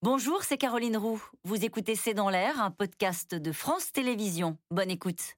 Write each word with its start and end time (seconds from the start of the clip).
Bonjour, 0.00 0.44
c'est 0.44 0.58
Caroline 0.58 0.96
Roux. 0.96 1.20
Vous 1.42 1.64
écoutez 1.64 1.96
C'est 1.96 2.14
dans 2.14 2.30
l'air, 2.30 2.62
un 2.62 2.70
podcast 2.70 3.34
de 3.34 3.50
France 3.50 3.90
Télévisions. 3.90 4.56
Bonne 4.70 4.92
écoute. 4.92 5.34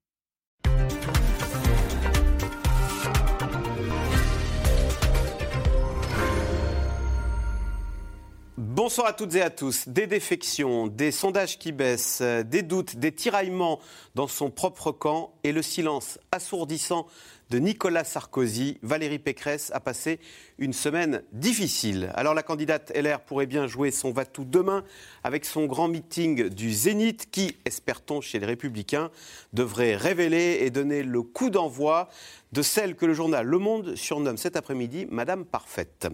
Bonsoir 8.59 9.07
à 9.07 9.13
toutes 9.15 9.35
et 9.35 9.41
à 9.41 9.49
tous. 9.49 9.89
Des 9.89 10.07
défections, 10.07 10.89
des 10.89 11.11
sondages 11.11 11.59
qui 11.59 11.73
baissent, 11.73 12.21
des 12.21 12.61
doutes, 12.63 12.97
des 12.97 13.13
tiraillements 13.13 13.81
dans 14.15 14.29
son 14.29 14.51
propre 14.51 14.93
camp 14.93 15.33
et 15.43 15.53
le 15.53 15.63
silence 15.63 16.19
assourdissant 16.33 17.07
de 17.51 17.59
Nicolas 17.59 18.05
Sarkozy, 18.05 18.79
Valérie 18.83 19.19
Pécresse 19.19 19.73
a 19.75 19.81
passé 19.81 20.21
une 20.59 20.73
semaine 20.73 21.23
difficile. 21.33 22.13
Alors 22.15 22.33
la 22.33 22.45
candidate 22.45 22.93
LR 22.97 23.21
pourrait 23.21 23.47
bien 23.47 23.67
jouer 23.67 23.91
son 23.91 24.13
va-tout 24.13 24.45
demain 24.45 24.85
avec 25.25 25.45
son 25.45 25.67
grand 25.67 25.89
meeting 25.89 26.49
du 26.49 26.73
Zénith 26.73 27.29
qui, 27.33 27.57
espère-t-on 27.65 28.21
chez 28.21 28.39
les 28.39 28.47
Républicains, 28.47 29.11
devrait 29.53 29.97
révéler 29.97 30.59
et 30.61 30.71
donner 30.71 31.03
le 31.03 31.23
coup 31.23 31.51
d'envoi 31.51 32.09
de 32.53 32.63
celle 32.63 32.97
que 32.97 33.07
le 33.07 33.15
journal 33.15 33.47
Le 33.47 33.59
Monde 33.59 33.95
surnomme 33.95 34.37
cet 34.37 34.57
après-midi 34.57 35.07
Madame 35.11 35.45
Parfaite. 35.45 36.09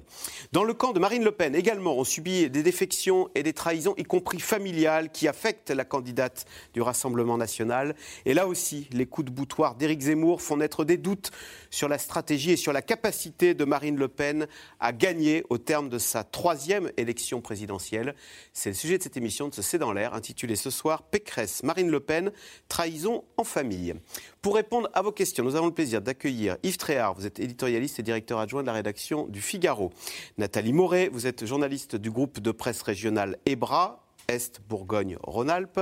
Dans 0.53 0.65
le 0.65 0.75
camp 0.75 0.93
de 0.93 1.01
Marine 1.01 1.25
Le 1.25 1.33
Pen 1.33 1.55
également, 1.55 1.97
on 1.97 2.05
subit 2.05 2.51
des 2.51 2.63
défections 2.63 3.31
et 3.35 3.43
des 3.43 3.55
trahisons, 3.55 3.95
y 3.97 4.03
compris 4.03 4.41
familiales, 4.41 5.11
qui 5.11 5.29
affectent 5.29 5.71
la 5.71 5.85
candidate 5.85 6.45
du 6.75 6.83
Rassemblement 6.83 7.39
national. 7.39 7.95
Et 8.27 8.35
là 8.35 8.47
aussi, 8.47 8.89
les 8.93 9.07
coups 9.07 9.27
de 9.27 9.31
boutoir 9.31 9.77
d'Éric 9.77 10.03
Zemmour 10.03 10.43
font 10.43 10.59
naître 10.59 10.85
des 10.85 10.99
doutes 10.99 11.31
sur 11.71 11.89
la 11.89 11.99
stratégie 11.99 12.53
et 12.53 12.57
sur 12.57 12.73
la 12.73 12.83
capacité 12.83 13.55
de 13.55 13.65
Marine 13.65 13.97
Le 13.97 14.09
Pen 14.09 14.47
à 14.79 14.93
gagner 14.93 15.45
au 15.49 15.59
terme 15.59 15.89
de 15.89 15.99
sa 15.99 16.23
troisième 16.23 16.91
élection 16.97 17.41
présidentielle. 17.41 18.15
C'est 18.53 18.71
le 18.71 18.75
sujet 18.75 18.99
de 18.99 19.03
cette 19.03 19.17
émission 19.17 19.49
de 19.49 19.55
ce 19.55 19.63
C'est 19.63 19.79
dans 19.79 19.93
l'air, 19.93 20.15
intitulée 20.15 20.57
ce 20.57 20.71
soir 20.71 21.03
Pécresse, 21.03 21.63
Marine 21.63 21.91
Le 21.91 22.01
Pen, 22.01 22.31
trahison 22.69 23.25
en 23.37 23.45
famille. 23.45 23.95
Pour 24.43 24.55
répondre 24.55 24.89
à 24.93 25.03
vos 25.03 25.13
questions, 25.13 25.43
nous 25.43 25.57
avons 25.57 25.67
le 25.67 25.75
plaisir 25.75 26.03
d'accueillir 26.03 26.26
Yves 26.31 26.77
Tréhard, 26.77 27.15
vous 27.15 27.27
êtes 27.27 27.41
éditorialiste 27.41 27.99
et 27.99 28.03
directeur 28.03 28.39
adjoint 28.39 28.63
de 28.63 28.67
la 28.67 28.73
rédaction 28.73 29.27
du 29.29 29.41
Figaro. 29.41 29.93
Nathalie 30.39 30.73
Moret, 30.73 31.09
vous 31.13 31.27
êtes 31.27 31.47
journaliste 31.47 31.97
du 31.97 32.11
groupe 32.11 32.41
de 32.41 32.51
presse 32.51 32.83
régional 32.83 33.39
EBRA 33.47 34.03
est 34.29 34.61
Bourgogne-Rhône-Alpes. 34.69 35.81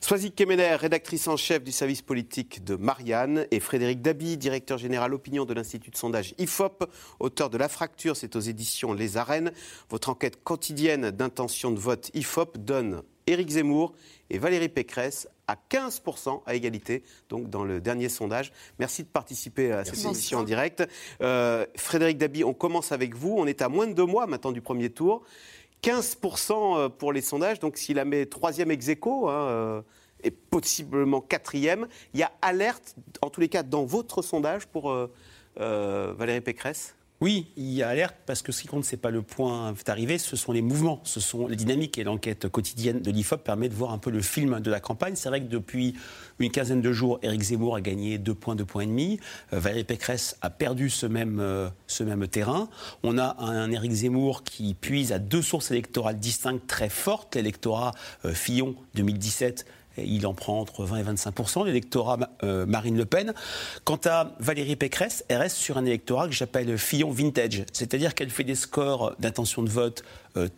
Soisic 0.00 0.34
Kemener, 0.34 0.76
rédactrice 0.76 1.28
en 1.28 1.36
chef 1.36 1.62
du 1.62 1.72
service 1.72 2.02
politique 2.02 2.64
de 2.64 2.76
Marianne, 2.76 3.46
et 3.50 3.60
Frédéric 3.60 4.00
Dabi, 4.00 4.36
directeur 4.36 4.78
général 4.78 5.14
opinion 5.14 5.44
de 5.44 5.54
l'Institut 5.54 5.90
de 5.90 5.96
sondage 5.96 6.34
IFOP, 6.38 6.84
auteur 7.20 7.50
de 7.50 7.58
La 7.58 7.68
Fracture, 7.68 8.16
c'est 8.16 8.36
aux 8.36 8.40
éditions 8.40 8.92
Les 8.92 9.16
Arènes. 9.16 9.52
Votre 9.90 10.08
enquête 10.08 10.42
quotidienne 10.42 11.10
d'intention 11.10 11.70
de 11.70 11.78
vote 11.78 12.10
IFOP 12.14 12.58
donne 12.58 13.02
Éric 13.26 13.50
Zemmour 13.50 13.94
et 14.30 14.38
Valérie 14.38 14.68
Pécresse 14.68 15.28
à 15.46 15.56
15% 15.70 16.42
à 16.46 16.54
égalité, 16.54 17.02
donc 17.28 17.50
dans 17.50 17.64
le 17.64 17.80
dernier 17.80 18.08
sondage. 18.08 18.52
Merci 18.78 19.02
de 19.02 19.08
participer 19.08 19.72
à 19.72 19.84
cette 19.84 20.04
émission 20.04 20.38
en 20.38 20.42
direct. 20.42 20.86
Euh, 21.20 21.66
Frédéric 21.76 22.18
Dabi, 22.18 22.44
on 22.44 22.54
commence 22.54 22.92
avec 22.92 23.14
vous. 23.14 23.34
On 23.36 23.46
est 23.46 23.62
à 23.62 23.68
moins 23.68 23.86
de 23.86 23.92
deux 23.92 24.06
mois 24.06 24.26
maintenant 24.26 24.52
du 24.52 24.60
premier 24.60 24.90
tour. 24.90 25.22
15% 25.84 26.52
euh, 26.78 26.88
pour 26.88 27.12
les 27.12 27.20
sondages, 27.20 27.60
donc 27.60 27.76
s'il 27.76 27.96
la 27.96 28.06
met 28.06 28.24
troisième 28.24 28.70
ex 28.70 28.88
aequo, 28.88 29.28
hein, 29.28 29.48
euh, 29.48 29.82
et 30.22 30.30
possiblement 30.30 31.20
quatrième, 31.20 31.86
il 32.14 32.20
y 32.20 32.22
a 32.22 32.32
alerte, 32.40 32.96
en 33.20 33.28
tous 33.28 33.42
les 33.42 33.48
cas, 33.48 33.62
dans 33.62 33.84
votre 33.84 34.22
sondage 34.22 34.66
pour 34.66 34.90
euh, 34.90 36.14
Valérie 36.16 36.40
Pécresse? 36.40 36.96
Oui, 37.20 37.46
il 37.56 37.72
y 37.72 37.82
a 37.82 37.88
alerte 37.88 38.16
parce 38.26 38.42
que 38.42 38.50
ce 38.50 38.62
qui 38.62 38.68
compte, 38.68 38.84
ce 38.84 38.92
n'est 38.92 39.00
pas 39.00 39.10
le 39.10 39.22
point 39.22 39.72
d'arrivée, 39.86 40.18
ce 40.18 40.36
sont 40.36 40.50
les 40.50 40.62
mouvements, 40.62 41.00
ce 41.04 41.20
sont 41.20 41.46
les 41.46 41.56
dynamiques 41.56 41.96
et 41.96 42.04
l'enquête 42.04 42.48
quotidienne 42.48 43.00
de 43.00 43.10
l'IFOP 43.10 43.44
permet 43.44 43.68
de 43.68 43.74
voir 43.74 43.92
un 43.92 43.98
peu 43.98 44.10
le 44.10 44.20
film 44.20 44.58
de 44.60 44.70
la 44.70 44.80
campagne. 44.80 45.14
C'est 45.14 45.28
vrai 45.28 45.40
que 45.40 45.46
depuis 45.46 45.94
une 46.40 46.50
quinzaine 46.50 46.82
de 46.82 46.92
jours, 46.92 47.20
Éric 47.22 47.40
Zemmour 47.40 47.76
a 47.76 47.80
gagné 47.80 48.18
deux 48.18 48.34
points, 48.34 48.56
deux 48.56 48.64
points 48.64 48.82
et 48.82 48.86
demi. 48.86 49.20
Euh, 49.52 49.60
Valérie 49.60 49.84
Pécresse 49.84 50.36
a 50.42 50.50
perdu 50.50 50.90
ce 50.90 51.06
même, 51.06 51.38
euh, 51.40 52.26
terrain. 52.30 52.68
On 53.04 53.16
a 53.16 53.36
un, 53.38 53.70
Éric 53.70 53.92
Zemmour 53.92 54.42
qui 54.42 54.74
puise 54.74 55.12
à 55.12 55.20
deux 55.20 55.42
sources 55.42 55.70
électorales 55.70 56.18
distinctes 56.18 56.66
très 56.66 56.88
fortes. 56.88 57.36
L'électorat 57.36 57.92
euh, 58.24 58.34
Fillon 58.34 58.74
2017 58.96 59.64
il 59.98 60.26
en 60.26 60.34
prend 60.34 60.60
entre 60.60 60.84
20 60.84 60.98
et 60.98 61.02
25% 61.02 61.66
l'électorat 61.66 62.18
euh, 62.42 62.66
Marine 62.66 62.96
Le 62.96 63.04
Pen. 63.04 63.34
Quant 63.84 64.00
à 64.04 64.32
Valérie 64.38 64.76
Pécresse, 64.76 65.24
elle 65.28 65.38
reste 65.38 65.56
sur 65.56 65.78
un 65.78 65.84
électorat 65.84 66.26
que 66.28 66.34
j'appelle 66.34 66.76
Fillon 66.78 67.10
vintage, 67.10 67.64
c'est-à-dire 67.72 68.14
qu'elle 68.14 68.30
fait 68.30 68.44
des 68.44 68.54
scores 68.54 69.14
d'intention 69.18 69.62
de 69.62 69.70
vote 69.70 70.02
euh, 70.36 70.48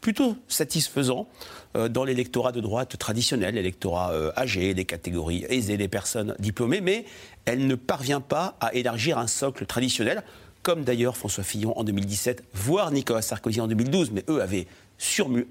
plutôt 0.00 0.36
satisfaisants 0.48 1.28
euh, 1.76 1.88
dans 1.88 2.04
l'électorat 2.04 2.52
de 2.52 2.60
droite 2.60 2.96
traditionnel, 2.98 3.54
l'électorat 3.54 4.12
âgé, 4.36 4.74
des 4.74 4.84
catégories 4.84 5.46
aisées, 5.48 5.76
des 5.76 5.88
personnes 5.88 6.34
diplômées, 6.38 6.80
mais 6.80 7.04
elle 7.44 7.66
ne 7.66 7.74
parvient 7.74 8.20
pas 8.20 8.56
à 8.60 8.74
élargir 8.74 9.18
un 9.18 9.26
socle 9.26 9.66
traditionnel, 9.66 10.22
comme 10.62 10.84
d'ailleurs 10.84 11.16
François 11.16 11.44
Fillon 11.44 11.76
en 11.76 11.84
2017, 11.84 12.44
voire 12.54 12.90
Nicolas 12.90 13.22
Sarkozy 13.22 13.60
en 13.60 13.66
2012, 13.66 14.12
mais 14.12 14.24
eux 14.28 14.40
avaient 14.40 14.66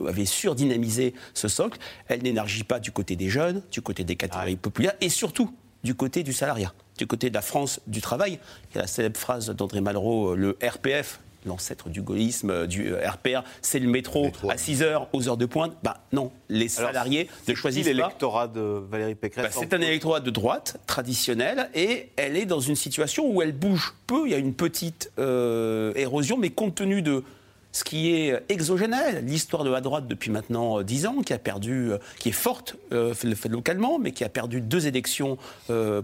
avait 0.07 0.25
surdynamisé 0.25 1.13
ce 1.33 1.47
socle, 1.47 1.79
elle 2.07 2.23
n'énergie 2.23 2.63
pas 2.63 2.79
du 2.79 2.91
côté 2.91 3.15
des 3.15 3.29
jeunes, 3.29 3.61
du 3.71 3.81
côté 3.81 4.03
des 4.03 4.15
catégories 4.15 4.55
populaires 4.55 4.93
et 5.01 5.09
surtout 5.09 5.53
du 5.83 5.95
côté 5.95 6.23
du 6.23 6.33
salariat, 6.33 6.73
du 6.97 7.07
côté 7.07 7.29
de 7.29 7.35
la 7.35 7.41
France 7.41 7.79
du 7.87 8.01
travail. 8.01 8.39
Il 8.71 8.75
y 8.75 8.77
a 8.77 8.81
la 8.81 8.87
célèbre 8.87 9.19
phrase 9.19 9.49
d'André 9.49 9.81
Malraux, 9.81 10.31
euh, 10.31 10.35
le 10.35 10.57
RPF, 10.63 11.19
l'ancêtre 11.45 11.89
du 11.89 12.03
gaullisme, 12.03 12.51
euh, 12.51 12.67
du 12.67 12.93
euh, 12.93 13.09
RPR, 13.09 13.41
c'est 13.61 13.79
le 13.79 13.87
métro, 13.87 14.29
à 14.47 14.57
6 14.57 14.83
heures, 14.83 15.07
aux 15.11 15.27
heures 15.27 15.37
de 15.37 15.47
pointe. 15.47 15.75
Bah 15.81 16.01
non, 16.11 16.31
les 16.49 16.69
salariés 16.69 17.29
ne 17.47 17.55
choisissent 17.55 17.87
pas. 17.87 17.93
l'électorat 17.93 18.47
de 18.47 18.61
Valérie 18.61 19.15
Pécresse 19.15 19.43
bah, 19.43 19.51
C'est 19.51 19.73
un 19.73 19.81
électorat 19.81 20.19
de 20.19 20.29
droite, 20.29 20.77
traditionnel, 20.85 21.69
et 21.73 22.09
elle 22.15 22.37
est 22.37 22.45
dans 22.45 22.59
une 22.59 22.75
situation 22.75 23.27
où 23.27 23.41
elle 23.41 23.53
bouge 23.53 23.95
peu. 24.05 24.27
Il 24.27 24.31
y 24.31 24.35
a 24.35 24.39
une 24.39 24.53
petite 24.53 25.11
érosion, 25.17 26.37
mais 26.37 26.51
compte 26.51 26.75
tenu 26.75 27.01
de 27.01 27.23
ce 27.71 27.83
qui 27.83 28.13
est 28.13 28.43
exogénel, 28.49 29.25
l'histoire 29.25 29.63
de 29.63 29.69
la 29.69 29.81
droite 29.81 30.07
depuis 30.07 30.29
maintenant 30.29 30.79
euh, 30.79 30.83
dix 30.83 31.05
ans, 31.05 31.21
qui 31.25 31.33
a 31.33 31.39
perdu, 31.39 31.91
euh, 31.91 31.97
qui 32.19 32.29
est 32.29 32.33
forte 32.33 32.75
euh, 32.91 33.13
localement, 33.49 33.97
mais 33.99 34.11
qui 34.11 34.23
a 34.23 34.29
perdu 34.29 34.61
deux 34.61 34.87
élections 34.87 35.37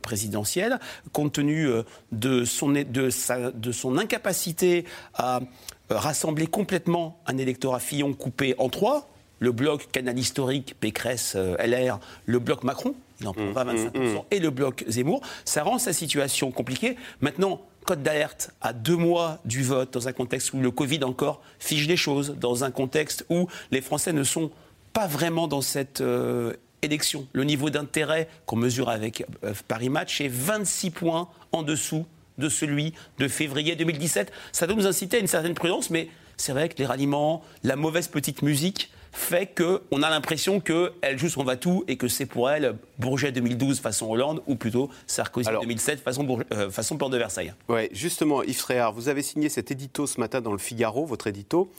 présidentielles, 0.01 0.79
compte 1.11 1.33
tenu 1.33 1.69
de 2.11 2.45
son, 2.45 2.69
de, 2.69 3.09
sa, 3.09 3.51
de 3.51 3.71
son 3.71 3.97
incapacité 3.97 4.85
à 5.13 5.41
rassembler 5.89 6.47
complètement 6.47 7.19
un 7.25 7.37
électorat 7.37 7.79
Fillon 7.79 8.13
coupé 8.13 8.55
en 8.57 8.69
trois, 8.69 9.09
le 9.39 9.51
bloc 9.51 9.89
canal 9.91 10.17
historique 10.17 10.75
Pécresse 10.79 11.35
LR, 11.35 11.99
le 12.25 12.39
bloc 12.39 12.63
Macron, 12.63 12.95
il 13.21 13.27
en 13.27 13.33
prend 13.33 13.53
pas 13.53 13.65
25%, 13.65 13.97
mmh, 13.97 13.99
mmh, 13.99 14.13
mmh. 14.13 14.21
et 14.31 14.39
le 14.39 14.49
bloc 14.49 14.85
Zemmour, 14.87 15.21
ça 15.45 15.63
rend 15.63 15.79
sa 15.79 15.93
situation 15.93 16.51
compliquée. 16.51 16.97
Maintenant, 17.21 17.61
code 17.87 18.03
d'alerte 18.03 18.51
à 18.59 18.73
deux 18.73 18.97
mois 18.97 19.39
du 19.45 19.63
vote, 19.63 19.93
dans 19.93 20.09
un 20.09 20.11
contexte 20.11 20.51
où 20.53 20.59
le 20.59 20.71
Covid 20.71 21.05
encore 21.05 21.41
fige 21.57 21.87
les 21.87 21.95
choses, 21.95 22.35
dans 22.37 22.65
un 22.65 22.69
contexte 22.69 23.25
où 23.29 23.47
les 23.71 23.81
Français 23.81 24.11
ne 24.11 24.23
sont 24.23 24.51
pas 24.91 25.07
vraiment 25.07 25.47
dans 25.47 25.61
cette 25.61 26.01
euh, 26.01 26.53
élection. 26.81 27.25
Le 27.31 27.45
niveau 27.45 27.69
d'intérêt 27.69 28.27
qu'on 28.45 28.57
mesure 28.57 28.89
avec 28.89 29.25
euh, 29.45 29.53
Paris 29.69 29.87
Match 29.87 30.19
est 30.19 30.27
26 30.27 30.91
points 30.91 31.29
en 31.53 31.63
dessous 31.63 32.05
de 32.37 32.49
celui 32.49 32.93
de 33.19 33.29
février 33.29 33.77
2017. 33.77 34.33
Ça 34.51 34.67
doit 34.67 34.75
nous 34.75 34.85
inciter 34.85 35.17
à 35.17 35.19
une 35.21 35.27
certaine 35.27 35.53
prudence, 35.53 35.89
mais 35.89 36.09
c'est 36.35 36.51
vrai 36.51 36.67
que 36.67 36.77
les 36.77 36.85
ralliements, 36.85 37.41
la 37.63 37.77
mauvaise 37.77 38.09
petite 38.09 38.41
musique, 38.41 38.91
fait 39.17 39.53
qu'on 39.57 40.03
a 40.03 40.09
l'impression 40.09 40.59
qu'elle 40.59 41.17
joue 41.17 41.29
son 41.29 41.43
va-tout 41.43 41.83
et 41.87 41.97
que 41.97 42.07
c'est 42.07 42.25
pour 42.25 42.49
elle 42.49 42.77
Bourget 42.99 43.31
2012 43.31 43.79
façon 43.79 44.09
Hollande 44.09 44.41
ou 44.47 44.55
plutôt 44.55 44.89
Sarkozy 45.07 45.49
2007 45.61 45.99
façon, 45.99 46.39
euh, 46.53 46.69
façon 46.69 46.97
Porte 46.97 47.11
de 47.11 47.17
Versailles. 47.17 47.53
Oui, 47.67 47.89
justement, 47.91 48.43
Yves 48.43 48.59
Tréhard, 48.59 48.93
vous 48.93 49.09
avez 49.09 49.23
signé 49.23 49.49
cet 49.49 49.71
édito 49.71 50.07
ce 50.07 50.19
matin 50.19 50.39
dans 50.39 50.51
le 50.51 50.57
Figaro, 50.57 51.05
votre 51.05 51.27
édito, 51.27 51.69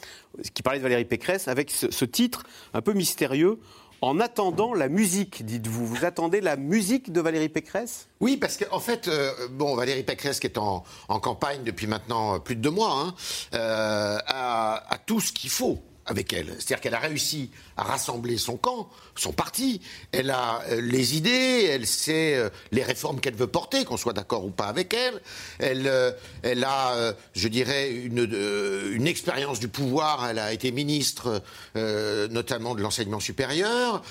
qui 0.53 0.62
parlait 0.62 0.78
de 0.78 0.82
Valérie 0.82 1.04
Pécresse, 1.04 1.48
avec 1.48 1.71
ce, 1.71 2.04
titre 2.04 2.45
un 2.74 2.83
peu 2.83 2.92
mystérieux. 2.92 3.59
En 4.01 4.21
attendant 4.21 4.74
la 4.74 4.89
musique, 4.89 5.45
dites-vous. 5.45 5.84
Vous 5.84 6.04
attendez 6.04 6.41
la 6.41 6.54
musique 6.57 7.10
de 7.10 7.21
Valérie 7.21 7.48
Pécresse? 7.48 8.07
Oui, 8.21 8.36
parce 8.36 8.57
qu'en 8.57 8.78
fait, 8.78 9.09
euh, 9.09 9.33
bon, 9.51 9.74
Valérie 9.74 10.04
Pécresse, 10.04 10.39
qui 10.39 10.47
est 10.47 10.57
en, 10.57 10.84
campagne 11.09 11.65
depuis 11.65 11.89
maintenant 11.89 12.39
plus 12.39 12.54
de 12.54 12.60
deux 12.60 12.71
mois, 12.71 12.92
hein, 12.92 13.15
euh, 13.54 14.18
a, 14.24 14.98
tout 15.07 15.21
ce 15.21 15.33
qu'il 15.33 15.51
faut 15.51 15.83
avec 16.09 16.33
elle. 16.33 16.47
C'est-à-dire 16.55 16.81
qu'elle 16.81 16.95
a 16.95 16.99
réussi 16.99 17.51
à 17.77 17.84
rassembler 17.84 18.39
son 18.39 18.57
camp, 18.57 18.89
son 19.15 19.33
parti. 19.33 19.81
Elle 20.10 20.31
a 20.31 20.63
euh, 20.71 20.81
les 20.81 21.16
idées, 21.16 21.69
elle 21.71 21.87
sait 21.87 22.34
euh, 22.34 22.49
les 22.72 22.83
réformes 22.83 23.21
qu'elle 23.21 23.34
veut 23.37 23.47
porter, 23.47 23.84
qu'on 23.84 23.99
soit 23.99 24.15
d'accord 24.15 24.45
ou 24.45 24.51
pas 24.51 24.66
avec 24.66 24.95
elle. 24.95 25.21
Elle, 25.59 25.87
euh, 25.87 26.10
elle 26.43 26.65
a, 26.65 27.15
je 27.34 27.49
dirais, 27.49 27.91
une, 27.91 28.25
une 28.93 29.07
expérience 29.07 29.60
du 29.60 29.69
pouvoir. 29.69 30.27
Elle 30.28 30.39
a 30.39 30.53
été 30.53 30.72
ministre, 30.72 31.43
notamment 31.75 32.75
de 32.75 32.83
l'enseignement 32.83 33.21
supérieur. 33.21 34.03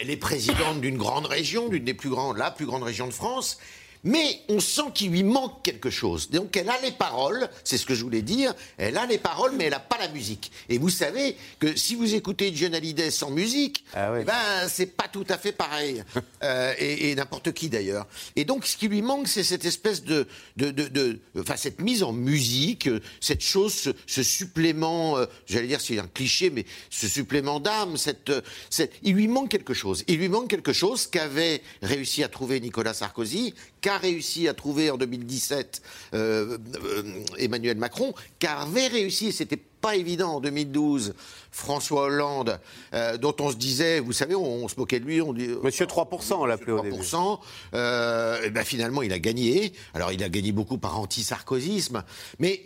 Elle 0.00 0.10
est 0.10 0.16
présidente 0.16 0.80
d'une 0.80 0.96
grande 0.96 1.26
région, 1.26 1.68
d'une 1.68 1.84
des 1.84 1.94
plus 1.94 2.10
grandes, 2.10 2.38
la 2.38 2.50
plus 2.50 2.66
grande 2.66 2.82
région 2.82 3.06
de 3.06 3.12
France. 3.12 3.58
Mais 4.04 4.40
on 4.48 4.60
sent 4.60 4.82
qu'il 4.94 5.10
lui 5.10 5.22
manque 5.22 5.62
quelque 5.62 5.90
chose. 5.90 6.30
Donc 6.30 6.56
elle 6.56 6.68
a 6.68 6.80
les 6.82 6.90
paroles, 6.92 7.48
c'est 7.64 7.76
ce 7.78 7.86
que 7.86 7.94
je 7.94 8.02
voulais 8.02 8.22
dire, 8.22 8.54
elle 8.78 8.96
a 8.98 9.06
les 9.06 9.18
paroles, 9.18 9.52
mais 9.56 9.64
elle 9.64 9.70
n'a 9.70 9.80
pas 9.80 9.98
la 9.98 10.08
musique. 10.08 10.50
Et 10.68 10.78
vous 10.78 10.90
savez 10.90 11.36
que 11.60 11.76
si 11.76 11.94
vous 11.94 12.14
écoutez 12.14 12.52
John 12.54 12.74
Hallyday 12.74 13.10
sans 13.10 13.30
musique, 13.30 13.84
Ah 13.94 14.12
oui. 14.12 14.18
eh 14.22 14.24
ben, 14.24 14.68
c'est 14.68 14.86
pas 14.86 15.08
tout 15.08 15.26
à 15.28 15.38
fait 15.38 15.52
pareil. 15.52 16.02
Euh, 16.44 16.74
et 16.78 17.10
et 17.10 17.14
n'importe 17.14 17.52
qui 17.52 17.68
d'ailleurs. 17.68 18.04
Et 18.34 18.44
donc 18.44 18.66
ce 18.66 18.76
qui 18.76 18.88
lui 18.88 19.00
manque, 19.00 19.28
c'est 19.28 19.44
cette 19.44 19.64
espèce 19.64 20.02
de, 20.02 20.26
de, 20.56 20.72
de, 20.72 20.88
de- 20.88 21.20
enfin 21.38 21.54
cette 21.56 21.80
mise 21.80 22.02
en 22.02 22.12
musique, 22.12 22.88
euh, 22.88 22.98
cette 23.20 23.42
chose, 23.42 23.72
ce, 23.72 23.90
ce 24.08 24.24
supplément, 24.24 25.16
euh, 25.18 25.26
j'allais 25.46 25.68
dire 25.68 25.80
c'est 25.80 26.00
un 26.00 26.08
cliché, 26.08 26.50
mais 26.50 26.64
ce 26.90 27.06
supplément 27.06 27.60
d'âme, 27.60 27.96
cette, 27.96 28.32
cette- 28.70 28.92
il 29.04 29.14
lui 29.14 29.28
manque 29.28 29.50
quelque 29.50 29.72
chose. 29.72 30.02
Il 30.08 30.18
lui 30.18 30.28
manque 30.28 30.48
quelque 30.50 30.72
chose 30.72 31.06
qu'avait 31.06 31.62
réussi 31.80 32.24
à 32.24 32.28
trouver 32.28 32.58
Nicolas 32.58 32.92
Sarkozy, 32.94 33.54
qu'a 33.82 33.98
réussi 33.98 34.48
à 34.48 34.54
trouver 34.54 34.90
en 34.90 34.96
2017 34.96 35.82
euh, 36.14 36.56
euh, 36.76 37.02
Emmanuel 37.36 37.76
Macron, 37.76 38.14
qu'avait 38.38 38.86
réussi, 38.86 39.26
et 39.26 39.32
c'était 39.32 39.56
pas 39.58 39.96
évident 39.96 40.36
en 40.36 40.40
2012, 40.40 41.14
François 41.50 42.04
Hollande, 42.04 42.60
euh, 42.94 43.18
dont 43.18 43.34
on 43.40 43.50
se 43.50 43.56
disait, 43.56 43.98
vous 43.98 44.12
savez, 44.12 44.36
on, 44.36 44.64
on 44.64 44.68
se 44.68 44.76
moquait 44.78 45.00
de 45.00 45.04
lui, 45.04 45.20
on 45.20 45.32
dit... 45.32 45.48
Monsieur 45.62 45.86
3%, 45.86 46.34
on 46.34 46.44
l'appelait 46.46 46.72
au 46.72 46.80
début. 46.80 46.96
3%, 46.96 47.40
euh, 47.74 48.42
et 48.44 48.50
ben 48.50 48.64
finalement, 48.64 49.02
il 49.02 49.12
a 49.12 49.18
gagné. 49.18 49.72
Alors, 49.94 50.12
il 50.12 50.22
a 50.22 50.28
gagné 50.28 50.52
beaucoup 50.52 50.78
par 50.78 51.00
anti-sarkozisme. 51.00 52.04
Mais, 52.38 52.62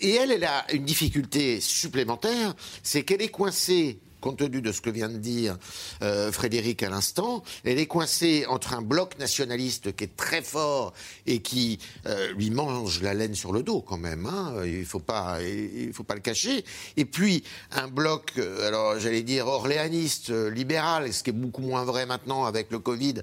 et 0.00 0.14
elle, 0.16 0.32
elle 0.32 0.44
a 0.44 0.66
une 0.72 0.84
difficulté 0.84 1.60
supplémentaire, 1.60 2.54
c'est 2.82 3.04
qu'elle 3.04 3.22
est 3.22 3.28
coincée 3.28 4.00
compte 4.22 4.38
tenu 4.38 4.62
de 4.62 4.72
ce 4.72 4.80
que 4.80 4.88
vient 4.88 5.08
de 5.08 5.18
dire 5.18 5.58
euh, 6.00 6.32
Frédéric 6.32 6.82
à 6.82 6.88
l'instant, 6.88 7.42
elle 7.64 7.78
est 7.78 7.86
coincée 7.86 8.46
entre 8.48 8.72
un 8.72 8.80
bloc 8.80 9.18
nationaliste 9.18 9.94
qui 9.94 10.04
est 10.04 10.16
très 10.16 10.40
fort 10.40 10.94
et 11.26 11.42
qui 11.42 11.80
euh, 12.06 12.32
lui 12.34 12.50
mange 12.50 13.02
la 13.02 13.12
laine 13.12 13.34
sur 13.34 13.52
le 13.52 13.62
dos 13.62 13.82
quand 13.82 13.98
même. 13.98 14.24
Hein, 14.26 14.64
il 14.64 14.86
faut 14.86 15.00
pas, 15.00 15.42
il 15.42 15.92
faut 15.92 16.04
pas 16.04 16.14
le 16.14 16.20
cacher. 16.20 16.64
Et 16.96 17.04
puis 17.04 17.42
un 17.72 17.88
bloc, 17.88 18.34
euh, 18.38 18.68
alors 18.68 18.98
j'allais 18.98 19.22
dire 19.22 19.48
orléaniste, 19.48 20.30
libéral, 20.30 21.12
ce 21.12 21.24
qui 21.24 21.30
est 21.30 21.34
beaucoup 21.34 21.62
moins 21.62 21.84
vrai 21.84 22.06
maintenant 22.06 22.44
avec 22.44 22.70
le 22.70 22.78
Covid. 22.78 23.14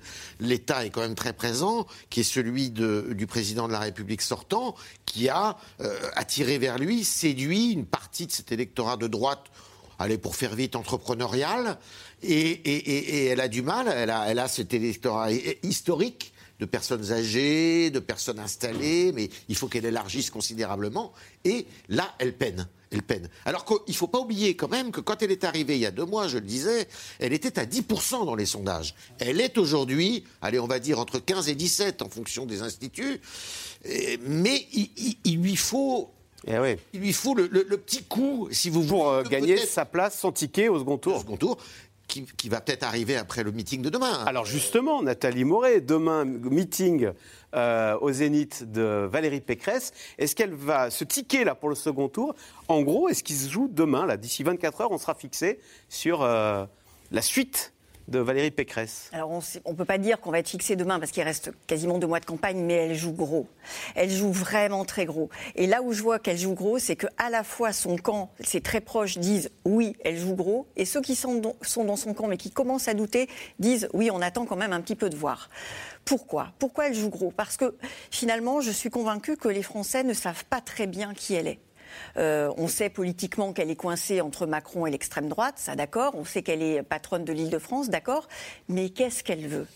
L'État 0.41 0.85
est 0.85 0.89
quand 0.89 1.01
même 1.01 1.15
très 1.15 1.33
présent, 1.33 1.87
qui 2.09 2.19
est 2.19 2.23
celui 2.23 2.71
du 2.71 3.25
président 3.25 3.67
de 3.67 3.71
la 3.71 3.79
République 3.79 4.21
sortant, 4.21 4.75
qui 5.05 5.29
a 5.29 5.57
attiré 6.15 6.57
vers 6.57 6.77
lui, 6.77 7.05
séduit 7.05 7.71
une 7.71 7.85
partie 7.85 8.27
de 8.27 8.31
cet 8.31 8.51
électorat 8.51 8.97
de 8.97 9.07
droite 9.07 9.45
allez, 9.99 10.17
pour 10.17 10.35
faire 10.35 10.55
vite, 10.55 10.75
entrepreneuriale, 10.75 11.77
et, 12.23 13.27
elle 13.27 13.41
a 13.41 13.47
du 13.47 13.61
mal, 13.61 13.87
elle 13.87 14.09
a, 14.39 14.47
cet 14.47 14.73
électorat 14.73 15.31
hi- 15.31 15.57
historique 15.63 16.33
de 16.59 16.65
personnes 16.65 17.11
âgées, 17.13 17.89
de 17.89 17.99
personnes 17.99 18.39
installées, 18.39 19.11
mais 19.13 19.29
il 19.47 19.55
faut 19.55 19.67
qu'elle 19.67 19.85
élargisse 19.85 20.29
considérablement, 20.29 21.13
et 21.45 21.65
là, 21.87 22.13
elle 22.19 22.33
peine. 22.33 22.67
Elle 22.91 23.03
peine. 23.03 23.29
Alors 23.45 23.65
qu'il 23.65 23.77
ne 23.87 23.93
faut 23.93 24.07
pas 24.07 24.17
oublier 24.19 24.55
quand 24.55 24.67
même 24.67 24.91
que 24.91 24.99
quand 24.99 25.21
elle 25.21 25.29
est 25.31 25.43
arrivée 25.43 25.75
il 25.75 25.81
y 25.81 25.85
a 25.85 25.91
deux 25.91 26.05
mois, 26.05 26.27
je 26.27 26.39
le 26.39 26.45
disais, 26.45 26.87
elle 27.19 27.33
était 27.33 27.59
à 27.59 27.65
10% 27.65 28.25
dans 28.25 28.33
les 28.33 28.47
sondages. 28.47 28.95
Elle 29.19 29.39
est 29.41 29.59
aujourd'hui, 29.59 30.23
allez, 30.41 30.59
on 30.59 30.65
va 30.65 30.79
dire 30.79 30.97
entre 30.99 31.19
15 31.19 31.49
et 31.49 31.55
17 31.55 32.01
en 32.01 32.09
fonction 32.09 32.47
des 32.47 32.63
instituts, 32.63 33.21
mais 34.25 34.67
il 35.23 35.39
lui 35.39 35.55
faut 35.55 36.11
Eh 36.47 36.57
oui. 36.57 36.77
il 36.93 37.01
lui 37.01 37.13
faut 37.13 37.35
le, 37.35 37.47
le- 37.47 37.65
le 37.67 37.77
petit 37.77 38.03
coup, 38.03 38.47
si 38.51 38.69
vous 38.69 38.83
Pour 38.83 39.09
euh, 39.09 39.23
voulez, 39.23 39.29
gagner 39.39 39.57
sa 39.57 39.85
place, 39.85 40.17
son 40.17 40.31
ticket 40.31 40.67
au 40.69 40.79
second 40.79 40.93
au 40.93 40.97
tour. 40.97 41.19
second 41.19 41.37
tour, 41.37 41.57
qui, 42.07 42.25
qui 42.37 42.49
va 42.49 42.59
peut-être 42.61 42.83
arriver 42.83 43.15
après 43.17 43.43
le 43.43 43.51
meeting 43.51 43.81
de 43.83 43.89
demain. 43.89 44.23
Alors 44.25 44.45
justement, 44.45 45.03
Nathalie 45.03 45.43
Moret, 45.43 45.79
demain, 45.81 46.25
meeting 46.25 47.11
euh, 47.55 47.97
au 48.01 48.11
Zénith 48.11 48.63
de 48.71 49.07
Valérie 49.11 49.41
Pécresse. 49.41 49.91
Est-ce 50.17 50.35
qu'elle 50.35 50.53
va, 50.55 50.89
ce 50.89 51.03
ticket-là 51.03 51.53
pour 51.55 51.69
le 51.69 51.75
second 51.75 52.07
tour, 52.07 52.33
en 52.67 52.81
gros, 52.81 53.09
est-ce 53.09 53.21
qu'il 53.23 53.35
se 53.35 53.49
joue 53.49 53.67
demain, 53.71 54.05
là, 54.07 54.17
d'ici 54.17 54.41
24 54.43 54.81
heures, 54.81 54.91
on 54.91 54.97
sera 54.97 55.13
fixé 55.13 55.59
sur 55.87 56.23
euh, 56.23 56.65
la 57.11 57.21
suite 57.21 57.73
de 58.09 58.19
Valérie 58.19 58.51
Pécresse 58.51 59.09
Alors, 59.13 59.31
on 59.31 59.71
ne 59.71 59.75
peut 59.75 59.85
pas 59.85 59.97
dire 59.97 60.19
qu'on 60.19 60.31
va 60.31 60.39
être 60.39 60.49
fixé 60.49 60.75
demain 60.75 60.99
parce 60.99 61.11
qu'il 61.11 61.23
reste 61.23 61.51
quasiment 61.67 61.97
deux 61.97 62.07
mois 62.07 62.19
de 62.19 62.25
campagne, 62.25 62.63
mais 62.63 62.73
elle 62.73 62.95
joue 62.95 63.13
gros. 63.13 63.47
Elle 63.95 64.09
joue 64.09 64.31
vraiment 64.31 64.83
très 64.85 65.05
gros. 65.05 65.29
Et 65.55 65.67
là 65.67 65.81
où 65.81 65.93
je 65.93 66.01
vois 66.01 66.19
qu'elle 66.19 66.37
joue 66.37 66.53
gros, 66.53 66.79
c'est 66.79 66.95
qu'à 66.95 67.29
la 67.29 67.43
fois 67.43 67.71
son 67.71 67.97
camp, 67.97 68.31
ses 68.39 68.61
très 68.61 68.81
proches 68.81 69.17
disent 69.17 69.51
oui, 69.65 69.95
elle 70.03 70.17
joue 70.17 70.35
gros, 70.35 70.67
et 70.75 70.85
ceux 70.85 71.01
qui 71.01 71.15
sont 71.15 71.41
sont 71.61 71.85
dans 71.85 71.95
son 71.95 72.13
camp 72.13 72.27
mais 72.27 72.37
qui 72.37 72.51
commencent 72.51 72.87
à 72.87 72.93
douter 72.93 73.29
disent 73.59 73.87
oui, 73.93 74.09
on 74.11 74.21
attend 74.21 74.45
quand 74.45 74.55
même 74.55 74.73
un 74.73 74.81
petit 74.81 74.95
peu 74.95 75.09
de 75.09 75.15
voir. 75.15 75.49
Pourquoi? 76.05 76.53
Pourquoi 76.57 76.87
elle 76.87 76.95
joue 76.95 77.09
gros? 77.09 77.31
Parce 77.31 77.57
que 77.57 77.75
finalement, 78.09 78.61
je 78.61 78.71
suis 78.71 78.89
convaincue 78.89 79.37
que 79.37 79.47
les 79.47 79.63
Français 79.63 80.03
ne 80.03 80.13
savent 80.13 80.45
pas 80.45 80.61
très 80.61 80.87
bien 80.87 81.13
qui 81.13 81.35
elle 81.35 81.47
est. 81.47 81.59
Euh, 82.17 82.51
on 82.57 82.67
sait 82.67 82.89
politiquement 82.89 83.53
qu'elle 83.53 83.69
est 83.69 83.75
coincée 83.75 84.21
entre 84.21 84.45
Macron 84.45 84.85
et 84.85 84.91
l'extrême 84.91 85.27
droite, 85.27 85.55
ça 85.57 85.75
d'accord. 85.75 86.13
On 86.15 86.25
sait 86.25 86.41
qu'elle 86.41 86.61
est 86.61 86.83
patronne 86.83 87.25
de 87.25 87.33
l'Île-de-France, 87.33 87.89
d'accord. 87.89 88.27
Mais 88.67 88.89
qu'est-ce 88.89 89.23
qu'elle 89.23 89.47
veut? 89.47 89.67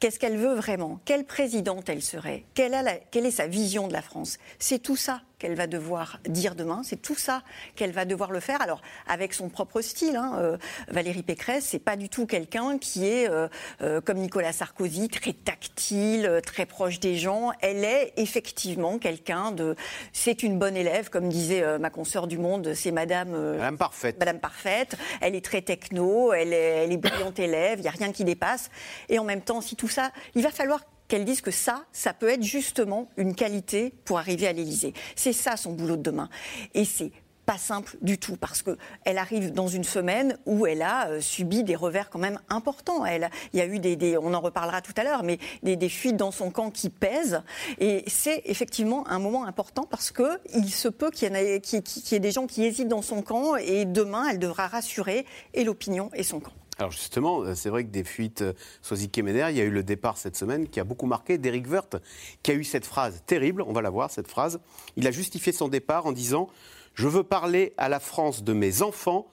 Qu'est-ce 0.00 0.18
qu'elle 0.18 0.36
veut 0.36 0.54
vraiment? 0.54 1.00
Quelle 1.04 1.24
présidente 1.24 1.88
elle 1.88 2.02
serait? 2.02 2.44
Quelle, 2.54 2.74
a 2.74 2.82
la- 2.82 2.96
quelle 2.96 3.26
est 3.26 3.30
sa 3.30 3.46
vision 3.46 3.88
de 3.88 3.92
la 3.92 4.02
France? 4.02 4.38
C'est 4.58 4.78
tout 4.80 4.96
ça 4.96 5.22
qu'elle 5.38 5.54
va 5.54 5.68
devoir 5.68 6.18
dire 6.28 6.56
demain. 6.56 6.82
C'est 6.84 7.00
tout 7.00 7.14
ça 7.14 7.42
qu'elle 7.76 7.92
va 7.92 8.04
devoir 8.04 8.32
le 8.32 8.40
faire. 8.40 8.60
Alors 8.60 8.82
avec 9.06 9.32
son 9.32 9.48
propre 9.48 9.80
style. 9.82 10.16
hein, 10.16 10.32
euh, 10.38 10.56
Valérie 10.88 11.22
Pécresse, 11.22 11.64
c'est 11.64 11.78
pas 11.78 11.94
du 11.96 12.08
tout 12.08 12.26
quelqu'un 12.26 12.76
qui 12.78 13.06
est 13.06 13.30
euh, 13.30 13.46
euh, 13.82 14.00
comme 14.00 14.18
Nicolas 14.18 14.52
Sarkozy, 14.52 15.08
très 15.08 15.32
tactile, 15.32 16.26
euh, 16.26 16.40
très 16.40 16.66
proche 16.66 16.98
des 16.98 17.14
gens. 17.16 17.52
Elle 17.60 17.84
est 17.84 18.14
effectivement 18.16 18.98
quelqu'un 18.98 19.52
de. 19.52 19.76
C'est 20.12 20.42
une 20.42 20.58
bonne 20.58 20.76
élève, 20.76 21.08
comme 21.08 21.28
disait 21.28 21.78
ma 21.78 21.90
consoeur 21.90 22.26
du 22.26 22.38
Monde. 22.38 22.74
C'est 22.74 22.90
Madame. 22.90 23.30
Madame 23.30 23.78
Parfaite. 23.78 24.16
Madame 24.18 24.40
Parfaite, 24.40 24.96
elle 25.20 25.36
est 25.36 25.44
très 25.44 25.62
techno, 25.62 26.32
elle 26.32 26.52
est, 26.52 26.84
elle 26.84 26.92
est 26.92 26.96
brillante 26.96 27.38
élève, 27.38 27.78
il 27.78 27.82
n'y 27.82 27.88
a 27.88 27.92
rien 27.92 28.10
qui 28.10 28.24
dépasse. 28.24 28.70
Et 29.08 29.20
en 29.20 29.24
même 29.24 29.42
temps, 29.42 29.57
si 29.60 29.76
tout 29.76 29.88
ça, 29.88 30.12
il 30.34 30.42
va 30.42 30.50
falloir 30.50 30.80
qu'elle 31.08 31.24
dise 31.24 31.40
que 31.40 31.50
ça, 31.50 31.84
ça 31.92 32.12
peut 32.12 32.28
être 32.28 32.42
justement 32.42 33.08
une 33.16 33.34
qualité 33.34 33.94
pour 34.04 34.18
arriver 34.18 34.46
à 34.46 34.52
l'Élysée. 34.52 34.92
C'est 35.16 35.32
ça 35.32 35.56
son 35.56 35.72
boulot 35.72 35.96
de 35.96 36.02
demain. 36.02 36.28
Et 36.74 36.84
c'est 36.84 37.12
pas 37.46 37.56
simple 37.56 37.96
du 38.02 38.18
tout 38.18 38.36
parce 38.36 38.60
que 38.60 38.76
elle 39.06 39.16
arrive 39.16 39.52
dans 39.52 39.68
une 39.68 39.82
semaine 39.82 40.36
où 40.44 40.66
elle 40.66 40.82
a 40.82 41.08
euh, 41.08 41.20
subi 41.22 41.64
des 41.64 41.76
revers 41.76 42.10
quand 42.10 42.18
même 42.18 42.38
importants. 42.50 43.06
Elle, 43.06 43.30
il 43.54 43.58
y 43.58 43.62
a 43.62 43.66
eu 43.66 43.78
des, 43.78 44.18
on 44.18 44.34
en 44.34 44.40
reparlera 44.42 44.82
tout 44.82 44.92
à 44.98 45.02
l'heure, 45.02 45.22
mais 45.22 45.38
des, 45.62 45.88
fuites 45.88 46.18
dans 46.18 46.30
son 46.30 46.50
camp 46.50 46.70
qui 46.70 46.90
pèsent. 46.90 47.40
Et 47.78 48.04
c'est 48.06 48.42
effectivement 48.44 49.08
un 49.08 49.18
moment 49.18 49.46
important 49.46 49.84
parce 49.88 50.10
que 50.10 50.38
il 50.54 50.70
se 50.70 50.88
peut 50.88 51.10
qu'il 51.10 51.32
y 51.32 51.36
ait- 51.38 51.60
qu'il 51.62 51.82
y 52.12 52.14
ait 52.14 52.20
des 52.20 52.32
gens 52.32 52.46
qui 52.46 52.64
hésitent 52.64 52.88
dans 52.88 53.00
son 53.00 53.22
camp 53.22 53.56
et 53.56 53.86
demain 53.86 54.28
elle 54.28 54.38
devra 54.38 54.66
rassurer 54.66 55.24
et 55.54 55.64
l'opinion 55.64 56.10
et 56.12 56.24
son 56.24 56.40
camp. 56.40 56.52
Alors 56.78 56.92
justement, 56.92 57.42
euh, 57.42 57.54
c'est 57.56 57.70
vrai 57.70 57.84
que 57.84 57.90
des 57.90 58.04
fuites 58.04 58.42
euh, 58.42 58.52
Sozy 58.82 59.10
Kemener, 59.10 59.48
il 59.50 59.56
y 59.56 59.60
a 59.60 59.64
eu 59.64 59.70
le 59.70 59.82
départ 59.82 60.16
cette 60.16 60.36
semaine 60.36 60.68
qui 60.68 60.78
a 60.78 60.84
beaucoup 60.84 61.06
marqué 61.06 61.36
d'Éric 61.36 61.68
Woerth, 61.68 61.96
qui 62.44 62.52
a 62.52 62.54
eu 62.54 62.62
cette 62.62 62.86
phrase 62.86 63.20
terrible, 63.26 63.62
on 63.62 63.72
va 63.72 63.82
la 63.82 63.90
voir, 63.90 64.12
cette 64.12 64.28
phrase. 64.28 64.60
Il 64.96 65.06
a 65.08 65.10
justifié 65.10 65.52
son 65.52 65.66
départ 65.66 66.06
en 66.06 66.12
disant 66.12 66.48
«Je 66.94 67.08
veux 67.08 67.24
parler 67.24 67.74
à 67.78 67.88
la 67.88 67.98
France 67.98 68.44
de 68.44 68.52
mes 68.52 68.82
enfants, 68.82 69.26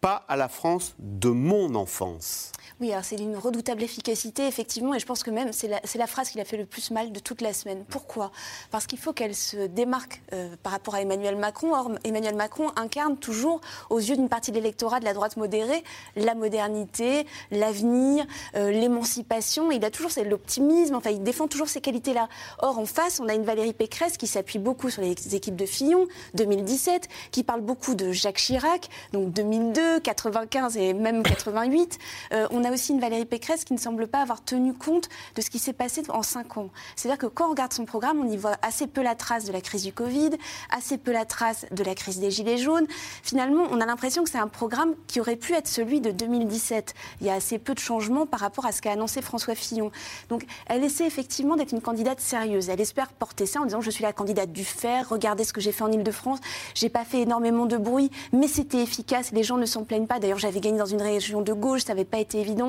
pas 0.00 0.24
à 0.26 0.36
la 0.36 0.48
France 0.48 0.96
de 0.98 1.28
mon 1.28 1.76
enfance». 1.76 2.50
Oui, 2.80 2.92
alors 2.92 3.04
c'est 3.04 3.16
d'une 3.16 3.36
redoutable 3.36 3.82
efficacité, 3.82 4.46
effectivement, 4.46 4.94
et 4.94 4.98
je 4.98 5.04
pense 5.04 5.22
que 5.22 5.30
même 5.30 5.52
c'est 5.52 5.68
la, 5.68 5.80
la 5.94 6.06
phrase 6.06 6.30
qui 6.30 6.38
l'a 6.38 6.46
fait 6.46 6.56
le 6.56 6.64
plus 6.64 6.90
mal 6.90 7.12
de 7.12 7.20
toute 7.20 7.42
la 7.42 7.52
semaine. 7.52 7.84
Pourquoi? 7.86 8.32
Parce 8.70 8.86
qu'il 8.86 8.98
faut 8.98 9.12
qu'elle 9.12 9.34
se 9.34 9.66
démarque 9.66 10.22
euh, 10.32 10.56
par 10.62 10.72
rapport 10.72 10.94
à 10.94 11.02
Emmanuel 11.02 11.36
Macron. 11.36 11.74
Or, 11.74 11.90
Emmanuel 12.04 12.36
Macron 12.36 12.68
incarne 12.76 13.18
toujours, 13.18 13.60
aux 13.90 13.98
yeux 13.98 14.16
d'une 14.16 14.30
partie 14.30 14.50
de 14.50 14.56
l'électorat 14.56 14.98
de 14.98 15.04
la 15.04 15.12
droite 15.12 15.36
modérée, 15.36 15.84
la 16.16 16.34
modernité, 16.34 17.26
l'avenir, 17.50 18.24
euh, 18.56 18.70
l'émancipation. 18.70 19.70
Il 19.70 19.84
a 19.84 19.90
toujours 19.90 20.10
l'optimisme, 20.24 20.94
enfin, 20.94 21.10
il 21.10 21.22
défend 21.22 21.48
toujours 21.48 21.68
ces 21.68 21.82
qualités-là. 21.82 22.30
Or, 22.60 22.78
en 22.78 22.86
face, 22.86 23.20
on 23.20 23.28
a 23.28 23.34
une 23.34 23.44
Valérie 23.44 23.74
Pécresse 23.74 24.16
qui 24.16 24.26
s'appuie 24.26 24.58
beaucoup 24.58 24.88
sur 24.88 25.02
les 25.02 25.34
équipes 25.34 25.56
de 25.56 25.66
Fillon, 25.66 26.06
2017, 26.32 27.08
qui 27.30 27.42
parle 27.42 27.60
beaucoup 27.60 27.94
de 27.94 28.10
Jacques 28.12 28.36
Chirac, 28.36 28.88
donc 29.12 29.32
2002, 29.32 30.00
95 30.00 30.78
et 30.78 30.94
même 30.94 31.22
88. 31.22 31.98
Euh, 32.32 32.48
on 32.50 32.64
a 32.64 32.69
aussi 32.70 32.92
une 32.92 33.00
Valérie 33.00 33.24
Pécresse 33.24 33.64
qui 33.64 33.72
ne 33.72 33.78
semble 33.78 34.06
pas 34.06 34.20
avoir 34.20 34.44
tenu 34.44 34.72
compte 34.72 35.08
de 35.34 35.40
ce 35.40 35.50
qui 35.50 35.58
s'est 35.58 35.72
passé 35.72 36.02
en 36.08 36.22
cinq 36.22 36.56
ans. 36.56 36.70
C'est-à-dire 36.94 37.18
que 37.18 37.26
quand 37.26 37.46
on 37.46 37.50
regarde 37.50 37.72
son 37.72 37.84
programme, 37.84 38.20
on 38.20 38.30
y 38.30 38.36
voit 38.36 38.56
assez 38.62 38.86
peu 38.86 39.02
la 39.02 39.16
trace 39.16 39.44
de 39.44 39.52
la 39.52 39.60
crise 39.60 39.82
du 39.82 39.92
Covid, 39.92 40.30
assez 40.70 40.96
peu 40.98 41.10
la 41.12 41.24
trace 41.24 41.66
de 41.70 41.82
la 41.82 41.94
crise 41.94 42.20
des 42.20 42.30
Gilets 42.30 42.58
jaunes. 42.58 42.86
Finalement, 43.22 43.64
on 43.70 43.80
a 43.80 43.86
l'impression 43.86 44.22
que 44.22 44.30
c'est 44.30 44.38
un 44.38 44.48
programme 44.48 44.94
qui 45.06 45.20
aurait 45.20 45.36
pu 45.36 45.54
être 45.54 45.66
celui 45.66 46.00
de 46.00 46.12
2017. 46.12 46.94
Il 47.20 47.26
y 47.26 47.30
a 47.30 47.34
assez 47.34 47.58
peu 47.58 47.74
de 47.74 47.80
changements 47.80 48.26
par 48.26 48.40
rapport 48.40 48.66
à 48.66 48.72
ce 48.72 48.80
qu'a 48.80 48.92
annoncé 48.92 49.22
François 49.22 49.56
Fillon. 49.56 49.90
Donc, 50.28 50.44
elle 50.66 50.84
essaie 50.84 51.06
effectivement 51.06 51.56
d'être 51.56 51.72
une 51.72 51.80
candidate 51.80 52.20
sérieuse. 52.20 52.68
Elle 52.68 52.80
espère 52.80 53.12
porter 53.12 53.46
ça 53.46 53.60
en 53.60 53.64
disant 53.64 53.80
je 53.80 53.90
suis 53.90 54.04
la 54.04 54.12
candidate 54.12 54.52
du 54.52 54.64
fer, 54.64 55.08
regardez 55.08 55.44
ce 55.44 55.52
que 55.52 55.60
j'ai 55.60 55.72
fait 55.72 55.82
en 55.82 55.90
Ile-de-France, 55.90 56.38
j'ai 56.74 56.88
pas 56.88 57.04
fait 57.04 57.22
énormément 57.22 57.66
de 57.66 57.76
bruit, 57.76 58.10
mais 58.32 58.46
c'était 58.46 58.82
efficace, 58.82 59.32
les 59.32 59.42
gens 59.42 59.56
ne 59.56 59.66
s'en 59.66 59.80
s'en 59.80 59.84
plaignent 59.84 60.06
pas. 60.06 60.18
D'ailleurs, 60.18 60.38
j'avais 60.38 60.60
gagné 60.60 60.78
dans 60.78 60.86
une 60.86 61.00
région 61.00 61.40
de 61.40 61.52
gauche, 61.52 61.84
ça 61.84 61.94
n'avait 61.94 62.04
pas 62.04 62.18
été 62.18 62.38
évident. 62.38 62.59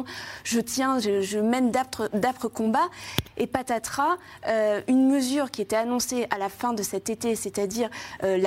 Je 0.44 0.60
tiens, 0.60 1.00
je, 1.00 1.40
mène 1.40 1.72
d'âpres 1.72 2.48
combats. 2.48 2.90
Et 3.38 3.48
patatras, 3.48 4.18
euh, 4.48 4.82
une 4.88 5.10
mesure 5.10 5.50
qui 5.50 5.62
était 5.62 5.76
annoncée 5.76 6.28
à 6.30 6.38
la 6.38 6.50
fin 6.50 6.74
de 6.74 6.84
cet 6.84 7.10
été, 7.10 7.36
c'est-à-dire 7.36 7.90
euh, 8.24 8.38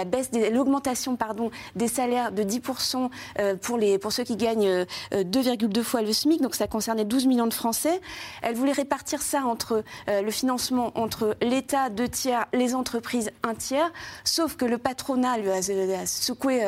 l'augmentation 0.52 1.18
des 1.74 1.88
salaires 1.88 2.30
de 2.30 2.42
10% 2.42 3.10
euh, 3.38 3.56
pour 3.56 3.78
les 3.78 3.98
pour 3.98 4.12
ceux 4.12 4.24
qui 4.24 4.36
gagnent 4.36 4.84
2,2 5.12 5.82
fois 5.82 6.02
le 6.02 6.12
SMIC. 6.12 6.40
Donc 6.42 6.54
ça 6.54 6.66
concernait 6.66 7.04
12 7.04 7.26
millions 7.26 7.46
de 7.46 7.54
Français. 7.54 8.00
Elle 8.42 8.54
voulait 8.54 8.72
répartir 8.72 9.22
ça 9.22 9.44
entre 9.44 9.82
le 10.08 10.30
financement 10.30 10.92
entre 10.94 11.36
l'État 11.40 11.88
deux 11.90 12.08
tiers, 12.08 12.46
les 12.52 12.74
entreprises 12.74 13.30
un 13.42 13.54
tiers. 13.54 13.90
Sauf 14.24 14.56
que 14.56 14.64
le 14.64 14.78
patronat 14.78 15.32
a, 15.32 16.06
secoué, 16.06 16.60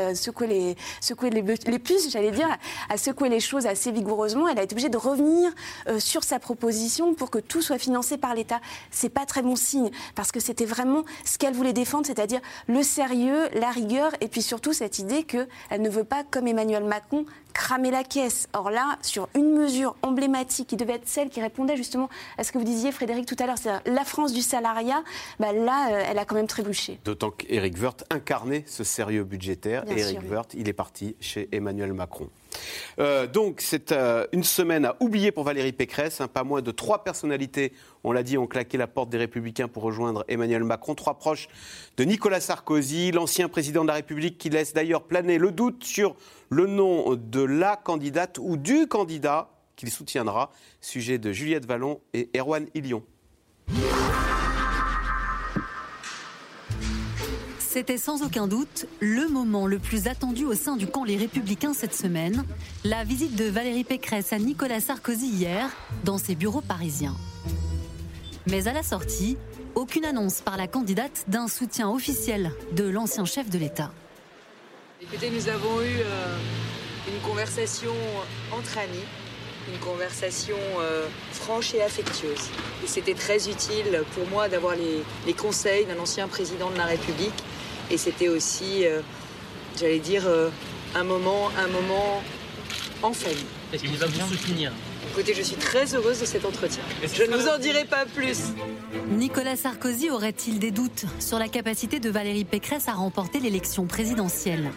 les, 0.47 0.76
secoué 1.00 1.30
les, 1.30 1.78
puces, 1.78 2.11
j'allais 2.11 2.30
dire, 2.30 2.49
a 2.88 2.97
secoué 2.97 3.28
les 3.28 3.40
choses 3.40 3.66
assez 3.66 3.92
vigoureusement. 3.92 4.49
A 4.59 4.63
été 4.63 4.75
obligée 4.75 4.89
de 4.89 4.97
revenir 4.97 5.53
sur 5.99 6.25
sa 6.25 6.39
proposition 6.39 7.15
pour 7.15 7.31
que 7.31 7.39
tout 7.39 7.63
soit 7.63 7.79
financé 7.79 8.19
par 8.19 8.35
l'État. 8.35 8.61
C'est 8.91 9.09
pas 9.09 9.27
très 9.27 9.43
bon 9.43 9.57
signe 9.57 9.91
parce 10.15 10.33
que 10.33 10.41
c'était 10.41 10.65
vraiment 10.65 11.05
ce 11.25 11.39
qu'elle 11.39 11.55
voulait 11.55 11.73
défendre, 11.73 12.07
c'est-à-dire 12.07 12.41
le 12.69 12.83
sérieux, 12.83 13.49
la 13.55 13.71
rigueur 13.71 14.13
et 14.21 14.29
puis 14.29 14.43
surtout 14.43 14.73
cette 14.73 14.99
idée 14.99 15.25
qu'elle 15.25 15.47
ne 15.81 15.89
veut 15.89 16.05
pas, 16.05 16.25
comme 16.25 16.47
Emmanuel 16.47 16.85
Macron, 16.85 17.25
cramer 17.53 17.91
la 17.91 18.05
caisse. 18.05 18.49
Or 18.53 18.71
là, 18.71 18.99
sur 19.03 19.29
une 19.35 19.51
mesure 19.53 19.97
emblématique 20.03 20.69
qui 20.69 20.77
devait 20.77 20.95
être 20.95 21.09
celle 21.09 21.31
qui 21.31 21.41
répondait 21.41 21.77
justement 21.77 22.09
à 22.39 22.45
ce 22.45 22.53
que 22.53 22.59
vous 22.59 22.65
disiez, 22.65 22.93
Frédéric, 22.93 23.27
tout 23.27 23.37
à 23.39 23.47
l'heure, 23.47 23.59
c'est 23.59 23.71
la 23.87 24.05
France 24.05 24.33
du 24.33 24.43
salariat, 24.43 25.03
bah 25.41 25.53
là, 25.53 25.91
euh, 25.91 26.05
elle 26.09 26.19
a 26.19 26.25
quand 26.25 26.35
même 26.35 26.47
trébuché. 26.47 27.01
D'autant 27.05 27.31
qu'Éric 27.31 27.77
Woerth 27.81 28.05
incarnait 28.11 28.65
ce 28.67 28.85
sérieux 28.85 29.25
budgétaire. 29.25 29.85
et 29.89 30.01
Éric 30.01 30.31
Woerth, 30.31 30.55
il 30.55 30.69
est 30.69 30.75
parti 30.75 31.17
chez 31.21 31.49
Emmanuel 31.53 31.93
Macron. 31.93 32.29
Euh, 32.99 33.27
donc, 33.27 33.61
c'est 33.61 33.93
euh, 33.93 34.27
une 34.33 34.45
semaine 34.45 34.85
à 34.85 34.97
oublier 35.01 35.33
pour 35.33 35.45
Valérie 35.45 35.73
Pécresse. 35.73 36.21
Hein. 36.21 36.29
pas 36.29 36.45
moins 36.45 36.63
de 36.63 36.71
trois 36.71 37.05
personnalités, 37.05 37.73
on 38.05 38.13
l'a 38.13 38.23
dit, 38.23 38.39
ont 38.39 38.47
claqué 38.47 38.79
la 38.79 38.87
porte 38.87 39.11
des 39.11 39.19
Républicains 39.19 39.69
pour 39.69 39.83
rejoindre 39.83 40.25
Emmanuel 40.29 40.65
Macron. 40.65 40.95
Trois 40.95 41.19
proches 41.19 41.49
de 41.97 42.05
Nicolas 42.05 42.41
Sarkozy, 42.41 43.13
l'ancien 43.13 43.49
président 43.49 43.83
de 43.83 43.89
la 43.89 43.95
République, 43.95 44.39
qui 44.39 44.51
laisse 44.51 44.73
d'ailleurs 44.73 45.03
planer 45.03 45.39
le 45.39 45.53
doute 45.53 45.85
sur 45.85 46.17
le 46.51 46.67
nom 46.67 47.15
de 47.15 47.43
la 47.43 47.77
candidate 47.77 48.39
ou 48.41 48.57
du 48.57 48.87
candidat 48.87 49.51
qu'il 49.77 49.91
soutiendra. 49.91 50.51
Sujet 50.81 51.19
de 51.19 51.33
Juliette 51.33 51.67
Vallon 51.67 52.01
et 52.15 52.31
Erwan 52.37 52.67
Ilion. 52.75 53.03
C'était 57.76 57.99
sans 57.99 58.23
aucun 58.23 58.47
doute 58.47 58.87
le 59.00 59.28
moment 59.28 59.66
le 59.66 59.78
plus 59.78 60.09
attendu 60.09 60.47
au 60.47 60.54
sein 60.54 60.76
du 60.76 60.87
camp 60.87 61.04
Les 61.04 61.18
Républicains 61.18 61.75
cette 61.75 61.95
semaine, 61.95 62.42
la 62.85 63.04
visite 63.04 63.37
de 63.37 63.45
Valérie 63.45 63.85
Pécresse 63.85 64.33
à 64.33 64.38
Nicolas 64.38 64.80
Sarkozy 64.80 65.26
hier 65.26 65.68
dans 66.02 66.16
ses 66.16 66.37
bureaux 66.37 66.62
parisiens. 66.62 67.14
Mais 68.47 68.66
à 68.66 68.73
la 68.73 68.83
sortie, 68.83 69.37
aucune 69.75 70.06
annonce 70.06 70.40
par 70.40 70.56
la 70.56 70.68
candidate 70.68 71.26
d'un 71.28 71.49
soutien 71.49 71.90
officiel 71.90 72.50
de 72.73 72.85
l'ancien 72.85 73.26
chef 73.26 73.50
de 73.50 73.59
l'État. 73.59 73.92
Écoutez, 75.02 75.28
nous 75.28 75.47
avons 75.50 75.83
eu 75.83 76.00
euh, 76.00 76.38
une 77.09 77.21
conversation 77.28 77.92
entre 78.52 78.78
amis, 78.78 79.04
une 79.71 79.78
conversation 79.80 80.56
euh, 80.80 81.06
franche 81.30 81.75
et 81.75 81.83
affectueuse. 81.83 82.49
Et 82.83 82.87
c'était 82.87 83.12
très 83.12 83.50
utile 83.50 84.02
pour 84.14 84.26
moi 84.28 84.49
d'avoir 84.49 84.75
les 85.26 85.35
conseils 85.35 85.85
d'un 85.85 85.99
ancien 85.99 86.26
président 86.26 86.71
de 86.71 86.78
la 86.78 86.87
République 86.87 87.45
et 87.90 87.97
c'était 87.97 88.28
aussi, 88.28 88.87
euh, 88.87 89.00
j'allais 89.78 89.99
dire, 89.99 90.25
euh, 90.26 90.50
un 90.95 91.05
moment, 91.05 91.50
un 91.59 91.69
moment 91.69 92.23
en 93.02 93.12
famille. 93.12 93.45
Est-ce 93.73 93.83
qu'il 93.83 93.97
va 93.97 94.07
vous 94.07 94.35
soutenir 94.37 94.73
Écoutez, 95.12 95.35
je 95.35 95.43
suis 95.43 95.57
très 95.57 95.95
heureuse 95.95 96.21
de 96.21 96.26
cet 96.26 96.45
entretien. 96.45 96.83
Je 97.02 97.23
ne 97.23 97.37
vous 97.37 97.49
en 97.49 97.59
dirai 97.59 97.85
pas 97.85 98.05
plus. 98.07 98.38
Nicolas 99.09 99.57
Sarkozy 99.57 100.11
aurait-il 100.11 100.59
des 100.59 100.71
doutes 100.71 101.05
sur 101.21 101.38
la 101.38 101.49
capacité 101.49 102.00
de 102.00 102.11
Valérie 102.11 102.45
Pécresse 102.45 102.88
à 102.88 102.93
remporter 102.93 103.40
l'élection 103.40 103.87
présidentielle? 103.87 104.71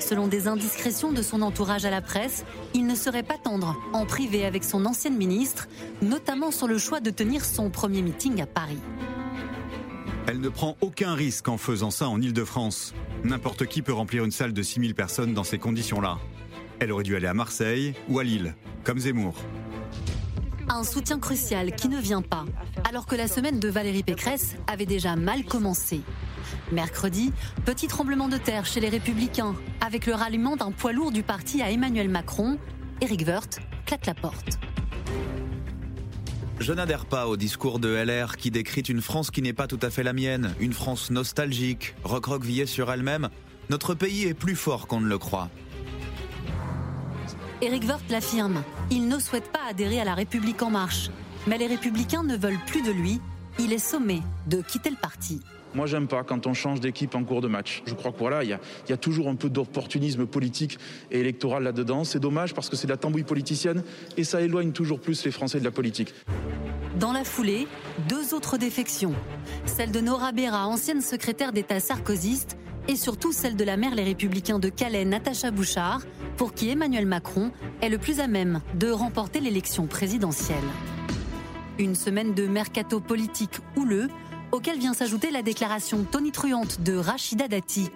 Selon 0.00 0.26
des 0.26 0.48
indiscrétions 0.48 1.12
de 1.12 1.22
son 1.22 1.42
entourage 1.42 1.84
à 1.84 1.90
la 1.90 2.02
presse, 2.02 2.44
il 2.74 2.86
ne 2.86 2.94
serait 2.94 3.22
pas 3.22 3.38
tendre 3.42 3.76
en 3.92 4.04
privé 4.04 4.44
avec 4.44 4.64
son 4.64 4.84
ancienne 4.84 5.16
ministre, 5.16 5.68
notamment 6.02 6.50
sur 6.50 6.66
le 6.66 6.78
choix 6.78 7.00
de 7.00 7.10
tenir 7.10 7.44
son 7.44 7.70
premier 7.70 8.02
meeting 8.02 8.42
à 8.42 8.46
Paris. 8.46 8.78
Elle 10.28 10.40
ne 10.40 10.50
prend 10.50 10.76
aucun 10.82 11.14
risque 11.14 11.48
en 11.48 11.56
faisant 11.56 11.90
ça 11.90 12.06
en 12.06 12.20
Ile-de-France. 12.20 12.92
N'importe 13.24 13.64
qui 13.64 13.80
peut 13.80 13.94
remplir 13.94 14.24
une 14.24 14.30
salle 14.30 14.52
de 14.52 14.62
6000 14.62 14.94
personnes 14.94 15.32
dans 15.32 15.42
ces 15.42 15.56
conditions-là. 15.56 16.18
Elle 16.80 16.92
aurait 16.92 17.02
dû 17.02 17.16
aller 17.16 17.26
à 17.26 17.32
Marseille 17.32 17.94
ou 18.10 18.18
à 18.18 18.24
Lille, 18.24 18.54
comme 18.84 18.98
Zemmour. 18.98 19.36
Un 20.68 20.84
soutien 20.84 21.18
crucial 21.18 21.74
qui 21.74 21.88
ne 21.88 21.98
vient 21.98 22.20
pas, 22.20 22.44
alors 22.86 23.06
que 23.06 23.16
la 23.16 23.26
semaine 23.26 23.58
de 23.58 23.68
Valérie 23.70 24.02
Pécresse 24.02 24.56
avait 24.66 24.84
déjà 24.84 25.16
mal 25.16 25.46
commencé. 25.46 26.02
Mercredi, 26.72 27.32
petit 27.64 27.86
tremblement 27.86 28.28
de 28.28 28.36
terre 28.36 28.66
chez 28.66 28.80
les 28.80 28.90
Républicains, 28.90 29.54
avec 29.80 30.04
le 30.04 30.12
ralliement 30.12 30.56
d'un 30.56 30.72
poids 30.72 30.92
lourd 30.92 31.10
du 31.10 31.22
parti 31.22 31.62
à 31.62 31.70
Emmanuel 31.70 32.10
Macron. 32.10 32.58
Éric 33.00 33.26
Woerth 33.26 33.60
claque 33.86 34.04
la 34.04 34.14
porte. 34.14 34.58
Je 36.60 36.72
n'adhère 36.72 37.06
pas 37.06 37.28
au 37.28 37.36
discours 37.36 37.78
de 37.78 37.88
LR 37.88 38.36
qui 38.36 38.50
décrit 38.50 38.80
une 38.80 39.00
France 39.00 39.30
qui 39.30 39.42
n'est 39.42 39.52
pas 39.52 39.68
tout 39.68 39.78
à 39.80 39.90
fait 39.90 40.02
la 40.02 40.12
mienne, 40.12 40.54
une 40.58 40.72
France 40.72 41.10
nostalgique, 41.10 41.94
recroquevillée 42.02 42.66
sur 42.66 42.90
elle-même. 42.90 43.28
Notre 43.70 43.94
pays 43.94 44.24
est 44.24 44.34
plus 44.34 44.56
fort 44.56 44.88
qu'on 44.88 45.00
ne 45.00 45.08
le 45.08 45.18
croit. 45.18 45.50
Éric 47.62 47.84
Woerth 47.84 48.10
l'affirme. 48.10 48.64
Il 48.90 49.06
ne 49.08 49.18
souhaite 49.20 49.52
pas 49.52 49.60
adhérer 49.70 50.00
à 50.00 50.04
la 50.04 50.14
République 50.14 50.62
en 50.62 50.70
marche. 50.70 51.10
Mais 51.46 51.58
les 51.58 51.68
républicains 51.68 52.24
ne 52.24 52.36
veulent 52.36 52.58
plus 52.66 52.82
de 52.82 52.90
lui. 52.90 53.20
Il 53.60 53.72
est 53.72 53.78
sommé 53.78 54.22
de 54.46 54.62
quitter 54.62 54.88
le 54.88 54.96
parti. 54.96 55.40
Moi, 55.74 55.86
j'aime 55.86 56.06
pas 56.06 56.22
quand 56.22 56.46
on 56.46 56.54
change 56.54 56.80
d'équipe 56.80 57.14
en 57.14 57.24
cours 57.24 57.40
de 57.40 57.48
match. 57.48 57.82
Je 57.86 57.94
crois 57.94 58.12
que 58.12 58.18
voilà, 58.18 58.44
il 58.44 58.50
y, 58.50 58.92
a, 58.92 58.96
toujours 58.96 59.28
un 59.28 59.34
peu 59.34 59.50
d'opportunisme 59.50 60.26
politique 60.26 60.78
et 61.10 61.20
électoral 61.20 61.64
là-dedans. 61.64 62.04
C'est 62.04 62.20
dommage 62.20 62.54
parce 62.54 62.68
que 62.68 62.76
c'est 62.76 62.86
de 62.86 62.92
la 62.92 62.96
tambouille 62.96 63.24
politicienne 63.24 63.82
et 64.16 64.24
ça 64.24 64.40
éloigne 64.40 64.72
toujours 64.72 65.00
plus 65.00 65.24
les 65.24 65.30
Français 65.32 65.58
de 65.58 65.64
la 65.64 65.70
politique. 65.70 66.14
Dans 66.98 67.12
la 67.12 67.24
foulée, 67.24 67.66
deux 68.08 68.32
autres 68.32 68.58
défections. 68.58 69.14
Celle 69.66 69.90
de 69.90 70.00
Nora 70.00 70.32
Béra, 70.32 70.66
ancienne 70.66 71.00
secrétaire 71.00 71.52
d'État 71.52 71.80
sarkozyste, 71.80 72.56
et 72.86 72.96
surtout 72.96 73.32
celle 73.32 73.54
de 73.54 73.64
la 73.64 73.76
mère 73.76 73.94
Les 73.94 74.04
Républicains 74.04 74.58
de 74.58 74.70
Calais, 74.70 75.04
Natacha 75.04 75.50
Bouchard, 75.50 76.00
pour 76.36 76.54
qui 76.54 76.70
Emmanuel 76.70 77.06
Macron 77.06 77.50
est 77.82 77.90
le 77.90 77.98
plus 77.98 78.20
à 78.20 78.28
même 78.28 78.62
de 78.74 78.90
remporter 78.90 79.40
l'élection 79.40 79.86
présidentielle. 79.86 80.56
Une 81.78 81.94
semaine 81.94 82.34
de 82.34 82.48
mercato 82.48 82.98
politique 82.98 83.60
houleux 83.76 84.08
auquel 84.50 84.80
vient 84.80 84.94
s'ajouter 84.94 85.30
la 85.30 85.42
déclaration 85.42 86.02
tonitruante 86.02 86.80
de 86.80 86.96
Rachida 86.96 87.46
Dati. 87.46 87.90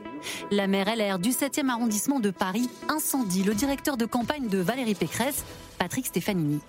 La 0.53 0.69
maire 0.69 0.95
LR 0.95 1.19
du 1.19 1.31
7e 1.31 1.69
arrondissement 1.69 2.21
de 2.21 2.31
Paris 2.31 2.71
incendie 2.89 3.43
le 3.43 3.55
directeur 3.55 3.97
de 3.97 4.07
campagne 4.07 4.47
de 4.47 4.59
Valérie 4.59 4.95
Pécresse, 4.95 5.45
Patrick 5.79 6.07
Stefanini. 6.07 6.61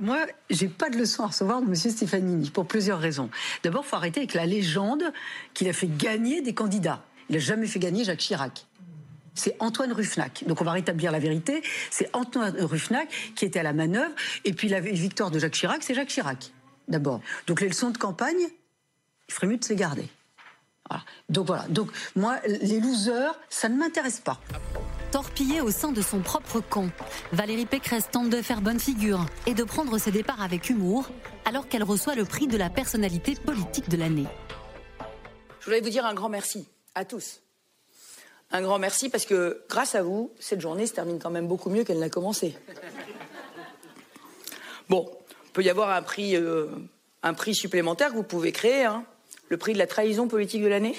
Moi, 0.00 0.26
j'ai 0.50 0.66
pas 0.66 0.90
de 0.90 0.98
leçon 0.98 1.22
à 1.22 1.28
recevoir 1.28 1.62
de 1.62 1.66
M. 1.66 1.76
Stefanini 1.76 2.50
pour 2.50 2.66
plusieurs 2.66 2.98
raisons. 2.98 3.30
D'abord, 3.62 3.84
il 3.86 3.88
faut 3.88 3.96
arrêter 3.96 4.20
avec 4.20 4.34
la 4.34 4.44
légende 4.44 5.04
qu'il 5.54 5.68
a 5.68 5.72
fait 5.72 5.86
gagner 5.96 6.42
des 6.42 6.52
candidats. 6.52 7.04
Il 7.30 7.34
n'a 7.34 7.38
jamais 7.38 7.68
fait 7.68 7.78
gagner 7.78 8.02
Jacques 8.02 8.18
Chirac. 8.18 8.66
C'est 9.36 9.54
Antoine 9.60 9.92
Ruffnac. 9.92 10.44
Donc 10.48 10.60
on 10.62 10.64
va 10.64 10.72
rétablir 10.72 11.12
la 11.12 11.18
vérité. 11.20 11.62
C'est 11.90 12.08
Antoine 12.14 12.56
Ruffnac 12.58 13.08
qui 13.36 13.44
était 13.44 13.60
à 13.60 13.62
la 13.62 13.72
manœuvre. 13.72 14.14
Et 14.44 14.52
puis 14.52 14.68
la 14.68 14.80
victoire 14.80 15.30
de 15.30 15.38
Jacques 15.38 15.52
Chirac, 15.52 15.82
c'est 15.82 15.94
Jacques 15.94 16.08
Chirac, 16.08 16.52
d'abord. 16.88 17.20
Donc 17.46 17.60
les 17.60 17.68
leçons 17.68 17.90
de 17.90 17.98
campagne, 17.98 18.48
il 19.28 19.34
ferait 19.34 19.46
mieux 19.46 19.56
de 19.56 19.64
se 19.64 19.70
les 19.70 19.76
garder. 19.76 20.08
Donc 21.28 21.46
voilà. 21.46 21.66
Donc 21.68 21.90
moi, 22.14 22.38
les 22.46 22.80
losers, 22.80 23.34
ça 23.48 23.68
ne 23.68 23.76
m'intéresse 23.76 24.20
pas. 24.20 24.38
Torpillée 25.10 25.60
au 25.60 25.70
sein 25.70 25.92
de 25.92 26.02
son 26.02 26.20
propre 26.20 26.60
camp, 26.60 26.88
Valérie 27.32 27.66
Pécresse 27.66 28.08
tente 28.10 28.30
de 28.30 28.42
faire 28.42 28.60
bonne 28.60 28.78
figure 28.78 29.26
et 29.46 29.54
de 29.54 29.64
prendre 29.64 29.98
ses 29.98 30.10
départs 30.10 30.42
avec 30.42 30.68
humour, 30.68 31.08
alors 31.44 31.68
qu'elle 31.68 31.84
reçoit 31.84 32.14
le 32.14 32.24
prix 32.24 32.46
de 32.46 32.56
la 32.56 32.70
personnalité 32.70 33.34
politique 33.34 33.88
de 33.88 33.96
l'année. 33.96 34.26
Je 35.60 35.66
voulais 35.66 35.80
vous 35.80 35.90
dire 35.90 36.06
un 36.06 36.14
grand 36.14 36.28
merci 36.28 36.68
à 36.94 37.04
tous. 37.04 37.40
Un 38.52 38.62
grand 38.62 38.78
merci 38.78 39.08
parce 39.08 39.26
que 39.26 39.64
grâce 39.68 39.96
à 39.96 40.02
vous, 40.02 40.32
cette 40.38 40.60
journée 40.60 40.86
se 40.86 40.92
termine 40.92 41.18
quand 41.18 41.30
même 41.30 41.48
beaucoup 41.48 41.70
mieux 41.70 41.82
qu'elle 41.82 41.98
n'a 41.98 42.10
commencé. 42.10 42.56
Bon, 44.88 45.10
peut 45.56 45.62
y 45.62 45.70
avoir 45.70 45.88
un 45.88 46.02
prix, 46.02 46.36
euh, 46.36 46.66
un 47.22 47.32
prix 47.32 47.54
supplémentaire 47.54 48.10
que 48.10 48.16
vous 48.16 48.22
pouvez 48.22 48.52
créer. 48.52 48.84
Hein 48.84 49.06
le 49.48 49.56
prix 49.56 49.72
de 49.72 49.78
la 49.78 49.86
trahison 49.86 50.28
politique 50.28 50.62
de 50.62 50.68
l'année 50.68 50.94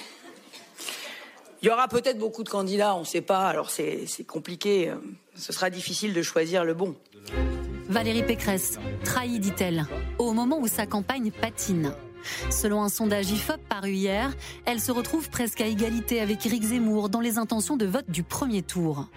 Il 1.61 1.67
y 1.67 1.69
aura 1.69 1.87
peut-être 1.87 2.17
beaucoup 2.17 2.43
de 2.43 2.49
candidats, 2.49 2.95
on 2.95 3.01
ne 3.01 3.05
sait 3.05 3.21
pas, 3.21 3.45
alors 3.47 3.69
c'est 3.69 4.07
compliqué, 4.27 4.89
euh, 4.89 4.95
ce 5.35 5.53
sera 5.53 5.69
difficile 5.69 6.13
de 6.13 6.21
choisir 6.23 6.63
le 6.63 6.73
bon. 6.73 6.95
Valérie 7.87 8.23
Pécresse, 8.23 8.79
trahie, 9.03 9.39
dit-elle, 9.39 9.85
au 10.17 10.33
moment 10.33 10.59
où 10.59 10.67
sa 10.67 10.87
campagne 10.87 11.31
patine. 11.31 11.93
Selon 12.49 12.83
un 12.83 12.89
sondage 12.89 13.31
IFOP 13.31 13.59
paru 13.69 13.91
hier, 13.91 14.33
elle 14.65 14.79
se 14.79 14.91
retrouve 14.91 15.29
presque 15.29 15.61
à 15.61 15.65
égalité 15.65 16.21
avec 16.21 16.45
Éric 16.45 16.63
Zemmour 16.63 17.09
dans 17.09 17.19
les 17.19 17.37
intentions 17.37 17.77
de 17.77 17.85
vote 17.85 18.09
du 18.09 18.23
premier 18.23 18.61
tour. 18.61 19.07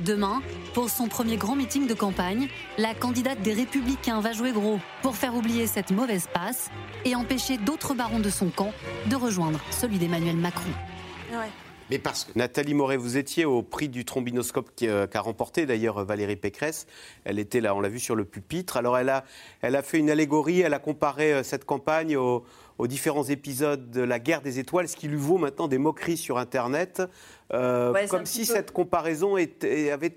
Demain, 0.00 0.42
pour 0.74 0.90
son 0.90 1.08
premier 1.08 1.36
grand 1.36 1.56
meeting 1.56 1.86
de 1.86 1.94
campagne, 1.94 2.48
la 2.78 2.94
candidate 2.94 3.40
des 3.42 3.52
Républicains 3.52 4.20
va 4.20 4.32
jouer 4.32 4.52
gros 4.52 4.78
pour 5.02 5.16
faire 5.16 5.34
oublier 5.34 5.66
cette 5.66 5.90
mauvaise 5.90 6.28
passe 6.32 6.70
et 7.04 7.14
empêcher 7.14 7.56
d'autres 7.58 7.94
barons 7.94 8.20
de 8.20 8.30
son 8.30 8.50
camp 8.50 8.72
de 9.06 9.16
rejoindre 9.16 9.60
celui 9.70 9.98
d'Emmanuel 9.98 10.36
Macron. 10.36 10.70
Nathalie 12.34 12.72
Moret, 12.72 12.96
vous 12.96 13.18
étiez 13.18 13.44
au 13.44 13.62
prix 13.62 13.90
du 13.90 14.06
trombinoscope 14.06 14.70
euh, 14.82 15.06
qu'a 15.06 15.20
remporté 15.20 15.66
d'ailleurs 15.66 16.02
Valérie 16.04 16.36
Pécresse. 16.36 16.86
Elle 17.24 17.38
était 17.38 17.60
là, 17.60 17.74
on 17.74 17.80
l'a 17.80 17.90
vu 17.90 18.00
sur 18.00 18.16
le 18.16 18.24
pupitre. 18.24 18.78
Alors 18.78 18.96
elle 18.96 19.10
a, 19.10 19.82
fait 19.82 19.98
une 19.98 20.08
allégorie, 20.08 20.60
elle 20.60 20.72
a 20.72 20.78
comparé 20.78 21.32
euh, 21.34 21.42
cette 21.42 21.66
campagne 21.66 22.16
au, 22.16 22.44
aux 22.78 22.86
différents 22.86 23.24
épisodes 23.24 23.90
de 23.90 24.00
la 24.00 24.18
guerre 24.18 24.40
des 24.40 24.58
étoiles, 24.58 24.88
ce 24.88 24.96
qui 24.96 25.08
lui 25.08 25.18
vaut 25.18 25.38
maintenant 25.38 25.68
des 25.68 25.78
moqueries 25.78 26.16
sur 26.16 26.38
Internet. 26.38 27.02
Euh, 27.54 28.06
comme 28.08 28.26
si 28.26 28.44
cette 28.44 28.72
comparaison 28.72 29.36
était, 29.36 29.90
avait, 29.92 30.12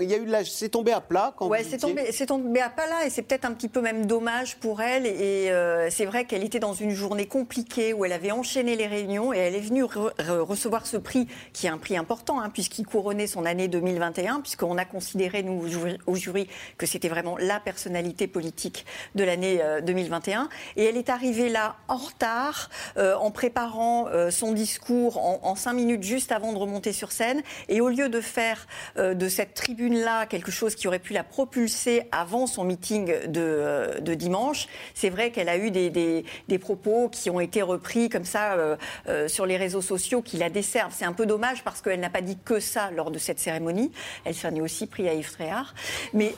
il 0.00 0.10
y 0.10 0.14
a 0.14 0.18
eu 0.18 0.44
c'est 0.44 0.70
tombé 0.70 0.92
à 0.92 1.00
plat 1.00 1.32
quand 1.36 1.46
ouais, 1.46 1.62
c'est 1.62 1.78
tombé, 1.78 2.10
c'est 2.10 2.26
tombé 2.26 2.60
à 2.60 2.68
plat 2.68 2.86
là 2.86 3.06
et 3.06 3.10
c'est 3.10 3.22
peut-être 3.22 3.44
un 3.44 3.52
petit 3.52 3.68
peu 3.68 3.80
même 3.80 4.06
dommage 4.06 4.56
pour 4.56 4.82
elle 4.82 5.06
et 5.06 5.50
euh, 5.50 5.88
c'est 5.90 6.04
vrai 6.04 6.24
qu'elle 6.24 6.42
était 6.42 6.58
dans 6.58 6.74
une 6.74 6.90
journée 6.90 7.26
compliquée 7.26 7.92
où 7.92 8.04
elle 8.04 8.12
avait 8.12 8.32
enchaîné 8.32 8.74
les 8.74 8.88
réunions 8.88 9.32
et 9.32 9.38
elle 9.38 9.54
est 9.54 9.60
venue 9.60 9.84
recevoir 9.84 10.86
ce 10.86 10.96
prix 10.96 11.28
qui 11.52 11.66
est 11.66 11.70
un 11.70 11.78
prix 11.78 11.96
important 11.96 12.40
hein, 12.40 12.50
puisqu'il 12.50 12.86
couronnait 12.86 13.28
son 13.28 13.44
année 13.44 13.68
2021 13.68 14.40
puisqu'on 14.40 14.76
a 14.76 14.84
considéré 14.84 15.44
nous 15.44 15.64
au 16.06 16.16
jury 16.16 16.48
que 16.76 16.86
c'était 16.86 17.08
vraiment 17.08 17.36
la 17.38 17.60
personnalité 17.60 18.26
politique 18.26 18.84
de 19.14 19.22
l'année 19.22 19.62
2021 19.84 20.42
euh, 20.42 20.44
et 20.76 20.84
elle 20.86 20.96
est 20.96 21.08
arrivée 21.08 21.50
là 21.50 21.76
en 21.86 21.96
retard 21.96 22.70
en 22.96 23.30
préparant 23.30 24.08
son 24.30 24.52
discours 24.52 25.18
en, 25.18 25.40
en 25.42 25.54
cinq 25.54 25.74
minutes 25.74 26.02
juste 26.02 26.32
avant 26.32 26.52
de 26.52 26.63
remonter 26.64 26.92
sur 26.92 27.12
scène. 27.12 27.42
Et 27.68 27.80
au 27.80 27.88
lieu 27.88 28.08
de 28.08 28.20
faire 28.20 28.66
euh, 28.98 29.14
de 29.14 29.28
cette 29.28 29.54
tribune-là 29.54 30.26
quelque 30.26 30.50
chose 30.50 30.74
qui 30.74 30.88
aurait 30.88 30.98
pu 30.98 31.12
la 31.12 31.24
propulser 31.24 32.02
avant 32.12 32.46
son 32.46 32.64
meeting 32.64 33.06
de, 33.06 33.40
euh, 33.40 34.00
de 34.00 34.14
dimanche, 34.14 34.66
c'est 34.94 35.10
vrai 35.10 35.30
qu'elle 35.30 35.48
a 35.48 35.56
eu 35.56 35.70
des, 35.70 35.90
des, 35.90 36.58
propos 36.58 37.08
qui 37.08 37.30
ont 37.30 37.40
été 37.40 37.62
repris 37.62 38.08
comme 38.08 38.24
ça 38.24 38.54
euh, 38.54 39.28
sur 39.28 39.44
les 39.44 39.56
réseaux 39.56 39.82
sociaux 39.82 40.22
qui 40.22 40.36
la 40.36 40.50
desservent. 40.50 40.94
C'est 40.96 41.04
un 41.04 41.12
peu 41.12 41.26
dommage 41.26 41.62
parce 41.62 41.82
qu'elle 41.82 42.00
n'a 42.00 42.10
pas 42.10 42.22
dit 42.22 42.38
que 42.42 42.60
ça 42.60 42.90
lors 42.90 43.10
de 43.10 43.18
cette 43.18 43.38
cérémonie. 43.38 43.92
Elle 44.24 44.34
s'en 44.34 44.54
est 44.54 44.60
aussi 44.60 44.86
pris 44.86 45.08
à 45.08 45.14
Yves 45.14 45.32
Tréhard. 45.32 45.74
Mais 46.12 46.34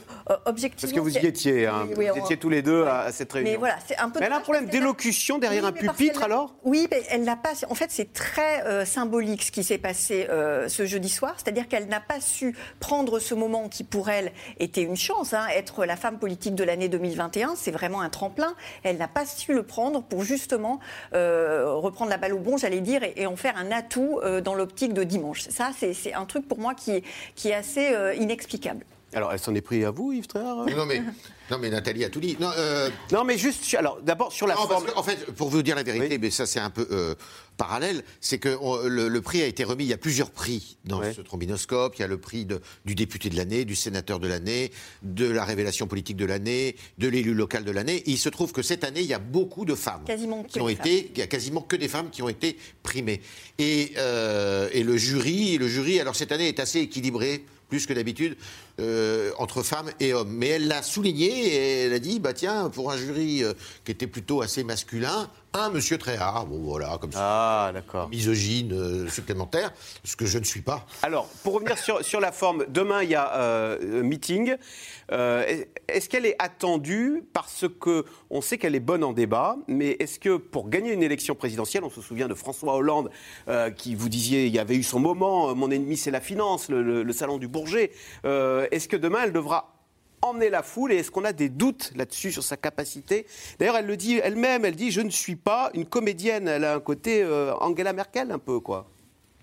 objectivement. 0.47 0.93
Parce 0.93 0.93
que 0.93 1.19
vous 1.19 1.25
y 1.25 1.27
étiez, 1.27 1.67
hein. 1.67 1.87
vous 1.95 2.03
étiez 2.03 2.37
tous 2.37 2.49
les 2.49 2.63
deux 2.63 2.85
à, 2.85 3.13
cette 3.13 3.33
réunion. 3.33 3.53
Mais 3.53 3.57
voilà, 3.57 3.77
c'est 3.87 3.97
un 3.99 4.11
peu. 4.11 4.21
elle 4.23 4.33
a 4.33 4.37
un 4.37 4.41
problème 4.41 4.67
d'élocution 4.67 5.39
derrière 5.39 5.65
un 5.65 5.73
pupitre 5.73 6.23
alors? 6.23 6.55
Oui, 6.65 6.89
mais 6.91 7.03
elle 7.11 7.23
n'a 7.23 7.37
pas. 7.37 7.53
En 7.69 7.75
fait, 7.75 7.91
c'est 7.91 8.13
très 8.13 8.85
symbolique 8.87 9.43
ce 9.43 9.53
qui 9.53 9.63
s'est 9.63 9.79
passé 9.79 10.06
euh, 10.13 10.69
ce 10.69 10.87
jeudi 10.87 11.09
soir, 11.09 11.35
c'est-à-dire 11.37 11.69
qu'elle 11.69 11.87
n'a 11.89 12.01
pas 12.01 12.21
su 12.21 12.57
prendre 12.81 13.19
ce 13.19 13.35
moment 13.35 13.69
qui 13.69 13.85
pour 13.85 14.09
elle 14.09 14.33
était 14.59 14.83
une 14.83 14.97
chance, 14.97 15.35
hein, 15.35 15.47
être 15.55 15.85
la 15.85 15.97
femme 15.97 16.19
politique 16.19 16.55
de 16.55 16.65
l'année 16.65 16.89
2021, 16.89 17.55
c'est 17.57 17.71
vraiment 17.71 18.01
un 18.01 18.09
tremplin. 18.09 18.55
Elle 18.83 18.99
n'a 18.99 19.09
pas 19.09 19.27
su 19.27 19.53
le 19.53 19.63
prendre 19.63 20.03
pour 20.03 20.23
justement 20.23 20.81
euh, 21.15 21.75
reprendre 21.75 22.11
la 22.11 22.17
balle 22.17 22.35
au 22.35 22.39
bon, 22.39 22.57
j'allais 22.57 22.81
dire, 22.81 23.03
et, 23.03 23.27
en 23.27 23.37
faire 23.37 23.57
un 23.57 23.71
atout 23.71 24.21
euh, 24.23 24.41
dans 24.41 24.55
l'optique 24.55 24.93
de 24.93 25.05
dimanche. 25.05 25.49
Ça, 25.49 25.71
c'est 25.77 26.15
un 26.15 26.25
truc 26.25 26.49
pour 26.49 26.59
moi 26.59 26.75
qui 26.75 27.03
est 27.45 27.55
assez 27.55 27.95
inexplicable. 28.19 28.85
Alors, 29.13 29.33
elle 29.33 29.39
s'en 29.39 29.55
est 29.55 29.61
pris 29.61 29.85
à 29.85 29.91
vous, 29.91 30.13
Yves 30.13 30.27
Tréhard 30.27 30.67
Non, 30.67 30.85
mais, 30.85 31.01
non, 31.51 31.59
mais 31.59 31.71
Nathalie 31.71 32.05
a 32.05 32.11
tout 32.11 32.19
dit. 32.19 32.37
Non, 32.41 32.51
euh, 32.59 32.91
non 33.13 33.23
mais 33.25 33.39
juste, 33.39 33.73
alors, 33.79 34.01
d'abord, 34.03 34.33
sur 34.33 34.49
la 34.49 34.57
forme... 34.57 34.87
en 34.97 35.03
fait, 35.03 35.27
pour 35.33 35.49
vous 35.49 35.63
dire 35.63 35.77
la 35.77 35.85
vérité, 35.85 36.19
mais 36.19 36.31
ça, 36.31 36.45
c'est 36.45 36.59
un 36.59 36.71
peu 36.71 36.89
euh, 36.91 37.15
parallèle, 37.57 38.03
c'est 38.21 38.39
que 38.39 38.59
le, 38.89 39.21
prix 39.21 39.43
a 39.43 39.47
été 39.47 39.63
remis, 39.63 39.85
il 39.85 39.89
y 39.89 39.93
a 39.93 39.99
plusieurs 39.99 40.31
prix 40.31 40.77
dans 40.85 41.01
ce 41.13 41.21
trombinoscope. 41.21 41.95
Il 41.97 42.01
y 42.01 42.05
a 42.05 42.09
le 42.09 42.19
prix 42.19 42.45
de, 42.45 42.61
du 42.85 42.97
député 42.97 43.31
de 43.31 43.37
l'année, 43.37 43.65
du 43.65 43.77
sénateur 43.77 44.19
de 44.19 44.27
l'année, 44.27 44.73
de 45.03 45.27
la 45.27 45.45
révélation 45.45 45.87
politique 45.87 46.17
de 46.17 46.27
l'année, 46.27 46.75
de 46.99 47.09
l'élu 47.09 47.33
local 47.33 47.65
de 47.65 47.71
l'année. 47.71 48.03
il 48.07 48.19
se 48.19 48.29
trouve 48.29 48.53
que 48.53 48.63
cette 48.63 48.83
année, 48.83 49.01
il 49.01 49.07
y 49.07 49.15
a 49.15 49.21
beaucoup 49.21 49.65
de 49.65 49.75
femmes 49.75 50.05
quasiment 50.05 50.43
qui 50.43 50.61
ont 50.61 50.69
été, 50.69 51.11
il 51.15 51.19
y 51.19 51.23
a 51.23 51.29
quasiment 51.29 51.61
que 51.61 51.77
des 51.77 51.89
femmes 51.89 52.11
qui 52.11 52.23
ont 52.23 52.29
été 52.29 52.59
primées. 52.83 53.21
Et, 53.59 53.93
euh, 53.99 54.69
et 54.73 54.83
le 54.83 54.97
jury, 54.97 55.59
le 55.59 55.69
jury, 55.69 56.01
alors 56.01 56.17
cette 56.17 56.33
année 56.33 56.49
est 56.49 56.61
assez 56.61 56.81
équilibré 56.81 57.45
plus 57.69 57.87
que 57.87 57.93
d'habitude, 57.93 58.37
euh, 58.79 59.31
entre 59.39 59.63
femmes 59.63 59.91
et 60.01 60.13
hommes. 60.13 60.29
Mais 60.31 60.49
elle 60.49 60.69
l'a 60.69 60.83
souligné 60.83 61.29
et 61.29 61.85
elle 61.85 61.95
a 61.95 61.99
dit, 61.99 62.21
bah 62.21 62.35
tiens, 62.35 62.69
pour 62.69 62.93
un 62.93 62.99
jury 62.99 63.43
euh, 63.43 63.55
qui 63.87 63.93
était 63.93 64.07
plutôt 64.07 64.43
assez 64.43 64.65
masculin, 64.65 65.31
un 65.55 65.71
monsieur 65.71 65.97
très 65.97 66.17
rare, 66.17 66.45
bon 66.45 66.59
voilà, 66.59 66.99
comme 67.01 67.13
ça, 67.13 67.69
ah, 67.69 67.73
d'accord. 67.73 68.11
misogyne 68.11 68.75
euh, 68.75 69.09
supplémentaire, 69.09 69.73
ce 70.05 70.15
que 70.15 70.27
je 70.27 70.37
ne 70.37 70.45
suis 70.45 70.61
pas. 70.61 70.85
Alors, 71.03 71.27
pour 71.43 71.55
revenir 71.55 71.79
sur, 71.79 72.05
sur 72.05 72.21
la 72.21 72.33
forme, 72.33 72.67
demain 72.69 73.03
il 73.03 73.09
y 73.09 73.15
a 73.15 73.79
meeting. 73.81 74.57
Est-ce 75.09 76.09
qu'elle 76.11 76.27
est 76.27 76.37
attendue 76.39 77.23
parce 77.33 77.65
que 77.81 78.05
on 78.29 78.43
sait 78.43 78.59
qu'elle 78.59 78.75
est 78.75 78.81
bonne 78.81 79.05
en 79.05 79.15
débat, 79.15 79.57
mais 79.69 79.97
est-ce 80.01 80.19
que 80.19 80.37
pour 80.37 80.69
gagner 80.69 80.93
une 80.93 81.03
élection 81.03 81.35
présidentielle, 81.35 81.85
on 81.85 81.91
se 81.91 82.03
souvient 82.03 82.29
de 82.29 82.35
François 82.35 82.75
Hollande 82.75 83.09
qui 83.77 83.95
vous 83.95 84.11
disiez, 84.11 84.47
il 84.47 84.53
y 84.53 84.59
avait 84.59 84.77
eu 84.77 84.83
son 84.83 84.99
moment, 84.99 85.55
mon 85.55 85.71
ennemi 85.71 85.97
c'est 85.97 86.11
la 86.11 86.21
finance, 86.21 86.69
le, 86.69 87.03
le 87.03 87.13
salon 87.15 87.39
du 87.39 87.49
Bourget. 87.49 87.93
Est-ce 88.71 88.89
que 88.89 88.97
demain 88.97 89.21
elle 89.25 89.33
devra 89.33 89.73
emmener 90.23 90.51
la 90.51 90.63
foule 90.63 90.93
et 90.93 90.97
est-ce 90.97 91.11
qu'on 91.11 91.25
a 91.25 91.33
des 91.33 91.49
doutes 91.49 91.93
là-dessus 91.95 92.33
sur 92.33 92.43
sa 92.43 92.57
capacité? 92.57 93.27
D'ailleurs, 93.59 93.77
elle 93.77 93.87
le 93.87 93.97
dit 93.97 94.19
elle-même, 94.23 94.65
elle 94.65 94.77
dit 94.77 94.91
je 94.91 95.01
ne 95.01 95.11
suis 95.11 95.37
pas 95.37 95.71
une 95.75 95.87
comédienne, 95.87 96.49
elle 96.49 96.65
a 96.65 96.75
un 96.75 96.81
côté 96.81 97.23
euh, 97.23 97.55
Angela 97.61 97.93
Merkel 97.93 98.31
un 98.31 98.39
peu 98.39 98.61
quoi. 98.61 98.87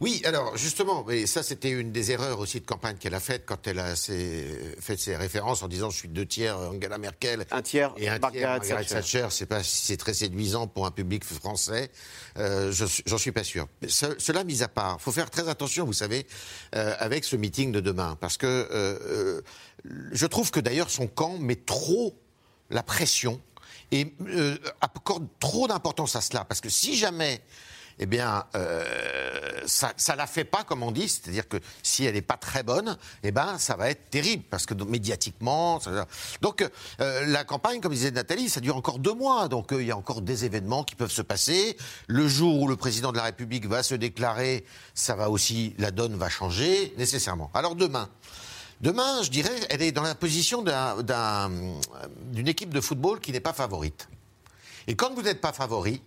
Oui, 0.02 0.22
alors 0.26 0.58
justement, 0.58 1.06
mais 1.08 1.26
ça 1.28 1.44
c'était 1.44 1.70
une 1.70 1.92
des 1.92 2.12
erreurs 2.12 2.40
aussi 2.40 2.60
de 2.60 2.66
campagne 2.66 2.98
qu'elle 2.98 3.14
a 3.14 3.20
faites 3.20 3.46
quand 3.46 3.68
elle 3.68 3.80
a 3.80 3.96
fait 3.96 4.98
ses 4.98 5.16
références 5.16 5.64
en 5.64 5.68
disant 5.68 5.90
je 5.90 5.98
suis 5.98 6.10
deux 6.10 6.26
tiers 6.26 6.58
Angela 6.58 6.98
Merkel, 6.98 7.46
un 7.52 7.62
tiers 7.62 7.94
et 7.98 8.10
un 8.10 8.20
tiers 8.20 8.50
Margaret 8.50 8.84
Thatcher. 8.86 9.28
C'est 9.30 9.46
pas 9.46 9.64
c'est 9.64 9.98
très 9.98 10.14
séduisant 10.14 10.68
pour 10.68 10.86
un 10.86 10.92
public 10.92 11.24
français. 11.24 11.90
Euh, 12.38 12.72
J'en 13.06 13.18
suis 13.18 13.32
pas 13.32 13.44
sûr. 13.44 13.68
cela 13.88 14.44
mis 14.44 14.64
à 14.64 14.68
part, 14.68 15.00
faut 15.00 15.12
faire 15.12 15.30
très 15.30 15.48
attention, 15.48 15.86
vous 15.86 15.94
savez, 15.94 16.28
euh, 16.76 16.96
avec 17.00 17.24
ce 17.24 17.36
meeting 17.36 17.72
de 17.72 17.80
demain, 17.80 18.18
parce 18.20 18.38
que 18.38 18.48
euh, 18.48 19.42
je 20.12 20.26
trouve 20.26 20.52
que 20.52 20.60
d'ailleurs 20.60 20.90
son 20.90 21.08
camp 21.08 21.38
met 21.38 21.56
trop 21.56 22.20
la 22.70 22.84
pression 22.84 23.40
et 23.92 24.14
accorde 24.82 25.28
trop 25.40 25.68
d'importance 25.68 26.16
à 26.16 26.22
cela, 26.22 26.46
parce 26.46 26.62
que 26.62 26.70
si 26.70 26.98
jamais 26.98 27.42
eh 28.00 28.06
bien, 28.06 28.46
euh, 28.56 29.62
ça, 29.66 29.94
ça 29.98 30.16
la 30.16 30.28
fait 30.28 30.44
pas, 30.44 30.64
comme 30.64 30.84
on 30.84 30.92
dit, 30.92 31.08
c'est-à-dire 31.08 31.48
que 31.48 31.58
si 31.82 32.06
elle 32.06 32.16
n'est 32.16 32.22
pas 32.22 32.38
très 32.38 32.64
bonne, 32.64 32.98
eh 33.24 33.32
ben, 33.32 33.58
ça 33.58 33.76
va 33.76 33.90
être 33.90 34.10
terrible, 34.10 34.44
parce 34.50 34.66
que 34.66 34.74
médiatiquement, 34.74 35.80
donc 36.42 36.68
euh, 37.00 37.26
la 37.28 37.44
campagne, 37.44 37.82
comme 37.82 37.94
disait 37.94 38.12
Nathalie, 38.12 38.50
ça 38.50 38.60
dure 38.60 38.76
encore 38.76 39.00
deux 39.00 39.14
mois, 39.14 39.48
donc 39.48 39.70
il 39.72 39.86
y 39.86 39.92
a 39.92 39.98
encore 39.98 40.22
des 40.22 40.46
événements 40.46 40.84
qui 40.84 40.96
peuvent 40.96 41.12
se 41.12 41.22
passer. 41.22 41.78
Le 42.08 42.28
jour 42.28 42.62
où 42.62 42.68
le 42.68 42.76
président 42.76 43.12
de 43.12 43.18
la 43.18 43.24
République 43.24 43.68
va 43.68 43.84
se 43.84 43.96
déclarer, 43.96 44.66
ça 44.94 45.16
va 45.16 45.30
aussi, 45.30 45.76
la 45.78 45.92
donne 45.92 46.16
va 46.16 46.30
changer 46.30 46.94
nécessairement. 46.98 47.52
Alors 47.54 47.76
demain. 47.76 48.10
Demain, 48.82 49.22
je 49.24 49.30
dirais, 49.30 49.56
elle 49.70 49.82
est 49.82 49.94
dans 49.94 50.02
la 50.02 50.16
position 50.16 50.62
d'une 50.62 52.48
équipe 52.50 52.74
de 52.74 52.82
football 52.82 53.22
qui 53.22 53.32
n'est 53.32 53.40
pas 53.40 53.54
favorite. 53.54 54.10
Et 54.88 54.96
quand 54.96 55.14
vous 55.14 55.22
n'êtes 55.22 55.40
pas 55.40 55.54
favori, 55.54 56.02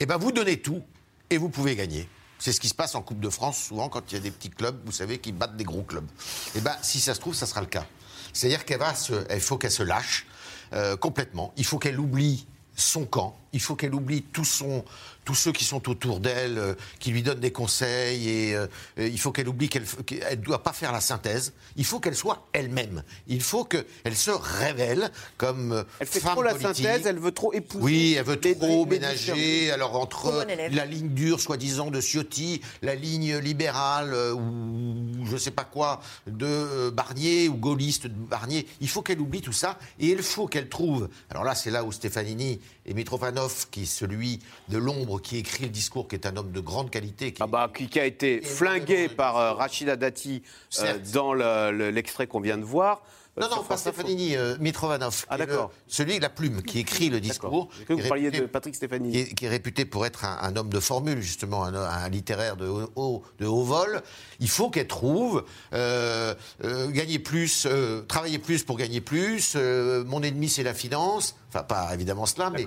eh 0.00 0.06
ben 0.06 0.16
vous 0.16 0.32
donnez 0.32 0.60
tout 0.60 0.82
et 1.30 1.38
vous 1.38 1.48
pouvez 1.48 1.76
gagner. 1.76 2.08
C'est 2.38 2.52
ce 2.52 2.60
qui 2.60 2.68
se 2.68 2.74
passe 2.74 2.94
en 2.94 3.02
Coupe 3.02 3.20
de 3.20 3.30
France, 3.30 3.58
souvent 3.58 3.88
quand 3.88 4.12
il 4.12 4.14
y 4.14 4.18
a 4.18 4.20
des 4.20 4.30
petits 4.30 4.50
clubs, 4.50 4.78
vous 4.84 4.92
savez, 4.92 5.18
qui 5.18 5.32
battent 5.32 5.56
des 5.56 5.64
gros 5.64 5.82
clubs. 5.82 6.06
Eh 6.54 6.60
ben, 6.60 6.76
si 6.82 7.00
ça 7.00 7.14
se 7.14 7.20
trouve, 7.20 7.34
ça 7.34 7.46
sera 7.46 7.60
le 7.60 7.66
cas. 7.66 7.86
C'est-à-dire 8.32 8.64
qu'elle 8.64 8.78
va 8.78 8.92
il 9.32 9.40
faut 9.40 9.56
qu'elle 9.56 9.70
se 9.70 9.82
lâche 9.82 10.26
euh, 10.72 10.96
complètement. 10.96 11.52
Il 11.56 11.64
faut 11.64 11.78
qu'elle 11.78 11.98
oublie 11.98 12.46
son 12.76 13.06
camp. 13.06 13.38
Il 13.52 13.60
faut 13.60 13.74
qu'elle 13.74 13.94
oublie 13.94 14.22
tout 14.22 14.44
son, 14.44 14.84
tous 15.26 15.34
ceux 15.34 15.52
qui 15.52 15.64
sont 15.64 15.90
autour 15.90 16.20
d'elle, 16.20 16.56
euh, 16.56 16.74
qui 17.00 17.10
lui 17.10 17.22
donnent 17.22 17.40
des 17.40 17.50
conseils, 17.50 18.28
et 18.28 18.54
euh, 18.54 18.66
il 18.96 19.18
faut 19.18 19.32
qu'elle 19.32 19.48
oublie 19.48 19.68
qu'elle 19.68 19.82
ne 19.82 20.34
doit 20.36 20.62
pas 20.62 20.72
faire 20.72 20.92
la 20.92 21.00
synthèse. 21.00 21.52
Il 21.74 21.84
faut 21.84 21.98
qu'elle 21.98 22.14
soit 22.14 22.46
elle-même. 22.52 23.02
Il 23.26 23.42
faut 23.42 23.64
qu'elle 23.64 23.84
se 24.14 24.30
révèle 24.30 25.10
comme 25.36 25.72
euh, 25.72 25.82
Elle 25.98 26.06
fait 26.06 26.20
trop 26.20 26.42
la 26.42 26.56
synthèse, 26.56 27.06
elle 27.06 27.18
veut 27.18 27.32
trop 27.32 27.52
épouser. 27.52 27.84
Oui, 27.84 28.14
elle 28.16 28.24
veut 28.24 28.40
trop 28.40 28.86
ménager. 28.86 29.72
Alors 29.72 29.96
entre 29.96 30.46
la 30.70 30.86
ligne 30.86 31.08
dure, 31.08 31.40
soi-disant, 31.40 31.90
de 31.90 32.00
Ciotti, 32.00 32.60
la 32.82 32.94
ligne 32.94 33.36
libérale 33.38 34.14
ou 34.32 35.26
je 35.26 35.32
ne 35.32 35.38
sais 35.38 35.50
pas 35.50 35.64
quoi 35.64 36.00
de 36.28 36.90
Barnier 36.90 37.48
ou 37.48 37.56
gaulliste 37.56 38.06
de 38.06 38.14
Barnier, 38.14 38.66
il 38.80 38.88
faut 38.88 39.02
qu'elle 39.02 39.20
oublie 39.20 39.40
tout 39.40 39.52
ça 39.52 39.76
et 39.98 40.06
il 40.06 40.22
faut 40.22 40.46
qu'elle 40.46 40.68
trouve. 40.68 41.08
Alors 41.30 41.42
là, 41.42 41.56
c'est 41.56 41.72
là 41.72 41.82
où 41.82 41.90
Stefanini 41.90 42.60
et 42.84 42.94
Mitrofanov, 42.94 43.66
qui 43.72 43.82
est 43.82 43.86
celui 43.86 44.38
de 44.68 44.78
l'ombre 44.78 45.15
qui 45.18 45.38
écrit 45.38 45.64
le 45.64 45.70
discours, 45.70 46.08
qui 46.08 46.16
est 46.16 46.26
un 46.26 46.36
homme 46.36 46.52
de 46.52 46.60
grande 46.60 46.90
qualité. 46.90 47.32
Qui, 47.32 47.42
ah 47.42 47.46
bah, 47.46 47.70
qui, 47.74 47.98
a 47.98 48.04
été 48.04 48.40
flingué 48.40 49.08
par 49.08 49.36
euh, 49.36 49.52
Rachida 49.52 49.96
Dati 49.96 50.42
euh, 50.80 50.98
dans 51.12 51.34
l'extrait 51.34 52.26
qu'on 52.26 52.40
vient 52.40 52.58
de 52.58 52.64
voir. 52.64 53.02
Non, 53.38 53.48
non, 53.50 53.62
pas. 53.64 53.76
Stefanini, 53.76 54.34
euh, 54.36 54.56
Mitrovanov. 54.60 55.26
Ah, 55.28 55.36
d'accord. 55.36 55.70
Celui, 55.86 56.18
la 56.18 56.30
plume, 56.30 56.62
qui 56.62 56.78
écrit 56.78 57.10
le 57.10 57.20
discours. 57.20 57.68
Que 57.86 57.92
vous 57.92 58.08
parliez 58.08 58.30
de 58.30 58.46
Patrick 58.46 58.74
Stéphanie. 58.74 59.12
qui 59.12 59.18
est, 59.18 59.34
qui 59.34 59.44
est 59.44 59.48
réputé 59.48 59.84
pour 59.84 60.06
être 60.06 60.24
un, 60.24 60.38
un 60.40 60.56
homme 60.56 60.70
de 60.70 60.80
formule, 60.80 61.20
justement, 61.20 61.64
un, 61.64 61.74
un 61.74 62.08
littéraire 62.08 62.56
de 62.56 62.66
haut, 62.66 62.90
haut- 62.96 63.22
de 63.38 63.46
haut 63.46 63.62
vol. 63.62 64.02
Il 64.40 64.48
faut 64.48 64.70
qu'elle 64.70 64.86
trouve 64.88 65.44
euh, 65.74 66.34
euh, 66.64 66.88
gagner 66.88 67.18
plus, 67.18 67.66
euh, 67.66 68.02
travailler 68.02 68.38
plus 68.38 68.64
pour 68.64 68.76
gagner 68.76 69.00
plus. 69.00 69.52
euh, 69.56 70.04
mon 70.04 70.22
ennemi, 70.22 70.48
c'est 70.48 70.62
la 70.62 70.74
finance. 70.74 71.36
Enfin, 71.48 71.62
pas 71.62 71.92
évidemment 71.94 72.26
cela, 72.26 72.50
mais 72.50 72.66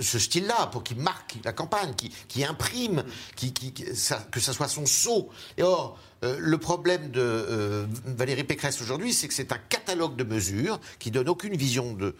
ce 0.00 0.18
style-là, 0.18 0.68
pour 0.68 0.82
qu'il 0.84 0.98
marque 0.98 1.36
la 1.44 1.52
campagne, 1.52 1.94
qui, 1.96 2.10
qui 2.28 2.44
imprime, 2.44 3.04
qui, 3.36 3.52
qui- 3.52 3.72
qui- 3.72 3.96
ça- 3.96 4.24
que 4.30 4.38
ça 4.38 4.52
soit 4.52 4.68
son 4.68 4.86
sceau. 4.86 5.30
Et 5.56 5.62
or, 5.62 5.98
euh, 6.22 6.36
le 6.38 6.58
problème 6.58 7.10
de 7.10 7.20
euh, 7.20 7.86
Valérie 8.04 8.44
Pécresse 8.44 8.80
aujourd'hui, 8.82 9.12
c'est 9.12 9.28
que 9.28 9.34
c'est 9.34 9.52
un 9.52 9.58
catalogue 9.68 10.16
de 10.16 10.24
mesures 10.24 10.80
qui 10.98 11.10
donne 11.10 11.28
aucune 11.28 11.56
vision 11.56 11.94
de. 11.94 12.14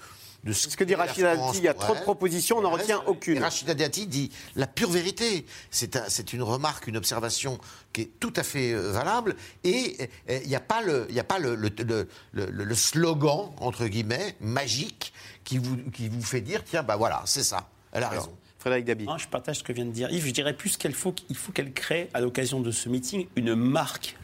de 0.45 0.53
Ce 0.55 0.75
que 0.77 0.85
dit 0.85 0.95
Rachida 0.95 1.37
Dati, 1.37 1.59
il 1.59 1.65
y 1.65 1.69
a 1.69 1.75
trop 1.75 1.95
de 1.95 2.01
propositions, 2.01 2.59
on 2.59 2.63
n'en 2.63 2.77
Et 2.79 2.81
retient 2.83 3.03
aucune. 3.07 3.37
et 3.37 3.41
Rachida 3.41 3.75
Dati 3.75 4.07
dit 4.07 4.31
la 4.57 4.67
pure 4.67 4.91
vérité. 4.91 5.45
C'est 5.71 5.97
un- 5.97 6.05
c'est 6.09 6.33
une 6.33 6.43
remarque, 6.43 6.87
une 6.87 6.97
observation 6.97 7.59
qui 7.93 8.03
est 8.03 8.11
tout 8.21 8.33
à 8.37 8.43
fait 8.43 8.73
euh, 8.73 8.91
valable. 8.91 9.37
Et 9.65 9.97
euh, 10.31 10.39
il 10.43 10.49
n'y 10.49 10.57
a 10.57 10.61
pas, 10.61 10.81
le, 10.81 11.07
y 11.11 11.21
a 11.21 11.25
pas 11.25 11.39
le, 11.39 11.55
le- 11.55 11.69
le- 11.79 12.07
le- 12.33 12.47
le 12.65 12.75
slogan, 12.75 13.51
entre 13.59 13.87
guillemets, 13.87 14.35
magique, 14.41 15.13
qui 15.45 15.59
vous, 15.59 15.77
qui 15.93 16.09
vous 16.09 16.23
fait 16.23 16.41
dire 16.41 16.63
tiens, 16.65 16.83
bah 16.83 16.97
voilà, 16.97 17.23
c'est 17.27 17.43
ça. 17.45 17.69
Elle 17.93 18.05
a 18.05 18.09
raison. 18.09 18.33
Frédéric 18.61 18.85
Dabi. 18.85 19.07
Hein, 19.09 19.17
je 19.19 19.27
partage 19.27 19.57
ce 19.57 19.63
que 19.63 19.73
vient 19.73 19.87
de 19.87 19.91
dire 19.91 20.11
Yves. 20.13 20.27
Je 20.27 20.33
dirais 20.33 20.53
plus 20.53 20.77
qu'il 20.77 20.93
faut 20.93 21.13
qu'il 21.13 21.35
faut 21.35 21.51
qu'elle 21.51 21.73
crée, 21.73 22.11
à 22.13 22.21
l'occasion 22.21 22.61
de 22.61 22.71
ce 22.71 22.91
meeting, 22.91 23.27
une 23.35 23.55
marque 23.55 24.17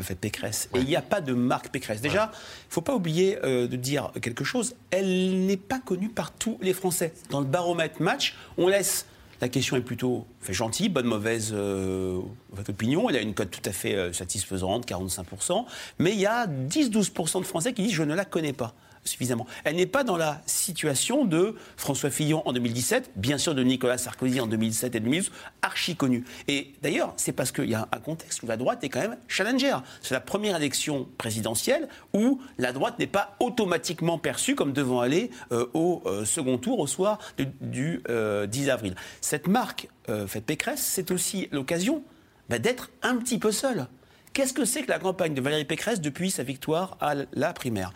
faite 0.00 0.18
Pécresse. 0.18 0.70
Et 0.74 0.78
il 0.78 0.86
n'y 0.86 0.96
a 0.96 1.02
pas 1.02 1.20
de 1.20 1.34
marque 1.34 1.68
Pécresse. 1.68 2.00
Déjà, 2.00 2.30
il 2.32 2.68
ne 2.68 2.72
faut 2.72 2.80
pas 2.80 2.94
oublier 2.94 3.38
euh, 3.44 3.66
de 3.66 3.76
dire 3.76 4.10
quelque 4.22 4.42
chose. 4.42 4.74
Elle 4.90 5.44
n'est 5.44 5.58
pas 5.58 5.80
connue 5.80 6.08
par 6.08 6.32
tous 6.32 6.58
les 6.62 6.72
Français. 6.72 7.12
Dans 7.28 7.40
le 7.40 7.46
baromètre 7.46 8.00
match, 8.00 8.34
on 8.56 8.68
laisse. 8.68 9.06
La 9.40 9.48
question 9.50 9.76
est 9.76 9.82
plutôt 9.82 10.26
fait 10.40 10.54
gentille, 10.54 10.88
bonne, 10.88 11.06
mauvaise 11.06 11.50
euh, 11.52 12.20
votre 12.52 12.70
opinion. 12.70 13.10
Elle 13.10 13.16
a 13.16 13.20
une 13.20 13.34
cote 13.34 13.50
tout 13.50 13.68
à 13.68 13.72
fait 13.72 13.94
euh, 13.94 14.12
satisfaisante, 14.14 14.88
45%. 14.88 15.66
Mais 15.98 16.12
il 16.12 16.20
y 16.20 16.26
a 16.26 16.46
10-12% 16.46 17.40
de 17.40 17.44
Français 17.44 17.74
qui 17.74 17.82
disent 17.82 17.92
je 17.92 18.04
ne 18.04 18.14
la 18.14 18.24
connais 18.24 18.54
pas 18.54 18.74
suffisamment. 19.04 19.46
Elle 19.64 19.76
n'est 19.76 19.86
pas 19.86 20.04
dans 20.04 20.16
la 20.16 20.40
situation 20.46 21.24
de 21.24 21.56
François 21.76 22.10
Fillon 22.10 22.42
en 22.46 22.52
2017, 22.52 23.12
bien 23.16 23.38
sûr 23.38 23.54
de 23.54 23.62
Nicolas 23.62 23.98
Sarkozy 23.98 24.40
en 24.40 24.46
2007 24.46 24.94
et 24.94 25.00
2012, 25.00 25.30
archi 25.62 25.96
connu. 25.96 26.24
Et 26.48 26.72
d'ailleurs, 26.82 27.12
c'est 27.16 27.32
parce 27.32 27.52
qu'il 27.52 27.70
y 27.70 27.74
a 27.74 27.88
un 27.92 27.98
contexte 27.98 28.42
où 28.42 28.46
la 28.46 28.56
droite 28.56 28.82
est 28.82 28.88
quand 28.88 29.00
même 29.00 29.16
challenger. 29.28 29.76
C'est 30.02 30.14
la 30.14 30.20
première 30.20 30.56
élection 30.56 31.08
présidentielle 31.18 31.88
où 32.12 32.40
la 32.58 32.72
droite 32.72 32.98
n'est 32.98 33.06
pas 33.06 33.36
automatiquement 33.40 34.18
perçue 34.18 34.54
comme 34.54 34.72
devant 34.72 35.00
aller 35.00 35.30
euh, 35.52 35.66
au 35.74 36.02
euh, 36.06 36.24
second 36.24 36.58
tour 36.58 36.78
au 36.78 36.86
soir 36.86 37.18
du, 37.36 37.46
du, 37.60 38.02
euh, 38.08 38.46
10 38.46 38.70
avril. 38.70 38.94
Cette 39.20 39.48
marque 39.48 39.88
faite 40.26 40.44
Pécresse, 40.44 40.82
c'est 40.82 41.10
aussi 41.10 41.48
l'occasion 41.50 42.02
bah, 42.50 42.58
d'être 42.58 42.90
un 43.02 43.16
petit 43.16 43.38
peu 43.38 43.52
seul. 43.52 43.86
Qu'est-ce 44.34 44.52
que 44.52 44.64
c'est 44.64 44.82
que 44.82 44.90
la 44.90 44.98
campagne 44.98 45.32
de 45.32 45.40
Valérie 45.40 45.64
Pécresse 45.64 46.00
depuis 46.00 46.30
sa 46.30 46.42
victoire 46.42 46.98
à 47.00 47.14
la 47.32 47.52
primaire? 47.52 47.92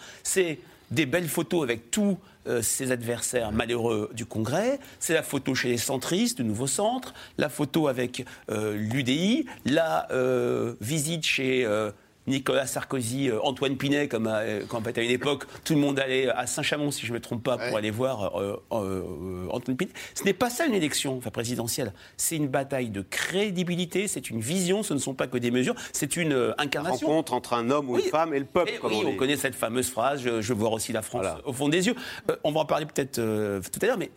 Des 0.91 1.07
belles 1.07 1.29
photos 1.29 1.63
avec 1.63 1.91
tous 1.91 2.19
euh, 2.47 2.63
ses 2.63 2.93
adversaires 2.93 3.53
malheureux 3.53 4.11
du 4.15 4.25
Congrès, 4.25 4.79
c'est 5.01 5.15
la 5.15 5.23
photo 5.23 5.55
chez 5.55 5.69
les 5.69 5.79
centristes, 5.79 6.39
du 6.39 6.45
nouveau 6.45 6.67
centre, 6.67 7.15
la 7.37 7.49
photo 7.49 7.89
avec 7.89 8.25
euh, 8.51 8.75
l'UDI, 8.77 9.47
la 9.65 10.11
euh, 10.13 10.75
visite 10.81 11.25
chez 11.25 11.65
euh, 11.65 11.91
Nicolas 12.29 12.67
Sarkozy, 12.67 13.29
euh, 13.31 13.41
Antoine 13.43 13.77
Pinet, 13.77 14.07
comme 14.09 14.27
à, 14.27 14.39
euh, 14.39 14.63
quand 14.69 14.87
à 14.87 15.01
une 15.01 15.11
époque, 15.11 15.45
tout 15.65 15.75
le 15.75 15.81
monde 15.81 15.99
allait 15.99 16.29
à 16.29 16.47
Saint-Chamond, 16.47 16.91
si 16.91 17.05
je 17.07 17.13
ne 17.13 17.17
me 17.17 17.21
trompe 17.21 17.43
pas, 17.43 17.59
pour 17.59 17.77
aller 17.77 17.91
voir 17.91 18.41
euh, 18.41 19.47
Antoine 19.51 19.77
Pinet. 19.77 19.91
Ce 20.15 20.25
n'est 20.25 20.33
pas 20.33 20.51
ça 20.51 20.67
une 20.67 20.75
élection 20.75 21.17
enfin, 21.19 21.31
présidentielle. 21.31 21.93
C'est 22.17 22.37
une 22.37 22.49
bataille 22.49 22.91
de 22.91 23.03
crédibilité, 23.03 24.09
c'est 24.09 24.31
une 24.31 24.41
vision, 24.41 24.83
ce 24.83 24.95
ne 24.95 24.99
sont 24.99 25.15
pas 25.15 25.27
que 25.27 25.39
des 25.39 25.51
mesures, 25.51 25.75
c'est 25.93 26.17
une 26.17 26.55
incarnation. 26.59 27.09
Rencontre 27.09 27.33
entre 27.35 27.55
un 27.55 27.71
homme 27.71 27.91
ou 27.91 27.95
Oui. 27.97 28.03
une 28.05 28.11
femme 28.11 28.35
et 28.35 28.39
le 28.39 28.45
peuple, 28.45 28.73
Et 28.75 28.79
comme 28.79 28.93
oui, 28.93 29.03
on 29.07 29.15
connaît 29.17 29.37
cette 29.37 29.55
fameuse 29.55 29.89
phrase 29.89 30.21
je, 30.23 30.41
je 30.41 30.53
vois 30.53 30.71
aussi 30.71 30.93
la 30.93 31.03
France 31.03 31.23
Voilà. 31.23 31.41
au 31.47 31.53
fond 31.53 31.69
des 31.69 31.87
yeux. 31.87 31.95
Euh, 32.31 32.37
on 32.45 32.53
va 32.53 32.61
en 32.61 32.65
parler 32.65 32.87
peut-être 32.87 33.15
tout 33.17 33.79
à 33.83 33.87
l'heure, 33.87 33.99
mais 33.99 34.11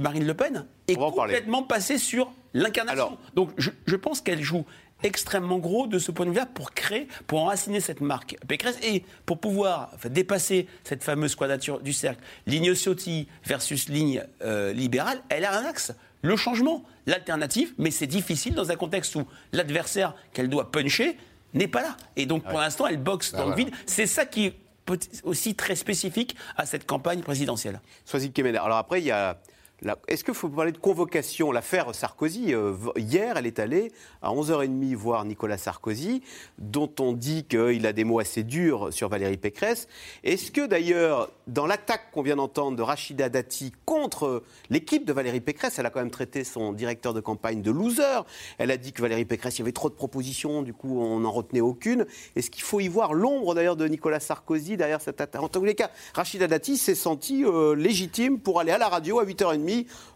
Marine 0.00 0.26
Le 0.26 0.34
Pen 0.34 0.66
est 0.86 0.94
parler. 0.96 1.10
complètement 1.12 1.62
passée 1.62 1.98
sur 1.98 2.30
l'incarnation. 2.54 3.04
Alors. 3.06 3.18
Donc 3.34 3.50
je, 3.56 3.70
je 3.86 3.96
pense 3.96 4.20
qu'elle 4.20 4.42
joue 4.42 4.64
extrêmement 5.02 5.58
gros 5.58 5.86
de 5.86 5.98
ce 5.98 6.10
point 6.10 6.26
de 6.26 6.30
vue-là 6.30 6.46
pour 6.46 6.72
créer, 6.72 7.08
pour 7.26 7.40
enraciner 7.40 7.80
cette 7.80 8.00
marque 8.00 8.36
Pécresse 8.46 8.78
et 8.82 9.04
pour 9.26 9.38
pouvoir 9.38 9.90
enfin, 9.94 10.08
dépasser 10.08 10.66
cette 10.84 11.04
fameuse 11.04 11.34
quadrature 11.34 11.80
du 11.80 11.92
cercle, 11.92 12.22
ligne 12.46 12.74
Ciotti 12.74 13.28
versus 13.44 13.88
ligne 13.88 14.24
euh, 14.42 14.72
libérale, 14.72 15.22
elle 15.28 15.44
a 15.44 15.58
un 15.58 15.64
axe. 15.64 15.94
Le 16.22 16.36
changement, 16.36 16.84
l'alternative, 17.06 17.72
mais 17.78 17.92
c'est 17.92 18.08
difficile 18.08 18.54
dans 18.54 18.70
un 18.70 18.76
contexte 18.76 19.14
où 19.14 19.24
l'adversaire 19.52 20.14
qu'elle 20.32 20.48
doit 20.48 20.72
puncher 20.72 21.16
n'est 21.54 21.68
pas 21.68 21.82
là. 21.82 21.96
Et 22.16 22.26
donc 22.26 22.42
pour 22.44 22.58
l'instant, 22.58 22.86
elle 22.86 22.98
boxe 22.98 23.32
dans 23.32 23.48
le 23.48 23.54
vide. 23.54 23.70
C'est 23.86 24.06
ça 24.06 24.26
qui 24.26 24.46
est 24.46 24.54
aussi 25.22 25.54
très 25.54 25.76
spécifique 25.76 26.34
à 26.56 26.66
cette 26.66 26.86
campagne 26.86 27.20
présidentielle. 27.20 27.80
Sois-y 28.04 28.32
Kemener. 28.32 28.58
Alors 28.58 28.78
après, 28.78 29.00
il 29.00 29.06
y 29.06 29.10
a. 29.10 29.38
Est-ce 30.08 30.24
qu'il 30.24 30.34
faut 30.34 30.48
parler 30.48 30.72
de 30.72 30.78
convocation? 30.78 31.52
L'affaire 31.52 31.94
Sarkozy, 31.94 32.52
euh, 32.52 32.74
hier, 32.96 33.36
elle 33.36 33.46
est 33.46 33.60
allée 33.60 33.92
à 34.22 34.32
11h30 34.32 34.96
voir 34.96 35.24
Nicolas 35.24 35.56
Sarkozy, 35.56 36.22
dont 36.58 36.90
on 36.98 37.12
dit 37.12 37.44
qu'il 37.44 37.86
a 37.86 37.92
des 37.92 38.02
mots 38.02 38.18
assez 38.18 38.42
durs 38.42 38.92
sur 38.92 39.08
Valérie 39.08 39.36
Pécresse. 39.36 39.86
Est-ce 40.24 40.50
que 40.50 40.66
d'ailleurs, 40.66 41.30
dans 41.46 41.64
l'attaque 41.64 42.10
qu'on 42.10 42.22
vient 42.22 42.34
d'entendre 42.34 42.76
de 42.76 42.82
Rachida 42.82 43.28
Dati 43.28 43.72
contre 43.84 44.42
l'équipe 44.68 45.04
de 45.04 45.12
Valérie 45.12 45.40
Pécresse, 45.40 45.78
elle 45.78 45.86
a 45.86 45.90
quand 45.90 46.00
même 46.00 46.10
traité 46.10 46.42
son 46.42 46.72
directeur 46.72 47.14
de 47.14 47.20
campagne 47.20 47.62
de 47.62 47.70
loser. 47.70 48.24
Elle 48.58 48.72
a 48.72 48.78
dit 48.78 48.92
que 48.92 49.00
Valérie 49.00 49.26
Pécresse, 49.26 49.58
il 49.58 49.60
y 49.60 49.62
avait 49.62 49.70
trop 49.70 49.90
de 49.90 49.94
propositions, 49.94 50.62
du 50.62 50.74
coup, 50.74 51.00
on 51.00 51.20
n'en 51.20 51.30
retenait 51.30 51.60
aucune. 51.60 52.04
Est-ce 52.34 52.50
qu'il 52.50 52.64
faut 52.64 52.80
y 52.80 52.88
voir 52.88 53.14
l'ombre 53.14 53.54
d'ailleurs 53.54 53.76
de 53.76 53.86
Nicolas 53.86 54.18
Sarkozy 54.18 54.76
derrière 54.76 55.00
cette 55.00 55.20
attaque 55.20 55.40
En 55.40 55.48
tous 55.48 55.64
les 55.64 55.76
cas, 55.76 55.90
Rachida 56.14 56.48
Dati 56.48 56.76
s'est 56.76 56.96
sentie 56.96 57.44
euh, 57.44 57.76
légitime 57.76 58.40
pour 58.40 58.58
aller 58.58 58.72
à 58.72 58.78
la 58.78 58.88
radio 58.88 59.20
à 59.20 59.24
8h30 59.24 59.67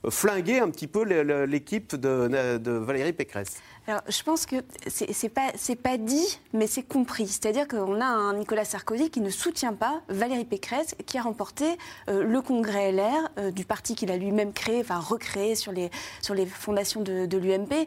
euh, 0.04 0.10
flinguer 0.10 0.60
un 0.60 0.70
petit 0.70 0.86
peu 0.86 1.02
l'équipe 1.44 1.94
de, 1.96 2.58
de 2.58 2.70
Valérie 2.70 3.12
Pécresse. 3.12 3.56
Alors, 3.88 4.02
je 4.08 4.22
pense 4.22 4.46
que 4.46 4.56
c'est 4.86 5.28
pas 5.28 5.50
c'est 5.56 5.74
pas 5.74 5.96
dit, 5.96 6.38
mais 6.52 6.68
c'est 6.68 6.84
compris. 6.84 7.26
C'est-à-dire 7.26 7.66
qu'on 7.66 8.00
a 8.00 8.04
un 8.04 8.34
Nicolas 8.34 8.64
Sarkozy 8.64 9.10
qui 9.10 9.20
ne 9.20 9.30
soutient 9.30 9.72
pas 9.72 10.02
Valérie 10.08 10.44
Pécresse, 10.44 10.94
qui 11.04 11.18
a 11.18 11.22
remporté 11.22 11.64
euh, 12.08 12.22
le 12.22 12.40
congrès 12.42 12.92
LR 12.92 13.28
euh, 13.38 13.50
du 13.50 13.64
parti 13.64 13.96
qu'il 13.96 14.12
a 14.12 14.16
lui-même 14.16 14.52
créé, 14.52 14.80
enfin 14.80 15.00
recréé 15.00 15.56
sur 15.56 15.72
les 15.72 15.90
sur 16.20 16.34
les 16.34 16.46
fondations 16.46 17.00
de 17.00 17.36
l'UMP. 17.38 17.86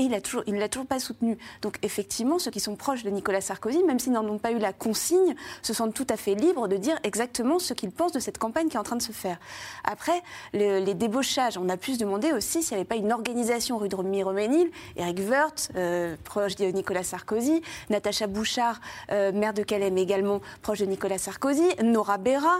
Et 0.00 0.04
il 0.04 0.54
ne 0.54 0.58
l'a 0.58 0.68
toujours 0.68 0.86
pas 0.86 0.98
soutenu. 0.98 1.36
Donc 1.60 1.76
effectivement, 1.82 2.38
ceux 2.38 2.50
qui 2.50 2.58
sont 2.58 2.74
proches 2.74 3.02
de 3.04 3.10
Nicolas 3.10 3.42
Sarkozy, 3.42 3.84
même 3.84 3.98
s'ils 3.98 4.12
n'en 4.12 4.24
ont 4.26 4.38
pas 4.38 4.50
eu 4.50 4.58
la 4.58 4.72
consigne, 4.72 5.34
se 5.60 5.74
sentent 5.74 5.92
tout 5.92 6.06
à 6.08 6.16
fait 6.16 6.34
libres 6.34 6.68
de 6.68 6.76
dire 6.78 6.98
exactement 7.02 7.58
ce 7.58 7.74
qu'ils 7.74 7.90
pensent 7.90 8.12
de 8.12 8.18
cette 8.18 8.38
campagne 8.38 8.68
qui 8.68 8.76
est 8.76 8.80
en 8.80 8.82
train 8.82 8.96
de 8.96 9.02
se 9.02 9.12
faire. 9.12 9.38
Après, 9.84 10.22
le- 10.54 10.78
les 10.82 10.94
débauchages, 10.94 11.58
on 11.58 11.68
a 11.68 11.76
pu 11.76 11.92
se 11.94 11.98
demander 11.98 12.32
aussi 12.32 12.62
s'il 12.62 12.76
n'y 12.76 12.80
avait 12.80 12.88
pas 12.88 12.96
une 12.96 13.12
organisation 13.12 13.76
rue 13.76 13.88
de 13.90 13.96
Miroménil, 13.96 14.70
Eric 14.96 15.18
Woerth, 15.28 15.70
euh, 15.76 16.16
proche 16.24 16.56
de 16.56 16.64
Nicolas 16.66 17.02
Sarkozy, 17.02 17.60
Natacha 17.90 18.26
Bouchard, 18.26 18.80
euh, 19.12 19.32
maire 19.32 19.52
de 19.52 19.62
Calais, 19.62 19.90
mais 19.90 20.00
également 20.02 20.40
proche 20.62 20.78
de 20.78 20.86
Nicolas 20.86 21.18
Sarkozy, 21.18 21.68
Nora 21.82 22.16
Berra, 22.16 22.56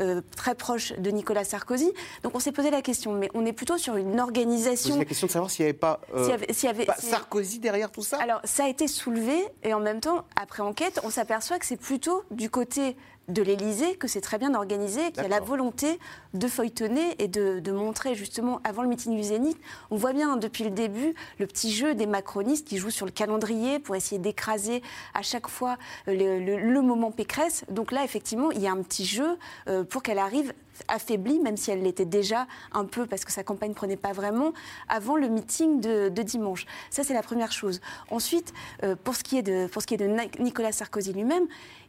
euh, 0.00 0.20
très 0.36 0.54
proche 0.54 0.92
de 0.98 1.10
Nicolas 1.10 1.44
Sarkozy. 1.44 1.92
Donc 2.22 2.34
on 2.34 2.40
s'est 2.40 2.52
posé 2.52 2.70
la 2.70 2.82
question, 2.82 3.12
mais 3.12 3.30
on 3.34 3.44
est 3.46 3.52
plutôt 3.52 3.78
sur 3.78 3.96
une 3.96 4.14
C'est 4.14 4.20
organisation. 4.20 4.98
la 4.98 5.04
question 5.04 5.26
de 5.26 5.32
savoir 5.32 5.50
s'il 5.50 5.64
n'y 5.64 5.70
avait 5.70 5.78
pas, 5.78 6.00
euh, 6.14 6.22
S'il 6.24 6.30
y 6.30 6.34
avait- 6.34 6.46
y 6.62 6.66
avait- 6.68 6.84
pas 6.86 6.96
Sarkozy 6.96 7.58
derrière 7.58 7.90
tout 7.90 8.02
ça? 8.02 8.18
Alors, 8.20 8.40
ça 8.44 8.64
a 8.64 8.68
été 8.68 8.88
soulevé, 8.88 9.36
et 9.62 9.74
en 9.74 9.80
même 9.80 10.00
temps, 10.00 10.24
après 10.40 10.62
enquête, 10.62 11.00
on 11.04 11.10
s'aperçoit 11.10 11.58
que 11.58 11.66
c'est 11.66 11.76
plutôt 11.76 12.22
du 12.30 12.50
côté 12.50 12.96
de 13.28 13.42
l'Élysée 13.42 13.96
que 13.96 14.06
c'est 14.08 14.20
très 14.20 14.38
bien 14.38 14.54
organisé, 14.54 15.10
qu'il 15.12 15.22
y 15.22 15.26
a 15.26 15.28
la 15.28 15.40
volonté 15.40 15.98
de 16.34 16.46
feuilletonner 16.46 17.14
et 17.18 17.28
de, 17.28 17.58
de 17.60 17.72
montrer 17.72 18.14
justement 18.14 18.60
avant 18.64 18.82
le 18.82 18.88
meeting 18.88 19.16
du 19.16 19.22
Zénith. 19.22 19.58
On 19.90 19.96
voit 19.96 20.12
bien 20.12 20.32
hein, 20.32 20.36
depuis 20.36 20.64
le 20.64 20.70
début 20.70 21.14
le 21.38 21.46
petit 21.46 21.72
jeu 21.72 21.94
des 21.94 22.06
macronistes 22.06 22.66
qui 22.68 22.76
jouent 22.76 22.90
sur 22.90 23.06
le 23.06 23.12
calendrier 23.12 23.78
pour 23.78 23.96
essayer 23.96 24.18
d'écraser 24.18 24.82
à 25.14 25.22
chaque 25.22 25.48
fois 25.48 25.78
euh, 26.08 26.14
le, 26.14 26.44
le- 26.44 26.70
le 26.70 26.82
moment 26.82 27.10
Pécresse. 27.10 27.64
Donc 27.70 27.92
là, 27.92 28.04
effectivement, 28.04 28.50
il 28.50 28.60
y 28.60 28.66
a 28.66 28.72
un 28.72 28.82
petit 28.82 29.06
jeu 29.06 29.38
euh, 29.68 29.84
pour 29.84 30.02
qu'elle 30.02 30.18
arrive 30.18 30.52
affaiblie, 30.88 31.38
même 31.38 31.56
si 31.56 31.70
elle 31.70 31.82
l'était 31.82 32.04
déjà 32.04 32.46
un 32.72 32.84
peu 32.84 33.06
parce 33.06 33.24
que 33.24 33.30
sa 33.32 33.44
campagne 33.44 33.70
ne 33.70 33.74
prenait 33.74 33.96
pas 33.96 34.12
vraiment, 34.12 34.52
avant 34.88 35.16
le 35.16 35.28
meeting 35.28 35.80
de, 35.80 36.08
de 36.08 36.22
dimanche. 36.22 36.66
Ça, 36.90 37.04
c'est 37.04 37.14
la 37.14 37.22
première 37.22 37.52
chose. 37.52 37.80
Ensuite, 38.10 38.52
euh, 38.82 38.96
pour, 39.02 39.14
ce 39.14 39.22
qui 39.22 39.38
est 39.38 39.42
de, 39.42 39.66
pour 39.68 39.82
ce 39.82 39.86
qui 39.86 39.94
est 39.94 39.98
de 39.98 40.08
Na- 40.08 40.24
Nicolas 40.40 40.72
Sarkozy 40.72 41.12
lui-même, 41.12 41.46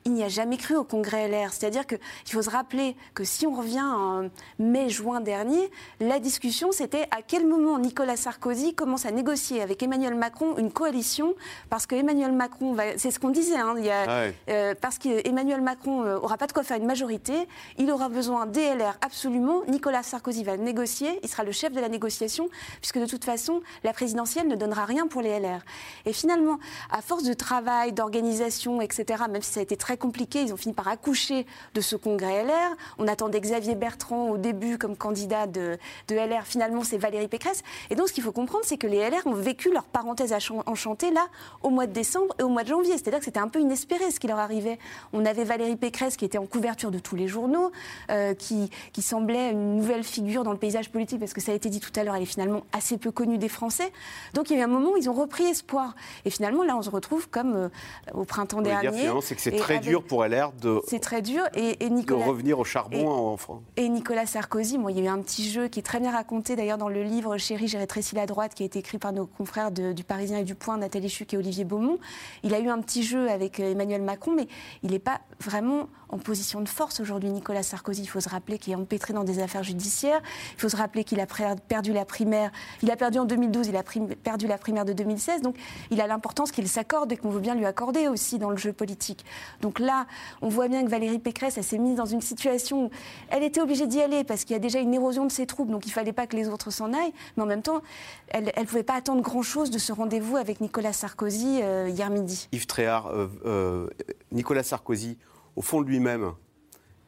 il 0.08 0.14
n'y 0.14 0.24
a 0.24 0.30
jamais 0.30 0.58
cru 0.58 0.76
au 0.76 0.84
congrès 0.84 1.28
LR. 1.28 1.52
C'est-à-dire 1.52 1.88
qu'il 1.88 2.00
faut 2.28 2.44
se 2.44 2.50
rappeler 2.52 2.96
que 3.16 3.24
si 3.24 3.48
on 3.48 3.56
revient 3.56 3.82
en 3.82 4.30
mai-juin 4.60 5.20
dernier, 5.20 5.72
la 6.00 6.20
discussion 6.20 6.72
c'était 6.72 7.08
à 7.10 7.24
quel 7.28 7.48
moment 7.48 7.80
Nicolas 7.80 8.16
Sarkozy 8.16 8.76
commence 8.76 9.08
à 9.08 9.12
négocier 9.12 9.64
avec 9.64 9.82
Emmanuel 9.82 10.14
Macron 10.14 10.58
une 10.58 10.72
coalition, 10.72 11.34
parce 11.72 11.88
que 11.88 11.96
Emmanuel 11.96 12.34
Macron, 12.34 12.74
va... 12.74 12.98
c'est 12.98 13.10
ce 13.10 13.20
qu'on 13.20 13.32
disait, 13.32 13.58
hein, 13.58 13.74
il 13.80 13.86
y 13.86 13.90
a, 13.90 14.04
Ah 14.08 14.20
ouais. 14.22 14.36
euh, 14.50 14.76
parce 14.80 15.00
qu'Emmanuel 15.00 15.62
Macron 15.62 16.04
euh, 16.04 16.20
aura 16.20 16.38
pas 16.38 16.46
de 16.46 16.54
quoi 16.54 16.62
faire 16.62 16.78
une 16.78 16.86
majorité, 16.86 17.48
il 17.80 17.90
aura 17.90 18.08
besoin 18.08 18.46
des 18.46 18.76
LR 18.76 18.98
absolument. 19.04 19.64
Nicolas 19.68 20.04
Sarkozy 20.04 20.44
va 20.44 20.56
négocier, 20.56 21.20
il 21.24 21.30
sera 21.30 21.44
le 21.44 21.52
chef 21.52 21.74
de 21.74 21.80
la 21.82 21.90
négociation, 21.90 22.48
puisque 22.80 23.00
de 23.00 23.08
toute 23.08 23.26
façon, 23.26 23.62
la 23.84 23.92
présidentielle 23.92 24.48
ne 24.48 24.56
donnera 24.56 24.86
rien 24.86 25.08
pour 25.08 25.24
les 25.24 25.40
LR. 25.40 25.62
Et 26.06 26.14
finalement, 26.14 26.60
à 26.92 27.02
force 27.02 27.24
de 27.24 27.34
travail, 27.34 27.92
d'organisation, 27.92 28.82
etc., 28.82 29.24
même 29.32 29.42
si 29.42 29.52
ça 29.52 29.62
a 29.62 29.64
été 29.64 29.76
très 29.76 29.95
compliqué, 29.98 30.42
ils 30.42 30.54
ont 30.54 30.58
fini 30.58 30.74
par 30.74 30.88
accoucher 30.88 31.46
de 31.74 31.82
ce 31.82 31.96
congrès 31.96 32.44
LR. 32.44 32.76
On 32.98 33.08
attendait 33.08 33.40
Xavier 33.40 33.76
Bertrand 33.76 34.30
au 34.30 34.38
début 34.38 34.78
comme 34.78 34.96
candidat 34.96 35.48
de, 35.48 35.78
de 36.08 36.16
LR. 36.16 36.46
Finalement, 36.46 36.84
c'est 36.84 36.98
Valérie 36.98 37.28
Pécresse. 37.28 37.64
Et 37.90 37.96
donc, 37.96 38.10
ce 38.10 38.14
qu'il 38.14 38.24
faut 38.24 38.32
comprendre, 38.32 38.66
c'est 38.66 38.78
que 38.78 38.88
les 38.88 39.10
LR 39.10 39.26
ont 39.26 39.34
vécu 39.34 39.72
leur 39.72 39.84
parenthèse 39.84 40.34
enchantée 40.66 41.12
là, 41.12 41.28
au 41.64 41.70
mois 41.70 41.88
de 41.88 41.94
décembre 41.94 42.34
et 42.40 42.44
au 42.44 42.50
mois 42.50 42.64
de 42.64 42.70
janvier. 42.70 42.94
C'est-à-dire 42.94 43.20
que 43.20 43.26
c'était 43.26 43.40
un 43.40 43.48
peu 43.48 43.60
inespéré 43.60 44.12
ce 44.12 44.20
qui 44.20 44.28
leur 44.28 44.40
arrivait. 44.40 44.80
On 45.14 45.26
avait 45.26 45.44
Valérie 45.44 45.76
Pécresse 45.76 46.18
qui 46.18 46.26
était 46.26 46.38
en 46.38 46.46
couverture 46.46 46.92
de 46.92 47.00
tous 47.00 47.16
les 47.16 47.28
journaux, 47.28 47.72
euh, 48.10 48.34
qui, 48.34 48.70
qui 48.94 49.02
semblait 49.02 49.52
une 49.52 49.78
nouvelle 49.78 50.04
figure 50.04 50.44
dans 50.44 50.52
le 50.52 50.58
paysage 50.58 50.90
politique, 50.90 51.20
parce 51.20 51.34
que 51.34 51.42
ça 51.42 51.52
a 51.52 51.56
été 51.56 51.70
dit 51.70 51.80
tout 51.80 51.92
à 51.96 52.04
l'heure, 52.04 52.16
elle 52.16 52.24
est 52.24 52.28
finalement 52.28 52.62
assez 52.72 52.98
peu 52.98 53.12
connue 53.12 53.38
des 53.38 53.50
Français. 53.50 53.92
Donc, 54.34 54.50
il 54.50 54.54
y 54.54 54.56
a 54.58 54.62
eu 54.62 54.64
un 54.64 54.68
moment 54.68 54.92
où 54.92 54.98
ils 54.98 55.10
ont 55.10 55.14
repris 55.14 55.44
espoir. 55.46 55.96
Et 56.26 56.30
finalement, 56.30 56.64
là, 56.64 56.76
on 56.78 56.82
se 56.82 56.90
retrouve 56.90 57.30
comme 57.30 57.56
euh, 57.56 57.70
au 58.14 58.24
printemps 58.24 58.62
dernier. 58.62 59.10
c'est 59.22 59.36
que 59.36 59.42
c'est 59.42 59.56
très 59.56 59.80
dur 59.90 60.04
pour 60.04 60.24
LR 60.26 60.52
de, 60.62 60.82
C'est 60.88 61.00
très 61.00 61.22
dur. 61.22 61.44
Et, 61.54 61.84
et 61.86 61.90
de 61.90 61.94
Nicolas, 61.94 62.26
revenir 62.26 62.60
au 62.60 62.64
charbon 62.64 62.98
et- 62.98 63.06
en 63.06 63.38
France. 63.38 63.62
et 63.78 63.88
Nicolas 63.90 64.26
Sarkozy, 64.26 64.78
moi, 64.78 64.92
il 64.92 64.98
y 64.98 65.02
a 65.02 65.06
eu 65.06 65.08
un 65.08 65.20
petit 65.22 65.50
jeu 65.50 65.68
qui 65.68 65.80
est 65.80 65.84
très 65.84 66.00
bien 66.00 66.12
raconté 66.12 66.56
d'ailleurs 66.56 66.78
dans 66.78 66.90
le 66.90 67.04
livre 67.04 67.38
Chérie, 67.38 67.68
j'ai 67.68 67.78
rétréci 67.78 68.16
la 68.16 68.26
droite, 68.26 68.54
qui 68.54 68.64
a 68.64 68.66
été 68.66 68.80
écrit 68.80 68.98
par 68.98 69.14
nos 69.14 69.26
confrères 69.26 69.72
de- 69.72 69.94
du 69.94 70.04
Parisien 70.04 70.40
et 70.40 70.44
du 70.44 70.56
Point, 70.56 70.78
Nathalie 70.78 71.10
Chuc 71.10 71.34
et 71.34 71.38
Olivier 71.38 71.64
Beaumont. 71.66 71.98
Il 72.44 72.54
a 72.54 72.60
eu 72.60 72.68
un 72.70 72.80
petit 72.82 73.04
jeu 73.04 73.30
avec 73.30 73.60
euh, 73.60 73.72
Emmanuel 73.72 74.02
Macron, 74.02 74.34
mais 74.36 74.48
il 74.84 74.92
n'est 74.92 75.00
pas 75.00 75.22
vraiment 75.40 75.88
en 76.10 76.18
position 76.20 76.62
de 76.62 76.70
force 76.70 77.00
aujourd'hui, 77.00 77.32
Nicolas 77.32 77.64
Sarkozy. 77.64 78.04
Il 78.04 78.08
faut 78.08 78.20
se 78.22 78.30
rappeler 78.30 78.58
qu'il 78.60 78.72
est 78.74 78.76
empêtré 78.76 79.12
dans 79.14 79.24
des 79.24 79.40
affaires 79.40 79.64
judiciaires. 79.64 80.22
Il 80.56 80.62
faut 80.62 80.70
se 80.70 80.78
rappeler 80.78 81.04
qu'il 81.04 81.20
a 81.20 81.26
perdu 81.68 81.94
la 81.94 82.06
primaire. 82.06 82.52
Il 82.84 82.92
a 82.92 82.96
perdu 82.96 83.18
en 83.20 83.26
2012, 83.26 83.68
il 83.68 83.76
a 83.76 83.84
perdu 84.24 84.48
la 84.48 84.58
primaire 84.58 84.86
de 84.86 84.94
2016. 84.94 85.42
Donc, 85.42 85.56
il 85.92 86.00
a 86.02 86.08
l'importance 86.08 86.52
qu'il 86.52 86.68
s'accorde 86.70 87.12
et 87.12 87.18
qu'on 87.18 87.30
veut 87.32 87.40
bien 87.40 87.56
lui 87.56 87.66
accorder 87.66 88.08
aussi 88.08 88.38
dans 88.38 88.50
le 88.52 88.58
jeu 88.58 88.72
politique. 88.72 89.26
Donc 89.62 89.75
là, 89.80 90.08
on 90.42 90.50
voit 90.50 90.68
bien 90.68 90.84
que 90.84 90.90
Valérie 90.90 91.20
Pécresse, 91.20 91.58
elle 91.58 91.64
s'est 91.64 91.78
mise 91.78 91.96
dans 91.96 92.06
une 92.06 92.22
situation 92.22 92.86
où 92.86 92.90
elle 93.30 93.44
était 93.44 93.62
obligée 93.62 93.88
d'y 93.88 94.02
aller 94.02 94.24
parce 94.24 94.44
qu'il 94.44 94.54
y 94.54 94.58
a 94.58 94.60
déjà 94.60 94.80
une 94.80 94.94
érosion 94.94 95.26
de 95.26 95.32
ses 95.32 95.46
troupes, 95.46 95.70
donc 95.70 95.86
il 95.86 95.92
fallait 95.92 96.14
pas 96.14 96.28
que 96.28 96.36
les 96.36 96.48
autres 96.48 96.72
s'en 96.72 96.94
aillent. 96.94 97.14
Mais 97.38 97.44
en 97.44 97.48
même 97.48 97.62
temps, 97.62 97.82
elle 98.30 98.52
ne 98.58 98.64
pouvait 98.66 98.84
pas 98.84 98.96
attendre 98.96 99.22
grand-chose 99.22 99.72
de 99.72 99.78
ce 99.78 99.92
rendez-vous 99.92 100.38
avec 100.38 100.62
Nicolas 100.62 100.94
Sarkozy 100.94 101.62
euh, 101.62 101.90
hier 101.90 102.10
midi. 102.10 102.48
Yves 102.52 102.68
Tréhard, 102.68 103.08
euh, 103.08 103.28
euh, 103.46 103.88
Nicolas 104.32 104.64
Sarkozy, 104.64 105.18
au 105.56 105.62
fond 105.62 105.82
de 105.82 105.88
lui-même, 105.88 106.34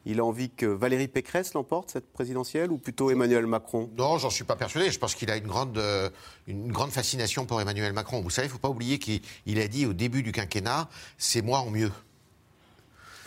il 0.06 0.20
a 0.20 0.24
envie 0.24 0.48
que 0.48 0.64
Valérie 0.64 1.08
Pécresse 1.08 1.52
l'emporte, 1.52 1.90
cette 1.90 2.10
présidentielle, 2.12 2.70
ou 2.70 2.78
plutôt 2.78 3.10
Emmanuel 3.10 3.46
Macron? 3.46 3.90
Non, 3.98 4.16
j'en 4.16 4.30
suis 4.30 4.44
pas 4.44 4.56
persuadé. 4.56 4.90
Je 4.90 4.98
pense 4.98 5.14
qu'il 5.14 5.30
a 5.30 5.36
une 5.36 5.46
grande, 5.46 5.78
une 6.46 6.72
grande 6.72 6.90
fascination 6.92 7.44
pour 7.44 7.60
Emmanuel 7.60 7.92
Macron. 7.92 8.22
Vous 8.22 8.30
savez, 8.30 8.46
il 8.46 8.48
ne 8.48 8.52
faut 8.52 8.58
pas 8.58 8.70
oublier 8.70 8.98
qu'il 8.98 9.20
il 9.44 9.60
a 9.60 9.68
dit 9.68 9.84
au 9.84 9.92
début 9.92 10.22
du 10.22 10.32
quinquennat, 10.32 10.88
c'est 11.18 11.42
moi 11.42 11.58
en 11.58 11.70
mieux. 11.70 11.92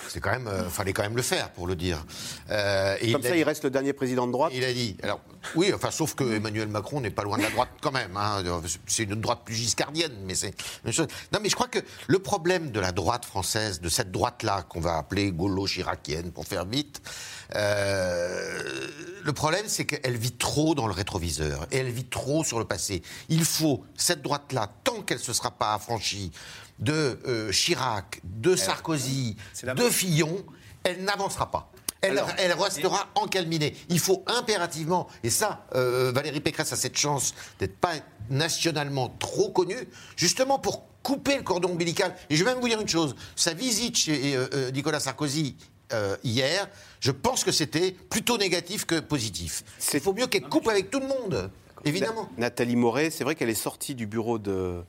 C'est 0.09 0.19
quand 0.19 0.31
même, 0.31 0.47
euh, 0.47 0.69
fallait 0.69 0.93
quand 0.93 1.03
même 1.03 1.15
le 1.15 1.21
faire 1.21 1.49
pour 1.51 1.67
le 1.67 1.75
dire. 1.75 2.03
Euh, 2.49 2.95
et 3.01 3.11
Comme 3.11 3.21
il 3.21 3.27
ça, 3.27 3.33
dit- 3.33 3.39
il 3.39 3.43
reste 3.43 3.63
le 3.63 3.69
dernier 3.69 3.93
président 3.93 4.27
de 4.27 4.31
droite 4.31 4.51
Il 4.55 4.63
a 4.63 4.73
dit. 4.73 4.97
Alors, 5.03 5.21
oui, 5.55 5.71
enfin, 5.73 5.91
sauf 5.91 6.15
que 6.15 6.23
Emmanuel 6.35 6.67
Macron 6.67 7.01
n'est 7.01 7.09
pas 7.11 7.23
loin 7.23 7.37
de 7.37 7.43
la 7.43 7.49
droite 7.49 7.69
quand 7.81 7.91
même. 7.91 8.15
hein. 8.17 8.43
C'est 8.87 9.03
une 9.03 9.15
droite 9.21 9.41
plus 9.45 9.55
giscardienne, 9.55 10.13
mais 10.25 10.35
c'est. 10.35 10.53
Non, 10.85 11.39
mais 11.41 11.49
je 11.49 11.55
crois 11.55 11.67
que 11.67 11.79
le 12.07 12.19
problème 12.19 12.71
de 12.71 12.79
la 12.79 12.91
droite 12.91 13.25
française, 13.25 13.79
de 13.81 13.89
cette 13.89 14.11
droite-là 14.11 14.63
qu'on 14.63 14.81
va 14.81 14.97
appeler 14.97 15.31
gaulo-chiracienne 15.31 16.31
pour 16.31 16.45
faire 16.45 16.65
vite, 16.65 17.01
euh, 17.55 18.87
le 19.23 19.33
problème, 19.33 19.65
c'est 19.67 19.85
qu'elle 19.85 20.17
vit 20.17 20.31
trop 20.31 20.75
dans 20.75 20.87
le 20.87 20.93
rétroviseur 20.93 21.67
et 21.71 21.77
elle 21.77 21.91
vit 21.91 22.05
trop 22.05 22.43
sur 22.43 22.59
le 22.59 22.65
passé. 22.65 23.01
Il 23.29 23.45
faut 23.45 23.83
cette 23.95 24.21
droite-là, 24.21 24.69
tant 24.83 25.01
qu'elle 25.01 25.17
ne 25.17 25.23
se 25.23 25.33
sera 25.33 25.51
pas 25.51 25.73
affranchie 25.73 26.31
de 26.81 27.19
euh, 27.27 27.51
Chirac, 27.51 28.19
de 28.23 28.55
Sarkozy, 28.55 29.37
de 29.63 29.89
Fillon, 29.89 30.43
elle 30.83 31.03
n'avancera 31.03 31.49
pas. 31.51 31.71
Elle, 32.01 32.17
Alors, 32.17 32.29
elle 32.39 32.51
restera 32.53 33.07
encalminée. 33.13 33.75
Il 33.89 33.99
faut 33.99 34.23
impérativement, 34.25 35.07
et 35.23 35.29
ça, 35.29 35.67
euh, 35.75 36.11
Valérie 36.13 36.39
Pécresse 36.41 36.73
a 36.73 36.75
cette 36.75 36.97
chance 36.97 37.35
d'être 37.59 37.77
pas 37.77 37.93
nationalement 38.31 39.09
trop 39.19 39.51
connue, 39.51 39.87
justement 40.15 40.57
pour 40.57 40.83
couper 41.03 41.37
le 41.37 41.43
cordon 41.43 41.69
ombilical. 41.71 42.15
Et 42.29 42.35
je 42.35 42.43
vais 42.43 42.51
même 42.53 42.61
vous 42.61 42.67
dire 42.67 42.81
une 42.81 42.87
chose, 42.87 43.15
sa 43.35 43.53
visite 43.53 43.97
chez 43.97 44.35
euh, 44.35 44.47
euh, 44.53 44.71
Nicolas 44.71 44.99
Sarkozy 44.99 45.55
euh, 45.93 46.15
hier, 46.23 46.67
je 46.99 47.11
pense 47.11 47.43
que 47.43 47.51
c'était 47.51 47.91
plutôt 47.91 48.37
négatif 48.37 48.85
que 48.85 48.99
positif. 48.99 49.63
Il 49.93 49.99
faut 49.99 50.13
mieux 50.13 50.25
qu'elle 50.27 50.43
coupe 50.43 50.67
avec 50.69 50.89
tout 50.89 50.99
le 51.01 51.07
monde, 51.07 51.51
évidemment. 51.85 52.29
Na- 52.37 52.45
Nathalie 52.47 52.75
Moret, 52.77 53.09
c'est 53.11 53.23
vrai 53.23 53.35
qu'elle 53.35 53.49
est 53.49 53.53
sortie 53.55 53.93
du 53.93 54.07
bureau 54.07 54.39
de 54.39 54.81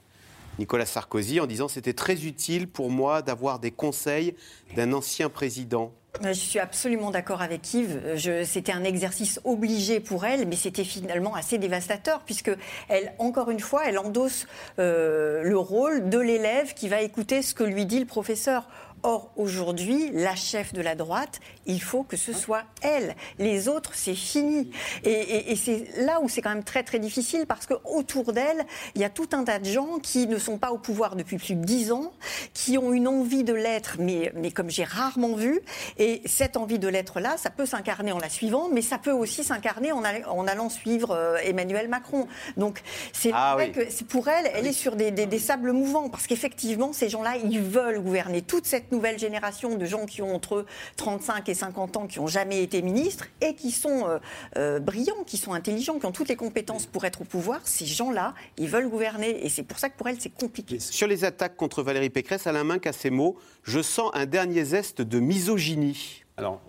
Nicolas 0.58 0.86
Sarkozy 0.86 1.40
en 1.40 1.46
disant 1.46 1.68
c'était 1.68 1.92
très 1.94 2.24
utile 2.24 2.68
pour 2.68 2.90
moi 2.90 3.22
d'avoir 3.22 3.58
des 3.58 3.70
conseils 3.70 4.34
d'un 4.76 4.92
ancien 4.92 5.28
président. 5.28 5.92
Je 6.22 6.32
suis 6.32 6.58
absolument 6.58 7.10
d'accord 7.10 7.40
avec 7.40 7.72
Yves. 7.72 8.00
Je- 8.16 8.44
C'était 8.44 8.72
un 8.72 8.84
exercice 8.84 9.40
obligé 9.44 9.98
pour 9.98 10.26
elle, 10.26 10.46
mais 10.46 10.56
c'était 10.56 10.84
finalement 10.84 11.34
assez 11.34 11.56
dévastateur, 11.56 12.20
puisque 12.26 12.50
elle, 12.90 13.14
encore 13.18 13.50
une 13.50 13.60
fois, 13.60 13.84
elle 13.86 13.98
endosse 13.98 14.46
euh, 14.78 15.42
le 15.42 15.56
rôle 15.56 16.10
de 16.10 16.18
l'élève 16.18 16.74
qui 16.74 16.90
va 16.90 17.00
écouter 17.00 17.40
ce 17.40 17.54
que 17.54 17.64
lui 17.64 17.86
dit 17.86 17.98
le 17.98 18.04
professeur. 18.06 18.68
Or, 19.04 19.32
aujourd'hui, 19.36 20.10
la 20.12 20.36
chef 20.36 20.72
de 20.72 20.80
la 20.80 20.94
droite, 20.94 21.40
il 21.66 21.82
faut 21.82 22.04
que 22.04 22.16
ce 22.16 22.32
soit 22.32 22.62
elle. 22.82 23.16
Les 23.38 23.68
autres, 23.68 23.92
c'est 23.94 24.14
fini. 24.14 24.70
Et, 25.04 25.10
et- 25.10 25.52
et 25.52 25.56
c'est 25.56 25.86
là 25.98 26.20
où 26.22 26.28
c'est 26.28 26.40
quand 26.40 26.50
même 26.54 26.62
très 26.62 26.82
très 26.84 27.00
difficile, 27.00 27.46
parce 27.46 27.66
qu'autour 27.66 28.32
d'elle, 28.32 28.64
il 28.94 29.00
y 29.00 29.04
a 29.04 29.10
tout 29.10 29.28
un 29.32 29.42
tas 29.44 29.58
de 29.58 29.64
gens 29.64 29.98
qui 30.00 30.26
ne 30.28 30.38
sont 30.38 30.56
pas 30.56 30.70
au 30.70 30.78
pouvoir 30.78 31.16
depuis 31.16 31.36
plus 31.38 31.54
de 31.56 31.64
dix 31.64 31.90
ans, 31.90 32.12
qui 32.54 32.78
ont 32.78 32.92
une 32.92 33.08
envie 33.08 33.42
de 33.42 33.52
l'être, 33.52 33.96
mais, 33.98 34.32
mais 34.36 34.52
comme 34.52 34.70
j'ai 34.70 34.84
rarement 34.84 35.34
vu. 35.34 35.60
Et 35.98 36.22
cette 36.26 36.56
envie 36.56 36.78
de 36.78 36.86
l'être-là, 36.88 37.36
ça 37.38 37.50
peut 37.50 37.66
s'incarner 37.66 38.12
en 38.12 38.18
la 38.18 38.28
suivant, 38.28 38.68
mais 38.72 38.82
ça 38.82 38.98
peut 38.98 39.10
aussi 39.12 39.42
s'incarner 39.42 39.90
en, 39.90 40.04
all- 40.04 40.24
en 40.28 40.46
allant 40.46 40.68
suivre 40.68 41.10
euh, 41.10 41.36
Emmanuel 41.42 41.88
Macron. 41.88 42.28
Donc, 42.56 42.82
c'est 43.12 43.32
Ah 43.34 43.54
vrai 43.56 43.72
oui. 43.76 43.84
que 43.86 44.04
pour 44.04 44.28
elle, 44.28 44.48
elle 44.54 44.66
est 44.66 44.72
sur 44.72 44.94
des, 44.94 45.10
des- 45.10 45.26
des 45.26 45.38
sables 45.40 45.72
mouvants, 45.72 46.08
parce 46.08 46.28
qu'effectivement, 46.28 46.92
ces 46.92 47.08
gens-là, 47.08 47.34
ils 47.44 47.60
veulent 47.60 48.00
gouverner. 48.00 48.42
Toute 48.42 48.66
cette 48.66 48.91
nouvelle 48.92 49.18
génération 49.18 49.76
de 49.76 49.84
gens 49.84 50.06
qui 50.06 50.22
ont 50.22 50.34
entre 50.34 50.66
35 50.96 51.48
et 51.48 51.54
50 51.54 51.96
ans, 51.96 52.06
qui 52.06 52.20
n'ont 52.20 52.26
jamais 52.26 52.62
été 52.62 52.82
ministres, 52.82 53.26
et 53.40 53.54
qui 53.54 53.70
sont 53.70 54.06
euh, 54.06 54.18
euh, 54.56 54.78
brillants, 54.78 55.24
qui 55.26 55.36
sont 55.36 55.52
intelligents, 55.52 55.98
qui 55.98 56.06
ont 56.06 56.12
toutes 56.12 56.28
les 56.28 56.36
compétences 56.36 56.86
pour 56.86 57.04
être 57.04 57.22
au 57.22 57.24
pouvoir, 57.24 57.60
ces 57.64 57.86
gens-là, 57.86 58.34
ils 58.58 58.68
veuleux 58.68 58.88
gouverner. 58.88 59.44
Et 59.44 59.48
c'est 59.48 59.62
pour 59.62 59.78
ça 59.78 59.88
que 59.88 59.96
pour 59.96 60.08
elle, 60.08 60.20
c'est 60.20 60.34
compliqué. 60.34 60.78
Sur 60.78 61.08
les 61.08 61.24
attaques 61.24 61.56
contre 61.56 61.82
Valérie 61.82 62.10
Pécresse, 62.10 62.46
Alain 62.46 62.64
Minck 62.64 62.86
a 62.86 62.92
ces 62.92 63.10
mots 63.10 63.36
Je 63.64 63.80
sens 63.80 64.10
un 64.14 64.26
dernier 64.26 64.64
zeste 64.64 65.02
de 65.02 65.18
misogynie. 65.18 66.24
Alors, 66.36 66.60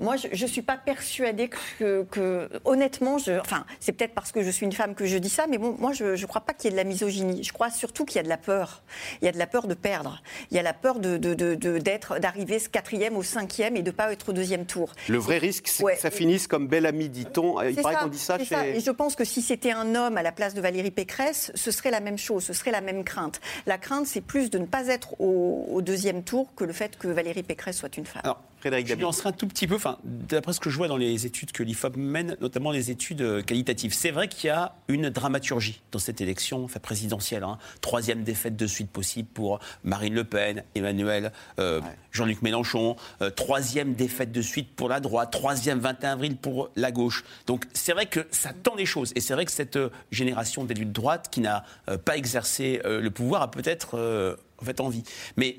Moi, 0.00 0.16
je 0.16 0.28
ne 0.42 0.48
suis 0.50 0.62
pas 0.62 0.76
persuadée 0.76 1.48
que, 1.78 2.04
que- 2.10 2.48
honnêtement, 2.64 3.18
je, 3.18 3.38
enfin, 3.40 3.64
c'est 3.80 3.92
peut-être 3.92 4.14
parce 4.14 4.32
que 4.32 4.42
je 4.42 4.50
suis 4.50 4.66
une 4.66 4.72
femme 4.72 4.94
que 4.94 5.06
je 5.06 5.16
dis 5.18 5.28
ça, 5.28 5.46
mais 5.48 5.58
bon, 5.58 5.76
moi, 5.78 5.92
je 5.92 6.04
ne 6.20 6.26
crois 6.26 6.40
pas 6.40 6.52
qu'il 6.52 6.64
y 6.64 6.68
ait 6.68 6.72
de 6.72 6.76
la 6.76 6.84
misogynie. 6.84 7.42
Je 7.44 7.52
crois 7.52 7.70
surtout 7.70 8.04
qu'il 8.04 8.16
y 8.16 8.18
a 8.18 8.22
de 8.22 8.28
la 8.28 8.36
peur. 8.36 8.82
Il 9.22 9.24
y 9.24 9.28
a 9.28 9.32
de 9.32 9.38
la 9.38 9.46
peur 9.46 9.66
de 9.66 9.74
perdre. 9.74 10.20
Il 10.50 10.56
y 10.56 10.58
a 10.58 10.62
la 10.62 10.72
peur 10.72 10.98
de, 10.98 11.16
de- 11.16 11.34
de- 11.34 11.54
de- 11.54 11.78
d'être, 11.78 12.18
d'arriver 12.18 12.58
ce 12.58 12.68
quatrième 12.68 13.16
ou 13.16 13.22
cinquième 13.22 13.76
et 13.76 13.82
de 13.82 13.90
ne 13.90 13.94
pas 13.96 14.12
être 14.12 14.30
au 14.30 14.32
deuxième 14.32 14.66
tour. 14.66 14.92
Le 15.08 15.18
vrai 15.18 15.38
risque, 15.38 15.68
c'est 15.68 15.82
Ouais. 15.84 15.94
que 15.94 16.00
ça 16.00 16.10
finisse 16.10 16.46
comme 16.46 16.66
belle 16.66 16.86
amie, 16.86 17.08
dit-on. 17.08 17.60
Il 17.62 17.74
C'est 17.76 17.82
paraît 17.82 17.94
ça, 17.94 18.00
qu'on 18.00 18.08
dit 18.08 18.18
ça 18.18 18.38
chez. 18.38 18.44
ça. 18.46 18.66
Et 18.66 18.80
je 18.80 18.90
pense 18.90 19.14
que 19.16 19.24
si 19.24 19.42
c'était 19.42 19.72
un 19.72 19.94
homme 19.94 20.16
à 20.16 20.22
la 20.22 20.32
place 20.32 20.54
de 20.54 20.60
Valérie 20.60 20.90
Pécresse, 20.90 21.52
ce 21.54 21.70
serait 21.70 21.90
la 21.90 22.00
même 22.00 22.18
chose, 22.18 22.44
ce 22.44 22.52
serait 22.52 22.70
la 22.72 22.80
même 22.80 23.04
crainte. 23.04 23.40
La 23.66 23.78
crainte, 23.78 24.06
c'est 24.06 24.20
plus 24.20 24.50
de 24.50 24.58
ne 24.58 24.66
pas 24.66 24.88
être 24.88 25.20
au, 25.20 25.66
au 25.70 25.82
deuxième 25.82 26.22
tour 26.24 26.48
que 26.56 26.64
le 26.64 26.72
fait 26.72 26.96
que 26.98 27.08
Valérie 27.08 27.42
Pécresse 27.42 27.76
soit 27.78 27.96
une 27.96 28.06
femme. 28.06 28.22
alors 28.24 28.40
Frédéric 28.64 28.86
je 28.86 28.92
Dabi. 28.92 29.02
nuancerai 29.02 29.28
un 29.28 29.32
tout 29.32 29.46
petit 29.46 29.66
peu, 29.66 29.74
enfin, 29.74 29.98
d'après 30.04 30.54
ce 30.54 30.60
que 30.60 30.70
je 30.70 30.78
vois 30.78 30.88
dans 30.88 30.96
les 30.96 31.26
études 31.26 31.52
que 31.52 31.62
l'IFOP 31.62 31.98
mène, 31.98 32.38
notamment 32.40 32.70
les 32.70 32.90
études 32.90 33.20
euh, 33.20 33.42
qualitatives. 33.42 33.92
C'est 33.92 34.10
vrai 34.10 34.26
qu'il 34.26 34.46
y 34.46 34.50
a 34.50 34.74
une 34.88 35.10
dramaturgie 35.10 35.82
dans 35.92 35.98
cette 35.98 36.22
élection 36.22 36.64
enfin, 36.64 36.80
présidentielle. 36.80 37.42
hein. 37.42 37.58
Troisième 37.82 38.22
défaite 38.24 38.56
de 38.56 38.66
suite 38.66 38.90
possible 38.90 39.28
pour 39.34 39.58
Marine 39.82 40.14
Le 40.14 40.24
Pen, 40.24 40.64
Emmanuel, 40.74 41.30
euh, 41.58 41.82
Jean-Luc 42.10 42.40
Mélenchon. 42.40 42.96
Euh, 43.20 43.28
troisième 43.28 43.92
défaite 43.92 44.32
de 44.32 44.40
suite 44.40 44.74
pour 44.74 44.88
la 44.88 45.00
droite. 45.00 45.30
Troisième 45.30 45.80
21 45.80 46.12
avril 46.12 46.38
pour 46.38 46.70
la 46.74 46.90
gauche. 46.90 47.22
Donc 47.46 47.66
c'est 47.74 47.92
vrai 47.92 48.06
que 48.06 48.26
ça 48.30 48.54
tend 48.54 48.76
les 48.76 48.86
choses. 48.86 49.12
Et 49.14 49.20
c'est 49.20 49.34
vrai 49.34 49.44
que 49.44 49.52
cette 49.52 49.78
génération 50.10 50.64
d'élus 50.64 50.86
de 50.86 50.92
droite 50.92 51.28
qui 51.30 51.42
n'a 51.42 51.66
euh, 51.90 51.98
pas 51.98 52.16
exercé 52.16 52.80
le 52.82 53.10
pouvoir 53.10 53.42
a 53.42 53.50
peut-être 53.50 54.38
en 54.58 54.64
fait 54.64 54.80
envie. 54.80 55.02
Mais 55.36 55.58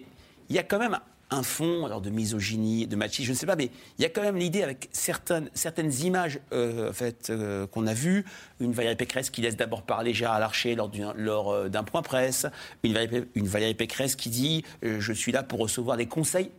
il 0.50 0.56
y 0.56 0.60
a 0.60 0.64
quand 0.64 0.80
même 0.80 0.98
un 1.32 1.44
fond 1.44 1.86
alors 1.86 2.02
de 2.02 2.10
misogynie, 2.10 2.88
de 2.88 2.96
machisme, 2.96 3.26
je 3.26 3.32
ne 3.32 3.38
sais 3.38 3.46
pas, 3.46 3.56
mais 3.56 3.72
il 3.98 4.04
y 4.04 4.06
a 4.06 4.10
quand 4.10 4.22
même 4.22 4.38
l'idée 4.38 4.62
avec 4.62 4.90
certaines, 4.92 5.50
certaines 5.54 5.94
images 6.02 6.40
euh, 6.54 6.90
en 6.90 6.94
fait, 6.94 7.30
euh, 7.30 7.66
qu'on 7.68 7.88
a 7.88 7.94
vues, 7.94 8.26
une 8.60 8.72
Valérie 8.74 8.96
Pécresse 8.96 9.30
qui 9.30 9.42
laisse 9.42 9.58
d'abord 9.58 9.82
parler 9.84 10.14
Gérard 10.14 10.40
Larcher 10.40 10.76
lors 10.76 10.90
d'un, 10.90 11.14
lors, 11.16 11.52
euh, 11.52 11.70
d'un 11.70 11.84
point 11.84 12.04
presse, 12.04 12.46
une 12.84 12.94
Valérie, 12.94 13.26
une 13.34 13.48
Valérie 13.48 13.74
Pécresse 13.74 14.16
qui 14.16 14.30
dit 14.30 14.64
euh, 14.84 15.00
je 15.00 15.14
suis 15.14 15.32
là 15.32 15.42
pour 15.42 15.60
recevoir 15.60 15.98
des 15.98 16.06
conseils. 16.06 16.52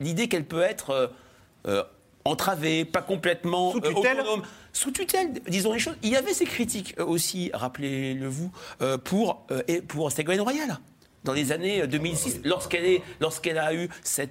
L'idée 0.00 0.28
qu'elle 0.28 0.46
peut 0.46 0.62
être 0.62 1.12
entravée, 2.24 2.86
pas 2.86 3.02
complètement 3.02 3.72
Sous 3.72 3.80
tutelle 3.80 4.20
autonome. 4.20 4.42
Sous 4.72 4.90
tutelle, 4.92 5.32
disons 5.46 5.74
les 5.74 5.78
choses. 5.78 5.96
Il 6.02 6.08
y 6.08 6.16
avait 6.16 6.32
ces 6.32 6.46
critiques 6.46 6.94
aussi, 6.98 7.50
rappelez-le 7.52 8.26
vous, 8.26 8.50
pour, 9.04 9.44
et 9.68 9.82
pour 9.82 10.10
Ségolène 10.10 10.40
Royal 10.40 10.78
dans 11.24 11.32
les 11.32 11.52
années 11.52 11.82
euh, 11.82 11.86
2006, 11.86 12.40
lorsqu'elle 12.44 12.84
est, 12.84 13.02
lorsqu'elle 13.20 13.58
a 13.58 13.74
eu 13.74 13.88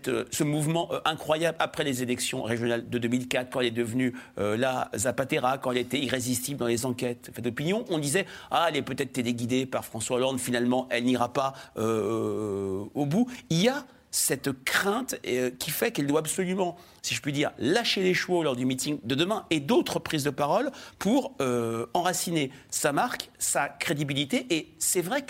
euh, 0.07 0.25
ce 0.31 0.43
mouvement 0.43 0.89
euh, 0.91 0.99
incroyable 1.05 1.57
après 1.59 1.83
les 1.83 2.03
élections 2.03 2.43
régionales 2.43 2.89
de 2.89 2.97
2004, 2.97 3.49
quand 3.51 3.61
elle 3.61 3.67
est 3.67 3.71
devenue 3.71 4.13
euh, 4.37 4.57
la 4.57 4.89
Zapatera, 4.95 5.57
quand 5.57 5.71
elle 5.71 5.77
était 5.77 5.99
irrésistible 5.99 6.59
dans 6.59 6.67
les 6.67 6.85
enquêtes 6.85 7.31
d'opinion, 7.39 7.85
on 7.89 7.99
disait 7.99 8.25
ah 8.51 8.67
elle 8.69 8.77
est 8.77 8.81
peut-être 8.81 9.13
téléguidée 9.13 9.65
par 9.65 9.85
François 9.85 10.17
Hollande, 10.17 10.39
finalement 10.39 10.87
elle 10.89 11.03
n'ira 11.03 11.33
pas 11.33 11.53
euh, 11.77 12.83
au 12.93 13.05
bout. 13.05 13.27
Il 13.49 13.61
y 13.61 13.69
a 13.69 13.85
cette 14.11 14.51
crainte 14.63 15.15
euh, 15.27 15.51
qui 15.57 15.71
fait 15.71 15.91
qu'elle 15.91 16.07
doit 16.07 16.19
absolument, 16.19 16.77
si 17.01 17.13
je 17.13 17.21
puis 17.21 17.31
dire, 17.31 17.51
lâcher 17.59 18.01
les 18.01 18.13
chevaux 18.13 18.43
lors 18.43 18.55
du 18.55 18.65
meeting 18.65 18.99
de 19.03 19.15
demain 19.15 19.45
et 19.49 19.59
d'autres 19.59 19.99
prises 19.99 20.23
de 20.23 20.29
parole 20.29 20.71
pour 20.97 21.35
euh, 21.41 21.85
enraciner 21.93 22.51
sa 22.69 22.91
marque, 22.91 23.29
sa 23.37 23.69
crédibilité. 23.69 24.47
Et 24.49 24.73
c'est 24.79 25.01
vrai 25.01 25.23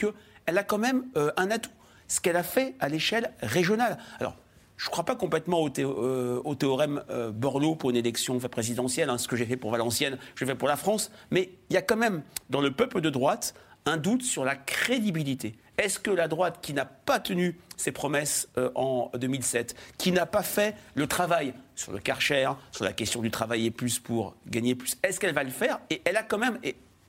qu'elle 0.50 0.58
a 0.58 0.64
quand 0.64 0.80
même 0.80 1.06
euh, 1.16 1.32
un 1.38 1.52
atout, 1.52 1.70
ce 2.08 2.20
qu'elle 2.20 2.36
a 2.36 2.42
fait 2.42 2.74
à 2.80 2.90
l'échelle 2.90 3.32
régionale. 3.42 4.00
Alors, 4.20 4.36
je 4.78 4.88
ne 4.88 4.90
crois 4.90 5.04
pas 5.04 5.16
complètement 5.16 5.60
au, 5.60 5.70
euh, 5.78 6.56
théorème 6.56 7.04
euh, 7.12 7.32
Borloo 7.32 7.76
pour 7.76 7.92
une 7.92 7.98
élection 7.98 8.40
présidentielle. 8.40 9.12
hein. 9.12 9.20
ce 9.20 9.28
que 9.28 9.36
j'ai 9.36 9.46
fait 9.46 9.58
pour 9.58 9.70
Valenciennes, 9.70 10.18
je 10.34 10.46
fait 10.46 10.56
pour 10.56 10.68
la 10.68 10.76
France. 10.76 11.12
Mais 11.30 11.52
il 11.70 11.76
y 11.76 11.78
a 11.78 11.84
quand 11.84 11.98
même, 11.98 12.24
dans 12.50 12.62
le 12.62 12.72
peuple 12.72 13.00
de 13.00 13.12
droite, 13.12 13.54
un 13.86 13.98
doute 13.98 14.24
sur 14.24 14.44
la 14.44 14.56
crédibilité. 14.56 15.56
Est-ce 15.78 16.00
que 16.00 16.10
la 16.10 16.28
droite, 16.28 16.58
qui 16.64 16.74
n'a 16.74 16.86
pas 16.86 17.20
tenu 17.20 17.60
ses 17.78 17.92
promesses 17.92 18.50
en 18.76 19.12
2007, 19.14 19.76
qui 19.98 20.12
n'a 20.12 20.26
pas 20.26 20.44
fait 20.44 20.76
le 20.96 21.08
travail 21.08 21.54
sur 21.76 21.94
le 21.94 22.00
Karcher, 22.00 22.50
sur 22.72 22.84
la 22.84 22.92
question 22.92 23.22
du 23.22 23.32
travailler 23.32 23.72
plus 23.72 24.00
pour 24.00 24.36
gagner 24.48 24.76
plus, 24.76 24.98
est-ce 25.04 25.20
qu'elle 25.20 25.34
va 25.34 25.44
le 25.44 25.52
faire? 25.52 25.80
Et 25.90 26.02
elle 26.04 26.18
a 26.18 26.24
quand 26.24 26.38
même, 26.38 26.60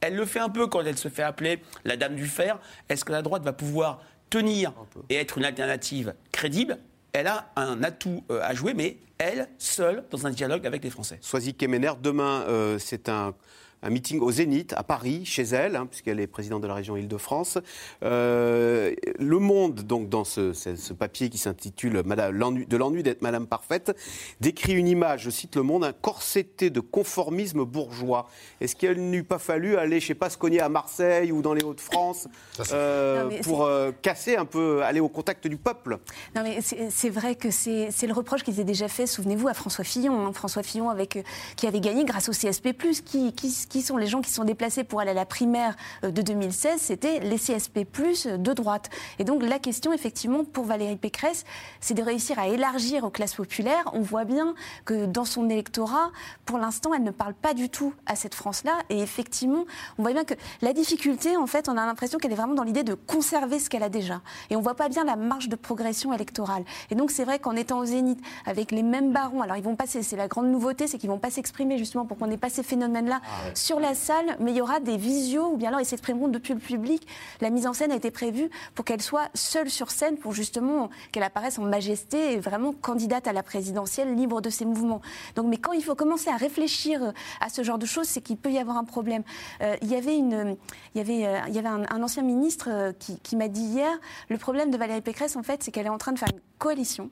elle 0.01 0.17
le 0.17 0.25
fait 0.25 0.41
un 0.41 0.49
peu 0.49 0.67
quand 0.67 0.83
elle 0.83 0.99
se 0.99 1.09
fait 1.09 1.23
appeler 1.23 1.63
la 1.85 1.97
dame 1.97 2.17
du 2.17 2.27
fer. 2.27 2.59
Est-ce 2.89 3.05
que 3.05 3.13
la 3.13 3.23
droite 3.23 3.43
va 3.43 3.53
pouvoir 3.53 4.03
tenir 4.31 4.73
et 5.09 5.17
être 5.17 5.39
une 5.39 5.45
alternative 5.45 6.15
crédible? 6.33 6.79
Elle 7.13 7.27
a 7.27 7.51
un 7.57 7.83
atout 7.83 8.25
euh, 8.31 8.41
à 8.43 8.55
jouer, 8.55 8.73
mais 8.73 8.99
elle, 9.19 9.49
seule, 9.59 10.05
dans 10.11 10.27
un 10.27 10.31
dialogue 10.31 10.67
avec 10.67 10.85
les 10.85 10.91
Français. 10.91 11.19
Soisy 11.21 11.55
Kemener, 11.55 11.93
demain, 12.01 12.45
euh, 12.49 12.79
c'est 12.79 13.09
un, 13.09 13.35
un 13.83 13.91
meeting 13.91 14.21
au 14.21 14.31
Zénith, 14.31 14.75
à 14.77 14.83
Paris, 14.83 15.25
chez 15.25 15.43
elle, 15.43 15.77
hein, 15.77 15.87
puisqu'elle 15.87 16.21
est 16.21 16.27
présidente 16.27 16.63
de 16.63 16.67
la 16.67 16.75
région 16.75 16.97
Île-de-France. 16.97 17.59
Euh, 18.03 18.95
le 19.19 19.39
Monde, 19.39 19.81
donc, 19.83 20.09
dans 20.09 20.25
ce, 20.25 20.53
ce- 20.53 20.77
ce 20.77 20.93
papier 20.93 21.29
qui 21.31 21.39
s'intitule 21.39 22.03
De 22.03 22.77
l'ennui 22.77 23.03
d'être 23.03 23.23
Madame 23.23 23.47
Parfaite, 23.47 23.97
décrit 24.41 24.75
une 24.75 24.89
image, 24.89 25.23
je 25.23 25.31
cite 25.31 25.57
Le 25.57 25.63
Monde, 25.63 25.85
un 25.85 25.93
corseté 25.93 26.71
de 26.71 26.81
conformisme 26.81 27.65
bourgeois. 27.65 28.29
Est-ce 28.61 28.77
qu'il 28.77 29.11
n'eût 29.11 29.25
pas 29.25 29.39
fallu 29.39 29.77
aller, 29.77 30.01
je 30.01 30.07
sais 30.09 30.15
pas, 30.15 30.31
se 30.31 30.37
cogner 30.37 30.61
à 30.61 30.69
Marseille 30.69 31.33
ou 31.33 31.43
dans 31.43 31.55
les 31.55 31.63
Hauts-de-France 31.63 32.29
euh, 32.73 33.31
pour 33.43 33.65
euh, 33.65 33.93
casser 34.03 34.37
un 34.37 34.45
peu, 34.45 34.83
aller 34.83 35.01
au 35.01 35.09
contact 35.09 35.47
du 35.47 35.57
peuple? 35.57 35.99
Non, 36.37 36.43
mais 36.43 36.59
c'est 36.63 37.11
vrai 37.11 37.35
que 37.35 37.51
c'est 37.51 37.89
le 38.07 38.13
reproche 38.13 38.43
qu'ils 38.43 38.61
aient 38.61 38.65
déjà 38.65 38.89
fait, 38.89 39.07
souvenez-vous, 39.07 39.49
à 39.49 39.55
François 39.55 39.85
Fillon. 39.85 40.27
hein. 40.27 40.33
François 40.33 40.63
Fillon 40.63 40.91
avec, 40.91 41.19
qui 41.57 41.67
avait 41.67 41.81
gagné 41.81 42.05
grâce 42.05 42.29
au 42.29 42.33
CSP. 42.33 42.69
Qui, 43.05 43.33
qui, 43.33 43.51
qui 43.71 43.81
sont 43.81 43.97
les 43.97 44.07
gens 44.07 44.21
qui 44.21 44.31
sont 44.31 44.45
déplacés 44.45 44.85
pour 44.85 45.01
aller 45.01 45.13
à 45.13 45.15
la 45.15 45.25
primaire 45.25 45.77
euh, 46.05 46.11
de 46.11 46.21
2016 46.21 46.79
C'était 46.79 47.21
les 47.21 47.37
CSP, 47.37 47.79
de 48.27 48.53
droite. 48.53 48.91
Et 49.19 49.25
donc, 49.25 49.43
la 49.43 49.59
question, 49.59 49.93
effectivement, 49.93 50.45
pour 50.45 50.65
Valérie 50.65 50.97
Pécresse, 50.97 51.45
c'est 51.81 51.95
de 51.95 52.03
réussir 52.03 52.39
à 52.39 52.49
élargir 52.49 53.05
aux 53.05 53.11
classes 53.11 53.35
populaires. 53.35 53.85
On 53.95 54.01
voit 54.01 54.25
bien 54.25 54.55
que 54.85 55.07
dans 55.07 55.25
son 55.25 55.49
électorat, 55.49 56.11
pour 56.45 56.59
l'instant, 56.59 56.93
elle 56.93 57.05
ne 57.05 57.11
parle 57.11 57.35
pas 57.35 57.55
du 57.55 57.71
tout 57.71 57.95
à 58.07 58.17
cette 58.17 58.35
France-là. 58.35 58.79
Et 58.91 59.01
effectivement, 59.01 59.65
on 59.99 60.03
voit 60.03 60.13
bien 60.13 60.25
que 60.25 60.35
la 60.61 60.73
difficulté, 60.73 61.37
en 61.37 61.47
fait, 61.47 61.69
on 61.69 61.77
a 61.77 61.87
l'impression 61.87 62.19
qu'elle 62.19 62.33
est 62.33 62.37
vraiment 62.37 62.55
dans 62.55 62.65
l'idée 62.65 62.83
de 62.83 62.95
conserver 62.95 63.61
ce 63.61 63.71
qu'elle 63.71 63.85
a 63.85 63.89
déjà. 63.89 64.21
Et 64.51 64.57
on 64.57 64.61
voit 64.61 64.75
pas 64.75 64.89
bien 64.89 65.05
la 65.05 65.17
marge 65.17 65.49
de 65.49 65.57
progression 65.57 66.13
électorale. 66.13 66.65
Et 66.91 66.97
donc, 66.97 67.13
c'est 67.13 67.25
vrai 67.25 67.39
qu'en 67.39 67.55
étant 67.55 67.79
au 67.79 67.85
zénith, 67.85 68.21
avec 68.47 68.73
les 68.73 68.83
mêmes 68.83 69.13
barons, 69.13 69.43
alors 69.43 69.57
ils 69.57 69.63
vont 69.63 69.77
passer, 69.77 70.03
c'est 70.03 70.17
la 70.17 70.29
grande 70.29 70.49
nouveauté, 70.49 70.89
c'est 70.89 70.99
qu'ils 70.99 71.11
vont 71.11 71.19
pas 71.19 71.31
s'exprimer 71.31 71.79
justement 71.79 72.05
pour 72.05 72.19
qu'on 72.19 72.27
n'ait 72.27 72.37
pas 72.37 72.51
ces 72.51 72.63
phénomènes-là 72.63 73.21
sur 73.61 73.79
la 73.79 73.95
salle, 73.95 74.37
mais 74.41 74.53
il 74.53 74.57
y 74.57 74.61
aura 74.61 74.81
des 74.81 74.97
visios, 74.97 75.53
ou 75.53 75.57
bien 75.57 75.69
alors 75.69 75.81
ils 75.81 75.87
s'exprimeront 75.87 76.29
depuis 76.29 76.55
le 76.55 76.61
public. 76.61 77.07
La 77.41 77.51
mise 77.51 77.67
en 77.67 77.73
scène 77.73 77.93
a 77.93 77.97
été 77.97 78.11
prévue 78.11 78.51
pour 78.75 78.85
qu'elle 78.85 79.03
soit 79.03 79.29
seule 79.35 79.71
sur 79.71 79.91
scène, 79.91 80.17
pour 80.17 80.33
justement 80.33 80.91
qu'elle 81.13 81.23
apparaisse 81.23 81.59
en 81.59 81.63
majesté 81.63 82.33
et 82.33 82.41
vraiment 82.41 82.73
candidate 82.73 83.29
à 83.29 83.33
la 83.33 83.43
présidentielle, 83.43 84.15
libre 84.15 84.41
de 84.41 84.51
ses 84.51 84.65
mouvements. 84.65 85.01
Donc, 85.37 85.47
mais 85.47 85.59
quand 85.59 85.73
il 85.73 85.85
faut 85.85 85.95
commencer 85.95 86.31
à 86.31 86.37
réfléchir 86.37 87.03
euh, 87.03 87.13
à 87.41 87.49
ce 87.49 87.63
genre 87.63 87.79
de 87.79 87.87
choses, 87.87 88.07
c'est 88.07 88.21
qu'il 88.21 88.37
peut 88.37 88.51
y 88.51 88.59
avoir 88.59 88.77
un 88.77 88.85
problème. 88.85 89.23
Euh, 89.61 89.77
il 89.83 89.89
y 89.89 89.95
avait, 89.95 90.17
une, 90.17 90.57
il 90.95 90.99
y 90.99 91.01
avait, 91.01 91.27
euh, 91.27 91.41
il 91.49 91.55
y 91.55 91.59
avait 91.59 91.69
un, 91.69 92.03
ancien 92.03 92.23
ministre 92.23 92.95
qui, 92.99 93.21
qui 93.21 93.37
m'a 93.37 93.49
dit 93.49 93.61
hier, 93.61 93.91
le 94.31 94.39
problème 94.39 94.71
de 94.71 94.79
Valérie 94.79 95.03
Pécresse, 95.03 95.37
en 95.37 95.43
fait, 95.43 95.63
c'est 95.63 95.71
qu'elle 95.71 95.87
est 95.87 95.91
en 95.91 95.99
train 95.99 96.13
de 96.13 96.19
faire 96.19 96.31
une 96.33 96.41
coalition. 96.59 97.11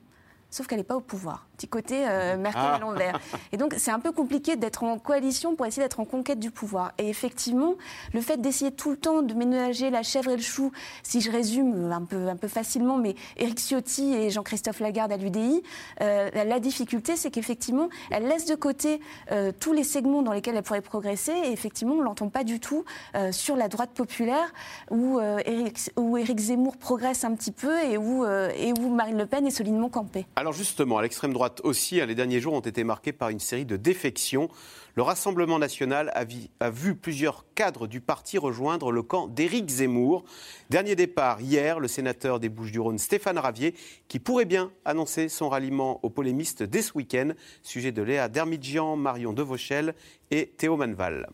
Sauf 0.51 0.65
qu'elle 0.65 0.79
n'est 0.79 0.83
pas 0.83 0.95
au 0.95 0.99
pouvoir. 1.01 1.45
Petit 1.57 1.67
côté 1.67 2.07
euh, 2.07 2.37
Merkel 2.37 2.61
Ah. 2.65 2.75
à 2.75 2.79
l'envers. 2.79 3.19
Et 3.51 3.57
donc, 3.57 3.75
c'est 3.77 3.91
un 3.91 3.99
peu 3.99 4.11
compliqué 4.11 4.55
d'être 4.55 4.83
en 4.83 4.97
coalition 4.97 5.55
pour 5.55 5.65
essayer 5.67 5.83
d'être 5.83 5.99
en 5.99 6.05
conquête 6.05 6.39
du 6.39 6.49
pouvoir. 6.49 6.91
Et 6.97 7.07
effectivement, 7.09 7.75
le 8.13 8.21
fait 8.21 8.37
d'essayer 8.41 8.71
tout 8.71 8.89
le 8.89 8.97
temps 8.97 9.21
de 9.21 9.33
ménager 9.35 9.89
la 9.91 10.01
chèvre 10.01 10.31
et 10.31 10.35
le 10.37 10.41
chou, 10.41 10.71
si 11.03 11.21
je 11.21 11.29
résume 11.31 11.91
un 11.91 12.03
peu, 12.03 12.27
un 12.29 12.35
peu 12.35 12.47
facilement, 12.47 12.97
mais 12.97 13.15
Éric 13.37 13.59
Ciotti 13.59 14.15
et 14.15 14.29
Jean-Christophe 14.31 14.79
Lagarde 14.79 15.11
à 15.11 15.17
l'UDI, 15.17 15.61
euh, 16.01 16.29
la 16.33 16.59
difficulté, 16.59 17.15
c'est 17.15 17.29
qu'effectivement, 17.29 17.89
elle 18.09 18.27
laisse 18.27 18.45
de 18.45 18.55
côté 18.55 19.01
euh, 19.31 19.51
tous 19.59 19.73
les 19.73 19.83
segments 19.83 20.23
dans 20.23 20.33
lesquels 20.33 20.55
elle 20.55 20.63
pourrait 20.63 20.81
progresser. 20.81 21.33
Et 21.45 21.51
effectivement, 21.51 21.93
on 21.93 21.99
ne 21.99 22.03
l'entend 22.03 22.29
pas 22.29 22.43
du 22.43 22.59
tout 22.59 22.85
euh, 23.15 23.31
sur 23.31 23.55
la 23.55 23.67
droite 23.67 23.91
populaire, 23.91 24.51
où, 24.89 25.19
Éric, 25.19 25.91
où 25.95 26.17
Éric 26.17 26.39
Zemmour 26.39 26.77
progresse 26.77 27.23
un 27.23 27.35
petit 27.35 27.51
peu 27.51 27.77
et 27.83 27.97
où, 27.97 28.25
et 28.25 28.73
où 28.73 28.89
Marine 28.89 29.17
Le 29.17 29.25
Pen 29.25 29.45
est 29.45 29.51
solidement 29.51 29.89
campée. 29.89 30.25
Alors 30.39 30.53
justement, 30.53 30.97
à 30.97 31.01
l'extrême 31.01 31.33
droite 31.33 31.59
aussi, 31.65 31.99
hein, 31.99 32.05
les 32.05 32.15
derniers 32.15 32.39
jours 32.39 32.53
ont 32.53 32.61
été 32.61 32.85
marqués 32.85 33.11
par 33.11 33.27
une 33.27 33.41
série 33.41 33.65
de 33.65 33.75
défections. 33.75 34.47
Le 34.95 35.03
Rassemblement 35.03 35.59
national 35.59 36.13
a, 36.15 36.69
vu 36.69 36.95
plusieurs 36.95 37.43
cadres 37.55 37.87
du 37.87 37.99
parti 37.99 38.37
rejoindre 38.37 38.93
le 38.93 39.01
camp 39.01 39.27
d'Éric 39.27 39.69
Zemmour. 39.69 40.23
Dernier 40.69 40.95
départ 40.95 41.41
hier, 41.41 41.81
le 41.81 41.89
sénateur 41.89 42.39
des 42.39 42.47
Bouches-du-Rhône 42.47 42.99
Stéphane 42.99 43.37
Ravier, 43.37 43.75
qui 44.07 44.19
pourrait 44.19 44.45
bien 44.45 44.71
annoncer 44.85 45.27
son 45.27 45.49
ralliement 45.49 45.99
aux 46.03 46.09
polémistes 46.09 46.63
dès 46.63 46.83
ce 46.83 46.93
week-end. 46.95 47.31
Sujet 47.61 47.91
de 47.91 48.01
Léa 48.01 48.29
Dermidjian, 48.29 48.95
Marion 48.95 49.33
Devauchel 49.33 49.93
et 50.31 50.47
Théo 50.47 50.77
Manval. 50.77 51.27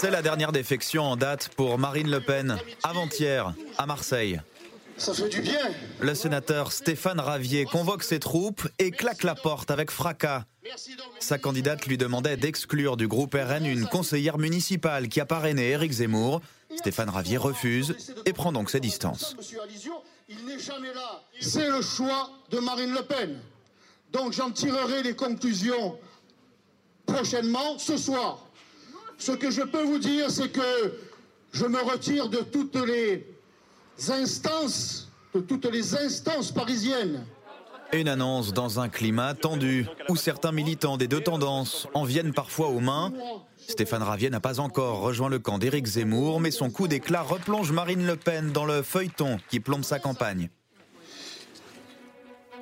C'est 0.00 0.12
la 0.12 0.22
dernière 0.22 0.52
défection 0.52 1.02
en 1.02 1.16
date 1.16 1.48
pour 1.56 1.76
Marine 1.76 2.08
Le 2.08 2.20
Pen, 2.20 2.56
avant-hier, 2.84 3.52
à 3.78 3.84
Marseille. 3.84 4.40
Ça 4.96 5.12
fait 5.12 5.28
du 5.28 5.40
bien. 5.40 5.58
Le 5.98 6.14
sénateur 6.14 6.70
Stéphane 6.70 7.18
Ravier 7.18 7.64
convoque 7.64 8.04
ses 8.04 8.20
troupes 8.20 8.68
et 8.78 8.92
claque 8.92 9.24
la 9.24 9.34
porte 9.34 9.72
avec 9.72 9.90
fracas. 9.90 10.44
Sa 11.18 11.38
candidate 11.38 11.84
lui 11.86 11.98
demandait 11.98 12.36
d'exclure 12.36 12.96
du 12.96 13.08
groupe 13.08 13.34
RN 13.34 13.66
une 13.66 13.86
conseillère 13.86 14.38
municipale 14.38 15.08
qui 15.08 15.20
a 15.20 15.26
parrainé 15.26 15.70
Éric 15.70 15.90
Zemmour. 15.90 16.42
Stéphane 16.76 17.10
Ravier 17.10 17.36
refuse 17.36 17.96
et 18.24 18.32
prend 18.32 18.52
donc 18.52 18.70
ses 18.70 18.78
distances. 18.78 19.34
Monsieur 19.36 19.60
Alizio, 19.62 19.94
il 20.28 20.46
n'est 20.46 20.60
jamais 20.60 20.94
là. 20.94 21.24
C'est 21.40 21.68
le 21.68 21.82
choix 21.82 22.30
de 22.52 22.60
Marine 22.60 22.94
Le 22.94 23.02
Pen. 23.02 23.36
Donc 24.12 24.32
j'en 24.32 24.52
tirerai 24.52 25.02
les 25.02 25.16
conclusions 25.16 25.98
prochainement, 27.04 27.80
ce 27.80 27.96
soir. 27.96 28.47
Ce 29.18 29.32
que 29.32 29.50
je 29.50 29.62
peux 29.62 29.82
vous 29.82 29.98
dire, 29.98 30.30
c'est 30.30 30.50
que 30.50 30.94
je 31.52 31.66
me 31.66 31.80
retire 31.82 32.28
de 32.28 32.38
toutes 32.38 32.76
les 32.76 33.26
instances, 34.08 35.10
de 35.34 35.40
toutes 35.40 35.66
les 35.66 35.94
instances 35.96 36.52
parisiennes. 36.52 37.24
Une 37.92 38.08
annonce 38.08 38.52
dans 38.52 38.80
un 38.80 38.88
climat 38.88 39.34
tendu 39.34 39.86
où 40.08 40.16
certains 40.16 40.52
militants 40.52 40.98
des 40.98 41.08
deux 41.08 41.22
tendances 41.22 41.88
en 41.94 42.04
viennent 42.04 42.34
parfois 42.34 42.68
aux 42.68 42.80
mains. 42.80 43.12
Stéphane 43.56 44.02
Ravier 44.02 44.30
n'a 44.30 44.40
pas 44.40 44.60
encore 44.60 45.00
rejoint 45.00 45.30
le 45.30 45.38
camp 45.38 45.58
d'Éric 45.58 45.86
Zemmour, 45.86 46.38
mais 46.38 46.50
son 46.50 46.70
coup 46.70 46.86
d'éclat 46.86 47.22
replonge 47.22 47.72
Marine 47.72 48.06
Le 48.06 48.16
Pen 48.16 48.52
dans 48.52 48.66
le 48.66 48.82
feuilleton 48.82 49.38
qui 49.50 49.58
plombe 49.58 49.84
sa 49.84 49.98
campagne. 49.98 50.50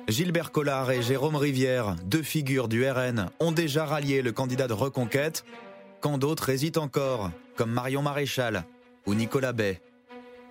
Gilbert 0.07 0.53
Collard 0.53 0.89
et 0.91 1.01
Jérôme 1.01 1.35
Rivière, 1.35 1.97
deux 2.05 2.23
figures 2.23 2.69
du 2.69 2.89
RN, 2.89 3.29
ont 3.41 3.51
déjà 3.51 3.85
rallié 3.85 4.21
le 4.21 4.31
candidat 4.31 4.69
de 4.69 4.73
reconquête, 4.73 5.43
quand 6.01 6.17
d'autres 6.17 6.49
hésitent 6.49 6.77
encore, 6.77 7.31
comme 7.55 7.71
Marion 7.71 8.01
Maréchal 8.01 8.63
ou 9.05 9.13
Nicolas 9.13 9.53
Bay. 9.53 9.81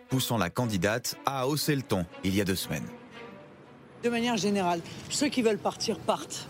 poussant 0.08 0.38
la 0.38 0.50
candidate 0.50 1.16
à 1.26 1.48
hausser 1.48 1.74
le 1.74 1.82
ton 1.82 2.06
il 2.22 2.34
y 2.34 2.40
a 2.40 2.44
deux 2.44 2.54
semaines. 2.54 2.86
De 4.04 4.08
manière 4.08 4.36
générale, 4.36 4.80
ceux 5.10 5.28
qui 5.28 5.42
veulent 5.42 5.58
partir 5.58 5.98
partent. 5.98 6.46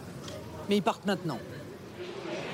Mais 0.69 0.77
ils 0.77 0.83
partent 0.83 1.07
maintenant. 1.07 1.39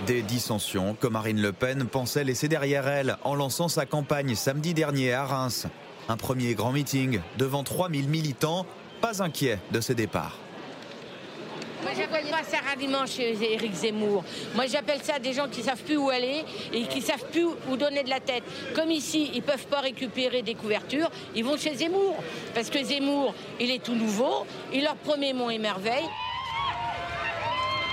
Des 0.07 0.23
dissensions 0.23 0.95
que 0.95 1.07
Marine 1.07 1.41
Le 1.41 1.53
Pen 1.53 1.87
pensait 1.87 2.25
laisser 2.25 2.49
derrière 2.49 2.87
elle 2.89 3.17
en 3.25 3.35
lançant 3.35 3.69
sa 3.69 3.87
campagne 3.87 4.35
samedi 4.35 4.75
dernier 4.75 5.13
à 5.13 5.25
Reims. 5.25 5.67
Un 6.09 6.17
premier 6.17 6.55
grand 6.55 6.73
meeting 6.73 7.21
devant 7.39 7.65
3000 7.65 8.09
militants, 8.09 8.67
pas 9.01 9.23
inquiets 9.23 9.59
de 9.73 9.81
ses 9.81 9.95
départs. 9.95 10.39
Moi, 11.83 11.93
j'appelle 11.97 12.27
pas 12.27 12.45
ça 12.45 12.59
ralliement 12.69 13.07
chez 13.07 13.55
Éric 13.55 13.75
Zemmour. 13.75 14.25
Moi, 14.55 14.67
j'appelle 14.67 15.03
ça 15.03 15.19
des 15.19 15.33
gens 15.33 15.49
qui 15.49 15.63
savent 15.63 15.83
plus 15.83 15.97
où 15.97 16.11
aller 16.11 16.45
et 16.73 16.83
qui 16.87 17.03
savent 17.03 17.25
plus 17.31 17.47
où 17.69 17.77
donner 17.77 18.03
de 18.03 18.09
la 18.09 18.21
tête. 18.21 18.45
Comme 18.75 18.91
ici, 18.91 19.31
ils 19.35 19.43
peuvent 19.43 19.67
pas 19.67 19.81
récupérer 19.81 20.43
des 20.43 20.55
couvertures, 20.55 21.11
ils 21.35 21.45
vont 21.45 21.57
chez 21.57 21.75
Zemmour. 21.75 22.17
Parce 22.55 22.71
que 22.71 22.83
Zemmour, 22.83 23.35
il 23.59 23.71
est 23.71 23.83
tout 23.83 23.95
nouveau, 23.95 24.47
il 24.73 24.85
leur 24.85 24.97
promet 24.97 25.33
mon 25.33 25.51
émerveil. 25.51 26.05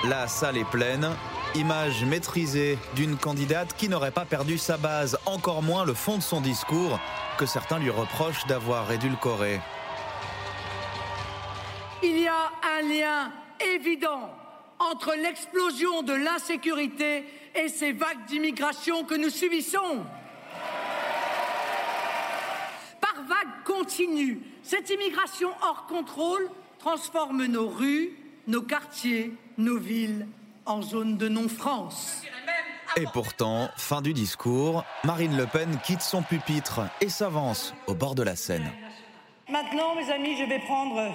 La 0.07 0.27
salle 0.27 0.57
est 0.57 0.69
pleine. 0.69 1.09
Image 1.55 2.05
maîtrisée 2.05 2.77
d'une 2.95 3.17
candidate 3.17 3.75
qui 3.75 3.89
n'aurait 3.89 4.11
pas 4.11 4.25
perdu 4.25 4.59
sa 4.59 4.77
base, 4.77 5.17
encore 5.25 5.63
moins 5.63 5.83
le 5.83 5.95
fond 5.95 6.17
de 6.17 6.23
son 6.23 6.41
discours, 6.41 6.99
que 7.39 7.47
certains 7.47 7.79
lui 7.79 7.89
reprochent 7.89 8.45
d'avoir 8.45 8.91
édulcoré. 8.91 9.59
Il 12.03 12.19
y 12.19 12.27
a 12.27 12.51
un 12.77 12.81
lien 12.87 13.31
évident 13.76 14.30
entre 14.80 15.14
l'explosion 15.16 16.03
de 16.03 16.14
l'insécurité 16.14 17.26
et 17.55 17.68
ces 17.68 17.91
vagues 17.91 18.26
d'immigration 18.28 19.03
que 19.03 19.16
nous 19.16 19.30
subissons. 19.30 20.05
Par 23.01 23.24
vagues 23.24 23.64
continues, 23.66 24.41
cette 24.64 24.89
immigration 24.89 25.49
hors 25.62 25.86
contrôle 25.88 26.49
transforme 26.80 27.45
nos 27.45 27.68
rues, 27.68 28.18
nos 28.47 28.62
quartiers, 28.62 29.34
nos 29.57 29.78
villes 29.78 30.28
en 30.66 30.82
zone 30.82 31.18
de 31.18 31.28
non-France. 31.28 32.24
Et 32.95 33.05
pourtant, 33.14 33.70
fin 33.78 34.01
du 34.01 34.14
discours, 34.14 34.84
Marine 35.03 35.38
Le 35.38 35.45
Pen 35.45 35.78
quitte 35.84 36.01
son 36.01 36.24
pupitre 36.24 36.82
et 37.01 37.10
s'avance 37.10 37.74
au 37.88 37.93
bord 37.93 38.16
de 38.16 38.24
la 38.24 38.36
Seine. 38.36 38.72
Maintenant, 39.49 39.95
mes 39.95 40.12
amis, 40.12 40.38
je 40.38 40.45
vais 40.45 40.60
prendre 40.60 41.14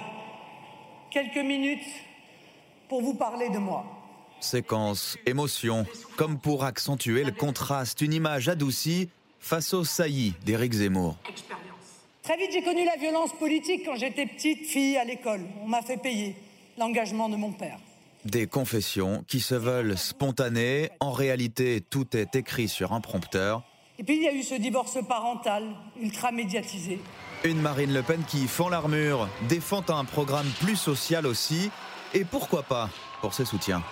quelques 1.09 1.37
minutes 1.37 1.85
pour 2.89 3.01
vous 3.01 3.13
parler 3.13 3.49
de 3.49 3.57
moi. 3.57 3.85
Séquence, 4.39 5.17
émotion, 5.25 5.85
comme 6.17 6.37
pour 6.37 6.63
accentuer 6.63 7.23
le 7.23 7.31
contraste, 7.31 8.01
une 8.01 8.13
image 8.13 8.49
adoucie 8.49 9.09
face 9.39 9.73
au 9.73 9.83
saillies 9.83 10.33
d'Éric 10.45 10.73
Zemmour. 10.73 11.17
Très 12.23 12.37
vite, 12.37 12.49
j'ai 12.51 12.63
connu 12.63 12.83
la 12.85 12.97
violence 12.97 13.33
politique 13.33 13.83
quand 13.85 13.95
j'étais 13.95 14.25
petite 14.25 14.65
fille 14.65 14.97
à 14.97 15.05
l'école. 15.05 15.41
On 15.63 15.67
m'a 15.67 15.81
fait 15.81 15.97
payer 15.97 16.35
l'engagement 16.77 17.29
de 17.29 17.35
mon 17.35 17.51
père. 17.51 17.77
Des 18.25 18.47
confessions 18.47 19.23
qui 19.27 19.39
se 19.39 19.53
veulent 19.53 19.97
spontanées, 19.97 20.89
en 20.99 21.11
réalité 21.11 21.81
tout 21.87 22.17
est 22.17 22.35
écrit 22.35 22.67
sur 22.67 22.93
un 22.93 23.01
prompteur. 23.01 23.61
Et 23.99 24.03
puis 24.03 24.15
il 24.17 24.23
y 24.23 24.27
a 24.27 24.33
eu 24.33 24.41
ce 24.41 24.55
divorce 24.55 24.97
parental, 25.07 25.63
ultra 26.01 26.31
médiatisé. 26.31 26.99
Une 27.43 27.61
Marine 27.61 27.93
Le 27.93 28.01
Pen 28.01 28.23
qui 28.27 28.47
fend 28.47 28.69
l'armure, 28.69 29.29
défend 29.47 29.83
un 29.89 30.03
programme 30.05 30.49
plus 30.59 30.75
social 30.75 31.27
aussi, 31.27 31.69
et 32.15 32.23
pourquoi 32.23 32.63
pas 32.63 32.89
pour 33.21 33.33
ses 33.33 33.45
soutiens. 33.45 33.83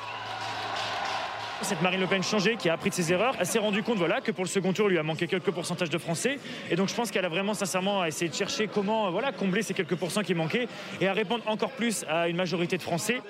Cette 1.61 1.82
Marine 1.82 2.01
Le 2.01 2.07
Pen 2.07 2.21
changée, 2.21 2.57
qui 2.57 2.67
a 2.67 2.74
appris 2.74 2.89
de 2.89 2.95
ses 2.95 3.13
erreurs, 3.13 3.36
elle 3.39 3.45
s'est 3.45 3.59
rendue 3.59 3.84
compte 3.84 3.97
voilà, 3.97 4.19
que 4.19 4.32
pour 4.32 4.43
le 4.43 4.49
second 4.49 4.74
tour, 4.74 4.88
il 4.89 4.93
lui 4.93 4.99
a 4.99 5.03
manqué 5.03 5.28
quelques 5.28 5.51
pourcentages 5.51 5.89
de 5.89 5.97
Français. 5.97 6.38
Et 6.69 6.76
donc 6.76 6.89
je 6.89 6.93
pense 6.93 7.09
qu'elle 7.09 7.24
a 7.24 7.30
vraiment 7.30 7.53
sincèrement 7.53 8.03
essayé 8.03 8.30
de 8.30 8.36
chercher 8.36 8.67
comment 8.67 9.09
voilà, 9.11 9.32
combler 9.32 9.61
ces 9.61 9.74
quelques 9.74 9.95
pourcents 9.95 10.24
qui 10.24 10.34
manquaient 10.34 10.67
et 10.99 11.07
à 11.07 11.13
répondre 11.13 11.43
encore 11.47 11.71
plus 11.71 12.03
à 12.09 12.28
une 12.28 12.36
majorité 12.36 12.78
de 12.78 12.82
Français. 12.82 13.21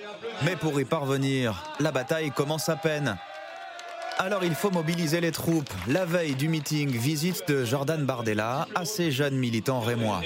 Mais 0.43 0.55
pour 0.55 0.79
y 0.81 0.85
parvenir, 0.85 1.75
la 1.79 1.91
bataille 1.91 2.31
commence 2.31 2.69
à 2.69 2.75
peine. 2.75 3.17
Alors 4.17 4.43
il 4.43 4.55
faut 4.55 4.71
mobiliser 4.71 5.21
les 5.21 5.31
troupes. 5.31 5.69
La 5.87 6.05
veille 6.05 6.35
du 6.35 6.47
meeting, 6.47 6.89
visite 6.89 7.47
de 7.47 7.65
Jordan 7.65 8.03
Bardella 8.03 8.67
à 8.73 8.85
ces 8.85 9.11
jeunes 9.11 9.37
militants 9.37 9.79
rémois. 9.79 10.21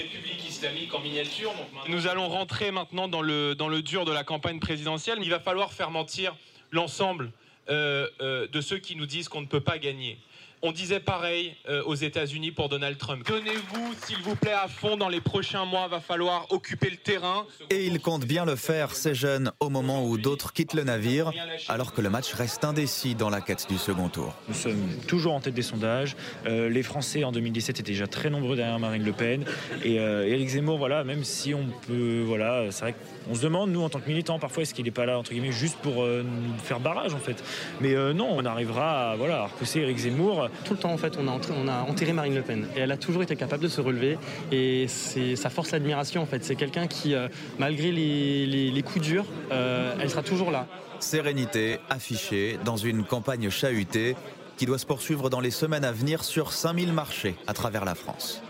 Nous 1.88 2.06
allons 2.06 2.28
rentrer 2.28 2.70
maintenant 2.70 3.08
dans 3.08 3.22
le, 3.22 3.82
dur 3.82 4.04
de 4.04 4.12
la 4.12 4.24
campagne 4.24 4.58
présidentielle. 4.60 5.18
Il 5.22 5.30
va 5.30 5.40
falloir 5.40 5.72
faire 5.72 5.90
mentir 5.90 6.36
l'ensemble 6.70 7.32
euh, 7.68 8.08
euh, 8.20 8.46
de 8.48 8.60
ceux 8.60 8.78
qui 8.78 8.96
nous 8.96 9.06
disent 9.06 9.28
qu'on 9.28 9.40
ne 9.40 9.46
peut 9.46 9.60
pas 9.60 9.78
gagner. 9.78 10.18
On 10.60 10.72
disait 10.72 10.98
pareil 10.98 11.54
euh, 11.68 11.84
aux 11.84 11.94
États-Unis 11.94 12.50
pour 12.50 12.68
Donald 12.68 12.98
Trump. 12.98 13.24
Donnez-vous, 13.24 13.94
s'il 14.04 14.18
vous 14.24 14.34
plaît, 14.34 14.50
à 14.52 14.66
fond 14.66 14.96
dans 14.96 15.08
les 15.08 15.20
prochains 15.20 15.64
mois. 15.64 15.86
Va 15.86 16.00
falloir 16.00 16.46
occuper 16.50 16.90
le 16.90 16.96
terrain. 16.96 17.46
Et 17.70 17.86
ils 17.86 18.00
comptent 18.00 18.24
bien 18.24 18.44
le 18.44 18.56
faire, 18.56 18.92
ces 18.96 19.14
jeunes, 19.14 19.52
au 19.60 19.68
moment 19.68 20.04
où 20.04 20.18
d'autres 20.18 20.52
quittent 20.52 20.74
le 20.74 20.82
navire, 20.82 21.30
alors 21.68 21.92
que 21.92 22.00
le 22.00 22.10
match 22.10 22.32
reste 22.32 22.64
indécis 22.64 23.14
dans 23.14 23.30
la 23.30 23.40
quête 23.40 23.66
du 23.68 23.78
second 23.78 24.08
tour. 24.08 24.34
Nous 24.48 24.54
sommes 24.54 24.88
toujours 25.06 25.34
en 25.34 25.40
tête 25.40 25.54
des 25.54 25.62
sondages. 25.62 26.16
Euh, 26.46 26.68
les 26.68 26.82
Français 26.82 27.22
en 27.22 27.30
2017 27.30 27.78
étaient 27.78 27.92
déjà 27.92 28.08
très 28.08 28.28
nombreux 28.28 28.56
derrière 28.56 28.80
Marine 28.80 29.04
Le 29.04 29.12
Pen. 29.12 29.44
Et 29.84 30.00
euh, 30.00 30.26
Éric 30.26 30.48
Zemmour, 30.48 30.78
voilà, 30.78 31.04
même 31.04 31.22
si 31.22 31.54
on 31.54 31.66
peut, 31.86 32.24
voilà, 32.26 32.72
c'est 32.72 32.80
vrai 32.80 32.94
qu'on 33.28 33.34
se 33.36 33.42
demande, 33.42 33.70
nous, 33.70 33.82
en 33.82 33.90
tant 33.90 34.00
que 34.00 34.08
militants, 34.08 34.40
parfois, 34.40 34.64
est-ce 34.64 34.74
qu'il 34.74 34.86
n'est 34.86 34.90
pas 34.90 35.06
là, 35.06 35.20
entre 35.20 35.30
guillemets, 35.30 35.52
juste 35.52 35.78
pour 35.78 36.04
nous 36.04 36.58
faire 36.64 36.80
barrage, 36.80 37.14
en 37.14 37.18
fait. 37.18 37.44
Mais 37.80 37.94
non, 38.12 38.28
on 38.30 38.44
arrivera 38.44 39.12
à, 39.12 39.16
voilà, 39.16 39.42
à 39.42 39.46
repousser 39.46 39.80
Éric 39.80 39.98
Zemmour. 39.98 40.47
Tout 40.64 40.74
le 40.74 40.78
temps, 40.78 40.92
en 40.92 40.96
fait, 40.96 41.14
on 41.18 41.28
a, 41.28 41.38
on 41.56 41.68
a 41.68 41.82
enterré 41.82 42.12
Marine 42.12 42.34
Le 42.34 42.42
Pen. 42.42 42.66
Et 42.76 42.80
elle 42.80 42.92
a 42.92 42.96
toujours 42.96 43.22
été 43.22 43.36
capable 43.36 43.62
de 43.62 43.68
se 43.68 43.80
relever. 43.80 44.18
Et 44.52 44.86
c'est, 44.88 45.36
ça 45.36 45.50
force 45.50 45.70
l'admiration, 45.72 46.22
en 46.22 46.26
fait. 46.26 46.44
C'est 46.44 46.56
quelqu'un 46.56 46.86
qui, 46.86 47.14
euh, 47.14 47.28
malgré 47.58 47.92
les, 47.92 48.46
les, 48.46 48.70
les, 48.70 48.82
coups 48.82 49.04
durs, 49.04 49.26
euh, 49.52 49.94
elle 50.00 50.10
sera 50.10 50.22
toujours 50.22 50.50
là. 50.50 50.66
Sérénité 51.00 51.78
affichée 51.90 52.58
dans 52.64 52.76
une 52.76 53.04
campagne 53.04 53.50
chahutée 53.50 54.16
qui 54.56 54.66
doit 54.66 54.78
se 54.78 54.86
poursuivre 54.86 55.30
dans 55.30 55.40
les 55.40 55.52
semaines 55.52 55.84
à 55.84 55.92
venir 55.92 56.24
sur 56.24 56.52
5000 56.52 56.92
marchés 56.92 57.36
à 57.46 57.54
travers 57.54 57.84
la 57.84 57.94
France. 57.94 58.42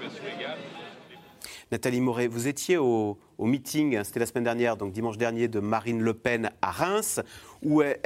Nathalie 1.70 2.01
Moret, 2.01 2.28
vous 2.28 2.49
étiez 2.49 2.78
au, 2.78 3.18
au 3.36 3.44
meeting, 3.44 4.03
c'était 4.03 4.20
la 4.20 4.26
semaine 4.26 4.44
dernière, 4.44 4.78
donc 4.78 4.92
dimanche 4.92 5.18
dernier, 5.18 5.49
de 5.49 5.61
Marine 5.61 6.01
Le 6.01 6.14
Pen 6.14 6.51
à 6.62 6.70
Reims, 6.70 7.20
où 7.62 7.82
elle, 7.82 7.99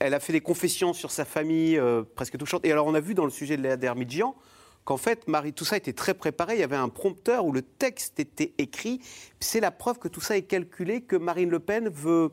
elle 0.00 0.14
a 0.14 0.20
fait 0.20 0.32
des 0.32 0.40
confessions 0.40 0.92
sur 0.92 1.10
sa 1.10 1.24
famille 1.24 1.78
euh, 1.78 2.02
presque 2.14 2.36
touchantes. 2.36 2.64
Et 2.64 2.72
alors, 2.72 2.86
on 2.86 2.94
a 2.94 3.00
vu 3.00 3.14
dans 3.14 3.24
le 3.24 3.30
sujet 3.30 3.56
de 3.56 3.62
Léa 3.62 3.76
Dermidjian 3.76 4.34
qu'en 4.84 4.96
fait, 4.96 5.28
Marie, 5.28 5.52
tout 5.52 5.64
ça 5.64 5.76
était 5.76 5.92
très 5.92 6.14
préparé. 6.14 6.54
Il 6.54 6.60
y 6.60 6.64
avait 6.64 6.76
un 6.76 6.88
prompteur 6.88 7.44
où 7.44 7.52
le 7.52 7.62
texte 7.62 8.20
était 8.20 8.54
écrit. 8.58 9.00
C'est 9.40 9.60
la 9.60 9.70
preuve 9.70 9.98
que 9.98 10.08
tout 10.08 10.20
ça 10.20 10.36
est 10.36 10.42
calculé, 10.42 11.02
que 11.02 11.16
Marine 11.16 11.50
Le 11.50 11.58
Pen 11.58 11.88
veut 11.88 12.30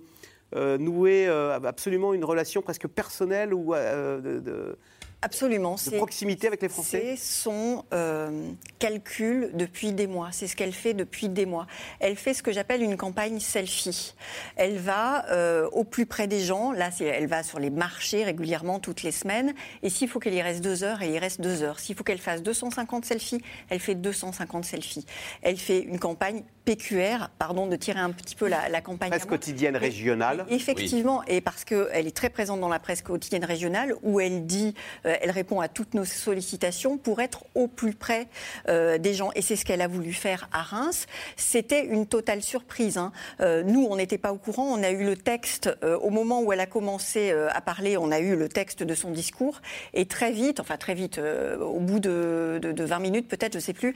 euh, 0.56 0.78
nouer 0.78 1.28
euh, 1.28 1.60
absolument 1.62 2.14
une 2.14 2.24
relation 2.24 2.62
presque 2.62 2.88
personnelle 2.88 3.54
ou 3.54 3.74
de, 3.74 4.40
de 4.40 4.78
Absolument. 5.26 5.76
De 5.84 5.98
proximité 5.98 6.46
avec 6.46 6.62
les 6.62 6.70
Français 6.70 7.16
C'est 7.16 7.18
son 7.18 7.84
euh, 7.94 8.52
calcul 8.78 9.50
depuis 9.56 9.92
des 9.92 10.06
mois. 10.06 10.30
C'est 10.32 10.46
ce 10.46 10.56
qu'elle 10.56 10.72
fait 10.72 10.94
depuis 10.94 11.30
des 11.30 11.48
mois. 11.48 11.66
Elle 12.00 12.16
fait 12.16 12.36
ce 12.36 12.44
que 12.44 12.52
j'appelle 12.52 12.84
une 12.84 12.96
campagne 12.96 13.40
selfie. 13.40 14.14
Elle 14.56 14.78
va 14.78 15.26
euh, 15.32 15.68
au 15.72 15.84
plus 15.84 16.06
près 16.06 16.28
des 16.28 16.42
gens. 16.42 16.72
Là, 16.72 16.92
elle 17.00 17.26
va 17.26 17.42
sur 17.42 17.58
les 17.58 17.72
marchés 17.72 18.24
régulièrement 18.24 18.80
toutes 18.80 19.02
les 19.02 19.12
semaines. 19.12 19.56
Et 19.82 19.90
s'il 19.90 20.08
faut 20.08 20.20
qu'elle 20.20 20.36
y 20.36 20.44
reste 20.44 20.64
deux 20.64 20.84
heures, 20.84 21.02
elle 21.02 21.12
y 21.12 21.20
reste 21.20 21.42
deux 21.42 21.64
heures. 21.64 21.80
S'il 21.80 21.96
faut 21.96 22.04
qu'elle 22.04 22.20
fasse 22.20 22.44
250 22.44 23.06
selfies, 23.06 23.42
elle 23.70 23.80
fait 23.80 23.96
250 23.96 24.64
selfies. 24.64 25.08
Elle 25.42 25.58
fait 25.58 25.80
une 25.80 25.98
campagne 25.98 26.44
PQR, 26.66 27.30
pardon 27.38 27.68
de 27.68 27.76
tirer 27.76 28.00
un 28.00 28.12
petit 28.12 28.36
peu 28.36 28.48
la, 28.48 28.70
la 28.70 28.82
campagne. 28.82 29.10
Presse 29.10 29.26
quotidienne 29.26 29.78
régionale. 29.78 30.46
Et 30.50 30.56
effectivement, 30.56 31.20
oui. 31.20 31.36
et 31.36 31.42
parce 31.42 31.64
qu'elle 31.64 32.08
est 32.08 32.16
très 32.16 32.30
présente 32.30 32.60
dans 32.60 32.70
la 32.70 32.80
presse 32.80 33.02
quotidienne 33.02 33.46
régionale, 33.46 33.96
où 34.02 34.20
elle 34.20 34.46
dit, 34.46 34.74
euh, 35.06 35.15
elle 35.22 35.32
répond 35.32 35.60
à 35.60 35.68
toutes 35.68 35.94
nos 35.94 36.06
sollicitations 36.06 36.98
pour 36.98 37.22
être 37.22 37.46
au 37.56 37.68
plus 37.68 37.94
près 37.94 38.28
euh, 38.70 38.98
des 38.98 39.14
gens. 39.14 39.32
Et 39.36 39.42
c'est 39.42 39.56
ce 39.56 39.66
qu'elle 39.66 39.82
a 39.82 39.88
voulu 39.88 40.14
faire 40.14 40.50
à 40.52 40.62
Reims. 40.62 41.08
C'était 41.36 41.86
une 41.86 42.08
totale 42.08 42.42
surprise. 42.42 42.98
Hein. 42.98 43.12
Euh, 43.42 43.64
nous, 43.64 43.88
on 43.90 43.96
n'était 43.96 44.18
pas 44.18 44.32
au 44.32 44.38
courant. 44.38 44.66
On 44.66 44.84
a 44.84 44.92
eu 44.92 45.04
le 45.04 45.16
texte 45.16 45.70
euh, 45.84 45.98
au 45.98 46.10
moment 46.10 46.42
où 46.42 46.52
elle 46.52 46.60
a 46.60 46.66
commencé 46.66 47.32
à 47.32 47.62
parler. 47.62 47.98
On 47.98 48.12
a 48.12 48.20
eu 48.20 48.36
le 48.36 48.50
texte 48.50 48.84
de 48.84 48.96
son 48.96 49.12
discours. 49.12 49.62
Et 49.94 50.06
très 50.06 50.32
vite, 50.32 50.60
enfin 50.60 50.78
très 50.78 50.94
vite, 50.94 51.20
au 51.60 51.80
bout 51.80 52.00
de, 52.00 52.60
de, 52.62 52.72
de 52.72 52.84
20 52.84 53.00
minutes 53.00 53.28
peut-être, 53.28 53.54
je 53.54 53.58
ne 53.58 53.64
sais 53.64 53.74
plus, 53.74 53.96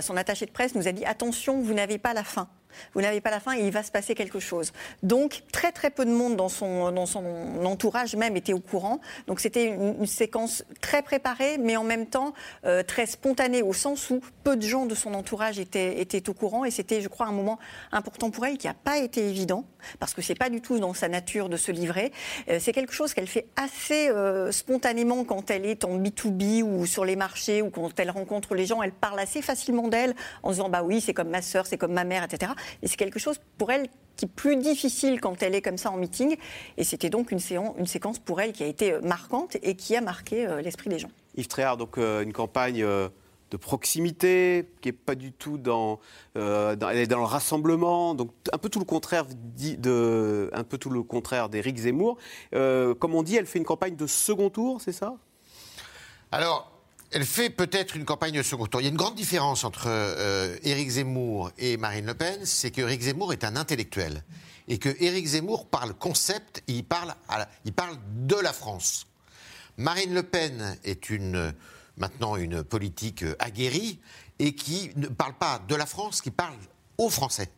son 0.00 0.16
attaché 0.16 0.46
de 0.46 0.50
presse 0.50 0.74
nous 0.74 0.88
a 0.88 0.92
dit 0.92 1.04
attention, 1.04 1.60
vous 1.60 1.74
n'avez 1.74 1.98
pas 1.98 2.14
la 2.14 2.24
fin. 2.24 2.48
Vous 2.94 3.00
n'avez 3.00 3.20
pas 3.20 3.30
la 3.30 3.40
fin 3.40 3.54
il 3.54 3.70
va 3.70 3.82
se 3.82 3.90
passer 3.90 4.14
quelque 4.14 4.40
chose. 4.40 4.72
Donc, 5.02 5.42
très 5.52 5.72
très 5.72 5.90
peu 5.90 6.04
de 6.04 6.10
monde 6.10 6.36
dans 6.36 6.48
son, 6.48 6.92
dans 6.92 7.06
son 7.06 7.24
entourage 7.64 8.16
même 8.16 8.36
était 8.36 8.52
au 8.52 8.60
courant. 8.60 9.00
Donc, 9.26 9.40
c'était 9.40 9.66
une, 9.66 10.06
séquence 10.06 10.64
très 10.80 11.02
préparée, 11.02 11.58
mais 11.58 11.76
en 11.76 11.84
même 11.84 12.06
temps 12.06 12.34
euh, 12.64 12.82
très 12.82 13.06
spontanée, 13.06 13.62
au 13.62 13.72
sens 13.72 14.10
où 14.10 14.20
peu 14.44 14.56
de 14.56 14.62
gens 14.62 14.86
de 14.86 14.94
son 14.94 15.14
entourage 15.14 15.58
étaient, 15.58 16.00
étaient 16.00 16.28
au 16.28 16.34
courant. 16.34 16.64
Et 16.64 16.70
c'était, 16.70 17.00
je 17.00 17.08
crois, 17.08 17.26
un 17.26 17.32
moment 17.32 17.58
important 17.90 18.30
pour 18.30 18.46
elle 18.46 18.58
qui 18.58 18.66
n'a 18.66 18.74
pas 18.74 18.98
été 18.98 19.28
évident, 19.28 19.64
parce 19.98 20.14
que 20.14 20.22
c'est 20.22 20.34
pas 20.34 20.50
du 20.50 20.60
tout 20.60 20.78
dans 20.78 20.94
sa 20.94 21.08
nature 21.08 21.48
de 21.48 21.56
se 21.56 21.72
livrer. 21.72 22.12
Euh, 22.48 22.58
c'est 22.60 22.72
quelque 22.72 22.92
chose 22.92 23.14
qu'elle 23.14 23.26
fait 23.26 23.46
assez 23.56 24.08
euh, 24.08 24.52
spontanément 24.52 25.24
quand 25.24 25.50
elle 25.50 25.66
est 25.66 25.84
en 25.84 25.98
B2B 25.98 26.62
ou 26.62 26.86
sur 26.86 27.04
les 27.04 27.16
marchés 27.16 27.62
ou 27.62 27.70
quand 27.70 27.98
elle 27.98 28.10
rencontre 28.10 28.54
les 28.54 28.66
gens. 28.66 28.82
Elle 28.82 28.92
parle 28.92 29.18
assez 29.18 29.42
facilement 29.42 29.88
d'elle 29.88 30.14
en 30.42 30.50
disant 30.50 30.68
bah 30.68 30.82
oui, 30.82 31.00
c'est 31.00 31.14
comme 31.14 31.30
ma 31.30 31.42
sœur, 31.42 31.66
c'est 31.66 31.78
comme 31.78 31.92
ma 31.92 32.04
mère, 32.04 32.24
etc. 32.24 32.52
Et 32.82 32.88
c'est 32.88 32.96
quelque 32.96 33.18
chose 33.18 33.38
pour 33.58 33.70
elle 33.70 33.88
qui 34.16 34.26
est 34.26 34.28
plus 34.28 34.56
difficile 34.56 35.20
quand 35.20 35.42
elle 35.42 35.54
est 35.54 35.62
comme 35.62 35.78
ça 35.78 35.90
en 35.90 35.96
meeting. 35.96 36.36
Et 36.76 36.84
c'était 36.84 37.10
donc 37.10 37.32
une, 37.32 37.40
séance, 37.40 37.74
une 37.78 37.86
séquence 37.86 38.18
pour 38.18 38.40
elle 38.40 38.52
qui 38.52 38.62
a 38.62 38.66
été 38.66 38.92
euh, 38.92 39.00
marquante 39.00 39.56
et 39.62 39.74
qui 39.74 39.96
a 39.96 40.00
marqué 40.00 40.46
l'esprit 40.62 40.88
des 40.88 40.98
gens. 40.98 41.10
Yves 41.36 41.48
Tréhard, 41.48 41.76
donc 41.76 41.96
une 41.96 42.32
campagne 42.32 42.86
de 43.54 43.56
proximité, 43.56 44.68
qui 44.80 44.88
n'est 44.88 44.92
pas 44.92 45.14
du 45.14 45.30
tout 45.30 45.58
dans, 45.58 46.00
euh, 46.36 46.74
dans, 46.74 46.88
elle 46.88 46.98
est 46.98 47.06
dans 47.06 47.18
le 47.18 47.24
rassemblement, 47.24 48.16
donc 48.16 48.32
un 48.52 48.58
peu 48.58 48.68
tout 48.68 48.80
le 48.80 48.84
contraire 48.84 49.26
de, 49.56 50.50
un 50.52 50.64
peu 50.64 50.76
tout 50.76 50.90
le 50.90 51.04
contraire 51.04 51.48
d'Éric 51.48 51.76
Zemmour. 51.78 52.16
Euh, 52.54 52.94
comme 52.94 53.14
on 53.14 53.22
dit, 53.22 53.36
elle 53.36 53.46
fait 53.46 53.60
une 53.60 53.64
campagne 53.64 53.94
de 53.94 54.08
second 54.08 54.50
tour, 54.50 54.80
c'est 54.80 54.92
ça? 54.92 55.14
Alors. 56.32 56.73
Elle 57.14 57.24
fait 57.24 57.48
peut-être 57.48 57.96
une 57.96 58.04
campagne 58.04 58.34
de 58.34 58.42
second 58.42 58.66
tour. 58.66 58.80
Il 58.80 58.84
y 58.84 58.86
a 58.88 58.90
une 58.90 58.96
grande 58.96 59.14
différence 59.14 59.62
entre 59.62 59.84
euh, 59.86 60.56
Éric 60.64 60.90
Zemmour 60.90 61.52
et 61.58 61.76
Marine 61.76 62.06
Le 62.06 62.14
Pen, 62.14 62.44
c'est 62.44 62.72
que 62.72 62.80
Éric 62.80 63.02
Zemmour 63.02 63.32
est 63.32 63.44
un 63.44 63.54
intellectuel 63.54 64.24
et 64.66 64.78
que 64.78 64.88
Éric 65.00 65.24
Zemmour 65.24 65.68
parle 65.68 65.94
concept, 65.94 66.64
il 66.66 66.82
parle, 66.82 67.14
il 67.64 67.72
parle 67.72 67.96
de 68.16 68.34
la 68.34 68.52
France. 68.52 69.06
Marine 69.76 70.12
Le 70.12 70.24
Pen 70.24 70.76
est 70.82 71.08
une 71.08 71.54
maintenant 71.98 72.34
une 72.34 72.64
politique 72.64 73.22
euh, 73.22 73.36
aguerrie 73.38 74.00
et 74.40 74.56
qui 74.56 74.90
ne 74.96 75.06
parle 75.06 75.34
pas 75.34 75.60
de 75.68 75.76
la 75.76 75.86
France, 75.86 76.20
qui 76.20 76.32
parle 76.32 76.56
aux 76.98 77.10
Français. 77.10 77.48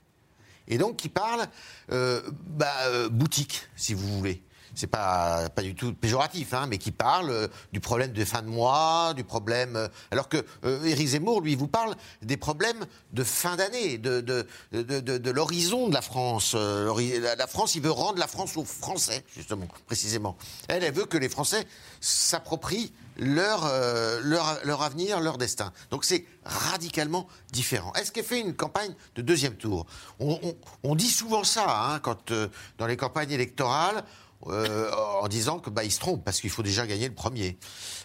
Et 0.68 0.76
donc 0.76 0.96
qui 0.96 1.08
parle 1.08 1.46
euh, 1.92 2.20
bah, 2.46 2.74
euh, 2.88 3.08
boutique, 3.08 3.62
si 3.74 3.94
vous 3.94 4.18
voulez 4.18 4.42
c'est 4.76 4.86
pas 4.86 5.48
pas 5.48 5.62
du 5.62 5.74
tout 5.74 5.92
péjoratif, 5.92 6.54
hein, 6.54 6.66
mais 6.68 6.78
qui 6.78 6.92
parle 6.92 7.48
du 7.72 7.80
problème 7.80 8.12
de 8.12 8.24
fin 8.24 8.42
de 8.42 8.48
mois, 8.48 9.12
du 9.14 9.24
problème. 9.24 9.88
alors 10.10 10.28
que 10.28 10.44
Éric 10.84 11.08
Zemmour, 11.08 11.40
lui, 11.40 11.56
vous 11.56 11.66
parle 11.66 11.96
des 12.22 12.36
problèmes 12.36 12.86
de 13.12 13.24
fin 13.24 13.56
d'année, 13.56 13.98
de 13.98 14.20
de, 14.20 14.46
de, 14.72 15.00
de, 15.00 15.30
l'horizon 15.30 15.88
de 15.88 15.94
la 15.94 16.02
France. 16.02 16.54
la 16.54 17.46
France, 17.46 17.74
il 17.74 17.82
veut 17.82 17.90
rendre 17.90 18.18
la 18.18 18.26
France 18.26 18.56
aux 18.56 18.64
Français, 18.64 19.24
justement, 19.34 19.66
précisément. 19.86 20.36
Elle, 20.68 20.84
elle 20.84 20.94
veut 20.94 21.06
que 21.06 21.18
les 21.18 21.28
Français 21.28 21.66
s'approprient 22.00 22.92
leur, 23.18 23.64
euh, 23.64 24.20
leur, 24.22 24.58
leur, 24.64 24.82
avenir, 24.82 25.20
leur 25.20 25.38
destin. 25.38 25.72
Donc 25.90 26.04
c'est 26.04 26.24
radicalement 26.44 27.26
différent. 27.50 27.92
Est-ce 27.94 28.12
qu'elle 28.12 28.24
fait 28.24 28.40
une 28.40 28.54
campagne 28.54 28.94
de 29.14 29.22
deuxième 29.22 29.54
tour? 29.54 29.86
On, 30.20 30.38
on, 30.82 30.94
dit 30.94 31.10
souvent 31.10 31.44
ça 31.44 31.66
hein, 31.68 31.98
quand, 32.00 32.30
euh, 32.30 32.48
dans 32.78 32.86
les 32.86 32.96
campagnes 32.96 33.30
électorales. 33.30 34.04
Euh, 34.48 34.90
en 35.20 35.28
disant 35.28 35.58
que 35.58 35.70
bah, 35.70 35.82
il 35.82 35.90
se 35.90 35.98
trompe 35.98 36.24
parce 36.24 36.40
qu'il 36.40 36.50
faut 36.50 36.62
déjà 36.62 36.86
gagner 36.86 37.08
le 37.08 37.14
premier. 37.14 37.58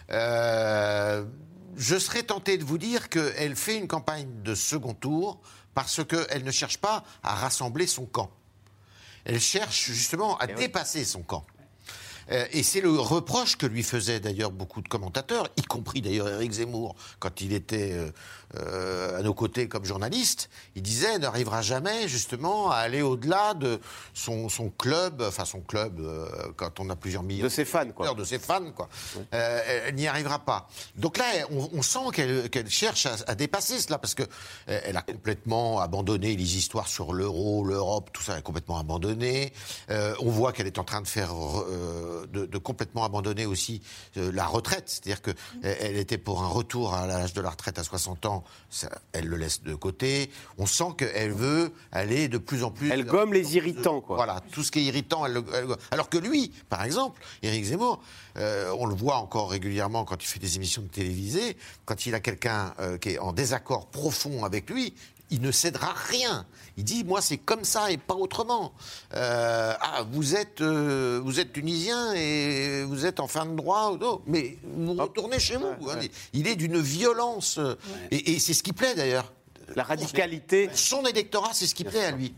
je 0.09 1.97
serais 1.97 2.23
tenté 2.23 2.57
de 2.57 2.63
vous 2.63 2.77
dire 2.77 3.09
qu'elle 3.09 3.55
fait 3.55 3.77
une 3.77 3.87
campagne 3.87 4.27
de 4.43 4.55
second 4.55 4.93
tour 4.93 5.39
parce 5.73 6.03
qu'elle 6.03 6.43
ne 6.43 6.51
cherche 6.51 6.77
pas 6.77 7.03
à 7.23 7.35
rassembler 7.35 7.87
son 7.87 8.05
camp. 8.05 8.31
Elle 9.23 9.39
cherche 9.39 9.85
justement 9.91 10.37
à 10.37 10.45
eh 10.49 10.53
dépasser 10.55 11.05
son 11.05 11.21
camp. 11.21 11.45
Euh, 12.31 12.45
et 12.51 12.63
c'est 12.63 12.81
le 12.81 12.91
reproche 12.91 13.57
que 13.57 13.65
lui 13.65 13.83
faisaient 13.83 14.19
d'ailleurs 14.19 14.51
beaucoup 14.51 14.81
de 14.81 14.87
commentateurs, 14.87 15.47
y 15.57 15.63
compris 15.63 16.01
d'ailleurs 16.01 16.29
Éric 16.29 16.53
Zemmour, 16.53 16.95
quand 17.19 17.41
il 17.41 17.53
était 17.53 17.95
euh, 18.57 18.71
euh, 18.71 19.19
à 19.19 19.21
nos 19.21 19.33
côtés 19.33 19.67
comme 19.67 19.85
journaliste. 19.85 20.49
Il 20.75 20.81
disait 20.81 21.17
n'arrivera 21.19 21.61
jamais 21.61 22.07
justement 22.07 22.71
à 22.71 22.77
aller 22.77 23.01
au-delà 23.01 23.53
de 23.53 23.79
son, 24.13 24.47
club, 24.77 25.21
enfin 25.21 25.45
son 25.45 25.61
club, 25.61 26.01
quand 26.55 26.79
on 26.79 26.89
a 26.89 26.95
plusieurs 26.95 27.23
millions 27.23 27.43
de 27.43 27.49
ses 27.49 27.65
fans, 27.65 27.91
quoi. 27.91 28.13
De 28.13 28.23
ses 28.23 28.39
fans, 28.39 28.71
quoi. 28.71 28.89
elle 29.31 29.95
n'y 29.95 30.07
arrivera 30.07 30.39
pas. 30.39 30.67
Donc 30.95 31.17
là, 31.17 31.25
on, 31.49 31.81
sent 31.81 32.11
qu'elle 32.13 32.69
cherche 32.69 33.05
à, 33.05 33.35
dépasser 33.35 33.79
cela 33.79 33.97
parce 33.97 34.15
que 34.15 34.23
elle 34.67 34.97
a 34.97 35.01
complètement 35.01 35.79
abandonné 35.79 36.35
les 36.35 36.57
histoires 36.57 36.87
sur 36.87 37.13
l'euro, 37.13 37.63
l'Europe, 37.63 38.09
tout 38.13 38.21
ça, 38.21 38.33
elle 38.33 38.39
a 38.39 38.41
complètement 38.41 38.77
abandonné. 38.79 39.53
on 39.89 40.29
voit 40.29 40.51
qu'elle 40.53 40.67
est 40.67 40.79
en 40.79 40.83
train 40.83 41.01
de 41.01 41.07
faire 41.07 41.33
de, 42.31 42.57
complètement 42.57 43.03
abandonner 43.03 43.45
aussi 43.45 43.81
euh, 44.17 44.31
la 44.33 44.45
retraite. 44.45 44.85
C'est-à-dire 44.87 45.21
qu'elle 45.21 45.35
elle 45.61 45.97
était 45.97 46.17
pour 46.17 46.43
un 46.43 46.47
retour 46.47 46.93
à 46.93 47.05
l'âge 47.07 47.33
de 47.33 47.41
la 47.41 47.49
retraite 47.49 47.79
à 47.79 47.83
60 47.83 48.25
ans, 48.25 48.40
elle 49.11 49.27
le 49.27 49.37
laisse 49.37 49.61
de 49.63 49.75
côté. 49.75 50.29
On 50.57 50.65
sent 50.65 50.95
qu'elle 50.97 51.31
veut 51.31 51.71
aller 51.91 52.27
de 52.27 52.37
plus 52.37 52.63
en 52.63 52.71
plus. 52.71 52.91
Elle 52.91 53.05
gomme 53.05 53.33
les 53.33 53.55
irritants, 53.55 54.01
quoi. 54.01 54.15
Voilà, 54.15 54.41
tout 54.51 54.63
ce 54.63 54.71
qui 54.71 54.79
est 54.79 54.83
irritant, 54.83 55.25
elle, 55.25 55.41
alors 55.91 56.09
que 56.09 56.17
lui, 56.17 56.51
par 56.69 56.83
exemple, 56.83 57.21
Éric 57.43 57.65
Zemmour, 57.65 58.01
euh, 58.37 58.73
on 58.77 58.85
le 58.85 58.95
voit 58.95 59.17
encore 59.17 59.51
régulièrement 59.51 60.05
quand 60.05 60.23
il 60.23 60.27
fait 60.27 60.39
des 60.39 60.55
émissions 60.55 60.81
de 60.81 60.87
télévisée, 60.87 61.57
quand 61.85 62.05
il 62.05 62.15
a 62.15 62.19
quelqu'un 62.19 62.73
euh, 62.79 62.97
qui 62.97 63.09
est 63.09 63.19
en 63.19 63.33
désaccord 63.33 63.87
profond 63.87 64.45
avec 64.45 64.69
lui, 64.69 64.93
il 65.31 65.41
ne 65.41 65.51
cédera 65.51 65.93
rien. 65.93 66.45
Il 66.77 66.83
dit, 66.83 67.03
moi, 67.03 67.21
c'est 67.21 67.37
comme 67.37 67.63
ça 67.63 67.91
et 67.91 67.97
pas 67.97 68.15
autrement. 68.15 68.73
Euh, 69.13 69.73
ah, 69.79 70.05
vous 70.11 70.35
êtes, 70.35 70.61
euh, 70.61 71.19
vous 71.23 71.39
êtes 71.39 71.53
tunisien 71.53 72.13
et 72.13 72.83
vous 72.83 73.05
êtes 73.05 73.19
en 73.19 73.27
fin 73.27 73.45
de 73.45 73.55
droit, 73.55 73.97
mais 74.27 74.57
vous 74.63 74.93
retournez 74.93 75.39
chez 75.39 75.57
vous. 75.57 75.89
Hein. 75.89 75.99
Il 76.33 76.47
est 76.47 76.55
d'une 76.55 76.79
violence. 76.79 77.59
Et, 78.11 78.33
et 78.33 78.39
c'est 78.39 78.53
ce 78.53 78.63
qui 78.63 78.73
plaît 78.73 78.95
d'ailleurs. 78.95 79.31
La 79.75 79.83
radicalité. 79.83 80.69
Son 80.73 81.05
électorat, 81.05 81.51
c'est 81.53 81.67
ce 81.67 81.75
qui 81.75 81.83
plaît 81.83 82.05
à 82.05 82.11
lui. 82.11 82.33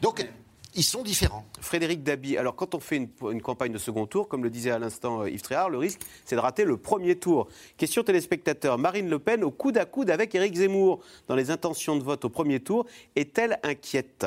Donc, 0.00 0.26
ils 0.74 0.84
sont 0.84 1.02
différents. 1.02 1.44
Frédéric 1.60 2.02
Dabi, 2.02 2.36
alors 2.36 2.54
quand 2.54 2.74
on 2.74 2.80
fait 2.80 2.96
une, 2.96 3.42
campagne 3.42 3.72
de 3.72 3.78
second 3.78 4.06
tour, 4.06 4.28
comme 4.28 4.42
le 4.44 4.50
disait 4.50 4.70
à 4.70 4.78
l'instant 4.78 5.22
euh, 5.22 5.30
Yves 5.30 5.42
Tréhard, 5.42 5.70
le 5.70 5.78
risque, 5.78 6.00
c'est 6.24 6.36
de 6.36 6.40
rater 6.40 6.64
le 6.64 6.76
premier 6.76 7.16
tour. 7.16 7.48
Question 7.76 8.02
téléspectateur, 8.02 8.78
Marine 8.78 9.08
Le 9.08 9.18
Pen 9.18 9.44
au 9.44 9.50
coude 9.50 9.78
à 9.78 9.84
coude 9.84 10.10
avec 10.10 10.34
Éric 10.34 10.56
Zemmour 10.56 11.00
dans 11.28 11.34
les 11.34 11.50
intentions 11.50 11.96
de 11.96 12.02
vote 12.02 12.24
au 12.24 12.28
premier 12.28 12.60
tour, 12.60 12.86
est-elle 13.16 13.58
inquiète? 13.62 14.26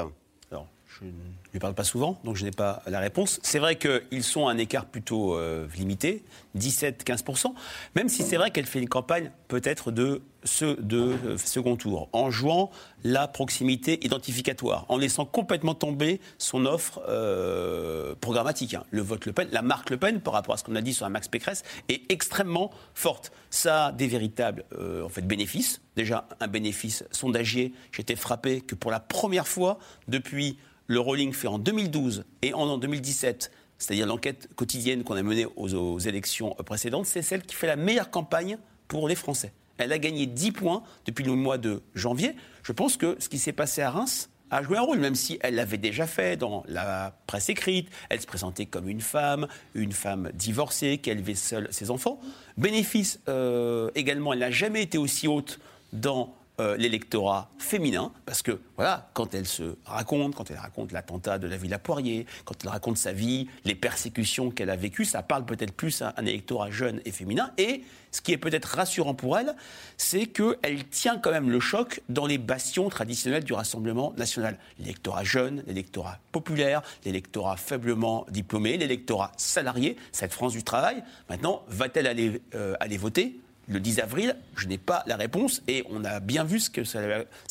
Alors, 0.52 0.68
je 0.86 1.06
ne 1.06 1.12
lui 1.54 1.60
parle 1.60 1.76
pas 1.76 1.84
souvent, 1.84 2.20
donc 2.24 2.36
je 2.36 2.44
n'ai 2.44 2.52
pas 2.52 2.82
la 2.88 3.00
réponse. 3.00 3.40
C'est 3.44 3.60
vrai 3.60 3.78
qu'ils 3.78 4.24
sont 4.24 4.48
à 4.48 4.52
un 4.52 4.58
écart 4.58 4.86
plutôt 4.86 5.36
euh, 5.36 5.68
limité, 5.78 6.24
17-15%, 6.58 7.54
même 7.96 8.10
si 8.10 8.24
c'est 8.24 8.38
vrai 8.38 8.50
qu'elle 8.50 8.66
fait 8.66 8.80
une 8.80 8.90
campagne 8.90 9.32
peut-être 9.50 9.92
de, 9.92 10.24
ce, 10.44 10.82
de 10.82 11.16
euh, 11.26 11.38
second 11.38 11.76
tour, 11.76 12.10
en 12.12 12.32
jouant 12.32 12.72
la 13.04 13.28
proximité 13.28 14.04
identificatoire, 14.04 14.88
en 14.90 14.98
laissant 14.98 15.26
complètement 15.26 15.76
tomber 15.76 16.20
son 16.40 16.66
offre 16.66 17.04
euh, 17.08 18.16
programmatique. 18.20 18.74
Hein. 18.74 18.84
Le 18.90 19.04
vote 19.04 19.28
Le 19.28 19.34
Pen, 19.34 19.48
la 19.52 19.62
marque 19.62 19.92
Le 19.92 19.98
Pen, 19.98 20.22
par 20.22 20.34
rapport 20.34 20.56
à 20.56 20.58
ce 20.58 20.64
qu'on 20.64 20.76
a 20.76 20.82
dit 20.82 20.96
sur 20.96 21.06
la 21.06 21.12
Max 21.12 21.28
Pécresse, 21.28 21.62
est 21.88 22.12
extrêmement 22.12 22.72
forte. 22.96 23.32
Ça 23.52 23.88
a 23.88 23.92
des 23.92 24.08
véritables 24.08 24.66
en 25.04 25.10
fait, 25.10 25.22
bénéfices. 25.22 25.82
Déjà, 25.96 26.28
un 26.40 26.48
bénéfice 26.48 27.04
sondagier. 27.12 27.74
J'étais 27.92 28.16
frappé 28.16 28.62
que 28.62 28.74
pour 28.74 28.90
la 28.90 29.00
première 29.00 29.48
fois 29.48 29.78
depuis 30.08 30.58
le 30.88 31.00
rolling 31.00 31.34
en 31.48 31.60
2012 31.60 32.26
et 32.42 32.54
en 32.54 32.78
2017, 32.78 33.52
c'est-à-dire 33.78 34.08
l'enquête 34.08 34.50
quotidienne 34.56 35.04
qu'on 35.04 35.16
a 35.16 35.24
menée 35.24 35.46
aux, 35.56 36.00
élections 36.00 36.56
précédentes, 36.66 37.06
c'est 37.06 37.22
celle 37.22 37.44
qui 37.44 37.56
fait 37.56 37.68
la 37.68 37.76
meilleure 37.76 38.10
campagne 38.10 38.58
pour 38.88 39.08
les 39.08 39.16
Français. 39.16 39.54
Elle 39.78 39.92
a 39.92 39.98
gagné 39.98 40.26
10 40.26 40.52
points 40.52 40.84
depuis 41.06 41.24
le 41.24 41.34
mois 41.34 41.58
de 41.58 41.82
janvier. 41.96 42.36
Je 42.64 42.72
pense 42.72 42.96
que 42.96 43.16
ce 43.20 43.28
qui 43.28 43.40
s'est 43.40 43.54
passé 43.54 43.82
à 43.82 43.90
Reims 43.90 44.30
a 44.52 44.62
joué 44.62 44.78
un 44.78 44.82
rôle, 44.82 45.00
même 45.00 45.16
si 45.16 45.40
elle 45.42 45.56
l'avait 45.56 45.78
déjà 45.78 46.06
fait 46.06 46.38
dans 46.38 46.64
la 46.68 47.18
presse 47.26 47.50
écrite. 47.50 47.90
Elle 48.10 48.22
se 48.22 48.28
présentait 48.28 48.68
comme 48.68 48.88
une 48.88 49.02
femme, 49.02 49.48
une 49.74 49.92
femme 49.92 50.30
divorcée 50.34 51.00
qui 51.00 51.10
élevait 51.10 51.34
seule 51.34 51.68
ses 51.72 51.90
enfants. 51.90 52.20
Bénéfice 52.58 53.20
euh, 53.30 53.90
également, 53.96 54.32
elle 54.32 54.40
n'a 54.40 54.52
jamais 54.52 54.84
été 54.84 55.00
aussi 55.00 55.28
haute 55.28 55.60
dans 55.92 56.36
euh, 56.60 56.78
l'électorat 56.78 57.50
féminin, 57.58 58.12
parce 58.26 58.44
que 58.44 58.60
voilà, 58.76 59.10
quand 59.14 59.34
elle 59.34 59.48
se 59.48 59.76
raconte, 59.86 60.36
quand 60.36 60.52
elle 60.52 60.58
raconte 60.58 60.92
l'attentat 60.92 61.40
de 61.40 61.48
la 61.48 61.58
Villa 61.58 61.80
Poirier, 61.80 62.28
quand 62.46 62.56
elle 62.64 62.70
raconte 62.70 62.98
sa 62.98 63.12
vie, 63.12 63.48
les 63.66 63.74
persécutions 63.74 64.52
qu'elle 64.52 64.70
a 64.70 64.76
vécues, 64.76 65.06
ça 65.06 65.24
parle 65.24 65.46
peut-être 65.46 65.74
plus 65.74 66.04
à 66.04 66.14
un 66.18 66.26
électorat 66.26 66.70
jeune 66.70 67.02
et 67.06 67.12
féminin. 67.12 67.52
Et 67.58 67.84
ce 68.12 68.22
qui 68.22 68.32
est 68.32 68.38
peut-être 68.38 68.66
rassurant 68.66 69.16
pour 69.16 69.40
elle, 69.40 69.56
c'est 69.98 70.28
qu'elle 70.28 70.86
tient 70.92 71.18
quand 71.18 71.32
même 71.32 71.50
le 71.50 71.60
choc 71.60 72.02
dans 72.10 72.28
les 72.28 72.38
bastions 72.38 72.88
traditionnels 72.88 73.44
du 73.44 73.54
Rassemblement 73.54 74.14
national. 74.18 74.60
L'électorat 74.78 75.24
jeune, 75.24 75.64
l'électorat 75.66 76.20
populaire, 76.32 76.84
l'électorat 77.04 77.58
faiblement 77.58 78.28
diplômé, 78.30 78.78
l'électorat 78.78 79.32
salarié, 79.38 79.98
cette 80.12 80.34
France 80.34 80.54
du 80.54 80.64
travail. 80.64 81.04
Maintenant, 81.30 81.64
va-t-elle 81.68 82.06
aller, 82.06 82.42
euh, 82.54 82.76
aller 82.80 82.98
voter? 82.98 83.40
Le 83.68 83.80
10 83.80 84.00
avril, 84.00 84.36
je 84.56 84.68
n'ai 84.68 84.78
pas 84.78 85.04
la 85.08 85.16
réponse 85.16 85.62
et 85.68 85.86
on 85.90 86.04
a 86.04 86.20
bien 86.20 86.44
vu 86.44 86.60
ce 86.60 86.70
que 86.70 86.84
ça, 86.84 87.02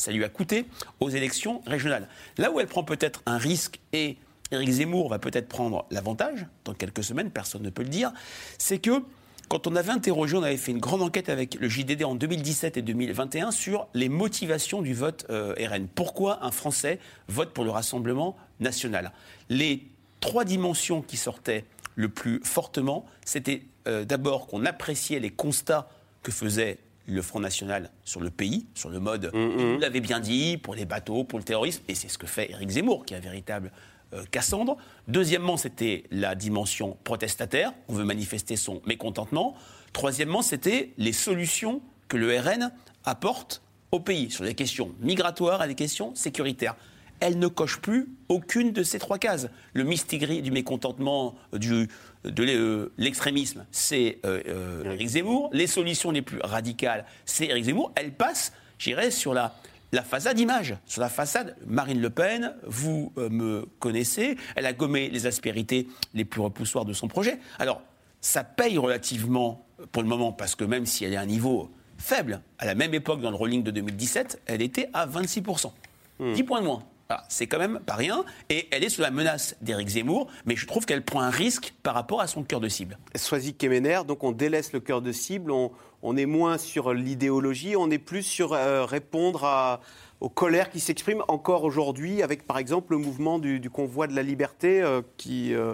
lui 0.09 0.23
a 0.23 0.29
coûté 0.29 0.65
aux 0.99 1.09
élections 1.09 1.61
régionales. 1.65 2.07
Là 2.37 2.51
où 2.51 2.59
elle 2.59 2.67
prend 2.67 2.83
peut-être 2.83 3.21
un 3.25 3.37
risque 3.37 3.79
et 3.93 4.17
Éric 4.51 4.69
Zemmour 4.69 5.09
va 5.09 5.19
peut-être 5.19 5.47
prendre 5.47 5.85
l'avantage, 5.89 6.45
dans 6.65 6.73
quelques 6.73 7.03
semaines, 7.03 7.31
personne 7.31 7.63
ne 7.63 7.69
peut 7.69 7.83
le 7.83 7.89
dire, 7.89 8.11
c'est 8.57 8.77
que 8.77 9.03
quand 9.49 9.67
on 9.67 9.75
avait 9.75 9.91
interrogé, 9.91 10.37
on 10.37 10.43
avait 10.43 10.57
fait 10.57 10.71
une 10.71 10.79
grande 10.79 11.01
enquête 11.01 11.29
avec 11.29 11.55
le 11.55 11.67
JDD 11.69 12.03
en 12.03 12.15
2017 12.15 12.77
et 12.77 12.81
2021 12.81 13.51
sur 13.51 13.87
les 13.93 14.09
motivations 14.09 14.81
du 14.81 14.93
vote 14.93 15.25
euh, 15.29 15.53
RN. 15.59 15.87
Pourquoi 15.87 16.43
un 16.45 16.51
Français 16.51 16.99
vote 17.27 17.53
pour 17.53 17.63
le 17.63 17.69
Rassemblement 17.69 18.35
national? 18.59 19.11
Les 19.49 19.83
trois 20.21 20.45
dimensions 20.45 21.01
qui 21.01 21.17
sortaient 21.17 21.65
le 21.95 22.09
plus 22.09 22.39
fortement, 22.43 23.05
c'était 23.25 23.63
euh, 23.87 24.05
d'abord 24.05 24.47
qu'on 24.47 24.65
appréciait 24.65 25.19
les 25.19 25.29
constats 25.29 25.87
que 26.23 26.31
faisait 26.31 26.79
le 27.05 27.21
Front 27.21 27.39
National 27.39 27.91
sur 28.05 28.21
le 28.21 28.29
pays, 28.29 28.65
sur 28.73 28.89
le 28.89 28.99
mode, 28.99 29.29
vous 29.33 29.77
l'avez 29.77 29.99
bien 29.99 30.19
dit, 30.19 30.57
pour 30.57 30.73
les 30.73 30.85
bateaux, 30.85 31.23
pour 31.23 31.37
le 31.37 31.45
terrorisme, 31.45 31.83
et 31.87 31.95
c'est 31.95 32.07
ce 32.07 32.17
que 32.17 32.27
fait 32.27 32.49
Éric 32.51 32.69
Zemmour, 32.69 33.05
qui 33.05 33.13
est 33.13 33.17
un 33.17 33.19
véritable 33.19 33.71
euh, 34.13 34.23
Cassandre. 34.31 34.77
Deuxièmement, 35.07 35.57
c'était 35.57 36.05
la 36.11 36.33
dimension 36.35 36.97
protestataire, 37.03 37.73
on 37.89 37.93
veut 37.93 38.05
manifester 38.05 38.55
son 38.55 38.81
mécontentement. 38.85 39.55
Troisièmement, 39.91 40.41
c'était 40.41 40.93
les 40.97 41.13
solutions 41.13 41.81
que 42.07 42.15
le 42.15 42.39
RN 42.39 42.71
apporte 43.03 43.61
au 43.91 43.99
pays 43.99 44.31
sur 44.31 44.45
les 44.45 44.55
questions 44.55 44.95
migratoires 45.01 45.63
et 45.63 45.67
les 45.67 45.75
questions 45.75 46.15
sécuritaires 46.15 46.75
elle 47.23 47.39
ne 47.39 47.47
coche 47.47 47.79
plus 47.79 48.09
aucune 48.27 48.73
de 48.73 48.83
ces 48.83 48.99
trois 48.99 49.17
cases. 49.17 49.47
Le 49.73 49.85
mistigris 49.85 50.41
du 50.41 50.51
mécontentement, 50.51 51.35
du, 51.53 51.87
de 52.23 52.91
l'extrémisme, 52.97 53.65
c'est 53.71 54.19
euh, 54.25 54.83
Éric 54.85 55.07
Zemmour. 55.09 55.49
Les 55.51 55.67
solutions 55.67 56.11
les 56.11 56.21
plus 56.21 56.39
radicales, 56.43 57.05
c'est 57.25 57.45
Éric 57.45 57.65
Zemmour. 57.65 57.91
Elle 57.95 58.13
passe, 58.13 58.53
j'irais, 58.77 59.11
sur 59.11 59.33
la, 59.33 59.55
la 59.91 60.03
façade 60.03 60.39
image. 60.39 60.75
Sur 60.85 61.01
la 61.01 61.09
façade, 61.09 61.55
Marine 61.65 62.01
Le 62.01 62.09
Pen, 62.09 62.53
vous 62.65 63.11
euh, 63.17 63.29
me 63.29 63.67
connaissez, 63.79 64.37
elle 64.55 64.65
a 64.65 64.73
gommé 64.73 65.09
les 65.09 65.25
aspérités 65.25 65.87
les 66.13 66.25
plus 66.25 66.41
repoussoires 66.41 66.85
de 66.85 66.93
son 66.93 67.07
projet. 67.07 67.39
Alors, 67.59 67.81
ça 68.21 68.43
paye 68.43 68.77
relativement 68.77 69.65
pour 69.91 70.01
le 70.01 70.07
moment, 70.07 70.31
parce 70.31 70.55
que 70.55 70.63
même 70.63 70.85
si 70.85 71.03
elle 71.03 71.13
est 71.13 71.17
à 71.17 71.21
un 71.21 71.25
niveau 71.25 71.69
faible, 71.97 72.41
à 72.57 72.65
la 72.65 72.75
même 72.75 72.93
époque, 72.93 73.21
dans 73.21 73.29
le 73.31 73.35
rolling 73.35 73.63
de 73.63 73.71
2017, 73.71 74.41
elle 74.45 74.61
était 74.61 74.89
à 74.93 75.05
26%. 75.05 75.71
10 76.19 76.43
points 76.43 76.61
de 76.61 76.65
moins 76.67 76.83
c'est 77.29 77.47
quand 77.47 77.59
même 77.59 77.79
pas 77.85 77.95
rien. 77.95 78.23
Et 78.49 78.67
elle 78.71 78.83
est 78.83 78.89
sous 78.89 79.01
la 79.01 79.11
menace 79.11 79.55
d'Éric 79.61 79.89
Zemmour, 79.89 80.27
mais 80.45 80.55
je 80.55 80.65
trouve 80.67 80.85
qu'elle 80.85 81.03
prend 81.03 81.21
un 81.21 81.29
risque 81.29 81.73
par 81.83 81.93
rapport 81.93 82.21
à 82.21 82.27
son 82.27 82.43
cœur 82.43 82.59
de 82.59 82.69
cible. 82.69 82.97
Soisy 83.15 83.53
Kemener, 83.53 84.01
donc 84.07 84.23
on 84.23 84.31
délaisse 84.31 84.73
le 84.73 84.79
cœur 84.79 85.01
de 85.01 85.11
cible, 85.11 85.51
on, 85.51 86.17
est 86.17 86.25
moins 86.25 86.57
sur 86.57 86.93
l'idéologie, 86.93 87.75
on 87.77 87.89
est 87.89 87.97
plus 87.97 88.23
sur 88.23 88.53
euh, 88.53 88.85
répondre 88.85 89.79
aux 90.21 90.29
colères 90.29 90.69
qui 90.69 90.79
s'expriment 90.79 91.23
encore 91.27 91.63
aujourd'hui, 91.63 92.23
avec 92.23 92.45
par 92.47 92.57
exemple 92.57 92.93
le 92.93 92.99
mouvement 92.99 93.39
du, 93.39 93.69
convoi 93.69 94.07
de 94.07 94.15
la 94.15 94.23
liberté 94.23 94.81
euh, 94.81 95.01
qui. 95.17 95.53
Euh, 95.53 95.73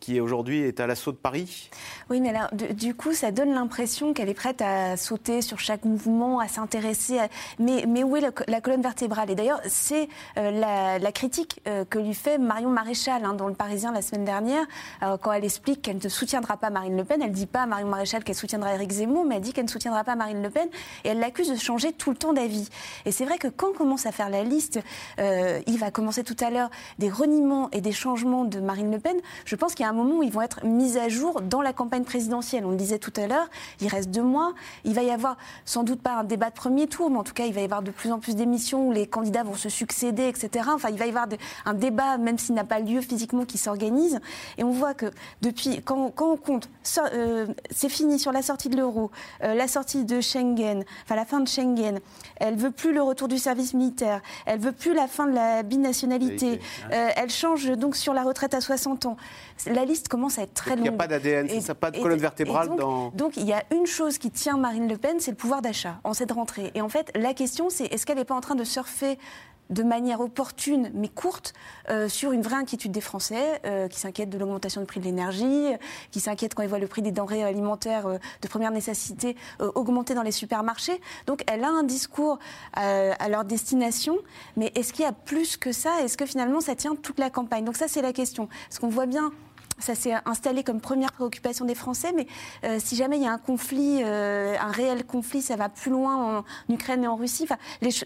qui 0.00 0.20
aujourd'hui 0.20 0.60
est 0.60 0.80
à 0.80 0.86
l'assaut 0.86 1.12
de 1.12 1.16
Paris. 1.16 1.70
Oui, 2.10 2.20
mais 2.20 2.30
alors, 2.30 2.48
du 2.52 2.94
coup, 2.94 3.12
ça 3.12 3.30
donne 3.30 3.52
l'impression 3.52 4.12
qu'elle 4.14 4.28
est 4.28 4.34
prête 4.34 4.62
à 4.62 4.96
sauter 4.96 5.42
sur 5.42 5.58
chaque 5.58 5.84
mouvement, 5.84 6.40
à 6.40 6.48
s'intéresser. 6.48 7.18
Mais, 7.58 7.84
où 8.02 8.16
est 8.16 8.20
la, 8.48 8.60
colonne 8.60 8.82
vertébrale? 8.82 9.30
Et 9.30 9.34
d'ailleurs, 9.34 9.60
c'est 9.66 10.08
euh, 10.36 10.98
la, 10.98 11.12
critique 11.12 11.60
euh, 11.66 11.84
que 11.84 11.98
lui 11.98 12.14
fait 12.14 12.38
Marion 12.38 12.70
Maréchal 12.70 13.24
hein, 13.24 13.34
dans 13.34 13.48
Le 13.48 13.54
Parisien 13.54 13.92
la 13.92 14.02
semaine 14.02 14.24
dernière, 14.24 14.64
euh, 15.02 15.16
quand 15.16 15.32
elle 15.32 15.44
explique 15.44 15.82
qu'elle 15.82 15.98
ne 16.02 16.08
soutiendra 16.08 16.56
pas 16.56 16.70
Marine 16.70 16.96
Le 16.96 17.04
Pen. 17.04 17.20
Elle 17.20 17.30
ne 17.30 17.34
dit 17.34 17.46
pas 17.46 17.62
à 17.62 17.66
Marion 17.66 17.88
Maréchal 17.88 18.24
qu'elle 18.24 18.36
soutiendra 18.36 18.74
Éric 18.74 18.92
Zemmour, 18.92 19.24
mais 19.24 19.36
elle 19.36 19.42
dit 19.42 19.52
qu'elle 19.52 19.66
ne 19.66 19.70
soutiendra 19.70 20.04
pas 20.04 20.14
Marine 20.14 20.42
Le 20.42 20.50
Pen. 20.50 20.68
Et 21.04 21.08
elle 21.08 21.18
l'accuse 21.18 21.50
de 21.50 21.56
changer 21.56 21.92
tout 21.92 22.10
le 22.10 22.16
temps 22.16 22.32
d'avis. 22.32 22.68
Et 23.04 23.12
c'est 23.12 23.24
vrai 23.24 23.38
que 23.38 23.48
quand 23.48 23.70
on 23.70 23.74
commence 23.74 24.06
à 24.06 24.12
faire 24.12 24.30
la 24.30 24.44
liste, 24.44 24.80
il 25.18 25.78
va 25.78 25.90
commencer 25.90 26.24
tout 26.24 26.36
à 26.40 26.50
l'heure 26.50 26.70
des 26.98 27.10
reniements 27.10 27.70
et 27.72 27.80
des 27.80 27.92
changements 27.92 28.44
de 28.44 28.60
Marine 28.60 28.90
Le 28.90 28.98
Pen. 28.98 29.16
Je 29.44 29.56
pense 29.56 29.74
qu'il 29.74 29.84
y 29.84 29.86
a 29.86 29.87
un 29.88 29.92
moment 29.92 30.18
où 30.18 30.22
ils 30.22 30.32
vont 30.32 30.42
être 30.42 30.64
mis 30.64 30.98
à 30.98 31.08
jour 31.08 31.40
dans 31.40 31.62
la 31.62 31.72
campagne 31.72 32.04
présidentielle. 32.04 32.64
On 32.64 32.70
le 32.70 32.76
disait 32.76 32.98
tout 32.98 33.12
à 33.16 33.26
l'heure, 33.26 33.48
il 33.80 33.88
reste 33.88 34.10
deux 34.10 34.22
mois. 34.22 34.54
Il 34.84 34.94
va 34.94 35.02
y 35.02 35.10
avoir 35.10 35.36
sans 35.64 35.82
doute 35.82 36.00
pas 36.00 36.16
un 36.16 36.24
débat 36.24 36.50
de 36.50 36.54
premier 36.54 36.86
tour, 36.86 37.10
mais 37.10 37.18
en 37.18 37.24
tout 37.24 37.34
cas, 37.34 37.46
il 37.46 37.54
va 37.54 37.60
y 37.60 37.64
avoir 37.64 37.82
de 37.82 37.90
plus 37.90 38.12
en 38.12 38.18
plus 38.18 38.36
d'émissions 38.36 38.88
où 38.88 38.92
les 38.92 39.06
candidats 39.06 39.42
vont 39.42 39.54
se 39.54 39.68
succéder, 39.68 40.28
etc. 40.28 40.68
Enfin, 40.72 40.90
il 40.90 40.98
va 40.98 41.06
y 41.06 41.10
avoir 41.10 41.26
un 41.64 41.74
débat, 41.74 42.18
même 42.18 42.38
s'il 42.38 42.54
n'a 42.54 42.64
pas 42.64 42.80
lieu 42.80 43.00
physiquement, 43.00 43.44
qui 43.44 43.58
s'organise. 43.58 44.20
Et 44.56 44.64
on 44.64 44.70
voit 44.70 44.94
que 44.94 45.06
depuis, 45.42 45.82
quand, 45.82 46.12
on 46.20 46.36
compte, 46.36 46.68
euh, 47.12 47.46
c'est 47.70 47.88
fini 47.88 48.18
sur 48.18 48.32
la 48.32 48.42
sortie 48.42 48.68
de 48.68 48.76
l'euro, 48.76 49.10
euh, 49.42 49.54
la 49.54 49.68
sortie 49.68 50.04
de 50.04 50.20
Schengen, 50.20 50.84
enfin 51.04 51.16
la 51.16 51.24
fin 51.24 51.40
de 51.40 51.48
Schengen, 51.48 52.00
elle 52.36 52.56
veut 52.56 52.70
plus 52.70 52.92
le 52.92 53.02
retour 53.02 53.28
du 53.28 53.38
service 53.38 53.74
militaire, 53.74 54.20
elle 54.46 54.58
veut 54.58 54.72
plus 54.72 54.94
la 54.94 55.06
fin 55.06 55.26
de 55.26 55.34
la 55.34 55.62
binationalité, 55.62 56.60
euh, 56.92 57.10
elle 57.16 57.30
change 57.30 57.70
donc 57.72 57.96
sur 57.96 58.14
la 58.14 58.22
retraite 58.22 58.54
à 58.54 58.60
60 58.60 59.06
ans. 59.06 59.16
La 59.66 59.84
liste 59.84 60.08
commence 60.08 60.38
à 60.38 60.42
être 60.42 60.54
très 60.54 60.70
longue. 60.70 60.80
Il 60.80 60.82
n'y 60.90 60.94
a 60.94 60.98
pas 60.98 61.06
d'ADN, 61.06 61.48
ça, 61.60 61.74
pas 61.74 61.90
de 61.90 62.00
colonne 62.00 62.18
vertébrale 62.18 62.68
donc, 62.68 62.78
dans. 62.78 63.10
Donc 63.10 63.36
il 63.36 63.46
y 63.46 63.52
a 63.52 63.62
une 63.72 63.86
chose 63.86 64.18
qui 64.18 64.30
tient 64.30 64.56
Marine 64.56 64.88
Le 64.88 64.96
Pen, 64.96 65.20
c'est 65.20 65.32
le 65.32 65.36
pouvoir 65.36 65.62
d'achat 65.62 66.00
en 66.04 66.14
cette 66.14 66.32
rentrée. 66.32 66.70
Et 66.74 66.80
en 66.80 66.88
fait, 66.88 67.10
la 67.14 67.34
question, 67.34 67.70
c'est 67.70 67.86
est-ce 67.86 68.06
qu'elle 68.06 68.18
n'est 68.18 68.24
pas 68.24 68.36
en 68.36 68.40
train 68.40 68.54
de 68.54 68.64
surfer 68.64 69.18
de 69.70 69.82
manière 69.82 70.20
opportune 70.20 70.90
mais 70.94 71.08
courte 71.08 71.52
euh, 71.90 72.08
sur 72.08 72.32
une 72.32 72.42
vraie 72.42 72.56
inquiétude 72.56 72.92
des 72.92 73.00
Français 73.00 73.60
euh, 73.66 73.88
qui 73.88 74.00
s'inquiètent 74.00 74.30
de 74.30 74.38
l'augmentation 74.38 74.80
du 74.80 74.86
prix 74.86 75.00
de 75.00 75.04
l'énergie, 75.04 75.66
qui 76.10 76.20
s'inquiètent 76.20 76.54
quand 76.54 76.62
ils 76.62 76.68
voient 76.68 76.78
le 76.78 76.86
prix 76.86 77.02
des 77.02 77.12
denrées 77.12 77.44
alimentaires 77.44 78.06
euh, 78.06 78.18
de 78.42 78.48
première 78.48 78.70
nécessité 78.70 79.36
augmenter 79.74 80.14
dans 80.14 80.22
les 80.22 80.32
supermarchés. 80.32 81.00
Donc 81.26 81.42
elle 81.46 81.64
a 81.64 81.68
un 81.68 81.82
discours 81.82 82.38
à 82.72 83.28
leur 83.28 83.44
destination, 83.44 84.18
mais 84.56 84.72
est-ce 84.74 84.92
qu'il 84.92 85.04
y 85.04 85.08
a 85.08 85.12
plus 85.12 85.56
que 85.56 85.72
ça? 85.72 86.00
Est-ce 86.02 86.16
que 86.16 86.26
finalement 86.26 86.60
ça 86.60 86.74
tient 86.74 86.94
toute 86.94 87.18
la 87.18 87.30
campagne? 87.30 87.64
Donc 87.64 87.76
ça 87.76 87.88
c'est 87.88 88.02
la 88.02 88.12
question. 88.12 88.48
Parce 88.68 88.78
qu'on 88.78 88.88
voit 88.88 89.06
bien 89.06 89.32
ça 89.78 89.94
s'est 89.94 90.14
installé 90.24 90.62
comme 90.62 90.80
première 90.80 91.12
préoccupation 91.12 91.64
des 91.64 91.74
Français, 91.74 92.12
mais 92.14 92.26
euh, 92.64 92.78
si 92.78 92.96
jamais 92.96 93.16
il 93.16 93.22
y 93.22 93.26
a 93.26 93.32
un 93.32 93.38
conflit, 93.38 94.00
euh, 94.02 94.56
un 94.60 94.70
réel 94.70 95.04
conflit, 95.04 95.42
ça 95.42 95.56
va 95.56 95.68
plus 95.68 95.90
loin 95.90 96.38
en 96.38 96.44
Ukraine 96.72 97.04
et 97.04 97.08
en 97.08 97.16
Russie. 97.16 97.46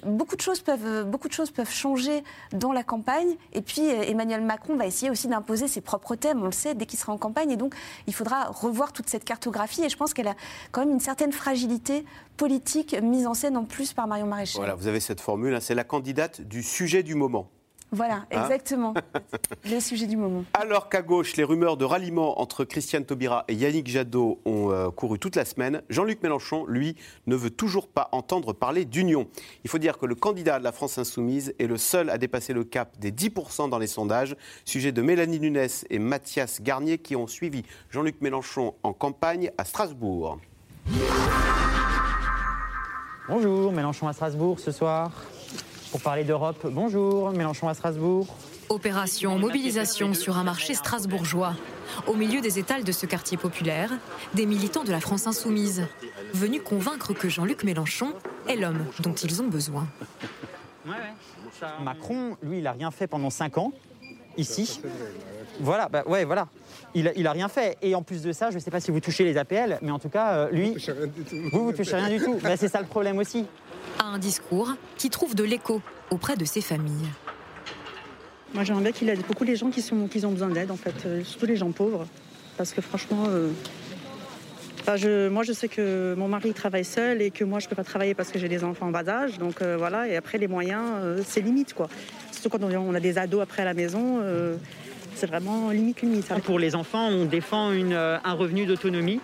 Beaucoup, 0.04 0.36
de 0.36 0.40
choses 0.40 0.60
peuvent, 0.60 1.04
beaucoup 1.04 1.28
de 1.28 1.32
choses 1.32 1.50
peuvent 1.50 1.70
changer 1.70 2.22
dans 2.52 2.72
la 2.72 2.82
campagne. 2.82 3.36
Et 3.52 3.62
puis 3.62 3.90
euh, 3.90 4.02
Emmanuel 4.02 4.42
Macron 4.42 4.76
va 4.76 4.86
essayer 4.86 5.10
aussi 5.10 5.28
d'imposer 5.28 5.68
ses 5.68 5.80
propres 5.80 6.14
thèmes, 6.14 6.42
on 6.42 6.46
le 6.46 6.52
sait, 6.52 6.74
dès 6.74 6.86
qu'il 6.86 6.98
sera 6.98 7.12
en 7.12 7.18
campagne. 7.18 7.50
Et 7.50 7.56
donc 7.56 7.74
il 8.06 8.14
faudra 8.14 8.44
revoir 8.44 8.92
toute 8.92 9.08
cette 9.08 9.24
cartographie. 9.24 9.84
Et 9.84 9.88
je 9.88 9.96
pense 9.96 10.14
qu'elle 10.14 10.28
a 10.28 10.34
quand 10.70 10.82
même 10.82 10.92
une 10.92 11.00
certaine 11.00 11.32
fragilité 11.32 12.04
politique 12.36 12.96
mise 13.02 13.26
en 13.26 13.34
scène 13.34 13.56
en 13.56 13.64
plus 13.64 13.92
par 13.92 14.06
Marion 14.06 14.26
Maréchal. 14.26 14.60
Voilà, 14.60 14.74
vous 14.74 14.86
avez 14.86 15.00
cette 15.00 15.20
formule, 15.20 15.54
hein, 15.54 15.60
c'est 15.60 15.74
la 15.74 15.84
candidate 15.84 16.40
du 16.40 16.62
sujet 16.62 17.02
du 17.02 17.14
moment. 17.14 17.48
Voilà, 17.94 18.24
hein 18.30 18.42
exactement. 18.42 18.94
le 19.70 19.78
sujet 19.78 20.06
du 20.06 20.16
moment. 20.16 20.44
Alors 20.54 20.88
qu'à 20.88 21.02
gauche, 21.02 21.36
les 21.36 21.44
rumeurs 21.44 21.76
de 21.76 21.84
ralliement 21.84 22.40
entre 22.40 22.64
Christiane 22.64 23.04
Taubira 23.04 23.44
et 23.48 23.54
Yannick 23.54 23.86
Jadot 23.86 24.40
ont 24.46 24.70
euh, 24.70 24.90
couru 24.90 25.18
toute 25.18 25.36
la 25.36 25.44
semaine, 25.44 25.82
Jean-Luc 25.90 26.22
Mélenchon, 26.22 26.64
lui, 26.64 26.96
ne 27.26 27.36
veut 27.36 27.50
toujours 27.50 27.88
pas 27.88 28.08
entendre 28.12 28.54
parler 28.54 28.86
d'union. 28.86 29.28
Il 29.64 29.70
faut 29.70 29.76
dire 29.76 29.98
que 29.98 30.06
le 30.06 30.14
candidat 30.14 30.58
de 30.58 30.64
la 30.64 30.72
France 30.72 30.96
Insoumise 30.96 31.54
est 31.58 31.66
le 31.66 31.76
seul 31.76 32.08
à 32.08 32.16
dépasser 32.16 32.54
le 32.54 32.64
cap 32.64 32.98
des 32.98 33.12
10% 33.12 33.68
dans 33.68 33.78
les 33.78 33.86
sondages, 33.86 34.36
sujet 34.64 34.92
de 34.92 35.02
Mélanie 35.02 35.38
Nunes 35.38 35.66
et 35.90 35.98
Mathias 35.98 36.62
Garnier 36.62 36.96
qui 36.96 37.14
ont 37.14 37.26
suivi 37.26 37.62
Jean-Luc 37.90 38.22
Mélenchon 38.22 38.74
en 38.82 38.94
campagne 38.94 39.50
à 39.58 39.66
Strasbourg. 39.66 40.38
Bonjour, 43.28 43.70
Mélenchon 43.70 44.08
à 44.08 44.14
Strasbourg 44.14 44.58
ce 44.58 44.72
soir 44.72 45.12
pour 45.92 46.00
parler 46.00 46.24
d'Europe. 46.24 46.66
Bonjour, 46.70 47.30
Mélenchon 47.32 47.68
à 47.68 47.74
Strasbourg. 47.74 48.26
Opération 48.70 49.38
mobilisation 49.38 50.14
sur 50.14 50.38
un 50.38 50.42
marché 50.42 50.72
strasbourgeois. 50.72 51.54
Au 52.06 52.14
milieu 52.14 52.40
des 52.40 52.58
étals 52.58 52.82
de 52.82 52.92
ce 52.92 53.04
quartier 53.04 53.36
populaire, 53.36 53.90
des 54.32 54.46
militants 54.46 54.84
de 54.84 54.90
la 54.90 55.00
France 55.00 55.26
insoumise, 55.26 55.86
venus 56.32 56.62
convaincre 56.64 57.12
que 57.12 57.28
Jean-Luc 57.28 57.62
Mélenchon 57.64 58.14
est 58.48 58.56
l'homme 58.56 58.86
dont 59.00 59.12
ils 59.12 59.42
ont 59.42 59.48
besoin. 59.48 59.86
Macron, 61.84 62.38
lui, 62.42 62.58
il 62.58 62.64
n'a 62.64 62.72
rien 62.72 62.90
fait 62.90 63.06
pendant 63.06 63.28
5 63.28 63.58
ans, 63.58 63.72
ici. 64.38 64.80
Voilà, 65.60 65.90
bah 65.90 66.04
ouais, 66.06 66.24
voilà. 66.24 66.48
Il, 66.94 67.12
il 67.16 67.26
a 67.26 67.32
rien 67.32 67.48
fait. 67.48 67.76
Et 67.82 67.94
en 67.94 68.02
plus 68.02 68.22
de 68.22 68.32
ça, 68.32 68.50
je 68.50 68.56
ne 68.56 68.60
sais 68.60 68.70
pas 68.70 68.80
si 68.80 68.90
vous 68.90 69.00
touchez 69.00 69.24
les 69.24 69.36
APL, 69.36 69.78
mais 69.82 69.90
en 69.90 69.98
tout 69.98 70.08
cas, 70.08 70.32
euh, 70.32 70.50
lui, 70.50 70.74
vous, 71.52 71.66
vous 71.66 71.72
touchez 71.72 71.96
rien 71.96 72.08
du 72.08 72.18
tout. 72.18 72.38
c'est 72.56 72.68
ça 72.68 72.80
le 72.80 72.86
problème 72.86 73.18
aussi 73.18 73.44
à 73.98 74.04
un 74.04 74.18
discours 74.18 74.74
qui 74.96 75.10
trouve 75.10 75.34
de 75.34 75.44
l'écho 75.44 75.80
auprès 76.10 76.36
de 76.36 76.44
ses 76.44 76.60
familles. 76.60 77.08
Moi, 78.54 78.64
j'aimerais 78.64 78.82
bien 78.82 78.92
qu'il 78.92 79.08
aide 79.08 79.22
beaucoup 79.26 79.44
les 79.44 79.56
gens 79.56 79.70
qui, 79.70 79.80
sont, 79.80 80.08
qui 80.08 80.24
ont 80.26 80.32
besoin 80.32 80.48
d'aide, 80.48 80.70
en 80.70 80.76
fait, 80.76 80.94
euh, 81.06 81.24
surtout 81.24 81.46
les 81.46 81.56
gens 81.56 81.70
pauvres. 81.72 82.06
Parce 82.58 82.72
que 82.72 82.82
franchement, 82.82 83.24
euh, 83.28 83.48
je, 84.96 85.28
moi, 85.28 85.42
je 85.42 85.52
sais 85.52 85.68
que 85.68 86.14
mon 86.18 86.28
mari 86.28 86.52
travaille 86.52 86.84
seul 86.84 87.22
et 87.22 87.30
que 87.30 87.44
moi, 87.44 87.60
je 87.60 87.66
ne 87.66 87.70
peux 87.70 87.76
pas 87.76 87.84
travailler 87.84 88.14
parce 88.14 88.30
que 88.30 88.38
j'ai 88.38 88.48
des 88.48 88.62
enfants 88.62 88.88
en 88.88 88.90
bas 88.90 89.08
âge. 89.08 89.38
Donc 89.38 89.62
euh, 89.62 89.76
voilà, 89.78 90.06
et 90.06 90.16
après, 90.16 90.36
les 90.36 90.48
moyens, 90.48 90.82
c'est 91.26 91.40
limite, 91.40 91.72
quoi. 91.72 91.88
Surtout 92.30 92.50
quand 92.50 92.62
on, 92.62 92.94
a 92.94 93.00
des 93.00 93.16
ados 93.16 93.40
après 93.40 93.62
à 93.62 93.64
la 93.64 93.74
maison, 93.74 94.20
c'est 95.14 95.26
vraiment 95.26 95.70
limite, 95.70 96.02
limite. 96.02 96.26
Pour 96.42 96.58
les 96.58 96.74
enfants, 96.74 97.08
on 97.08 97.24
défend 97.24 97.72
une, 97.72 97.94
un 97.94 98.32
revenu 98.32 98.66
d'autonomie 98.66 99.20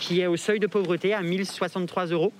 qui 0.00 0.20
est 0.20 0.26
au 0.26 0.36
seuil 0.36 0.58
de 0.58 0.66
pauvreté 0.66 1.12
à 1.12 1.20
1063 1.20 2.06
euros. 2.06 2.32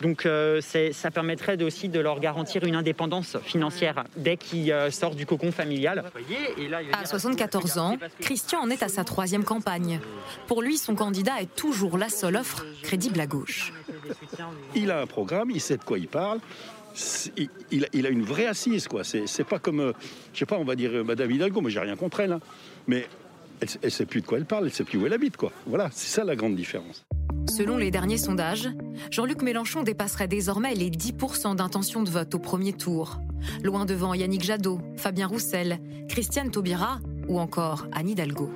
Donc 0.00 0.26
euh, 0.26 0.60
ça 0.60 1.10
permettrait 1.10 1.62
aussi 1.62 1.88
de 1.88 2.00
leur 2.00 2.20
garantir 2.20 2.64
une 2.64 2.74
indépendance 2.74 3.38
financière 3.42 4.04
dès 4.16 4.36
qu'ils 4.36 4.70
euh, 4.72 4.90
sortent 4.90 5.16
du 5.16 5.26
cocon 5.26 5.52
familial. 5.52 6.04
À 6.92 7.04
74 7.06 7.78
ans, 7.78 7.96
Christian 8.20 8.60
en 8.60 8.70
est 8.70 8.82
à 8.82 8.88
sa 8.88 9.04
troisième 9.04 9.44
campagne. 9.44 10.00
Pour 10.46 10.62
lui, 10.62 10.76
son 10.76 10.94
candidat 10.94 11.40
est 11.40 11.54
toujours 11.56 11.96
la 11.98 12.08
seule 12.08 12.36
offre 12.36 12.64
crédible 12.82 13.20
à 13.20 13.26
gauche. 13.26 13.72
Il 14.74 14.90
a 14.90 15.00
un 15.00 15.06
programme, 15.06 15.50
il 15.50 15.60
sait 15.60 15.76
de 15.76 15.84
quoi 15.84 15.98
il 15.98 16.08
parle. 16.08 16.40
Il, 17.36 17.48
il 17.92 18.06
a- 18.06 18.10
une 18.10 18.22
vraie 18.22 18.46
assise, 18.46 18.88
quoi. 18.88 19.04
C'est 19.04 19.26
c'est 19.26 19.44
pas 19.44 19.58
comme, 19.58 19.80
euh, 19.80 19.92
je 20.32 20.38
sais 20.38 20.46
pas, 20.46 20.56
on 20.56 20.64
va 20.64 20.74
dire 20.76 20.90
euh, 20.94 21.04
Madame 21.04 21.30
Hidalgo, 21.30 21.60
mais 21.60 21.68
j'ai 21.70 21.80
rien 21.80 21.94
contre 21.96 22.20
elle, 22.20 22.32
hein. 22.32 22.40
mais 22.86 23.06
elle, 23.60 23.68
elle 23.82 23.90
sait 23.90 24.06
plus 24.06 24.20
de 24.20 24.26
quoi 24.26 24.38
elle 24.38 24.44
parle, 24.44 24.66
elle 24.66 24.72
sait 24.72 24.84
plus 24.84 24.98
où 24.98 25.06
elle 25.06 25.12
habite, 25.12 25.36
quoi. 25.36 25.52
Voilà, 25.66 25.88
c'est 25.92 26.08
ça 26.08 26.24
la 26.24 26.36
grande 26.36 26.56
différence. 26.56 27.04
Selon 27.48 27.76
les 27.76 27.90
derniers 27.90 28.18
sondages, 28.18 28.68
Jean-Luc 29.10 29.42
Mélenchon 29.42 29.82
dépasserait 29.82 30.28
désormais 30.28 30.74
les 30.74 30.90
10% 30.90 31.56
d'intention 31.56 32.02
de 32.02 32.10
vote 32.10 32.34
au 32.34 32.38
premier 32.38 32.72
tour. 32.72 33.18
Loin 33.62 33.84
devant 33.84 34.14
Yannick 34.14 34.42
Jadot, 34.42 34.80
Fabien 34.96 35.26
Roussel, 35.26 35.78
Christiane 36.08 36.50
Taubira 36.50 36.98
ou 37.28 37.38
encore 37.38 37.86
Anne 37.92 38.08
Hidalgo. 38.08 38.50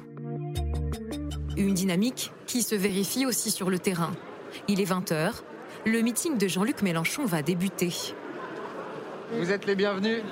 Une 1.57 1.75
dynamique 1.75 2.33
qui 2.47 2.63
se 2.63 2.75
vérifie 2.75 3.27
aussi 3.27 3.51
sur 3.51 3.71
le 3.71 3.79
terrain. 3.79 4.13
Il 4.69 4.81
est 4.81 4.91
20h. 4.91 5.33
Le 5.87 6.01
meeting 6.03 6.37
de 6.37 6.49
Jean-Luc 6.49 6.83
Mélenchon 6.83 7.25
va 7.25 7.43
débuter. 7.43 7.93
Vous 9.33 9.51
êtes 9.51 9.67
les 9.67 9.77
bienvenus. 9.77 10.23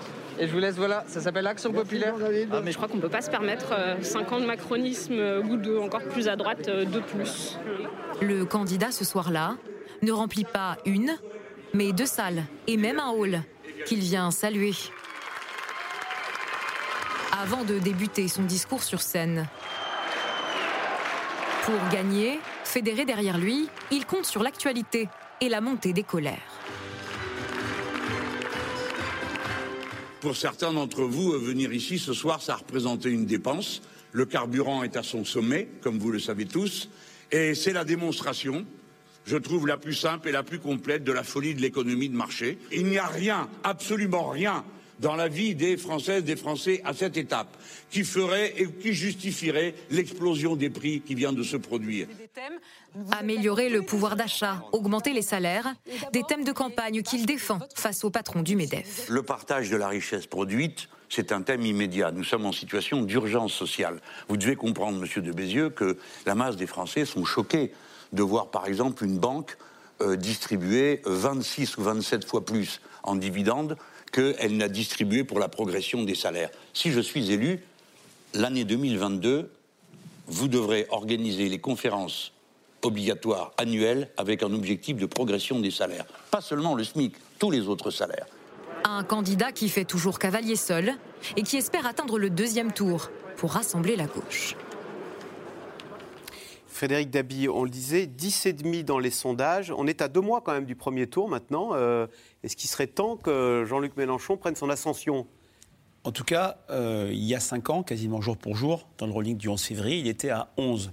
Et 0.40 0.46
je 0.46 0.52
vous 0.52 0.60
laisse, 0.60 0.76
voilà, 0.76 1.04
ça 1.08 1.20
s'appelle 1.20 1.46
Action 1.46 1.72
Populaire. 1.72 2.14
Ah, 2.52 2.60
mais 2.62 2.70
je 2.70 2.76
crois 2.76 2.88
qu'on 2.88 2.96
ne 2.96 3.02
peut 3.02 3.08
pas 3.08 3.22
se 3.22 3.30
permettre 3.30 3.74
5 4.02 4.32
ans 4.32 4.40
de 4.40 4.46
macronisme 4.46 5.14
euh, 5.14 5.42
ou 5.42 5.56
de 5.56 5.76
encore 5.76 6.02
plus 6.02 6.28
à 6.28 6.36
droite 6.36 6.68
euh, 6.68 6.84
de 6.84 7.00
plus. 7.00 7.58
Le 8.20 8.44
candidat 8.44 8.92
ce 8.92 9.04
soir-là 9.04 9.56
ne 10.02 10.12
remplit 10.12 10.44
pas 10.44 10.76
une, 10.86 11.10
mais 11.74 11.92
deux 11.92 12.06
salles 12.06 12.44
et 12.68 12.76
même 12.76 13.00
un 13.00 13.10
hall 13.10 13.42
qu'il 13.84 13.98
vient 13.98 14.30
saluer. 14.30 14.74
Avant 17.40 17.64
de 17.64 17.78
débuter 17.78 18.28
son 18.28 18.42
discours 18.42 18.82
sur 18.82 19.00
scène. 19.00 19.46
Pour 21.64 21.88
gagner, 21.90 22.38
fédéré 22.64 23.04
derrière 23.04 23.38
lui, 23.38 23.68
il 23.90 24.06
compte 24.06 24.24
sur 24.24 24.42
l'actualité 24.42 25.08
et 25.40 25.48
la 25.48 25.60
montée 25.60 25.92
des 25.92 26.02
colères. 26.02 26.57
Pour 30.20 30.34
certains 30.34 30.72
d'entre 30.72 31.02
vous, 31.02 31.32
euh, 31.32 31.38
venir 31.38 31.72
ici 31.72 31.96
ce 31.96 32.12
soir, 32.12 32.42
ça 32.42 32.54
a 32.54 32.56
représenté 32.56 33.08
une 33.08 33.24
dépense. 33.24 33.82
Le 34.10 34.26
carburant 34.26 34.82
est 34.82 34.96
à 34.96 35.04
son 35.04 35.24
sommet, 35.24 35.68
comme 35.80 36.00
vous 36.00 36.10
le 36.10 36.18
savez 36.18 36.44
tous, 36.44 36.88
et 37.30 37.54
c'est 37.54 37.72
la 37.72 37.84
démonstration, 37.84 38.66
je 39.26 39.36
trouve, 39.36 39.68
la 39.68 39.76
plus 39.76 39.94
simple 39.94 40.28
et 40.28 40.32
la 40.32 40.42
plus 40.42 40.58
complète 40.58 41.04
de 41.04 41.12
la 41.12 41.22
folie 41.22 41.54
de 41.54 41.60
l'économie 41.60 42.08
de 42.08 42.16
marché. 42.16 42.58
Il 42.72 42.86
n'y 42.86 42.98
a 42.98 43.06
rien, 43.06 43.48
absolument 43.62 44.28
rien, 44.28 44.64
dans 44.98 45.14
la 45.14 45.28
vie 45.28 45.54
des 45.54 45.76
Françaises, 45.76 46.24
des 46.24 46.34
Français 46.34 46.80
à 46.84 46.94
cette 46.94 47.16
étape, 47.16 47.56
qui 47.88 48.02
ferait 48.02 48.54
et 48.56 48.66
qui 48.66 48.94
justifierait 48.94 49.74
l'explosion 49.90 50.56
des 50.56 50.70
prix 50.70 51.00
qui 51.00 51.14
vient 51.14 51.32
de 51.32 51.44
se 51.44 51.56
produire. 51.56 52.08
Améliorer 53.12 53.68
le 53.68 53.82
pouvoir 53.82 54.16
d'achat, 54.16 54.62
augmenter 54.72 55.12
les 55.12 55.22
salaires, 55.22 55.74
des 56.12 56.22
thèmes 56.22 56.44
de 56.44 56.52
campagne 56.52 57.02
qu'il 57.02 57.26
défend 57.26 57.58
face 57.74 58.02
au 58.04 58.10
patron 58.10 58.42
du 58.42 58.56
MEDEF. 58.56 59.08
Le 59.08 59.22
partage 59.22 59.70
de 59.70 59.76
la 59.76 59.88
richesse 59.88 60.26
produite, 60.26 60.88
c'est 61.08 61.32
un 61.32 61.42
thème 61.42 61.64
immédiat. 61.64 62.10
Nous 62.10 62.24
sommes 62.24 62.46
en 62.46 62.52
situation 62.52 63.02
d'urgence 63.02 63.52
sociale. 63.52 64.00
Vous 64.28 64.36
devez 64.36 64.56
comprendre, 64.56 64.98
monsieur 64.98 65.22
de 65.22 65.32
Bézieux, 65.32 65.70
que 65.70 65.98
la 66.26 66.34
masse 66.34 66.56
des 66.56 66.66
Français 66.66 67.04
sont 67.04 67.24
choqués 67.24 67.72
de 68.12 68.22
voir, 68.22 68.50
par 68.50 68.66
exemple, 68.66 69.04
une 69.04 69.18
banque 69.18 69.56
euh, 70.00 70.16
distribuer 70.16 71.02
26 71.04 71.76
ou 71.76 71.82
27 71.82 72.24
fois 72.24 72.44
plus 72.44 72.80
en 73.02 73.16
dividendes 73.16 73.76
qu'elle 74.12 74.56
n'a 74.56 74.68
distribué 74.68 75.24
pour 75.24 75.38
la 75.38 75.48
progression 75.48 76.04
des 76.04 76.14
salaires. 76.14 76.50
Si 76.72 76.92
je 76.92 77.00
suis 77.00 77.32
élu, 77.32 77.60
l'année 78.34 78.64
2022, 78.64 79.50
vous 80.26 80.48
devrez 80.48 80.86
organiser 80.90 81.48
les 81.48 81.58
conférences 81.58 82.32
obligatoires 82.82 83.52
annuelles 83.56 84.10
avec 84.16 84.42
un 84.42 84.52
objectif 84.52 84.96
de 84.96 85.06
progression 85.06 85.60
des 85.60 85.70
salaires. 85.70 86.06
Pas 86.30 86.40
seulement 86.40 86.74
le 86.74 86.84
SMIC, 86.84 87.14
tous 87.38 87.50
les 87.50 87.68
autres 87.68 87.90
salaires. 87.90 88.26
Un 88.84 89.02
candidat 89.04 89.52
qui 89.52 89.68
fait 89.68 89.84
toujours 89.84 90.18
cavalier 90.18 90.56
seul 90.56 90.94
et 91.36 91.42
qui 91.42 91.56
espère 91.56 91.86
atteindre 91.86 92.18
le 92.18 92.30
deuxième 92.30 92.72
tour 92.72 93.10
pour 93.36 93.52
rassembler 93.52 93.96
la 93.96 94.06
gauche. 94.06 94.56
Frédéric 96.78 97.10
Dabi, 97.10 97.48
on 97.48 97.64
le 97.64 97.70
disait, 97.70 98.06
10,5 98.06 98.84
dans 98.84 99.00
les 99.00 99.10
sondages. 99.10 99.72
On 99.76 99.88
est 99.88 100.00
à 100.00 100.06
deux 100.06 100.20
mois 100.20 100.42
quand 100.42 100.52
même 100.52 100.64
du 100.64 100.76
premier 100.76 101.08
tour 101.08 101.28
maintenant. 101.28 101.70
Euh, 101.72 102.06
Est-ce 102.44 102.54
qu'il 102.54 102.70
serait 102.70 102.86
temps 102.86 103.16
que 103.16 103.64
Jean-Luc 103.66 103.96
Mélenchon 103.96 104.36
prenne 104.36 104.54
son 104.54 104.70
ascension? 104.70 105.26
En 106.04 106.12
tout 106.12 106.24
cas, 106.24 106.58
euh, 106.70 107.10
il 107.12 107.24
y 107.24 107.34
a 107.34 107.40
5 107.40 107.70
ans, 107.70 107.82
quasiment 107.82 108.20
jour 108.20 108.36
pour 108.36 108.56
jour, 108.56 108.88
dans 108.98 109.06
le 109.06 109.12
rolling 109.12 109.36
du 109.36 109.48
11 109.48 109.60
février, 109.60 109.98
il 109.98 110.06
était 110.06 110.30
à 110.30 110.48
11%. 110.56 110.88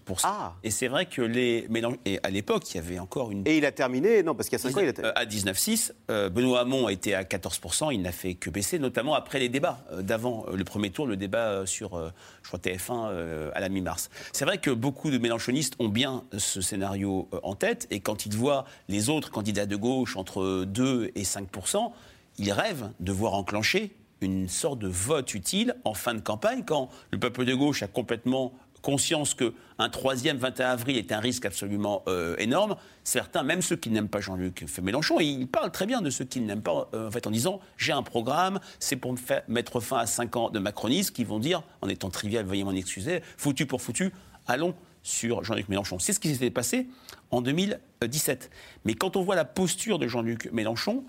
Et 0.64 0.72
c'est 0.72 0.88
vrai 0.88 1.06
que 1.06 1.22
les 1.22 1.68
Mélenchon... 1.70 1.98
Et 2.06 2.20
à 2.24 2.30
l'époque, 2.30 2.70
il 2.74 2.78
y 2.78 2.80
avait 2.80 3.00
encore 3.00 3.32
une... 3.32 3.48
Et 3.48 3.58
il 3.58 3.66
a 3.66 3.72
terminé, 3.72 4.24
non, 4.24 4.36
parce 4.36 4.50
qu'il 4.50 4.58
y 4.58 4.62
a 4.62 4.64
5 4.70 4.78
ans, 4.78 4.82
il 4.82 4.90
a 4.90 5.06
Euh, 5.06 5.12
À 5.16 5.26
19,6. 5.26 5.92
Euh, 6.10 6.30
Benoît 6.30 6.62
Hamon 6.62 6.90
était 6.90 7.14
à 7.14 7.24
14%. 7.24 7.94
Il 7.94 8.02
n'a 8.02 8.12
fait 8.12 8.34
que 8.34 8.50
baisser, 8.50 8.80
notamment 8.80 9.14
après 9.14 9.40
les 9.40 9.48
débats 9.48 9.86
euh, 9.92 10.02
d'avant 10.02 10.48
le 10.52 10.64
premier 10.64 10.90
tour, 10.90 11.06
le 11.08 11.16
débat 11.16 11.66
sur, 11.66 11.98
je 12.42 12.48
crois, 12.48 12.60
TF1 12.60 13.10
euh, 13.10 13.52
à 13.54 13.60
la 13.62 13.70
mi-mars. 13.70 14.10
C'est 14.34 14.44
vrai 14.44 14.58
que 14.58 14.72
beaucoup 14.72 15.12
de 15.12 15.18
mélenchonistes 15.18 15.76
ont 15.80 15.88
bien 15.90 16.24
ce 16.38 16.62
scénario 16.62 17.30
en 17.44 17.56
tête. 17.56 17.88
Et 17.92 18.00
quand 18.00 18.26
ils 18.26 18.36
voient 18.36 18.66
les 18.90 19.10
autres 19.10 19.30
candidats 19.32 19.68
de 19.68 19.76
gauche 19.76 20.18
entre 20.18 20.66
2 20.66 21.12
et 21.16 21.24
5%, 21.24 21.92
ils 22.38 22.52
rêvent 22.52 22.90
de 23.00 23.12
voir 23.14 23.36
enclencher 23.36 23.96
une 24.22 24.48
sorte 24.48 24.80
de 24.80 24.88
vote 24.88 25.34
utile 25.34 25.76
en 25.84 25.94
fin 25.94 26.14
de 26.14 26.22
campagne, 26.22 26.64
quand 26.66 26.90
le 27.12 27.20
peuple 27.20 27.46
de 27.46 27.54
gauche 27.54 27.84
a 27.84 27.88
complètement 27.88 28.54
conscience 28.86 29.34
qu'un 29.34 29.90
troisième 29.90 30.38
21 30.38 30.70
avril 30.70 30.98
est 30.98 31.12
un 31.12 31.20
risque 31.20 31.46
absolument 31.46 32.04
euh, 32.08 32.36
énorme. 32.38 32.76
Certains, 33.04 33.42
même 33.42 33.64
ceux 33.64 33.76
qui 33.76 33.90
n'aiment 33.90 34.10
pas 34.10 34.22
Jean-Luc 34.22 34.64
Mélenchon, 34.80 35.20
ils 35.20 35.48
parlent 35.48 35.72
très 35.72 35.88
bien 35.88 36.04
de 36.04 36.12
ceux 36.12 36.24
qui 36.24 36.40
ne 36.40 36.48
l'aiment 36.48 36.62
pas, 36.62 36.88
euh, 36.94 37.08
en 37.08 37.12
fait, 37.12 37.26
en 37.26 37.32
disant 37.32 37.60
j'ai 37.78 37.94
un 37.94 38.04
programme, 38.04 38.60
c'est 38.80 38.96
pour 38.96 39.16
mettre 39.48 39.80
fin 39.80 39.98
à 39.98 40.06
5 40.06 40.36
ans 40.36 40.50
de 40.52 40.60
macronisme, 40.60 41.14
qui 41.16 41.24
vont 41.24 41.40
dire, 41.40 41.64
en 41.82 41.90
étant 41.90 42.12
trivial, 42.12 42.46
veuillez 42.46 42.64
m'en 42.64 42.74
excuser, 42.74 43.22
foutu 43.38 43.66
pour 43.66 43.82
foutu, 43.82 44.14
allons 44.48 44.76
sur 45.02 45.44
Jean-Luc 45.44 45.68
Mélenchon. 45.68 45.98
C'est 45.98 46.14
ce 46.14 46.20
qui 46.20 46.32
s'était 46.32 46.52
passé 46.52 46.88
en 47.32 47.42
2017. 47.42 48.52
Mais 48.86 48.94
quand 48.94 49.16
on 49.16 49.24
voit 49.24 49.36
la 49.36 49.46
posture 49.46 49.98
de 49.98 50.08
Jean-Luc 50.08 50.52
Mélenchon, 50.52 51.04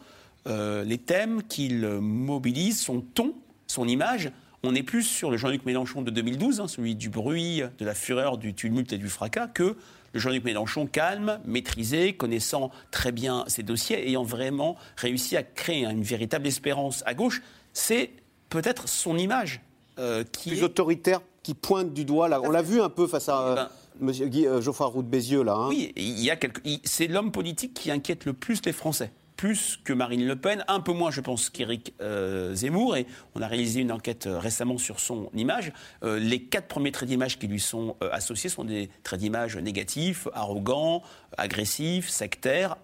euh, 0.46 0.84
les 0.84 0.98
thèmes 0.98 1.42
qu'il 1.42 1.86
mobilise, 1.86 2.80
son 2.80 3.00
ton, 3.00 3.34
son 3.66 3.86
image, 3.88 4.30
on 4.62 4.74
est 4.74 4.82
plus 4.82 5.02
sur 5.02 5.30
le 5.30 5.36
Jean-Luc 5.36 5.64
Mélenchon 5.66 6.02
de 6.02 6.10
2012, 6.10 6.60
hein, 6.60 6.68
celui 6.68 6.94
du 6.94 7.08
bruit, 7.08 7.62
de 7.78 7.84
la 7.84 7.94
fureur, 7.94 8.38
du 8.38 8.54
tumulte 8.54 8.92
et 8.92 8.98
du 8.98 9.08
fracas, 9.08 9.46
que 9.48 9.76
le 10.12 10.20
Jean-Luc 10.20 10.44
Mélenchon 10.44 10.86
calme, 10.86 11.40
maîtrisé, 11.44 12.14
connaissant 12.14 12.70
très 12.90 13.12
bien 13.12 13.44
ses 13.48 13.62
dossiers, 13.62 14.08
ayant 14.08 14.22
vraiment 14.22 14.76
réussi 14.96 15.36
à 15.36 15.42
créer 15.42 15.84
une 15.84 16.02
véritable 16.02 16.46
espérance 16.46 17.02
à 17.06 17.14
gauche. 17.14 17.42
C'est 17.72 18.10
peut-être 18.48 18.88
son 18.88 19.18
image 19.18 19.60
euh, 19.98 20.24
qui 20.24 20.50
Plus 20.50 20.58
est- 20.60 20.64
autoritaire, 20.64 21.20
qui 21.42 21.54
pointe 21.54 21.92
du 21.92 22.04
doigt. 22.04 22.28
Là. 22.28 22.40
On 22.42 22.50
l'a 22.50 22.62
vu 22.62 22.80
un 22.80 22.88
peu 22.88 23.06
face 23.06 23.28
à 23.28 23.70
Monsieur 24.00 24.28
Guy, 24.28 24.46
euh, 24.46 24.60
Geoffroy 24.60 24.86
Roux 24.86 25.02
de 25.02 25.08
Bézieux. 25.08 25.42
Là, 25.42 25.54
hein. 25.54 25.68
Oui, 25.68 25.92
il 25.96 26.20
y 26.20 26.30
a 26.30 26.36
quelque... 26.36 26.60
c'est 26.84 27.08
l'homme 27.08 27.30
politique 27.30 27.74
qui 27.74 27.90
inquiète 27.90 28.24
le 28.24 28.32
plus 28.32 28.60
les 28.64 28.72
Français. 28.72 29.10
Plus 29.36 29.78
que 29.84 29.92
Marine 29.92 30.26
Le 30.26 30.36
Pen, 30.36 30.64
un 30.66 30.80
peu 30.80 30.92
moins, 30.92 31.10
je 31.10 31.20
pense, 31.20 31.50
qu'Éric 31.50 31.92
euh, 32.00 32.54
Zemmour. 32.54 32.96
Et 32.96 33.06
on 33.34 33.42
a 33.42 33.46
réalisé 33.46 33.80
une 33.80 33.92
enquête 33.92 34.26
euh, 34.26 34.38
récemment 34.38 34.78
sur 34.78 34.98
son 34.98 35.30
image. 35.34 35.72
Euh, 36.02 36.18
les 36.18 36.42
quatre 36.42 36.68
premiers 36.68 36.90
traits 36.90 37.08
d'image 37.08 37.38
qui 37.38 37.46
lui 37.46 37.60
sont 37.60 37.96
associés 38.12 38.48
sont 38.48 38.64
des 38.64 38.88
traits 39.02 39.20
d'image 39.20 39.56
négatifs, 39.56 40.26
arrogants, 40.32 41.02
agressifs, 41.36 42.08
sectaires, 42.08 42.76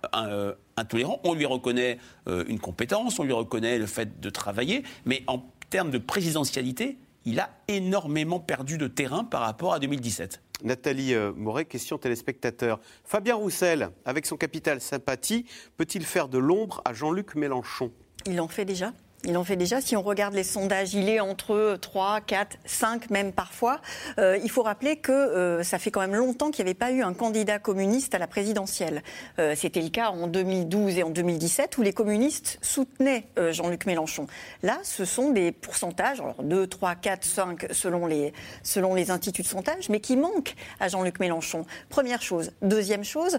intolérants. 0.76 1.20
On 1.24 1.34
lui 1.34 1.46
reconnaît 1.46 1.98
une 2.26 2.58
compétence, 2.58 3.18
on 3.18 3.24
lui 3.24 3.32
reconnaît 3.32 3.78
le 3.78 3.86
fait 3.86 4.20
de 4.20 4.30
travailler, 4.30 4.82
mais 5.06 5.22
en 5.26 5.42
termes 5.70 5.90
de 5.90 5.98
présidentialité, 5.98 6.98
il 7.24 7.40
a 7.40 7.50
énormément 7.68 8.40
perdu 8.40 8.78
de 8.78 8.88
terrain 8.88 9.24
par 9.24 9.40
rapport 9.40 9.72
à 9.72 9.78
2017. 9.78 10.40
Nathalie 10.62 11.14
euh, 11.14 11.32
Moret, 11.34 11.64
question 11.64 11.98
téléspectateur. 11.98 12.80
Fabien 13.04 13.34
Roussel, 13.34 13.90
avec 14.04 14.26
son 14.26 14.36
capital 14.36 14.80
sympathie, 14.80 15.46
peut-il 15.76 16.04
faire 16.04 16.28
de 16.28 16.38
l'ombre 16.38 16.82
à 16.84 16.92
Jean-Luc 16.92 17.34
Mélenchon? 17.34 17.92
Il 18.26 18.40
en 18.40 18.48
fait 18.48 18.64
déjà? 18.64 18.92
Il 19.24 19.36
en 19.36 19.44
fait 19.44 19.54
déjà. 19.54 19.80
Si 19.80 19.96
on 19.96 20.02
regarde 20.02 20.34
les 20.34 20.42
sondages, 20.42 20.94
il 20.94 21.08
est 21.08 21.20
entre 21.20 21.78
3, 21.80 22.22
4, 22.22 22.58
5 22.64 23.10
même 23.10 23.32
parfois. 23.32 23.80
Euh, 24.18 24.36
il 24.42 24.50
faut 24.50 24.62
rappeler 24.62 24.96
que 24.96 25.12
euh, 25.12 25.62
ça 25.62 25.78
fait 25.78 25.92
quand 25.92 26.00
même 26.00 26.16
longtemps 26.16 26.50
qu'il 26.50 26.64
n'y 26.64 26.70
avait 26.70 26.78
pas 26.78 26.90
eu 26.90 27.02
un 27.02 27.14
candidat 27.14 27.60
communiste 27.60 28.16
à 28.16 28.18
la 28.18 28.26
présidentielle. 28.26 29.00
Euh, 29.38 29.54
C'était 29.56 29.80
le 29.80 29.90
cas 29.90 30.08
en 30.08 30.26
2012 30.26 30.98
et 30.98 31.02
en 31.04 31.10
2017 31.10 31.78
où 31.78 31.82
les 31.82 31.92
communistes 31.92 32.58
soutenaient 32.62 33.28
Jean-Luc 33.50 33.86
Mélenchon. 33.86 34.26
Là, 34.64 34.78
ce 34.82 35.04
sont 35.04 35.30
des 35.30 35.52
pourcentages, 35.52 36.20
alors 36.20 36.42
2, 36.42 36.66
3, 36.66 36.96
4, 36.96 37.24
5 37.24 37.66
selon 37.70 38.06
les, 38.06 38.32
selon 38.64 38.94
les 38.94 39.12
instituts 39.12 39.42
de 39.42 39.46
sondage, 39.46 39.88
mais 39.88 40.00
qui 40.00 40.16
manquent 40.16 40.54
à 40.80 40.88
Jean-Luc 40.88 41.20
Mélenchon. 41.20 41.64
Première 41.88 42.22
chose. 42.22 42.50
Deuxième 42.60 43.04
chose, 43.04 43.38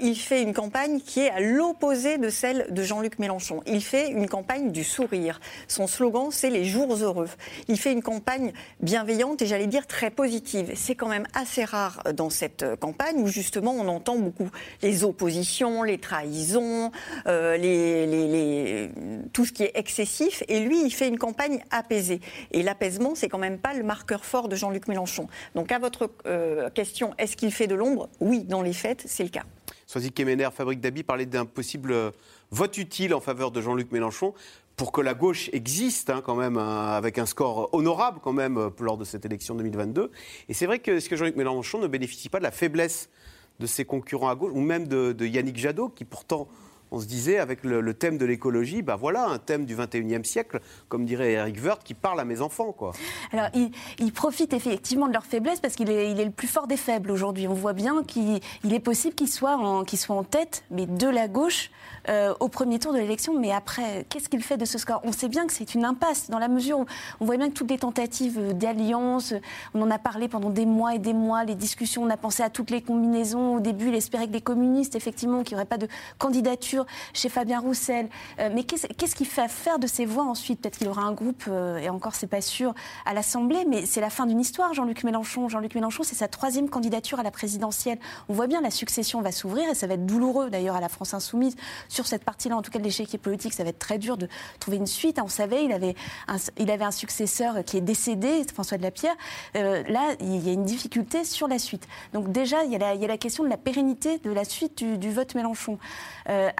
il 0.00 0.16
fait 0.16 0.42
une 0.42 0.54
campagne 0.54 1.00
qui 1.00 1.20
est 1.20 1.30
à 1.30 1.40
l'opposé 1.40 2.18
de 2.18 2.30
celle 2.30 2.66
de 2.70 2.82
Jean-Luc 2.82 3.18
Mélenchon. 3.18 3.62
Il 3.66 3.82
fait 3.82 4.08
une 4.08 4.28
campagne 4.28 4.72
du 4.72 4.84
sourire. 4.84 5.17
Son 5.66 5.86
slogan, 5.86 6.28
c'est 6.30 6.50
les 6.50 6.64
jours 6.64 6.94
heureux. 6.94 7.28
Il 7.68 7.78
fait 7.78 7.92
une 7.92 8.02
campagne 8.02 8.52
bienveillante 8.80 9.42
et 9.42 9.46
j'allais 9.46 9.66
dire 9.66 9.86
très 9.86 10.10
positive. 10.10 10.72
C'est 10.74 10.94
quand 10.94 11.08
même 11.08 11.26
assez 11.34 11.64
rare 11.64 12.02
dans 12.14 12.30
cette 12.30 12.62
euh, 12.62 12.76
campagne 12.76 13.18
où 13.18 13.26
justement 13.26 13.72
on 13.72 13.88
entend 13.88 14.16
beaucoup 14.16 14.50
les 14.82 15.04
oppositions, 15.04 15.82
les 15.82 15.98
trahisons, 15.98 16.90
euh, 17.26 18.88
tout 19.32 19.44
ce 19.44 19.52
qui 19.52 19.64
est 19.64 19.72
excessif. 19.74 20.42
Et 20.48 20.60
lui, 20.60 20.84
il 20.84 20.90
fait 20.90 21.08
une 21.08 21.18
campagne 21.18 21.62
apaisée. 21.70 22.20
Et 22.52 22.62
l'apaisement, 22.62 23.14
c'est 23.14 23.28
quand 23.28 23.38
même 23.38 23.58
pas 23.58 23.74
le 23.74 23.82
marqueur 23.82 24.24
fort 24.24 24.48
de 24.48 24.56
Jean-Luc 24.56 24.88
Mélenchon. 24.88 25.28
Donc 25.54 25.72
à 25.72 25.78
votre 25.78 26.10
euh, 26.26 26.70
question, 26.70 27.14
est-ce 27.18 27.36
qu'il 27.36 27.52
fait 27.52 27.66
de 27.66 27.74
l'ombre? 27.74 28.08
Oui, 28.20 28.44
dans 28.44 28.62
les 28.62 28.72
faits, 28.72 29.04
c'est 29.06 29.22
le 29.22 29.30
cas. 29.30 29.44
Soisy 29.86 30.12
Kemener, 30.12 30.48
Fabrique 30.54 30.80
Dabi 30.80 31.02
parlait 31.02 31.26
d'un 31.26 31.46
possible 31.46 31.92
euh, 31.92 32.10
vote 32.50 32.76
utile 32.78 33.14
en 33.14 33.20
faveur 33.20 33.50
de 33.50 33.60
Jean-Luc 33.60 33.90
Mélenchon 33.92 34.34
pour 34.78 34.92
que 34.92 35.00
la 35.00 35.12
gauche 35.12 35.50
existe 35.52 36.08
hein, 36.08 36.22
quand 36.24 36.36
même 36.36 36.56
hein, 36.56 36.92
avec 36.92 37.18
un 37.18 37.26
score 37.26 37.68
honorable 37.74 38.20
quand 38.22 38.32
même 38.32 38.56
euh, 38.56 38.70
lors 38.80 38.96
de 38.96 39.04
cette 39.04 39.26
élection 39.26 39.54
2022. 39.56 40.10
Et 40.48 40.54
c'est 40.54 40.66
vrai 40.66 40.78
que, 40.78 40.92
est-ce 40.92 41.10
que 41.10 41.16
Jean-Luc 41.16 41.36
Mélenchon 41.36 41.80
ne 41.80 41.88
bénéficie 41.88 42.28
pas 42.28 42.38
de 42.38 42.44
la 42.44 42.52
faiblesse 42.52 43.10
de 43.58 43.66
ses 43.66 43.84
concurrents 43.84 44.30
à 44.30 44.36
gauche 44.36 44.52
ou 44.54 44.60
même 44.60 44.86
de 44.86 45.26
Yannick 45.26 45.58
Jadot 45.58 45.88
qui 45.88 46.04
pourtant 46.04 46.46
on 46.90 47.00
se 47.00 47.06
disait, 47.06 47.38
avec 47.38 47.64
le, 47.64 47.94
thème 47.94 48.18
de 48.18 48.24
l'écologie, 48.24 48.82
bah 48.82 48.96
voilà 48.96 49.26
un 49.26 49.38
thème 49.38 49.64
du 49.64 49.76
21e 49.76 50.24
siècle, 50.24 50.60
comme 50.88 51.04
dirait 51.04 51.32
Eric 51.32 51.56
Woerth, 51.62 51.82
qui 51.84 51.94
parle 51.94 52.20
à 52.20 52.24
mes 52.24 52.40
enfants. 52.40 52.72
Quoi. 52.72 52.92
Alors, 53.32 53.48
il, 53.54 54.12
profite 54.12 54.52
effectivement 54.52 55.06
de 55.06 55.12
leur 55.12 55.24
faiblesse 55.24 55.60
parce 55.60 55.74
qu'il 55.74 55.90
est, 55.90 56.24
le 56.24 56.30
plus 56.30 56.48
fort 56.48 56.66
des 56.66 56.76
faibles 56.76 57.10
aujourd'hui. 57.10 57.46
On 57.46 57.54
voit 57.54 57.72
bien 57.72 58.02
qu'il 58.02 58.40
il 58.64 58.72
est 58.72 58.80
possible 58.80 59.14
qu'il 59.14 59.28
soit, 59.28 59.56
en, 59.56 59.84
soit 59.86 60.16
en 60.16 60.24
tête, 60.24 60.64
mais 60.70 60.86
de 60.86 61.08
la 61.08 61.28
gauche, 61.28 61.70
euh, 62.08 62.34
au 62.40 62.48
premier 62.48 62.78
tour 62.78 62.92
de 62.92 62.98
l'élection. 62.98 63.38
Mais 63.38 63.52
après, 63.52 64.06
qu'est-ce 64.08 64.28
qu'il 64.28 64.42
fait 64.42 64.56
de 64.56 64.64
ce 64.64 64.78
score? 64.78 65.00
On 65.04 65.12
sait 65.12 65.28
bien 65.28 65.46
que 65.46 65.52
c'est 65.52 65.74
une 65.74 65.84
impasse, 65.84 66.30
dans 66.30 66.38
la 66.38 66.48
mesure 66.48 66.80
où 66.80 66.86
on 67.20 67.24
voit 67.24 67.36
bien 67.36 67.48
que 67.48 67.54
toutes 67.54 67.70
les 67.70 67.78
tentatives 67.78 68.56
d'alliance, 68.56 69.34
on 69.74 69.82
en 69.82 69.90
a 69.90 69.98
parlé 69.98 70.28
pendant 70.28 70.50
des 70.50 70.66
mois 70.66 70.94
et 70.94 70.98
des 70.98 71.12
mois, 71.12 71.44
les 71.44 71.54
discussions, 71.54 72.02
on 72.02 72.10
a 72.10 72.16
pensé 72.16 72.42
à 72.42 72.50
toutes 72.50 72.70
les 72.70 72.82
combinaisons. 72.82 73.56
Au 73.56 73.60
début, 73.60 73.88
il 73.88 73.94
espérait 73.94 74.26
que 74.26 74.32
les 74.32 74.40
communistes, 74.40 74.94
effectivement, 74.94 75.42
qu'il 75.42 75.56
n'y 75.56 75.60
aurait 75.60 75.68
pas 75.68 75.78
de 75.78 75.88
candidature 76.18 76.77
chez 77.12 77.28
Fabien 77.28 77.60
Roussel. 77.60 78.08
Euh, 78.38 78.50
mais 78.52 78.64
qu'est-ce 78.64 78.86
qu'est-ce 78.86 79.14
qu'il 79.14 79.26
fait 79.26 79.48
faire 79.48 79.78
de 79.78 79.86
ses 79.86 80.06
voix 80.06 80.24
ensuite? 80.24 80.60
Peut-être 80.60 80.78
qu'il 80.78 80.88
aura 80.88 81.02
un 81.02 81.12
groupe, 81.12 81.44
euh, 81.48 81.78
et 81.78 81.88
encore, 81.88 82.14
c'est 82.14 82.26
pas 82.26 82.40
sûr, 82.40 82.74
à 83.04 83.14
l'Assemblée, 83.14 83.64
mais 83.68 83.86
c'est 83.86 84.00
la 84.00 84.10
fin 84.10 84.26
d'une 84.26 84.40
histoire, 84.40 84.74
Jean-Luc 84.74 85.04
Mélenchon. 85.04 85.48
Jean-Luc 85.48 85.74
Mélenchon, 85.74 86.02
c'est 86.02 86.14
sa 86.14 86.28
troisième 86.28 86.68
candidature 86.68 87.20
à 87.20 87.22
la 87.22 87.30
présidentielle. 87.30 87.98
On 88.28 88.34
voit 88.34 88.46
bien 88.46 88.60
la 88.60 88.70
succession 88.70 89.20
va 89.20 89.32
s'ouvrir, 89.32 89.68
et 89.68 89.74
ça 89.74 89.86
va 89.86 89.94
être 89.94 90.06
douloureux 90.06 90.50
d'ailleurs 90.50 90.76
à 90.76 90.80
la 90.80 90.88
France 90.88 91.14
Insoumise. 91.14 91.56
Sur 91.88 92.06
cette 92.06 92.24
partie-là, 92.24 92.56
en 92.56 92.62
tout 92.62 92.70
cas 92.70 92.78
de 92.78 92.84
l'échiquier 92.84 93.18
politique, 93.18 93.52
ça 93.52 93.64
va 93.64 93.70
être 93.70 93.78
très 93.78 93.98
dur 93.98 94.16
de 94.16 94.28
trouver 94.60 94.76
une 94.76 94.86
suite. 94.86 95.20
On 95.22 95.28
savait, 95.28 95.64
il 95.64 95.72
avait 95.72 95.94
un, 96.26 96.36
il 96.58 96.70
avait 96.70 96.84
un 96.84 96.90
successeur 96.90 97.64
qui 97.64 97.76
est 97.76 97.82
décédé, 97.82 98.44
François 98.52 98.78
de 98.78 98.82
la 98.82 98.90
Pierre. 98.90 99.16
Euh, 99.56 99.82
là, 99.88 100.14
il 100.20 100.46
y 100.46 100.50
a 100.50 100.52
une 100.52 100.64
difficulté 100.64 101.24
sur 101.24 101.48
la 101.48 101.58
suite. 101.58 101.86
Donc 102.12 102.32
déjà, 102.32 102.64
il 102.64 102.72
y 102.72 102.76
a 102.76 102.94
la, 102.94 103.18
question 103.18 103.44
de 103.44 103.48
la 103.48 103.56
pérennité 103.56 104.18
de 104.18 104.30
la 104.30 104.44
suite 104.44 104.84
du, 104.84 105.10
vote 105.10 105.34
Mélenchon. 105.34 105.78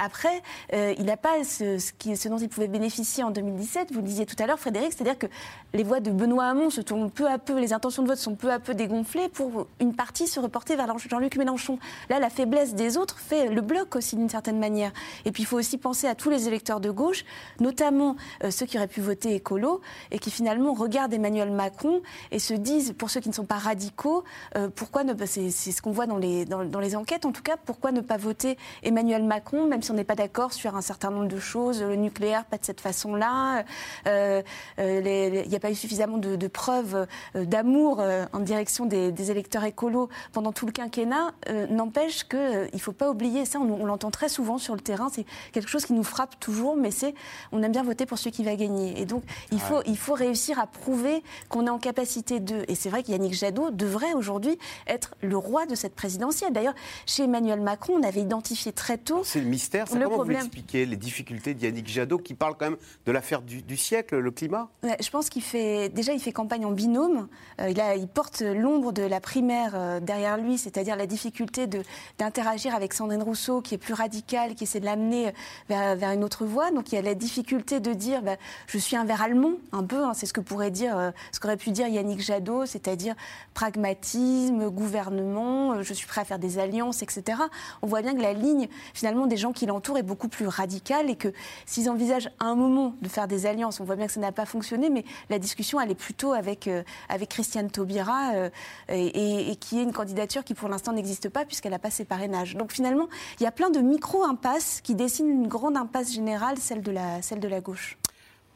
Après, 0.09 0.42
euh, 0.72 0.94
il 0.98 1.04
n'a 1.04 1.18
pas 1.18 1.44
ce, 1.44 2.28
dont 2.30 2.38
il 2.38 2.48
pouvait 2.48 2.66
bénéficier 2.66 3.24
en 3.24 3.30
2017. 3.30 3.92
Vous 3.92 3.98
le 3.98 4.06
disiez 4.06 4.24
tout 4.24 4.36
à 4.38 4.46
l'heure, 4.46 4.59
Frédéric, 4.59 4.94
c'est-à-dire 4.94 5.18
que 5.18 5.26
les 5.74 5.82
voix 5.82 6.00
de 6.00 6.11
Benoît 6.11 6.46
Hamon 6.46 6.70
se 6.70 6.80
tournent 6.80 7.11
peu 7.11 7.28
à 7.28 7.36
peu, 7.36 7.61
les 7.61 7.74
intentions 7.74 8.02
de 8.02 8.09
vote 8.09 8.16
sont 8.16 8.34
peu 8.34 8.50
à 8.50 8.59
peu 8.59 8.72
dégonflées 8.72 9.28
pour 9.28 9.66
une 9.80 9.94
partie 9.94 10.26
se 10.26 10.40
reporter 10.40 10.76
vers 10.76 10.86
Jean-Luc 10.96 11.36
Mélenchon. 11.36 11.78
Là, 12.09 12.20
la 12.20 12.30
faiblesse 12.30 12.74
des 12.74 12.96
autres 12.96 13.18
fait 13.18 13.50
le 13.50 13.61
bloc 13.61 13.96
aussi 13.96 14.16
d'une 14.16 14.30
certaine 14.30 14.59
manière. 14.59 14.92
Et 15.26 15.30
puis, 15.30 15.42
il 15.42 15.46
faut 15.46 15.59
aussi 15.59 15.76
penser 15.76 16.06
à 16.06 16.14
tous 16.14 16.30
les 16.30 16.48
électeurs 16.48 16.80
de 16.80 16.90
gauche, 16.90 17.26
notamment 17.61 18.16
euh, 18.44 18.50
ceux 18.50 18.64
qui 18.64 18.78
auraient 18.78 18.88
pu 18.88 19.02
voter 19.02 19.34
écolo 19.34 19.82
et 20.11 20.18
qui 20.18 20.30
finalement 20.30 20.72
regardent 20.72 21.12
Emmanuel 21.12 21.50
Macron 21.50 22.00
et 22.30 22.38
se 22.38 22.54
disent, 22.54 22.94
pour 22.96 23.11
ceux 23.11 23.20
qui 23.20 23.28
ne 23.28 23.34
sont 23.34 23.44
pas 23.44 23.59
radicaux, 23.59 24.24
euh, 24.56 24.70
pourquoi 24.74 25.02
c'est 25.26 25.50
ce 25.50 25.82
qu'on 25.82 25.92
voit 25.92 26.06
dans 26.06 26.16
les, 26.16 26.46
dans, 26.46 26.64
dans 26.64 26.80
les 26.80 26.96
enquêtes 26.96 27.26
en 27.26 27.32
tout 27.32 27.42
cas, 27.42 27.59
pourquoi 27.62 27.92
ne 27.92 28.00
pas 28.00 28.16
voter 28.16 28.56
Emmanuel 28.82 29.22
Macron, 29.22 29.66
même 29.66 29.82
si 29.82 29.90
on 29.90 29.97
n'est 29.99 30.05
pas 30.05 30.14
d'accord 30.14 30.53
sur 30.53 30.76
un 30.76 30.80
certain 30.80 31.11
nombre 31.11 31.28
de 31.28 31.38
choses, 31.38 31.82
le 31.82 31.96
nucléaire, 31.96 32.44
pas 32.44 32.59
de 32.59 32.64
cette 32.64 32.80
façon-là, 32.80 33.64
euh, 34.07 34.42
euh, 34.78 35.42
il 35.44 35.49
n'y 35.49 35.57
a 35.57 35.61
pas 35.61 35.70
eu 35.70 35.74
suffisamment 35.74 36.18
de, 36.18 36.36
de 36.36 36.49
preuves 36.49 37.07
euh, 37.36 37.44
d'amour 37.44 38.03
en 38.32 38.40
direction 38.40 38.86
des, 38.86 39.12
des 39.12 39.30
électeurs 39.30 39.64
écolos 39.64 40.09
pendant 40.32 40.53
tout 40.53 40.66
le 40.66 40.72
quinquennat, 40.72 41.32
n'empêche 41.70 42.24
qu'il 42.24 42.70
ne 42.72 42.78
faut 42.78 42.92
pas 42.92 43.11
oublier, 43.11 43.44
ça 43.44 43.59
on, 43.59 43.70
on 43.70 43.86
l'entend 43.86 44.11
très 44.11 44.28
souvent 44.28 44.59
sur 44.59 44.74
le 44.74 44.80
terrain, 44.80 45.09
c'est 45.12 45.26
quelque 45.53 45.68
chose 45.68 45.84
qui 45.84 45.92
nous 45.92 46.05
frappe 46.05 46.38
toujours, 46.40 46.76
mais 46.76 46.90
c'est 46.90 47.14
on 47.53 47.62
aime 47.62 47.72
bien 47.72 47.82
voter 47.82 48.07
pour 48.07 48.18
celui 48.18 48.32
qui 48.32 48.44
va 48.44 48.57
gagner. 48.57 49.01
Et 49.01 49.05
donc 49.05 49.22
il 49.53 49.61
faut, 49.61 49.82
il 49.86 49.99
faut 49.99 50.14
réussir 50.14 50.59
à 50.59 50.66
prouver 50.66 51.22
qu'on 51.49 51.66
est 51.66 51.70
en 51.70 51.78
capacité 51.78 52.40
de. 52.40 52.64
Et 52.68 52.74
c'est 52.74 52.88
vrai 52.88 53.03
que 53.03 53.11
Yannick 53.11 53.34
Jadot 53.34 53.70
devrait 53.70 54.14
aujourd'hui 54.14 54.59
être 54.86 55.14
le 55.22 55.36
roi 55.36 55.66
de 55.66 55.74
cette 55.74 55.94
présidentielle. 55.94 56.53
D'ailleurs, 56.53 56.74
chez 57.07 57.24
Emmanuel 57.24 57.61
Macron, 57.61 57.94
on 58.01 58.03
avait 58.03 58.20
identifié 58.20 58.72
très 58.72 58.99
tôt. 58.99 59.22
C'est 59.24 59.40
le 59.40 59.46
mystère. 59.46 59.88
Ça, 59.89 59.95
Le 59.99 60.05
comment 60.05 60.16
problème- 60.16 60.36
vous 60.39 60.43
l'expliquez 60.45 60.86
les 60.86 60.97
difficultés 60.97 61.55
de 61.55 61.62
Yannick 61.62 61.89
Jadot, 61.89 62.18
qui 62.18 62.34
parle 62.34 62.55
quand 62.59 62.66
même 62.70 62.78
de 63.07 63.12
l'affaire 63.12 63.43
du, 63.43 63.62
du 63.62 63.76
siècle, 63.76 64.18
le 64.18 64.30
climat? 64.30 64.68
Je 64.82 65.11
pense 65.11 65.28
qu'il 65.30 65.43
fait 65.43 65.89
déjà 65.89 66.12
il 66.12 66.20
fait 66.20 66.32
campagne 66.32 66.64
en 66.66 66.70
binôme. 66.70 67.28
Euh, 67.61 67.70
il, 67.70 67.80
a, 67.80 67.97
il 67.97 68.07
porte 68.09 68.41
l'ombre 68.43 68.93
de 68.93 69.03
la 69.03 69.20
primaire 69.20 69.72
euh, 69.74 70.01
derrière 70.01 70.36
lui, 70.39 70.59
c'est-à-dire 70.59 70.97
la 70.97 71.07
difficulté 71.07 71.66
de 71.66 71.82
d'interagir 72.18 72.74
avec 72.74 72.93
Sandrine 72.95 73.22
Rousseau, 73.22 73.61
qui 73.61 73.74
est 73.74 73.78
plus 73.78 73.95
radicale, 73.95 74.55
qui 74.55 74.64
essaie 74.64 74.80
de 74.80 74.84
l'amener 74.84 75.32
vers, 75.68 75.97
vers 75.97 76.12
une 76.12 76.24
autre 76.24 76.45
voie. 76.45 76.70
Donc 76.70 76.93
il 76.93 76.97
y 76.97 76.99
a 76.99 77.03
la 77.03 77.14
difficulté 77.14 77.80
de 77.80 77.93
dire 77.93 78.22
bah, 78.22 78.36
je 78.66 78.78
suis 78.78 78.97
un 78.97 79.05
ver 79.05 79.22
allemand, 79.22 79.53
un 79.72 79.84
peu. 79.84 80.05
hein, 80.05 80.12
c'est 80.14 80.26
ce 80.26 80.32
que 80.32 80.41
pourrait 80.41 80.70
dire, 80.70 80.99
euh, 80.99 81.11
ce 81.32 81.41
qu'aurait 81.41 81.57
pu 81.57 81.70
dire 81.70 81.89
Yannick 81.89 82.20
Jadot, 82.20 82.66
c'est-à-dire 82.66 83.14
pragmatisme, 83.55 84.70
gouvernement, 84.70 85.72
euh, 85.74 85.82
je 85.82 85.93
suis 85.95 86.07
prêt 86.07 86.20
à 86.20 86.24
faire 86.24 86.39
des 86.39 86.59
alliances, 86.59 87.03
etc. 87.03 87.39
On 87.82 87.86
voit 87.86 88.03
bien 88.03 88.14
que 88.14 88.20
la 88.22 88.32
ligne 88.32 88.68
finalement 88.95 89.26
des 89.26 89.36
gens 89.36 89.53
qui 89.53 89.66
est 89.97 90.03
beaucoup 90.03 90.29
plus 90.29 90.47
radicale 90.47 91.11
et 91.11 91.16
que 91.16 91.33
s'ils 91.66 91.89
envisagent 91.91 92.31
à 92.41 92.47
un 92.47 92.55
moment 92.55 92.95
de 93.01 93.09
faire 93.09 93.29
des 93.29 93.47
alliances, 93.47 93.81
on 93.81 93.85
voit 93.85 93.97
bien 93.97 94.07
que 94.07 94.12
ça 94.12 94.20
n'a 94.20 94.33
pas 94.33 94.47
fonctionné, 94.47 94.91
mais 94.91 95.05
la 95.31 95.39
discussion 95.39 95.81
elle 95.81 95.91
est 95.91 95.95
plutôt 95.95 96.33
avec 96.33 96.66
euh, 96.68 96.83
avec 97.09 97.29
Christiane 97.31 97.70
Taubira 97.70 98.33
euh, 98.35 98.51
et, 98.89 99.07
et- 99.07 99.51
et 99.51 99.57
qui 99.57 99.79
est 99.79 99.83
une 99.83 99.93
candidature 99.93 100.45
qui 100.45 100.55
pour 100.55 100.68
l'instant 100.68 100.93
n'existe 100.93 101.29
pas 101.29 101.45
puisqu'elle 101.45 101.72
n'a 101.72 101.79
pas 101.79 101.91
ses 101.91 102.05
parrainages. 102.05 102.55
Donc 102.57 102.72
finalement, 102.72 103.09
il 103.41 103.45
y 103.45 103.47
a 103.47 103.53
plein 103.53 103.70
de 103.70 103.81
micro-impasses 103.81 104.81
qui 104.83 104.95
dessinent 104.95 105.31
une 105.31 105.49
grande 105.49 105.76
impasse 105.76 106.12
générale, 106.12 106.59
celle 106.59 106.83
de 106.83 106.91
la 106.93 107.22
celle 107.22 107.41
de 107.41 107.49
la 107.49 107.61
gauche. 107.61 107.97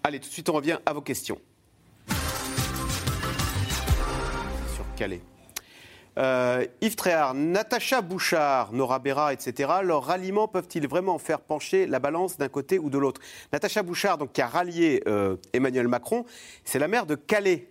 Allez, 0.05 0.19
tout 0.21 0.29
de 0.29 0.33
suite, 0.33 0.49
on 0.49 0.53
revient 0.55 0.79
à 0.85 0.93
vos 0.93 1.01
questions. 1.01 1.39
Sur 4.75 4.85
Calais. 4.97 5.23
Euh, 6.19 6.67
Yves 6.81 6.97
Tréhard, 6.97 7.35
Natacha 7.35 8.03
Bouchard, 8.03 8.73
Nora 8.73 8.99
Berra, 8.99 9.33
etc., 9.33 9.71
leurs 9.83 10.05
ralliements 10.05 10.49
peuvent-ils 10.49 10.87
vraiment 10.87 11.19
faire 11.19 11.41
pencher 11.41 11.87
la 11.87 11.99
balance 11.99 12.37
d'un 12.37 12.49
côté 12.49 12.79
ou 12.79 12.91
de 12.91 12.99
l'autre? 12.99 13.21
Natacha 13.53 13.83
Bouchard, 13.83 14.19
donc, 14.19 14.33
qui 14.33 14.43
a 14.43 14.47
rallié 14.47 15.03
euh, 15.07 15.37
Emmanuel 15.53 15.89
Macron, 15.89 16.25
c'est 16.65 16.79
la 16.79 16.89
maire 16.89 17.07
de 17.07 17.15
Calais. 17.15 17.69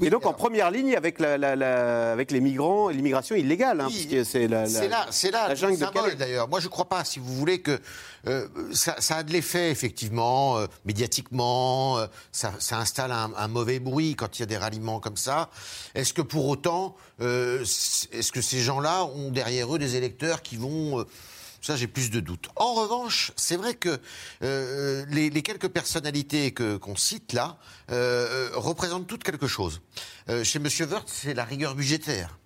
Et 0.00 0.10
donc 0.10 0.24
en 0.26 0.32
première 0.32 0.70
ligne 0.70 0.96
avec, 0.96 1.18
la- 1.20 1.36
la- 1.38 1.56
la- 1.56 2.12
avec 2.12 2.30
les 2.30 2.40
migrants, 2.40 2.90
et 2.90 2.94
l'immigration 2.94 3.34
illégale, 3.36 3.80
hein, 3.80 3.86
Oui, 3.88 4.06
puisque 4.08 4.24
c'est 4.26 4.48
la, 4.48 4.66
C'est 4.66 4.88
là, 4.88 5.06
c'est 5.10 5.30
là 5.30 5.54
jungle 5.54 5.76
symbole 5.78 6.14
d'ailleurs. 6.16 6.48
Moi, 6.48 6.60
je 6.60 6.66
ne 6.66 6.70
crois 6.70 6.88
pas, 6.88 7.04
si 7.04 7.18
vous 7.18 7.34
voulez, 7.34 7.60
que 7.60 7.78
euh, 8.26 8.48
ça, 8.72 8.96
ça 9.00 9.16
a 9.16 9.22
de 9.22 9.32
l'effet, 9.32 9.70
effectivement, 9.70 10.58
euh, 10.58 10.66
médiatiquement, 10.84 11.98
euh, 11.98 12.06
ça, 12.32 12.52
ça 12.58 12.78
installe 12.78 13.12
un, 13.12 13.32
un 13.36 13.48
mauvais 13.48 13.78
bruit 13.78 14.14
quand 14.16 14.38
il 14.38 14.40
y 14.40 14.42
a 14.44 14.46
des 14.46 14.56
ralliements 14.56 15.00
comme 15.00 15.16
ça. 15.16 15.50
Est-ce 15.94 16.12
que 16.14 16.22
pour 16.22 16.46
autant, 16.48 16.96
est-ce 17.20 18.32
que 18.32 18.40
ces 18.40 18.60
gens-là 18.60 19.04
ont 19.04 19.30
derrière 19.30 19.74
eux 19.74 19.78
des 19.78 19.96
électeurs 19.96 20.42
qui 20.42 20.56
vont... 20.56 21.04
euh, 21.64 21.66
ça, 21.66 21.76
j'ai 21.76 21.86
plus 21.86 22.10
de 22.10 22.20
doutes. 22.20 22.48
En 22.56 22.74
revanche, 22.74 23.32
c'est 23.36 23.56
vrai 23.56 23.74
que 23.74 23.98
euh, 24.42 25.04
les, 25.08 25.30
les 25.30 25.42
quelques 25.42 25.68
personnalités 25.68 26.52
que- 26.52 26.76
qu'on 26.76 26.96
cite 26.96 27.32
là 27.32 27.58
euh, 27.90 28.50
euh, 28.52 28.58
représentent 28.58 29.06
toutes 29.06 29.24
quelque 29.24 29.46
chose. 29.46 29.80
Euh, 30.28 30.44
chez 30.44 30.58
M. 30.58 30.68
Wörth, 30.90 31.08
c'est 31.08 31.34
la 31.34 31.44
rigueur 31.44 31.74
budgétaire. 31.74 32.38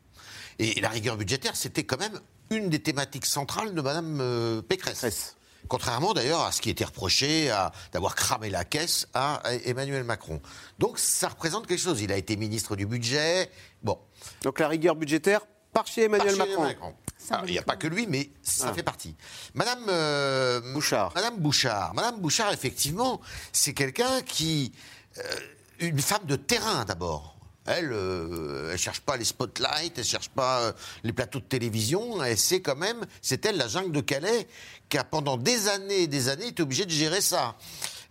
Et 0.59 0.81
la 0.81 0.89
rigueur 0.89 1.17
budgétaire, 1.17 1.55
c'était 1.57 1.85
quand 1.85 1.99
même 1.99 2.19
une 2.51 2.69
des 2.69 2.81
thématiques 2.81 3.27
centrales 3.27 3.75
de 3.75 3.81
Mme 3.81 4.19
euh, 4.21 4.63
Pécresse. 4.63 5.35
Contrairement 5.69 6.15
d'ailleurs 6.15 6.43
à 6.45 6.53
ce 6.53 6.63
qui 6.63 6.71
était 6.71 6.85
reproché 6.85 7.51
à- 7.51 7.73
d'avoir 7.93 8.15
cramé 8.15 8.49
la 8.49 8.65
caisse 8.65 9.07
à 9.13 9.43
Emmanuel 9.67 10.03
Macron. 10.05 10.41
Donc 10.79 10.99
ça 10.99 11.29
représente 11.29 11.67
quelque 11.67 11.81
chose. 11.81 12.01
Il 12.01 12.11
a 12.11 12.17
été 12.17 12.37
ministre 12.37 12.75
du 12.75 12.87
budget. 12.87 13.51
Bon. 13.83 13.99
Donc 14.43 14.61
la 14.61 14.69
rigueur 14.69 14.97
budgétaire 14.97 15.43
par 15.79 15.87
chez 15.87 16.05
Emmanuel 16.05 16.37
Par 16.37 16.47
chez 16.47 16.57
Macron. 16.57 16.95
Alors, 17.31 17.45
il 17.47 17.53
n'y 17.53 17.59
a 17.59 17.63
pas 17.63 17.77
que 17.77 17.87
lui, 17.87 18.07
mais 18.09 18.31
ça 18.43 18.69
Ah. 18.71 18.75
fait 18.75 18.83
partie. 18.83 19.15
Madame 19.55 19.85
euh, 19.89 20.61
Bouchard. 20.73 21.13
Madame 21.15 21.37
Bouchard. 21.39 21.95
Madame 21.95 22.21
Bouchard, 22.21 22.53
effectivement, 22.53 23.21
c'est 23.53 23.75
quelqu'un 23.75 24.23
qui. 24.23 24.73
euh, 25.19 25.23
une 25.81 26.01
femme 26.01 26.25
de 26.25 26.35
terrain 26.37 26.85
d'abord. 26.85 27.37
Elle, 27.67 27.93
euh, 27.93 28.71
elle 28.73 28.79
cherche 28.79 29.01
pas 29.03 29.17
les 29.17 29.25
spotlights, 29.27 29.97
elle 29.99 30.05
cherche 30.05 30.31
pas 30.31 30.61
euh, 30.63 30.73
les 31.05 31.13
plateaux 31.13 31.39
de 31.39 31.45
télévision. 31.45 32.23
Elle 32.25 32.39
sait 32.39 32.61
quand 32.63 32.77
même, 32.77 33.05
c'est 33.23 33.45
elle, 33.47 33.57
la 33.59 33.69
jungle 33.69 33.93
de 33.93 34.01
Calais, 34.01 34.49
qui 34.89 34.97
a 34.99 35.05
pendant 35.05 35.37
des 35.37 35.69
années 35.69 36.03
et 36.03 36.07
des 36.09 36.29
années 36.31 36.49
été 36.49 36.63
obligée 36.63 36.87
de 36.87 36.91
gérer 36.91 37.21
ça. 37.21 37.57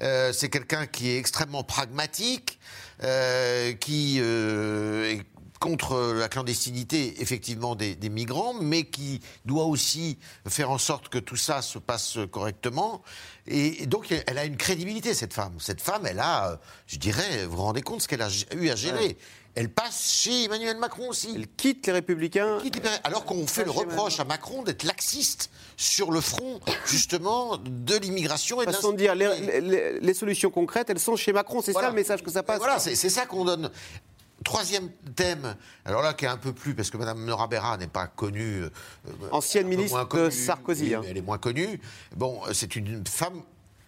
Euh, 0.01 0.32
c'est 0.32 0.49
quelqu'un 0.49 0.86
qui 0.86 1.09
est 1.09 1.18
extrêmement 1.18 1.63
pragmatique, 1.63 2.59
euh, 3.03 3.74
qui 3.74 4.18
euh, 4.22 5.11
est 5.11 5.26
contre 5.60 6.14
la 6.14 6.30
clandestinité, 6.30 7.22
effectivement, 7.22 7.76
des, 7.76 7.95
des 7.95 8.10
migrants, 8.10 8.53
mais 8.53 8.86
qui 8.86 9.22
doit 9.45 9.66
aussi 9.66 10.18
faire 10.47 10.70
en 10.72 10.78
sorte 10.78 11.10
que 11.10 11.18
tout 11.18 11.36
ça 11.36 11.62
se 11.62 11.80
passe 11.80 12.18
correctement. 12.32 13.01
Et, 13.47 13.84
et 13.84 13.86
donc, 13.86 14.12
elle 14.28 14.38
a 14.38 14.45
une 14.45 14.58
crédibilité, 14.58 15.14
cette 15.14 15.34
femme. 15.34 15.53
Cette 15.60 15.82
femme, 15.82 16.05
elle 16.05 16.20
a, 16.20 16.51
euh, 16.51 16.55
je 16.86 16.97
dirais, 16.97 17.45
vous 17.45 17.58
vous 17.58 17.64
rendez 17.64 17.82
compte 17.82 18.01
ce 18.01 18.08
qu'elle 18.08 18.22
a 18.22 18.30
eu 18.55 18.70
à 18.70 18.76
gérer. 18.76 19.18
Elle 19.55 19.70
passe 19.72 20.12
chez 20.12 20.43
Emmanuel 20.43 20.78
Macron 20.78 21.10
aussi. 21.10 21.32
Elle 21.34 21.47
quitte 21.47 21.88
les 21.88 21.93
Républicains. 21.93 22.60
Quitte 22.62 22.76
les- 22.84 22.89
Alors 23.03 23.26
qu'on 23.26 23.47
fait 23.47 23.64
le 23.66 23.72
reproche 23.72 24.20
à 24.20 24.24
Macron 24.24 24.62
d'être 24.62 24.84
laxiste 24.84 25.49
sur 25.78 26.12
le 26.12 26.22
front, 26.22 26.60
justement, 26.86 27.58
de 27.58 27.95
l'immigration 27.95 28.62
et 28.62 28.68
de 28.68 28.72
Façon 28.72 28.91
de 28.91 28.97
dire, 28.97 29.16
les, 29.16 29.62
les- 29.62 29.99
les 29.99 30.14
solutions 30.14 30.51
concrètes, 30.51 30.91
elles 30.91 30.99
sont 30.99 31.16
chez 31.16 31.34
Macron. 31.34 31.64
C'est 31.64 31.74
ça 31.74 31.89
le 31.89 31.95
message 31.95 32.22
que 32.22 32.30
ça 32.30 32.43
passe. 32.43 32.60
Voilà, 32.60 32.78
c'est 32.80 33.10
ça 33.10 33.26
qu'on 33.26 33.45
donne. 33.45 33.72
Troisième 34.47 34.89
thème, 35.13 35.57
alors 35.83 36.01
là 36.01 36.13
qui 36.13 36.23
est 36.23 36.29
un 36.29 36.37
peu 36.37 36.53
plus, 36.53 36.73
parce 36.73 36.89
que 36.89 36.95
Mme 36.95 37.25
Nora 37.25 37.47
Berra 37.47 37.75
n'est 37.75 37.87
pas 37.87 38.07
connue. 38.07 38.63
euh, 38.63 38.69
Ancienne 39.31 39.65
un 39.65 39.69
peu 39.71 39.75
ministre 39.75 40.05
de 40.05 40.29
Sarkozy, 40.29 40.95
hein. 40.95 41.01
Elle 41.05 41.17
est 41.17 41.21
moins 41.21 41.37
connue. 41.37 41.81
Bon, 42.15 42.39
euh, 42.47 42.53
c'est 42.53 42.77
une 42.77 43.05
femme 43.05 43.41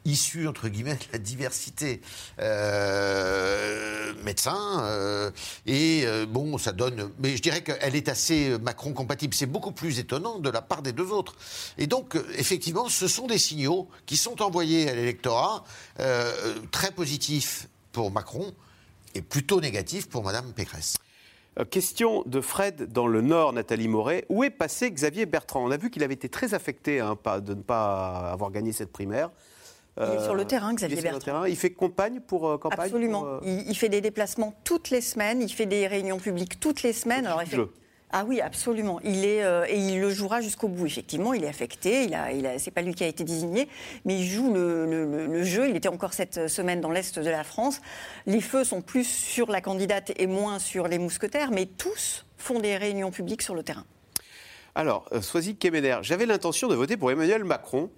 issue, 0.03 0.49
entre 0.49 0.67
guillemets, 0.67 0.95
de 0.95 1.05
la 1.13 1.19
diversité. 1.19 2.01
Euh, 2.39 4.13
médecin, 4.25 4.83
euh, 4.83 5.31
et 5.65 6.01
euh, 6.03 6.25
bon, 6.25 6.57
ça 6.57 6.73
donne. 6.73 7.09
Mais 7.19 7.37
je 7.37 7.41
dirais 7.41 7.63
qu'elle 7.63 7.95
est 7.95 8.09
assez 8.09 8.57
Macron 8.59 8.91
compatible. 8.91 9.33
C'est 9.33 9.45
beaucoup 9.45 9.71
plus 9.71 9.97
étonnant 9.97 10.39
de 10.39 10.49
la 10.49 10.61
part 10.61 10.81
des 10.81 10.91
deux 10.91 11.11
autres. 11.11 11.35
Et 11.77 11.87
donc, 11.87 12.17
euh, 12.17 12.27
effectivement, 12.37 12.89
ce 12.89 13.07
sont 13.07 13.27
des 13.27 13.37
signaux 13.37 13.87
qui 14.05 14.17
sont 14.17 14.41
envoyés 14.41 14.89
à 14.89 14.93
l'électorat, 14.93 15.63
euh, 16.01 16.33
très 16.71 16.91
positifs 16.91 17.69
pour 17.93 18.11
Macron 18.11 18.53
et 19.15 19.21
plutôt 19.21 19.61
négatifs 19.61 20.07
pour 20.09 20.23
Madame 20.23 20.51
Pécresse. 20.53 20.97
Euh, 21.59 21.65
Question 21.65 22.23
de 22.25 22.41
Fred 22.41 22.91
dans 22.91 23.07
le 23.07 23.21
Nord, 23.21 23.53
Nathalie 23.53 23.87
Moret. 23.87 24.25
Où 24.29 24.43
est 24.43 24.49
passé 24.49 24.91
Xavier 24.91 25.25
Bertrand? 25.25 25.65
On 25.65 25.71
a 25.71 25.77
vu 25.77 25.89
qu'il 25.89 26.03
avait 26.03 26.13
été 26.13 26.29
très 26.29 26.53
affecté 26.53 26.99
hein, 26.99 27.17
de 27.41 27.53
ne 27.53 27.61
pas 27.61 28.31
avoir 28.31 28.51
gagné 28.51 28.71
cette 28.71 28.91
primaire. 28.91 29.29
Il 30.01 30.03
est 30.05 30.23
sur 30.23 30.33
le 30.35 30.45
terrain, 30.45 30.71
il 30.71 30.75
Xavier 30.77 30.97
est 30.97 31.01
sur 31.01 31.09
le 31.09 31.15
Bertrand. 31.17 31.25
terrain. 31.41 31.47
Il 31.49 31.57
fait 31.57 31.71
campagne 31.71 32.21
pour 32.21 32.47
euh, 32.47 32.57
campagne 32.57 32.85
Absolument. 32.85 33.19
pour, 33.21 33.29
euh, 33.29 33.39
Il, 33.43 33.69
il 33.69 33.75
fait 33.75 33.89
des 33.89 33.99
déplacements 33.99 34.53
toutes 34.63 34.91
les 34.91 35.01
semaines, 35.01 35.41
il 35.41 35.49
fait 35.51 35.65
des 35.65 35.87
réunions 35.87 36.19
publiques 36.19 36.59
toutes 36.61 36.83
les 36.83 36.93
semaines. 36.93 37.25
Alors. 37.27 37.41
Ah 38.11 38.25
oui, 38.27 38.41
absolument. 38.41 38.99
Il 39.03 39.23
est 39.23 39.43
euh, 39.43 39.65
et 39.67 39.77
il 39.77 40.01
le 40.01 40.09
jouera 40.09 40.41
jusqu'au 40.41 40.67
bout. 40.67 40.87
Effectivement, 40.87 41.33
il 41.33 41.43
est 41.43 41.47
affecté. 41.47 42.05
Il 42.05 42.15
a, 42.15 42.57
c'est 42.57 42.71
pas 42.71 42.81
lui 42.81 42.95
qui 42.95 43.03
a 43.03 43.07
été 43.07 43.23
désigné, 43.23 43.69
mais 44.05 44.17
il 44.19 44.25
joue 44.25 44.51
le 44.53 45.43
jeu. 45.43 45.69
Il 45.69 45.75
était 45.75 45.89
encore 45.89 46.13
cette 46.13 46.47
semaine 46.47 46.81
dans 46.81 46.91
l'est 46.91 47.19
de 47.19 47.29
la 47.29 47.43
France. 47.43 47.81
Les 48.25 48.41
feux 48.41 48.63
sont 48.63 48.81
plus 48.81 49.07
sur 49.07 49.51
la 49.51 49.61
candidate 49.61 50.11
et 50.17 50.25
moins 50.25 50.57
sur 50.57 50.87
les 50.87 50.97
mousquetaires, 50.97 51.51
mais 51.51 51.65
tous 51.65 52.25
font 52.37 52.59
des 52.59 52.77
réunions 52.77 53.11
publiques 53.11 53.43
sur 53.43 53.53
le 53.53 53.63
terrain. 53.63 53.85
Alors, 54.75 55.05
euh, 55.11 55.21
Soisy 55.21 55.55
Kemener, 55.55 55.97
j'avais 56.01 56.25
l'intention 56.25 56.67
de 56.67 56.75
voter 56.75 56.95
pour 56.95 57.11
Emmanuel 57.11 57.43
Macron, 57.43 57.89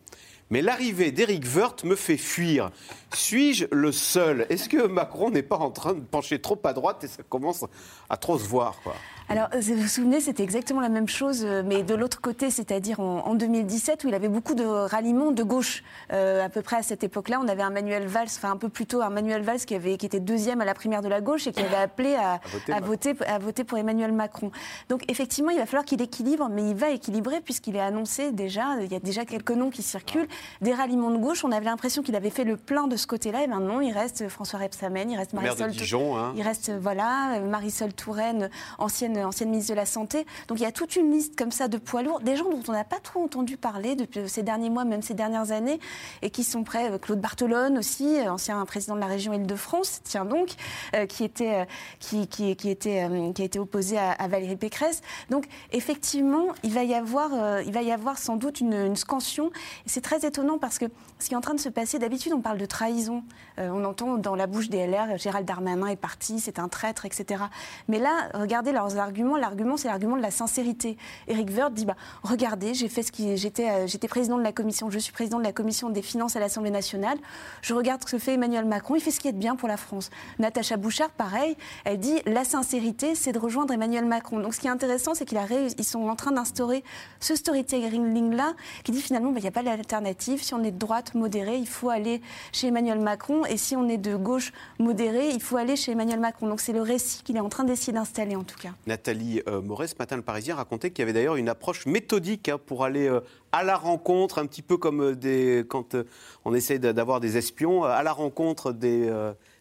mais 0.50 0.62
l'arrivée 0.62 1.12
d'Éric 1.12 1.46
Woerth 1.56 1.84
me 1.84 1.96
fait 1.96 2.18
fuir. 2.18 2.72
Suis-je 3.14 3.66
le 3.72 3.92
seul? 3.92 4.46
Est-ce 4.50 4.68
que 4.68 4.88
Macron 4.88 5.30
n'est 5.30 5.44
pas 5.44 5.58
en 5.58 5.72
train 5.72 5.94
de 5.94 6.02
pencher 6.02 6.42
trop 6.42 6.60
à 6.64 6.74
droite 6.74 7.04
et 7.04 7.08
ça 7.08 7.24
commence 7.24 7.64
à 8.10 8.18
trop 8.18 8.38
se 8.38 8.46
voir 8.46 8.80
quoi? 8.84 8.96
Alors, 9.32 9.48
euh, 9.56 9.62
vous 9.62 9.76
vous 9.76 9.88
souvenez, 9.88 10.20
c'était 10.20 10.44
exactement 10.44 10.82
la 10.82 10.90
même 10.90 11.08
chose, 11.08 11.46
euh, 11.46 11.64
mais 11.66 11.84
de 11.84 11.96
l'autre 11.96 12.20
côté, 12.20 12.52
c'est-à-dire 12.52 13.00
en, 13.00 13.26
en 13.26 13.34
2017, 13.34 14.04
où 14.04 14.10
il 14.10 14.14
avait 14.14 14.28
beaucoup 14.28 14.56
de 14.56 14.66
ralliements 14.66 15.32
de 15.32 15.42
gauche. 15.42 15.84
Euh, 16.12 16.46
à 16.46 16.50
peu 16.50 16.62
près 16.62 16.76
à 16.76 16.84
cette 16.84 17.06
époque-là, 17.06 17.40
on 17.42 17.48
avait 17.48 17.62
un 17.62 17.70
Manuel 17.70 18.08
Valls, 18.08 18.28
enfin 18.28 18.52
un 18.52 18.58
peu 18.58 18.68
plus 18.68 18.86
tôt, 18.86 19.02
un 19.02 19.10
Manuel 19.10 19.42
Valls 19.42 19.62
qui, 19.62 19.74
avait, 19.74 19.96
qui 19.96 20.06
était 20.06 20.20
deuxième 20.20 20.60
à 20.60 20.66
la 20.66 20.74
primaire 20.74 21.02
de 21.02 21.08
la 21.08 21.22
gauche 21.22 21.48
et 21.48 21.54
qui 21.54 21.62
avait 21.62 21.78
appelé 21.78 22.16
à, 22.16 22.42
voter 22.52 22.74
à 22.74 22.80
voter, 22.82 23.16
à 23.26 23.40
voter 23.40 23.64
pour 23.64 23.78
Emmanuel 23.78 24.12
Macron. 24.12 24.52
Donc, 24.90 25.10
effectivement, 25.10 25.52
il 25.52 25.60
va 25.60 25.66
falloir 25.66 25.86
qu'il 25.86 26.02
équilibre, 26.02 26.50
mais 26.52 26.70
il 26.70 26.76
va 26.76 26.90
équilibrer 26.90 27.40
puisqu'il 27.40 27.78
est 27.78 27.82
annoncé 27.82 28.34
déjà, 28.34 28.82
il 28.82 28.92
y 28.92 28.96
a 28.96 29.00
déjà 29.00 29.24
quelques 29.24 29.52
noms 29.52 29.70
qui 29.70 29.82
circulent, 29.82 30.28
des 30.60 30.74
ralliements 30.74 31.12
de 31.12 31.18
gauche. 31.18 31.46
On 31.46 31.54
avait 31.54 31.66
l'impression 31.66 32.04
qu'il 32.04 32.18
avait 32.18 32.32
fait 32.32 32.44
le 32.44 32.58
plein 32.58 32.88
de 32.88 32.98
ce 32.98 33.08
côté-là, 33.08 33.44
et 33.44 33.48
maintenant, 33.48 33.80
il 33.80 33.94
reste 33.94 34.28
François 34.28 34.60
Rebsamen, 34.60 35.10
il 35.10 35.16
reste 35.16 35.32
Marisol 35.32 35.72
Dijon, 35.72 36.18
hein. 36.18 36.34
il 36.36 36.42
reste, 36.42 36.70
voilà, 36.82 37.40
Marisol 37.40 37.94
Touraine, 37.94 38.50
ancienne, 38.78 39.21
ancienne 39.24 39.50
ministre 39.50 39.72
de 39.72 39.78
la 39.78 39.86
Santé. 39.86 40.26
Donc 40.48 40.60
il 40.60 40.64
y 40.64 40.66
a 40.68 40.72
toute 40.72 40.96
une 40.96 41.12
liste 41.12 41.36
comme 41.36 41.52
ça 41.52 41.68
de 41.68 41.78
poids 41.78 42.02
lourds, 42.02 42.22
des 42.22 42.36
gens 42.36 42.50
dont 42.50 42.64
on 42.68 42.72
n'a 42.72 42.84
pas 42.84 43.00
trop 43.00 43.24
entendu 43.24 43.58
parler 43.58 43.96
depuis 43.96 44.28
ces 44.28 44.44
derniers 44.44 44.70
mois, 44.70 44.86
même 44.86 45.02
ces 45.02 45.14
dernières 45.14 45.52
années, 45.52 45.80
et 46.22 46.30
qui 46.30 46.44
sont 46.44 46.64
prêts. 46.64 46.92
Euh, 46.92 46.98
Claude 46.98 47.20
Bartolone 47.20 47.78
aussi, 47.78 48.20
euh, 48.20 48.32
ancien 48.32 48.64
président 48.66 48.96
de 48.96 49.00
la 49.00 49.08
région 49.08 49.34
Île-de-France, 49.34 50.02
tiens 50.04 50.26
donc, 50.26 50.50
euh, 50.96 51.06
qui, 51.06 51.24
était, 51.24 51.62
euh, 51.62 51.66
qui, 52.00 52.28
qui, 52.28 52.56
qui, 52.56 52.70
était, 52.70 53.04
euh, 53.04 53.32
a 53.38 53.44
été 53.44 53.60
opposé 53.60 53.98
à, 53.98 54.28
Valérie 54.28 54.56
Pécresse. 54.56 55.02
Donc 55.30 55.46
effectivement, 55.72 56.48
il 56.64 56.74
va 56.74 56.84
y 56.84 56.94
avoir, 56.94 57.32
euh, 57.34 57.64
il 57.66 57.74
va 57.74 57.82
y 57.82 57.92
avoir 57.92 58.18
sans 58.18 58.36
doute 58.36 58.62
une, 58.62 58.74
une 58.74 58.96
scansion. 58.96 59.52
C'est 59.86 60.02
très 60.02 60.26
étonnant 60.26 60.58
parce 60.58 60.78
que 60.78 60.86
ce 61.20 61.28
qui 61.28 61.34
est 61.34 61.38
en 61.38 61.42
train 61.42 61.54
de 61.54 61.60
se 61.60 61.70
passer, 61.70 62.00
d'habitude 62.00 62.34
on 62.34 62.42
parle 62.42 62.58
de 62.58 62.66
trahison. 62.66 63.24
Euh, 63.60 63.70
on 63.72 63.84
entend 63.84 64.18
dans 64.18 64.36
la 64.36 64.48
bouche 64.48 64.70
des 64.70 64.88
LR, 64.88 65.18
Gérald 65.18 65.46
Darmanin 65.46 65.88
est 65.88 65.96
parti, 65.96 66.40
c'est 66.40 66.60
un 66.60 66.68
traître, 66.68 67.06
etc. 67.06 67.44
Mais 67.88 68.00
là, 68.00 68.30
regardez 68.34 68.72
leurs 68.72 68.96
L'argument, 69.02 69.78
c'est 69.78 69.88
l'argument 69.88 70.18
de 70.18 70.22
la 70.22 70.32
sincérité. 70.32 70.98
Éric 71.28 71.50
Woerth 71.50 71.74
dit, 71.74 71.86
bah, 71.86 71.96
regardez, 72.24 72.74
j'ai 72.74 72.88
fait 72.88 73.04
ce 73.04 73.12
qui, 73.12 73.38
j'étais, 73.38 73.70
euh, 73.70 73.88
j'étais 73.88 74.08
président 74.08 74.38
de 74.38 74.44
la 74.44 74.52
commission, 74.52 74.90
je 74.90 75.00
suis 75.00 75.14
président 75.14 75.40
de 75.40 75.44
la 75.44 75.54
commission 75.54 75.90
des 75.90 76.02
finances 76.02 76.36
à 76.36 76.40
l'Assemblée 76.40 76.72
nationale. 76.72 77.18
Je 77.62 77.74
regarde 77.74 78.02
ce 78.02 78.12
que 78.12 78.18
fait 78.18 78.34
Emmanuel 78.34 78.66
Macron, 78.66 78.96
il 78.96 79.02
fait 79.02 79.12
ce 79.12 79.20
qui 79.20 79.28
est 79.28 79.32
de 79.32 79.38
bien 79.38 79.56
pour 79.56 79.68
la 79.68 79.78
France. 79.78 80.10
Natacha 80.40 80.78
Bouchard, 80.78 81.10
pareil, 81.10 81.56
elle 81.86 82.00
dit, 82.00 82.22
la 82.26 82.44
sincérité, 82.44 83.16
c'est 83.16 83.32
de 83.32 83.40
rejoindre 83.40 83.74
Emmanuel 83.74 84.06
Macron. 84.06 84.40
Donc, 84.40 84.54
ce 84.54 84.60
qui 84.60 84.68
est 84.68 84.72
intéressant, 84.72 85.14
c'est 85.14 85.26
qu'ils 85.26 85.84
sont 85.84 86.08
en 86.08 86.16
train 86.16 86.32
d'instaurer 86.32 86.84
ce 87.20 87.36
storytelling-là, 87.36 88.54
qui 88.84 88.92
dit 88.92 89.02
finalement, 89.02 89.32
bah, 89.32 89.40
il 89.40 89.44
n'y 89.44 89.48
a 89.48 89.52
pas 89.52 89.64
d'alternative. 89.64 90.44
Si 90.44 90.54
on 90.54 90.64
est 90.64 90.72
de 90.72 90.78
droite 90.78 91.16
modérée, 91.16 91.58
il 91.58 91.68
faut 91.68 91.90
aller 91.90 92.22
chez 92.52 92.68
Emmanuel 92.68 93.00
Macron, 93.00 93.46
et 93.46 93.58
si 93.58 93.76
on 93.76 93.88
est 93.88 93.98
de 93.98 94.16
gauche 94.16 94.52
modérée, 94.80 95.30
il 95.30 95.42
faut 95.42 95.58
aller 95.58 95.76
chez 95.76 95.92
Emmanuel 95.92 96.20
Macron. 96.20 96.48
Donc, 96.48 96.62
c'est 96.62 96.74
le 96.74 96.82
récit 96.82 97.24
qu'il 97.24 97.38
est 97.38 97.42
en 97.42 97.50
train 97.50 97.64
d'essayer 97.64 97.94
d'installer, 97.94 98.36
en 98.36 98.44
tout 98.44 98.58
cas. 98.58 98.70
Nathalie 98.96 99.42
euh, 99.48 99.62
Moret, 99.62 99.88
ce 99.88 99.96
matin, 99.98 100.18
le 100.18 100.22
Parisien 100.22 100.56
racontait 100.56 100.92
qu'il 100.92 101.00
y 101.00 101.04
avait 101.04 101.14
d'ailleurs 101.14 101.38
une 101.38 101.48
approche 101.48 101.86
méthodique 101.86 102.50
hein, 102.50 102.60
pour 102.66 102.84
aller 102.84 103.08
euh, 103.08 103.22
à 103.54 103.64
la 103.64 103.78
rencontre, 103.78 104.38
un 104.38 104.46
petit 104.46 104.62
peu 104.62 104.76
comme 104.76 105.02
euh, 105.02 105.16
des, 105.16 105.64
quand 105.70 105.96
on 106.44 106.54
essaie 106.54 106.78
de- 106.78 106.92
d'avoir 106.92 107.22
des 107.22 107.38
espions, 107.38 107.86
à 107.86 108.04
la 108.04 108.12
rencontre 108.12 108.74
des, 108.74 109.10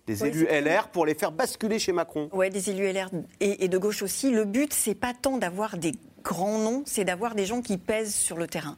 des 0.09 0.23
Oui, 0.23 0.29
élus 0.31 0.47
LR 0.51 0.89
pour 0.89 1.07
les 1.07 1.15
faire 1.15 1.31
basculer 1.31 1.79
chez 1.79 1.93
Macron. 1.93 2.29
Ouais, 2.33 2.51
des 2.51 2.71
élus 2.71 2.91
LR 2.93 3.09
et, 3.39 3.65
et 3.65 3.69
de 3.69 3.79
gauche 3.79 4.03
aussi. 4.03 4.31
Le 4.33 4.45
but, 4.45 4.73
c'est 4.73 4.97
pas 4.97 5.13
tant 5.15 5.39
d'avoir 5.39 5.79
des 5.79 5.93
grands 6.23 6.59
noms, 6.59 6.83
c'est 6.87 7.05
d'avoir 7.05 7.35
des 7.35 7.47
gens 7.47 7.63
qui 7.63 7.79
pèsent 7.79 8.15
sur 8.15 8.37
le 8.37 8.47
terrain. 8.47 8.77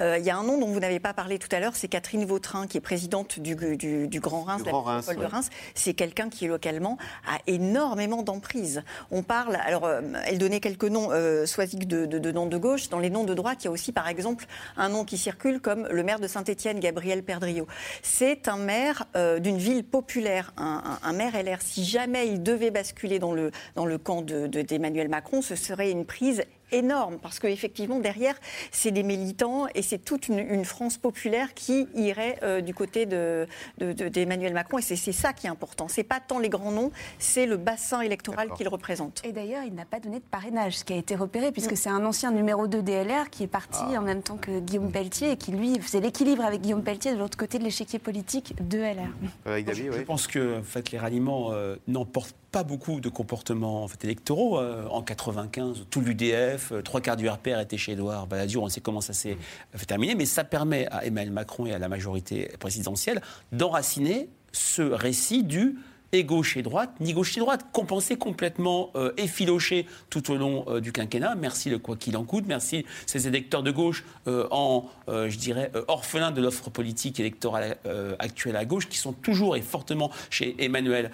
Euh, 0.00 0.18
Il 0.18 0.24
y 0.24 0.30
a 0.30 0.36
un 0.36 0.42
nom 0.44 0.58
dont 0.58 0.68
vous 0.68 0.80
n'avez 0.80 1.00
pas 1.00 1.14
parlé 1.14 1.38
tout 1.38 1.48
à 1.54 1.60
l'heure, 1.60 1.76
c'est 1.76 1.88
Catherine 1.88 2.24
Vautrin, 2.24 2.66
qui 2.66 2.76
est 2.78 2.80
présidente 2.80 3.38
du, 3.40 3.54
du- 3.76 4.08
du 4.08 4.20
Grand 4.20 4.42
Reims, 4.42 4.58
Du 4.62 4.66
la 4.66 4.70
Grand 4.72 4.82
Reims, 4.82 5.06
métropole 5.08 5.26
de. 5.30 5.34
Reims. 5.34 5.50
C'est 5.74 5.94
quelqu'un 5.94 6.28
qui, 6.28 6.46
localement, 6.46 6.98
a 7.28 7.38
énormément 7.46 8.22
d'emprise. 8.22 8.82
On 9.10 9.22
parle, 9.22 9.56
alors, 9.56 9.84
euh, 9.84 10.00
elle 10.26 10.38
donnait 10.38 10.60
quelques 10.60 10.84
noms 10.84 11.10
euh, 11.12 11.46
soisiques 11.46 11.86
de, 11.88 12.06
de, 12.06 12.18
de 12.18 12.32
noms 12.32 12.46
de 12.46 12.56
gauche. 12.56 12.88
Dans 12.88 12.98
les 12.98 13.10
noms 13.10 13.24
de 13.24 13.34
droite, 13.34 13.58
il 13.62 13.64
y 13.66 13.68
a 13.68 13.70
aussi, 13.70 13.92
par 13.92 14.08
exemple, 14.08 14.46
un 14.76 14.88
nom 14.88 15.04
qui 15.04 15.18
circule 15.18 15.60
comme 15.60 15.86
le 15.90 16.02
maire 16.02 16.20
de 16.20 16.26
Saint-Étienne, 16.28 16.80
Gabriel 16.80 17.22
Perdriau. 17.22 17.66
C'est 18.02 18.48
un 18.48 18.56
maire 18.56 19.04
euh, 19.16 19.38
d'une 19.38 19.58
ville 19.58 19.84
populaire, 19.84 20.52
un, 20.56 20.82
un- 21.02 21.08
un 21.08 21.12
maire 21.12 21.32
LR. 21.42 21.58
Si 21.60 21.84
jamais 21.84 22.28
il 22.28 22.42
devait 22.42 22.70
basculer 22.70 23.18
dans 23.18 23.32
le, 23.32 23.50
dans 23.74 23.86
le 23.86 23.98
camp 23.98 24.22
de- 24.22 24.46
de- 24.46 24.62
d'Emmanuel 24.62 25.08
Macron, 25.08 25.42
ce 25.42 25.56
serait 25.56 25.90
une 25.90 26.04
prise 26.04 26.42
énorme 26.72 27.18
parce 27.22 27.38
qu'effectivement, 27.38 27.98
derrière, 28.00 28.34
c'est 28.72 28.90
des 28.90 29.02
militants 29.02 29.66
et 29.74 29.82
c'est 29.82 29.98
toute 29.98 30.28
une, 30.28 30.38
une 30.38 30.64
France 30.64 30.96
populaire 30.98 31.54
qui 31.54 31.86
irait 31.94 32.38
euh, 32.42 32.60
du 32.60 32.74
côté 32.74 33.06
de- 33.06 33.46
de- 33.78 33.92
de- 33.92 34.08
d'Emmanuel 34.08 34.52
Macron. 34.54 34.78
Et 34.78 34.82
c'est 34.82 34.96
c'est 34.96 35.12
ça 35.12 35.32
qui 35.32 35.46
est 35.46 35.50
important. 35.50 35.88
C'est 35.88 36.02
pas 36.04 36.20
tant 36.20 36.38
les 36.38 36.48
grands 36.48 36.72
noms, 36.72 36.90
c'est 37.18 37.46
le 37.46 37.56
bassin 37.56 38.00
électoral 38.00 38.50
qu'il 38.56 38.68
représente. 38.68 39.22
Et 39.24 39.32
d'ailleurs, 39.32 39.64
il 39.64 39.74
n'a 39.74 39.84
pas 39.84 40.00
donné 40.00 40.18
de 40.18 40.24
parrainage, 40.24 40.78
ce 40.78 40.84
qui 40.84 40.92
a 40.92 40.96
été 40.96 41.14
repéré, 41.14 41.52
puisque 41.52 41.76
c'est 41.76 41.88
un 41.90 42.04
ancien 42.04 42.30
numéro 42.30 42.66
2 42.66 42.82
DLR 42.82 43.30
qui 43.30 43.42
est 43.44 43.48
parti 43.48 43.80
Ah. 43.94 43.98
en 43.98 44.02
même 44.02 44.22
temps 44.22 44.36
que 44.36 44.60
Guillaume 44.60 44.90
Pelletier 44.90 45.32
et 45.32 45.36
qui, 45.36 45.52
lui, 45.52 45.78
faisait 45.80 46.00
l'équilibre 46.00 46.44
avec 46.44 46.60
Guillaume 46.62 46.82
Pelletier 46.82 47.12
de 47.12 47.18
l'autre 47.18 47.36
côté 47.36 47.58
de 47.58 47.64
l'échiquier 47.64 47.98
politique 47.98 48.54
de 48.68 48.78
LR. 48.78 49.08
Je 49.46 50.02
pense 50.02 50.26
que 50.26 50.60
en 50.60 50.62
fait, 50.62 50.90
les 50.90 50.98
ralliements 50.98 51.50
euh, 51.52 51.76
n'emportent 51.88 52.34
pas 52.52 52.62
beaucoup 52.62 53.00
de 53.00 53.08
comportements 53.08 53.82
en 53.82 53.88
fait, 53.88 54.04
électoraux. 54.04 54.60
Euh, 54.60 54.86
en 54.90 55.02
95, 55.02 55.86
tout 55.90 56.00
l'UDF, 56.00 56.53
euh, 56.72 56.82
trois 56.82 57.00
quarts 57.00 57.16
du 57.16 57.28
RPR 57.28 57.58
étaient 57.60 57.76
chez 57.76 57.92
Édouard 57.92 58.26
Balladur. 58.26 58.62
On 58.62 58.68
sait 58.68 58.80
comment 58.80 59.00
ça 59.00 59.12
s'est 59.12 59.36
fait 59.74 59.86
terminer. 59.86 60.14
Mais 60.14 60.26
ça 60.26 60.44
permet 60.44 60.86
à 60.88 61.04
Emmanuel 61.04 61.32
Macron 61.32 61.66
et 61.66 61.72
à 61.72 61.78
la 61.78 61.88
majorité 61.88 62.50
présidentielle 62.58 63.20
d'enraciner 63.52 64.28
ce 64.52 64.82
récit 64.82 65.42
du 65.42 65.76
gauche 66.22 66.56
et 66.56 66.62
droite, 66.62 66.90
ni 67.00 67.12
gauche 67.12 67.34
ni 67.34 67.40
droite, 67.40 67.66
compensé 67.72 68.16
complètement, 68.16 68.90
euh, 68.94 69.12
effiloché 69.16 69.86
tout 70.10 70.30
au 70.30 70.36
long 70.36 70.64
euh, 70.68 70.80
du 70.80 70.92
quinquennat. 70.92 71.34
Merci 71.34 71.70
le 71.70 71.78
quoi 71.78 71.96
qu'il 71.96 72.16
en 72.16 72.24
coûte, 72.24 72.44
merci 72.46 72.86
ces 73.06 73.26
électeurs 73.26 73.62
de 73.62 73.70
gauche 73.70 74.04
euh, 74.28 74.46
en, 74.50 74.88
euh, 75.08 75.28
je 75.28 75.38
dirais, 75.38 75.72
orphelins 75.88 76.30
de 76.30 76.40
l'offre 76.40 76.70
politique 76.70 77.18
électorale 77.18 77.76
actuelle 78.18 78.56
à 78.56 78.64
gauche, 78.64 78.88
qui 78.88 78.98
sont 78.98 79.12
toujours 79.12 79.56
et 79.56 79.62
fortement 79.62 80.10
chez 80.30 80.54
Emmanuel 80.58 81.10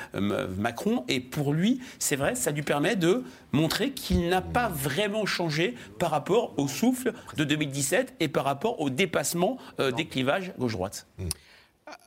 Macron. 0.59 1.05
Et 1.09 1.20
pour 1.20 1.53
lui, 1.53 1.80
c'est 1.98 2.16
vrai, 2.16 2.34
ça 2.34 2.51
lui 2.51 2.62
permet 2.62 2.96
de 2.96 3.22
montrer 3.53 3.92
qu'il 3.92 4.28
n'a 4.28 4.42
pas 4.42 4.68
vraiment 4.68 5.26
changé 5.26 5.74
par 5.98 6.11
rapport 6.11 6.55
au 6.57 6.66
souffle 6.68 7.12
de 7.36 7.44
2017 7.44 8.14
et 8.20 8.28
par 8.28 8.44
rapport 8.44 8.80
au 8.80 8.90
dépassement 8.90 9.59
des 9.78 10.07
clivages 10.07 10.53
gauche-droite. 10.59 11.07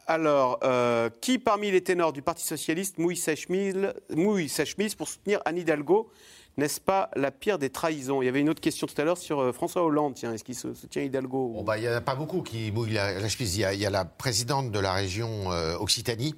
Alors, 0.08 0.60
euh, 0.64 1.10
qui 1.22 1.40
parmi 1.40 1.72
les 1.72 1.82
ténors 1.82 2.14
du 2.14 2.22
Parti 2.22 2.46
Socialiste 2.46 2.98
mouille 2.98 3.16
sa 3.18 3.36
chemise, 3.36 3.76
mouille 4.14 4.50
sa 4.50 4.66
chemise 4.66 4.96
pour 4.96 5.08
soutenir 5.08 5.40
Anne 5.46 5.58
Hidalgo 5.58 6.10
N'est-ce 6.58 6.80
pas 6.82 7.10
la 7.16 7.32
pire 7.32 7.58
des 7.58 7.70
trahisons? 7.70 8.22
Il 8.22 8.26
y 8.26 8.28
avait 8.28 8.42
une 8.42 8.50
autre 8.50 8.62
question 8.62 8.86
tout 8.86 9.00
à 9.02 9.04
l'heure 9.06 9.18
sur 9.18 9.40
euh, 9.40 9.52
François 9.54 9.84
Hollande. 9.84 10.14
Tiens, 10.16 10.34
est-ce 10.34 10.44
qu'il 10.44 10.56
se- 10.56 10.74
soutient 10.74 11.02
Hidalgo 11.02 11.50
Bon, 11.56 11.64
bah, 11.64 11.78
il 11.78 11.82
n'y 11.82 11.90
en 11.90 11.94
a 11.94 12.02
pas 12.02 12.16
beaucoup 12.16 12.42
qui 12.44 12.72
mouillent 12.72 12.94
la, 12.94 13.20
la 13.20 13.30
chemise. 13.30 13.56
Il 13.58 13.62
y, 13.62 13.66
a, 13.66 13.74
il 13.74 13.80
y 13.80 13.86
a 13.86 13.90
la 13.90 14.06
présidente 14.06 14.72
de 14.72 14.80
la 14.80 14.92
région 14.94 15.52
euh, 15.52 15.76
Occitanie. 15.78 16.36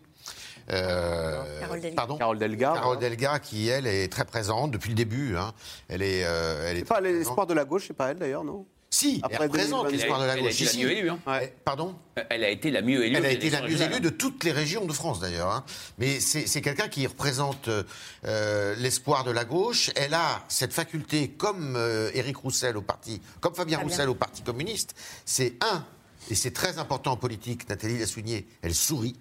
euh, 0.71 1.59
Carole 1.59 1.81
Delga. 1.81 1.95
Pardon 1.95 2.17
Carole 2.17 2.37
Delga. 2.39 2.73
Carole 2.75 2.99
Delga, 2.99 3.39
qui 3.39 3.67
elle 3.67 3.87
est 3.87 4.07
très 4.11 4.25
présente 4.25 4.71
depuis 4.71 4.89
le 4.89 4.95
début. 4.95 5.35
hein. 5.37 5.53
Elle 5.89 6.01
est, 6.01 6.23
euh, 6.25 6.67
elle 6.69 6.77
est 6.77 6.85
pas 6.85 7.01
l'espoir 7.01 7.45
de 7.47 7.53
la 7.53 7.65
gauche, 7.65 7.85
c'est 7.87 7.93
pas 7.93 8.11
elle 8.11 8.17
d'ailleurs, 8.19 8.43
non? 8.43 8.65
Si, 8.97 9.19
Après 9.23 9.35
elle 9.35 9.43
représente 9.51 9.83
2022. 9.87 9.97
l'espoir 9.97 10.19
de 10.21 10.25
la 10.25 10.33
Elle 10.33 10.39
a 10.39 10.41
gauche. 10.43 10.61
été 10.61 10.65
la 10.77 10.83
mieux 10.83 10.91
élue, 10.97 11.09
hein. 11.09 11.19
Eh, 11.43 11.47
Pardon 11.65 11.95
Elle 12.29 12.43
a 12.45 12.49
été 12.49 12.71
la 12.71 12.81
mieux 12.81 13.03
élue. 13.05 13.15
Elle 13.17 13.25
a 13.25 13.31
été 13.31 13.49
la 13.49 13.61
mieux 13.61 13.81
élue 13.81 13.99
de 13.99 14.07
toutes 14.09 14.45
les 14.45 14.53
régions 14.53 14.85
de 14.85 14.93
France 14.93 15.19
d'ailleurs. 15.19 15.49
hein. 15.51 15.65
Mais 15.97 16.21
c'est 16.21 16.61
quelqu'un 16.61 16.87
qui 16.87 17.05
représente 17.05 17.67
euh, 17.67 18.75
l'espoir 18.77 19.25
de 19.25 19.31
la 19.31 19.43
gauche. 19.43 19.91
Elle 19.97 20.13
a 20.13 20.43
cette 20.47 20.71
faculté, 20.71 21.27
comme 21.29 21.75
euh, 21.75 22.09
Éric 22.13 22.37
Roussel 22.37 22.77
au 22.77 22.81
parti, 22.81 23.21
comme 23.41 23.53
Fabien 23.53 23.79
Fabien. 23.79 23.91
Roussel 23.91 24.09
au 24.09 24.15
Parti 24.15 24.43
communiste. 24.43 24.95
C'est 25.25 25.55
un, 25.61 25.83
et 26.29 26.35
c'est 26.35 26.51
très 26.51 26.77
important 26.79 27.11
en 27.11 27.17
politique. 27.17 27.67
Nathalie 27.67 27.97
l'a 27.99 28.07
souligné. 28.07 28.47
Elle 28.61 28.73
sourit. 28.73 29.17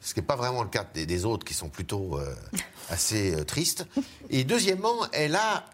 Ce 0.00 0.14
qui 0.14 0.20
n'est 0.20 0.26
pas 0.26 0.36
vraiment 0.36 0.62
le 0.62 0.68
cas 0.70 0.86
des, 0.94 1.04
des 1.06 1.24
autres 1.26 1.44
qui 1.44 1.54
sont 1.54 1.68
plutôt 1.68 2.18
euh, 2.18 2.34
assez 2.88 3.34
euh, 3.34 3.44
tristes. 3.44 3.84
Et 4.30 4.44
deuxièmement, 4.44 4.96
elle 5.12 5.34
a 5.34 5.64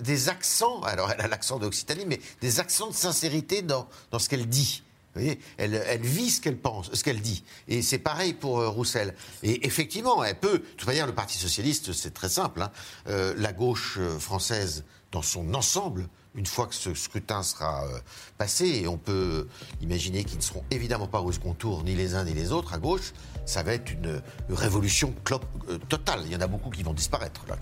des 0.00 0.28
accents, 0.28 0.80
alors 0.82 1.10
elle 1.10 1.20
a 1.20 1.28
l'accent 1.28 1.58
d'Occitanie, 1.58 2.04
mais 2.06 2.20
des 2.40 2.60
accents 2.60 2.88
de 2.88 2.94
sincérité 2.94 3.62
dans, 3.62 3.88
dans 4.10 4.18
ce 4.18 4.28
qu'elle 4.28 4.48
dit. 4.48 4.82
Vous 5.14 5.20
voyez, 5.20 5.38
elle, 5.58 5.74
elle 5.74 6.00
vit 6.00 6.30
ce 6.30 6.40
qu'elle 6.40 6.56
pense, 6.56 6.90
ce 6.92 7.04
qu'elle 7.04 7.20
dit. 7.20 7.44
Et 7.68 7.82
c'est 7.82 7.98
pareil 7.98 8.32
pour 8.32 8.60
euh, 8.60 8.68
Roussel. 8.68 9.14
Et 9.42 9.66
effectivement, 9.66 10.24
elle 10.24 10.38
peut. 10.38 10.54
De 10.58 10.64
toute 10.78 10.86
manière, 10.86 11.06
le 11.06 11.14
Parti 11.14 11.36
socialiste, 11.36 11.92
c'est 11.92 12.14
très 12.14 12.30
simple. 12.30 12.62
hein. 12.62 12.70
Euh, 13.08 13.34
la 13.36 13.52
gauche 13.52 13.98
euh, 14.00 14.18
française, 14.18 14.84
dans 15.10 15.20
son 15.20 15.52
ensemble, 15.52 16.08
une 16.34 16.46
fois 16.46 16.66
que 16.66 16.74
ce 16.74 16.94
scrutin 16.94 17.42
sera 17.42 17.84
passé, 18.38 18.64
et 18.66 18.88
on 18.88 18.96
peut 18.96 19.46
imaginer 19.82 20.24
qu'ils 20.24 20.38
ne 20.38 20.42
seront 20.42 20.64
évidemment 20.70 21.06
pas 21.06 21.20
au 21.20 21.30
second 21.30 21.52
tour, 21.52 21.84
ni 21.84 21.94
les 21.94 22.14
uns 22.14 22.24
ni 22.24 22.32
les 22.32 22.50
autres, 22.50 22.72
à 22.72 22.78
gauche, 22.78 23.12
ça 23.44 23.62
va 23.62 23.74
être 23.74 23.90
une, 23.92 24.22
révolution 24.48 25.12
clo- 25.26 25.42
euh, 25.68 25.76
totale. 25.90 26.22
Il 26.24 26.32
y 26.32 26.36
en 26.36 26.40
a 26.40 26.46
beaucoup 26.46 26.70
qui 26.70 26.82
vont 26.82 26.94
disparaître, 26.94 27.42
là, 27.46 27.58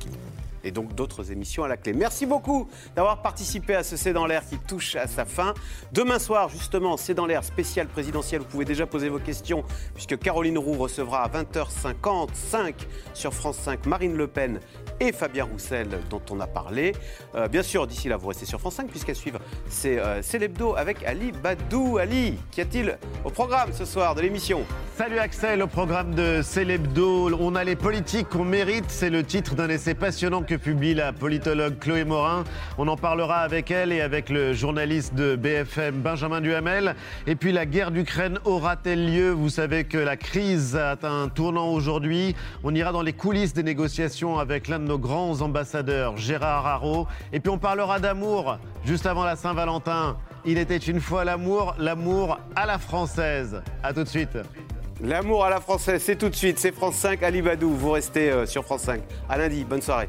et 0.65 0.71
donc 0.71 0.95
d'autres 0.95 1.33
émissions 1.33 1.65
à 1.65 1.69
la 1.69 1.77
clé. 1.77 1.93
Merci 1.93 2.27
beaucoup 2.27 2.69
d'avoir 2.95 3.23
participé 3.23 3.75
à 3.75 3.83
ce 3.83 3.97
C'est 3.97 4.13
dans 4.13 4.27
l'air 4.27 4.47
qui 4.47 4.59
touche 4.59 4.97
à 4.97 5.07
sa 5.07 5.25
fin. 5.25 5.55
Demain 5.93 6.19
soir, 6.19 6.49
justement, 6.49 6.97
C'est 6.97 7.15
dans 7.15 7.27
l'air 7.27 7.45
spécial 7.45 7.87
présidentiel. 7.87 8.41
Vous 8.41 8.47
pouvez 8.47 8.65
déjà 8.65 8.87
poser 8.87 9.09
vos 9.09 9.19
questions 9.19 9.65
puisque 9.95 10.19
Caroline 10.19 10.59
Roux 10.59 10.75
recevra 10.75 11.23
à 11.23 11.29
20h55 11.29 12.75
sur 13.15 13.35
France 13.35 13.59
5 13.59 13.87
Marine 13.87 14.17
Le 14.17 14.27
Pen 14.27 14.61
et 15.01 15.13
Fabien 15.13 15.45
Roussel 15.45 15.89
dont 16.09 16.21
on 16.31 16.41
a 16.41 16.47
parlé. 16.47 16.93
Euh, 17.35 17.49
bien 17.49 17.63
sûr, 17.63 17.87
d'ici 17.87 18.09
là, 18.09 18.17
vous 18.17 18.29
restez 18.29 18.47
sur 18.47 18.61
France 18.61 18.75
5 18.75 18.89
puisqu'à 18.89 19.15
suivre, 19.15 19.41
c'est 19.69 19.99
euh, 19.99 20.21
l'hebdo 20.39 20.75
avec 20.77 21.03
Ali 21.05 21.33
Badou. 21.33 21.99
Ali, 21.99 22.35
qu'y 22.51 22.61
a-t-il 22.61 22.99
au 23.25 23.31
programme 23.31 23.73
ce 23.73 23.85
soir 23.85 24.15
de 24.15 24.21
l'émission? 24.21 24.65
Salut 24.97 25.19
Axel, 25.19 25.63
au 25.63 25.67
programme 25.67 26.15
de 26.15 26.43
Célébdo, 26.43 27.35
on 27.41 27.55
a 27.55 27.65
les 27.65 27.77
politiques 27.77 28.29
qu'on 28.29 28.45
mérite, 28.45 28.85
c'est 28.89 29.09
le 29.09 29.25
titre 29.25 29.55
d'un 29.55 29.71
essai 29.71 29.95
passionnant 29.95 30.43
que 30.43 30.57
publie 30.57 30.93
la 30.93 31.15
politologue 31.15 31.79
Chloé 31.79 32.05
Morin. 32.05 32.45
On 32.77 32.87
en 32.87 32.99
parlera 32.99 33.39
avec 33.39 33.71
elle 33.71 33.93
et 33.93 34.03
avec 34.03 34.29
le 34.29 34.53
journaliste 34.53 35.15
de 35.15 35.37
BFM 35.37 36.03
Benjamin 36.03 36.43
Duhamel. 36.43 36.97
Et 37.27 37.35
puis 37.35 37.51
la 37.51 37.65
guerre 37.65 37.93
d'Ukraine 37.93 38.39
aura-t-elle 38.45 39.11
lieu? 39.11 39.31
Vous 39.31 39.49
savez 39.49 39.85
que 39.85 39.97
la 39.97 40.19
crise 40.19 40.77
a 40.77 40.99
un 41.03 41.29
tournant 41.29 41.71
aujourd'hui. 41.71 42.37
On 42.63 42.75
ira 42.75 42.93
dans 42.93 43.01
les 43.01 43.15
coulisses 43.15 43.55
des 43.55 43.63
négociations 43.63 44.39
avec 44.39 44.69
l'un 44.69 44.81
de 44.81 44.90
nos 44.91 44.99
grands 44.99 45.41
ambassadeurs, 45.41 46.17
Gérard 46.17 46.67
Haro. 46.67 47.07
Et 47.33 47.39
puis 47.39 47.49
on 47.49 47.59
parlera 47.59 48.01
d'amour 48.01 48.59
juste 48.85 49.07
avant 49.07 49.25
la 49.25 49.37
Saint-Valentin. 49.37 50.17
Il 50.45 50.59
était 50.59 50.79
une 50.79 51.01
fois 51.01 51.25
l'amour, 51.25 51.77
l'amour 51.79 52.41
à 52.57 52.67
la 52.67 52.79
française. 52.79 53.63
À 53.85 53.93
tout 53.93 54.03
de 54.03 54.09
suite. 54.09 54.37
L'amour 55.01 55.45
à 55.45 55.51
la 55.51 55.61
française, 55.61 56.03
c'est 56.05 56.17
tout 56.17 56.29
de 56.29 56.35
suite. 56.35 56.59
C'est 56.59 56.73
France 56.73 56.97
5, 56.97 57.23
Ali 57.23 57.41
Badou. 57.41 57.71
Vous 57.71 57.93
restez 57.93 58.33
euh, 58.33 58.47
sur 58.47 58.65
France 58.65 58.83
5. 58.83 59.01
À 59.29 59.39
lundi, 59.39 59.65
bonne 59.65 59.81
soirée. 59.81 60.09